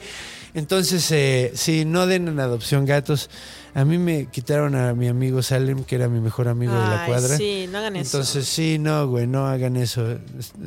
Entonces, 0.53 1.09
eh, 1.11 1.51
sí, 1.55 1.83
no 1.85 2.05
den 2.05 2.27
en 2.27 2.39
adopción 2.39 2.85
gatos. 2.85 3.29
A 3.75 3.85
mí 3.85 3.97
me 3.97 4.27
quitaron 4.27 4.75
a 4.75 4.93
mi 4.93 5.07
amigo 5.07 5.41
Salem, 5.41 5.83
que 5.83 5.95
era 5.95 6.07
mi 6.07 6.19
mejor 6.19 6.47
amigo 6.47 6.73
de 6.73 6.87
la 6.87 7.05
cuadra. 7.07 7.37
sí, 7.37 7.67
no 7.71 7.79
hagan 7.79 7.95
eso. 7.95 8.17
Entonces, 8.17 8.47
sí, 8.47 8.77
no, 8.77 9.07
güey, 9.07 9.25
no 9.25 9.47
hagan 9.47 9.77
eso. 9.77 10.19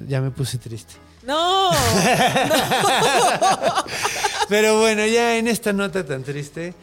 Ya 0.08 0.20
me 0.20 0.30
puse 0.32 0.58
triste. 0.58 0.94
No. 1.22 1.70
Pero 4.48 4.78
bueno, 4.78 5.04
ya 5.06 5.36
en 5.38 5.48
esta 5.48 5.72
nota 5.72 6.06
tan 6.06 6.22
triste, 6.22 6.74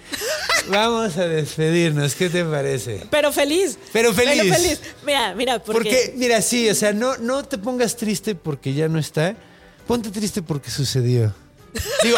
vamos 0.68 1.18
a 1.18 1.28
despedirnos. 1.28 2.16
¿Qué 2.16 2.30
te 2.30 2.44
parece? 2.44 3.06
Pero 3.10 3.32
feliz. 3.32 3.78
Pero 3.94 4.14
feliz. 4.14 4.42
Pero 4.42 4.54
feliz. 4.54 4.82
Mira, 5.06 5.34
mira, 5.34 5.60
porque. 5.60 5.74
Porque, 5.74 6.14
mira, 6.18 6.42
sí, 6.42 6.70
o 6.70 6.76
sea, 6.76 6.92
no, 6.92 7.18
no 7.18 7.44
te 7.44 7.58
pongas 7.58 7.96
triste 7.96 8.36
porque 8.36 8.74
ya 8.74 8.90
no 8.90 9.00
está. 9.00 9.36
Ponte 9.88 10.10
triste 10.10 10.42
porque 10.42 10.70
sucedió. 10.72 11.34
Digo, 12.04 12.18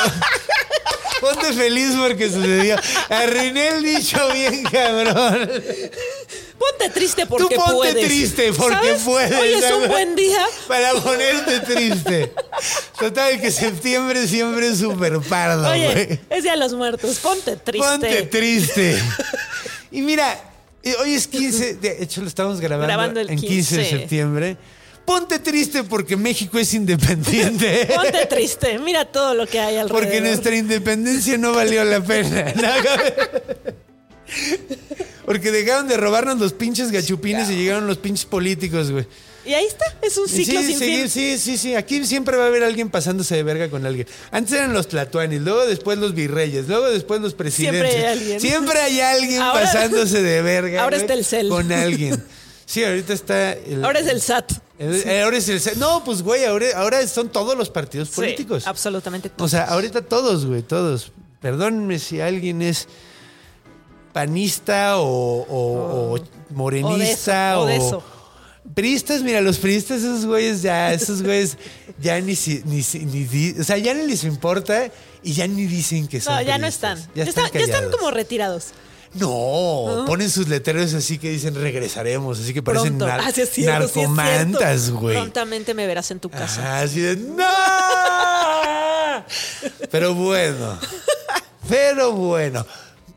ponte 1.21 1.53
feliz 1.53 1.93
porque 1.97 2.29
sucedió. 2.29 2.75
Arruiné 3.09 3.67
el 3.69 3.83
dicho 3.83 4.17
bien, 4.33 4.63
cabrón. 4.63 5.49
Ponte 6.57 6.89
triste 6.93 7.25
porque 7.25 7.55
Tú 7.55 7.61
ponte 7.61 7.73
puedes. 7.75 8.05
triste 8.07 8.53
porque 8.53 8.75
¿Sabes? 8.75 9.01
puedes. 9.03 9.31
Hoy 9.39 9.47
es 9.53 9.71
un 9.71 9.87
buen 9.87 10.15
día. 10.15 10.45
Para 10.67 10.93
ponerte 10.93 11.59
triste. 11.61 12.33
Total, 12.99 13.39
que 13.41 13.51
septiembre 13.51 14.27
siempre 14.27 14.69
es 14.69 14.79
súper 14.79 15.19
pardo, 15.21 15.67
güey. 15.67 15.85
Oye, 15.87 16.19
es 16.29 16.43
Día 16.43 16.53
de 16.53 16.57
los 16.57 16.73
Muertos. 16.73 17.17
Ponte 17.19 17.57
triste. 17.57 17.87
Ponte 17.87 18.21
triste. 18.23 19.01
Y 19.91 20.01
mira, 20.01 20.39
eh, 20.83 20.95
hoy 21.01 21.13
es 21.13 21.27
15, 21.27 21.75
de 21.75 22.03
hecho 22.03 22.21
lo 22.21 22.27
estamos 22.27 22.59
grabando, 22.59 22.87
Grabando 22.87 23.19
el 23.19 23.29
en 23.29 23.39
15 23.39 23.77
de 23.77 23.83
15. 23.83 23.97
septiembre. 23.99 24.57
Ponte 25.05 25.39
triste 25.39 25.83
porque 25.83 26.17
México 26.17 26.57
es 26.57 26.73
independiente. 26.73 27.87
Ponte 27.95 28.25
triste. 28.25 28.79
Mira 28.79 29.05
todo 29.05 29.33
lo 29.35 29.45
que 29.45 29.59
hay 29.59 29.77
alrededor. 29.77 30.03
Porque 30.03 30.21
nuestra 30.21 30.55
independencia 30.55 31.37
no 31.37 31.53
valió 31.53 31.83
la 31.83 32.01
pena. 32.03 32.53
Porque 35.25 35.51
dejaron 35.51 35.87
de 35.87 35.97
robarnos 35.97 36.39
los 36.39 36.53
pinches 36.53 36.91
gachupines 36.91 37.49
y 37.49 37.55
llegaron 37.55 37.87
los 37.87 37.97
pinches 37.97 38.25
políticos, 38.25 38.91
güey. 38.91 39.05
Y 39.45 39.53
ahí 39.53 39.65
está. 39.65 39.85
Es 40.01 40.17
un 40.17 40.27
ciclo 40.27 40.59
sí, 40.61 40.67
sin 40.67 40.79
sí, 40.79 40.85
fin. 40.85 41.09
sí, 41.09 41.37
sí, 41.37 41.57
sí. 41.57 41.75
Aquí 41.75 42.03
siempre 42.05 42.35
va 42.35 42.45
a 42.45 42.47
haber 42.47 42.63
alguien 42.63 42.89
pasándose 42.89 43.35
de 43.35 43.43
verga 43.43 43.69
con 43.69 43.85
alguien. 43.85 44.07
Antes 44.31 44.53
eran 44.53 44.73
los 44.73 44.87
tlatuanis, 44.87 45.41
luego 45.41 45.65
después 45.67 45.99
los 45.99 46.15
virreyes, 46.15 46.67
luego 46.67 46.89
después 46.89 47.21
los 47.21 47.35
presidentes. 47.35 47.91
Siempre 47.91 48.07
hay 48.07 48.17
alguien. 48.17 48.39
Siempre 48.41 48.79
hay 48.79 48.99
alguien 49.01 49.41
Ahora- 49.41 49.61
pasándose 49.65 50.21
de 50.23 50.41
verga. 50.43 50.83
Ahora 50.83 50.97
güey, 50.97 51.01
está 51.01 51.13
el 51.13 51.25
cel. 51.25 51.49
Con 51.49 51.71
alguien. 51.71 52.23
Sí, 52.65 52.83
ahorita 52.83 53.13
está. 53.13 53.53
el- 53.53 53.83
Ahora 53.85 53.99
es 53.99 54.07
el 54.07 54.21
SAT. 54.21 54.51
el- 54.79 55.21
ahora 55.23 55.37
es 55.37 55.47
el 55.49 55.59
cel. 55.61 55.77
No, 55.79 56.03
pues, 56.03 56.21
güey, 56.23 56.45
ahora, 56.45 56.65
ahora 56.75 57.07
son 57.07 57.29
todos 57.29 57.55
los 57.57 57.69
partidos 57.69 58.09
Sí, 58.09 58.15
políticos. 58.15 58.65
absolutamente 58.67 59.29
todo. 59.29 59.45
O 59.45 59.47
sea, 59.49 59.65
ahorita 59.65 60.01
todos, 60.01 60.45
güey, 60.45 60.61
todos. 60.63 61.11
Perdónenme 61.41 61.99
si 61.99 62.19
alguien 62.21 62.61
es 62.63 62.87
panista 64.13 64.97
o, 64.99 65.41
o- 65.43 66.15
o 66.15 66.19
morenista 66.51 67.59
o 67.59 67.63
o, 67.63 67.65
de 67.67 67.75
eso. 67.77 68.03
Priistas, 68.73 69.21
mira, 69.21 69.41
los 69.41 69.59
priistas, 69.59 69.99
esos 70.01 70.25
güeyes 70.25 70.61
ya, 70.63 70.91
esos 70.91 71.21
güeyes 71.21 71.57
ya 72.01 72.19
ni 72.19 72.35
si, 72.35 72.61
ni, 72.65 72.81
si- 72.81 73.05
ni 73.05 73.25
di- 73.25 73.55
o 73.59 73.63
sea, 73.63 73.77
ya 73.77 73.93
ni 73.93 74.07
les 74.07 74.23
importa 74.23 74.89
y 75.21 75.33
ya 75.33 75.47
ni 75.47 75.65
dicen 75.65 76.07
que 76.07 76.19
son 76.19 76.33
no, 76.35 76.41
ya 76.41 76.57
no 76.57 76.65
están. 76.65 76.97
Ya, 77.13 77.23
Ya, 77.23 77.23
están, 77.25 77.45
están, 77.45 77.59
ya 77.59 77.65
están 77.65 77.81
callados. 77.81 77.95
como 77.97 78.11
retirados. 78.11 78.67
No, 79.19 80.03
ponen 80.07 80.29
sus 80.29 80.47
letreros 80.47 80.93
así 80.93 81.17
que 81.17 81.29
dicen 81.29 81.55
regresaremos, 81.55 82.39
así 82.39 82.53
que 82.53 82.61
parecen 82.61 82.97
nar- 82.99 83.21
Ah, 83.23 83.31
sí 83.31 83.45
cierto, 83.45 83.71
narcomantas, 83.95 84.91
güey. 84.91 85.15
Prontamente 85.15 85.73
me 85.73 85.87
verás 85.87 86.11
en 86.11 86.19
tu 86.19 86.29
casa. 86.29 86.61
Ajá, 86.61 86.81
así 86.81 86.99
de 87.01 87.15
¡No! 87.15 87.45
Pero 89.89 90.13
bueno. 90.13 90.77
Pero 91.69 92.11
bueno. 92.11 92.65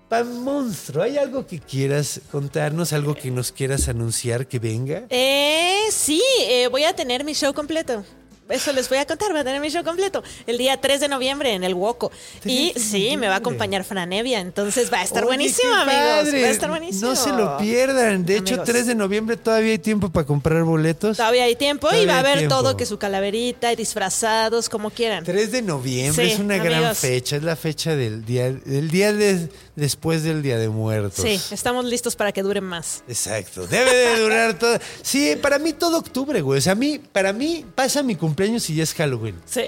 Pan 0.08 0.42
Monstruo, 0.42 1.02
¿hay 1.02 1.18
algo 1.18 1.46
que 1.46 1.60
quieras 1.60 2.20
contarnos? 2.32 2.94
¿Algo 2.94 3.14
que 3.14 3.30
nos 3.30 3.52
quieras 3.52 3.88
anunciar 3.88 4.46
que 4.46 4.58
venga? 4.58 5.02
Eh, 5.10 5.82
sí, 5.90 6.22
eh, 6.48 6.68
voy 6.68 6.84
a 6.84 6.94
tener 6.96 7.24
mi 7.24 7.34
show 7.34 7.52
completo. 7.52 8.04
Eso 8.48 8.72
les 8.72 8.88
voy 8.88 8.98
a 8.98 9.06
contar, 9.06 9.30
voy 9.32 9.40
a 9.40 9.44
tener 9.44 9.60
mi 9.60 9.68
show 9.70 9.84
completo. 9.84 10.22
El 10.46 10.58
día 10.58 10.80
3 10.80 11.00
de 11.00 11.08
noviembre 11.08 11.52
en 11.54 11.64
el 11.64 11.74
Woco. 11.74 12.10
Y 12.44 12.72
sí, 12.76 13.16
me 13.16 13.28
va 13.28 13.34
a 13.34 13.38
acompañar 13.38 13.84
Franevia, 13.84 14.40
entonces 14.40 14.92
va 14.92 15.00
a 15.00 15.04
estar 15.04 15.22
Oye, 15.24 15.28
buenísimo, 15.36 15.72
amigos. 15.74 16.32
Va 16.34 16.46
a 16.46 16.50
estar 16.50 16.70
buenísimo. 16.70 17.10
No 17.10 17.16
se 17.16 17.30
lo 17.30 17.56
pierdan. 17.58 18.24
De 18.24 18.36
hecho, 18.36 18.54
Amigos. 18.54 18.66
3 18.68 18.86
de 18.86 18.94
noviembre 18.94 19.36
todavía 19.36 19.72
hay 19.72 19.78
tiempo 19.78 20.08
para 20.10 20.26
comprar 20.26 20.62
boletos. 20.64 21.16
Todavía 21.16 21.44
hay 21.44 21.56
tiempo 21.56 21.88
y 21.94 22.06
va 22.06 22.14
a 22.16 22.18
haber 22.20 22.38
tiempo. 22.38 22.56
todo, 22.56 22.76
que 22.76 22.86
su 22.86 22.98
calaverita 22.98 23.72
y 23.72 23.76
disfrazados, 23.76 24.68
como 24.68 24.90
quieran. 24.90 25.24
3 25.24 25.52
de 25.52 25.62
noviembre 25.62 26.26
Sí, 26.26 26.32
es 26.32 26.38
una 26.38 26.56
gran 26.58 26.94
fecha, 26.94 27.36
es 27.36 27.42
la 27.42 27.56
fecha 27.56 27.94
del 27.96 28.24
día, 28.24 28.50
del 28.52 28.90
día 28.90 29.12
de- 29.12 29.48
después 29.76 30.22
del 30.24 30.42
Día 30.42 30.56
de 30.58 30.68
Muertos. 30.68 31.24
Sí, 31.24 31.40
estamos 31.52 31.84
listos 31.84 32.16
para 32.16 32.32
que 32.32 32.42
dure 32.42 32.60
más. 32.60 33.02
Exacto, 33.08 33.66
debe 33.66 33.92
de 33.94 34.20
durar 34.20 34.58
todo. 34.58 34.78
Sí, 35.02 35.36
para 35.40 35.58
mí 35.58 35.72
todo 35.72 35.98
octubre, 35.98 36.40
güey. 36.40 36.58
O 36.58 36.62
sea, 36.62 36.72
a 36.72 36.76
mí, 36.76 36.98
para 37.12 37.32
mí 37.32 37.64
pasa 37.74 38.02
mi 38.02 38.16
cumpleaños 38.16 38.37
y 38.46 38.74
ya 38.74 38.82
es 38.82 38.94
Halloween. 38.94 39.36
Sí. 39.46 39.62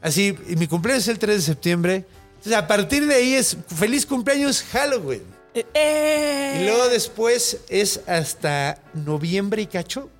Así, 0.00 0.36
y 0.48 0.56
mi 0.56 0.66
cumpleaños 0.66 1.04
es 1.04 1.08
el 1.08 1.18
3 1.18 1.36
de 1.36 1.42
septiembre. 1.42 2.04
Entonces, 2.36 2.54
a 2.54 2.66
partir 2.66 3.06
de 3.06 3.14
ahí 3.14 3.34
es 3.34 3.56
feliz 3.74 4.06
cumpleaños 4.06 4.62
Halloween. 4.72 5.22
Eh, 5.54 5.64
eh. 5.74 6.58
Y 6.60 6.64
luego 6.66 6.88
después 6.88 7.58
es 7.68 8.00
hasta 8.06 8.78
noviembre 8.94 9.62
y 9.62 9.66
cacho. 9.66 10.10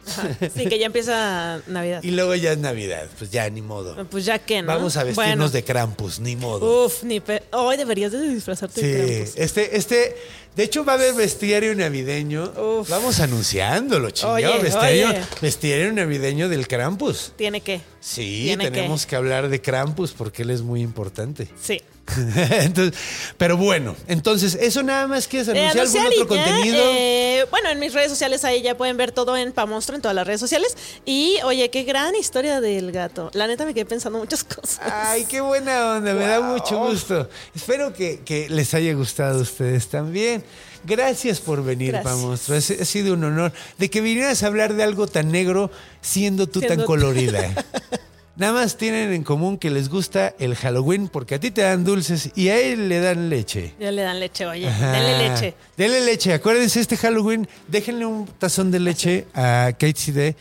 Sí, 0.55 0.67
que 0.67 0.79
ya 0.79 0.87
empieza 0.87 1.61
Navidad. 1.67 2.03
Y 2.03 2.11
luego 2.13 2.35
ya 2.35 2.53
es 2.53 2.59
Navidad. 2.59 3.07
Pues 3.19 3.31
ya, 3.31 3.49
ni 3.51 3.61
modo. 3.61 4.07
Pues 4.07 4.25
ya 4.25 4.39
que, 4.39 4.63
¿no? 4.63 4.69
Vamos 4.69 4.97
a 4.97 5.05
vestirnos 5.05 5.37
Bueno. 5.37 5.49
de 5.51 5.65
Krampus, 5.65 6.19
ni 6.21 6.35
modo. 6.35 6.87
Uf, 6.87 7.03
ni 7.03 7.21
pe... 7.21 7.43
Hoy 7.53 7.77
deberías 7.77 8.11
de 8.13 8.21
disfrazarte 8.29 8.81
de 8.81 8.97
Sí, 9.07 9.07
Krampus. 9.13 9.35
este, 9.37 9.77
este, 9.77 10.17
de 10.57 10.63
hecho 10.65 10.85
va 10.85 10.93
a 10.93 10.97
haber 10.97 11.15
bestiario 11.15 11.75
navideño. 11.75 12.45
Uf. 12.81 12.89
Vamos 12.89 13.21
anunciándolo, 13.21 14.11
chingado. 14.11 14.35
Oye. 14.37 15.21
bestiario 15.43 15.93
navideño 15.93 16.49
del 16.49 16.67
Krampus. 16.67 17.33
Tiene 17.37 17.61
que. 17.61 17.81
Sí, 18.01 18.45
Tiene 18.47 18.71
tenemos 18.71 19.05
que. 19.07 19.15
hablar 19.15 19.49
de 19.51 19.61
Krampus 19.61 20.13
porque 20.13 20.43
él 20.43 20.51
es 20.51 20.63
muy 20.63 20.81
importante. 20.81 21.49
Sí. 21.61 21.83
entonces, 22.60 22.98
pero 23.36 23.56
bueno, 23.56 23.94
entonces, 24.06 24.56
¿eso 24.60 24.82
nada 24.82 25.06
más 25.06 25.26
quieres 25.28 25.48
Eh, 25.48 25.52
anunciar 25.52 25.86
algún 25.86 25.98
anunciar 25.98 26.22
otro 26.24 26.36
ya, 26.36 26.44
contenido? 26.44 26.85
eh, 26.93 27.47
bueno, 27.51 27.68
en 27.70 27.78
mis 27.78 27.93
redes 27.93 28.10
sociales 28.10 28.44
ahí 28.44 28.62
ya 28.62 28.76
pueden 28.76 28.97
ver 28.97 29.12
todo 29.12 29.36
en 29.36 29.52
Pamonstro 29.52 29.97
en 29.97 30.02
todas 30.02 30.14
las 30.14 30.26
redes 30.26 30.40
sociales. 30.40 30.76
Y 31.05 31.36
oye, 31.44 31.70
qué 31.70 31.85
gran 31.85 32.14
historia 32.14 32.60
del 32.60 32.93
gato. 32.93 33.30
La 33.35 33.47
neta 33.47 33.64
me 33.64 33.74
quedé 33.74 33.85
pensando 33.86 34.18
muchas 34.18 34.44
cosas. 34.44 34.80
Ay, 34.82 35.24
qué 35.26 35.40
buena 35.40 35.94
onda, 35.97 36.14
me 36.14 36.26
da 36.26 36.40
mucho 36.40 36.78
gusto. 36.78 37.28
Espero 37.55 37.93
que, 37.93 38.20
que 38.24 38.48
les 38.48 38.74
haya 38.74 38.93
gustado 38.94 39.39
a 39.39 39.43
ustedes 39.43 39.89
también. 39.89 40.44
Gracias 40.85 41.40
por 41.40 41.64
venir, 41.64 41.93
Gracias. 41.93 42.14
Pamonstro. 42.14 42.55
Ha, 42.56 42.60
sido 42.60 43.14
un 43.14 43.24
honor 43.24 43.52
de 43.78 43.90
que 43.90 44.01
vinieras 44.01 44.43
a 44.43 44.47
hablar 44.47 44.74
de 44.74 44.85
algo 44.85 45.06
tan 45.09 45.30
negro 45.32 45.70
siendo 46.01 46.47
tú 46.47 46.60
tan 46.60 46.85
colorida. 46.85 47.52
Nada 48.39 48.52
más 48.52 48.77
tienen 48.77 49.12
en 49.12 49.24
común 49.24 49.59
que 49.59 49.69
les 49.69 49.89
gusta 49.89 50.32
el 50.39 50.55
Halloween 50.55 51.09
porque 51.09 51.35
a 51.35 51.40
ti 51.40 51.51
te 51.51 51.62
dan 51.62 51.82
dulces 51.85 52.31
y 52.36 52.48
a 52.48 52.60
él 52.60 52.89
le 52.89 53.01
dan 53.01 53.28
leche. 53.28 53.74
Ya 53.81 53.90
le 53.90 54.02
dan 54.02 54.20
leche, 54.20 54.47
oye. 54.47 54.69
Ajá. 54.69 54.93
Denle 54.93 55.28
leche. 55.28 55.55
Denle 55.77 56.01
leche. 56.06 56.32
Acuérdense, 56.32 56.78
este 56.78 56.97
Halloween, 56.97 57.48
déjenle 57.66 58.06
un 58.06 58.27
tazón 58.27 58.70
de 58.70 58.78
leche 58.78 59.27
a 59.35 59.73
KCD 59.77 60.36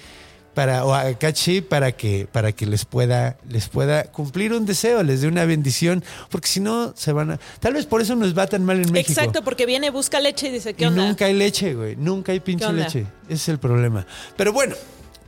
para, 0.57 0.86
o 0.86 0.94
a 0.94 1.14
Kachi 1.14 1.61
para 1.61 1.91
que, 1.91 2.28
para 2.32 2.52
que 2.52 2.65
les 2.65 2.86
pueda, 2.86 3.38
les 3.48 3.68
pueda 3.68 4.06
cumplir 4.06 4.53
un 4.53 4.65
deseo, 4.65 5.03
les 5.03 5.22
dé 5.22 5.28
una 5.28 5.45
bendición, 5.45 6.03
porque 6.32 6.48
si 6.48 6.60
no 6.60 6.94
se 6.95 7.11
van 7.11 7.32
a. 7.32 7.40
Tal 7.60 7.74
vez 7.74 7.86
por 7.86 8.02
eso 8.02 8.15
nos 8.15 8.36
va 8.36 8.48
tan 8.48 8.64
mal 8.64 8.78
en 8.78 8.91
México. 8.91 9.11
Exacto, 9.19 9.44
porque 9.44 9.68
viene, 9.68 9.91
busca 9.91 10.19
leche 10.19 10.48
y 10.48 10.52
dice, 10.52 10.74
¿qué 10.74 10.86
Y 10.86 10.88
onda? 10.88 11.07
nunca 11.07 11.26
hay 11.26 11.34
leche, 11.34 11.76
güey. 11.76 11.95
Nunca 11.95 12.32
hay 12.32 12.40
pinche 12.40 12.72
leche. 12.74 13.06
Ese 13.26 13.34
es 13.34 13.49
el 13.49 13.60
problema. 13.60 14.07
Pero 14.36 14.52
bueno, 14.52 14.76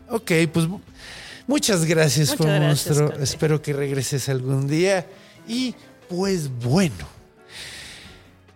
ok, 0.09 0.31
pues 0.51 0.67
muchas 1.49 1.83
gracias, 1.85 2.29
Muchas 2.29 2.37
por 2.37 2.47
gracias, 2.47 2.97
monstruo. 2.97 3.23
Espero 3.23 3.61
que 3.61 3.73
regreses 3.73 4.29
algún 4.29 4.67
día. 4.67 5.05
Y 5.47 5.75
pues 6.07 6.49
bueno. 6.49 7.19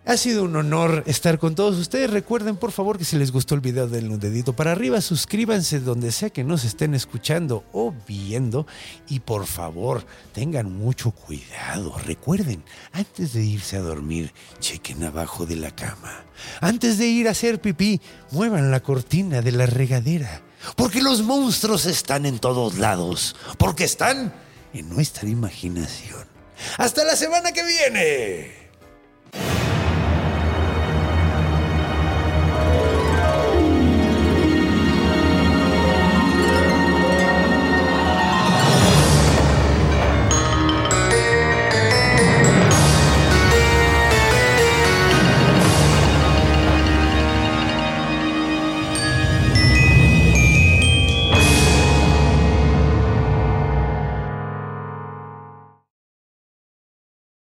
Ha 0.06 0.18
sido 0.18 0.44
un 0.44 0.54
honor 0.54 1.02
estar 1.06 1.38
con 1.38 1.54
todos 1.54 1.78
ustedes. 1.78 2.10
Recuerden, 2.10 2.56
por 2.56 2.72
favor, 2.72 2.98
que 2.98 3.06
si 3.06 3.16
les 3.16 3.32
gustó 3.32 3.54
el 3.54 3.62
video, 3.62 3.88
denle 3.88 4.12
un 4.12 4.20
dedito 4.20 4.54
para 4.54 4.72
arriba, 4.72 5.00
suscríbanse 5.00 5.80
donde 5.80 6.12
sea 6.12 6.28
que 6.28 6.44
nos 6.44 6.64
estén 6.64 6.94
escuchando 6.94 7.64
o 7.72 7.94
viendo. 8.06 8.66
Y 9.08 9.20
por 9.20 9.46
favor, 9.46 10.04
tengan 10.34 10.70
mucho 10.70 11.10
cuidado. 11.10 11.96
Recuerden, 12.04 12.62
antes 12.92 13.32
de 13.32 13.44
irse 13.44 13.78
a 13.78 13.80
dormir, 13.80 14.34
chequen 14.60 15.02
abajo 15.04 15.46
de 15.46 15.56
la 15.56 15.70
cama. 15.70 16.26
Antes 16.60 16.98
de 16.98 17.06
ir 17.06 17.26
a 17.26 17.30
hacer 17.30 17.58
pipí, 17.62 17.98
muevan 18.30 18.70
la 18.70 18.80
cortina 18.80 19.40
de 19.40 19.52
la 19.52 19.64
regadera. 19.64 20.42
Porque 20.76 21.02
los 21.02 21.22
monstruos 21.22 21.86
están 21.86 22.26
en 22.26 22.38
todos 22.38 22.78
lados. 22.78 23.36
Porque 23.58 23.84
están 23.84 24.34
en 24.72 24.88
nuestra 24.88 25.28
imaginación. 25.28 26.26
Hasta 26.78 27.04
la 27.04 27.16
semana 27.16 27.52
que 27.52 27.64
viene. 27.64 28.64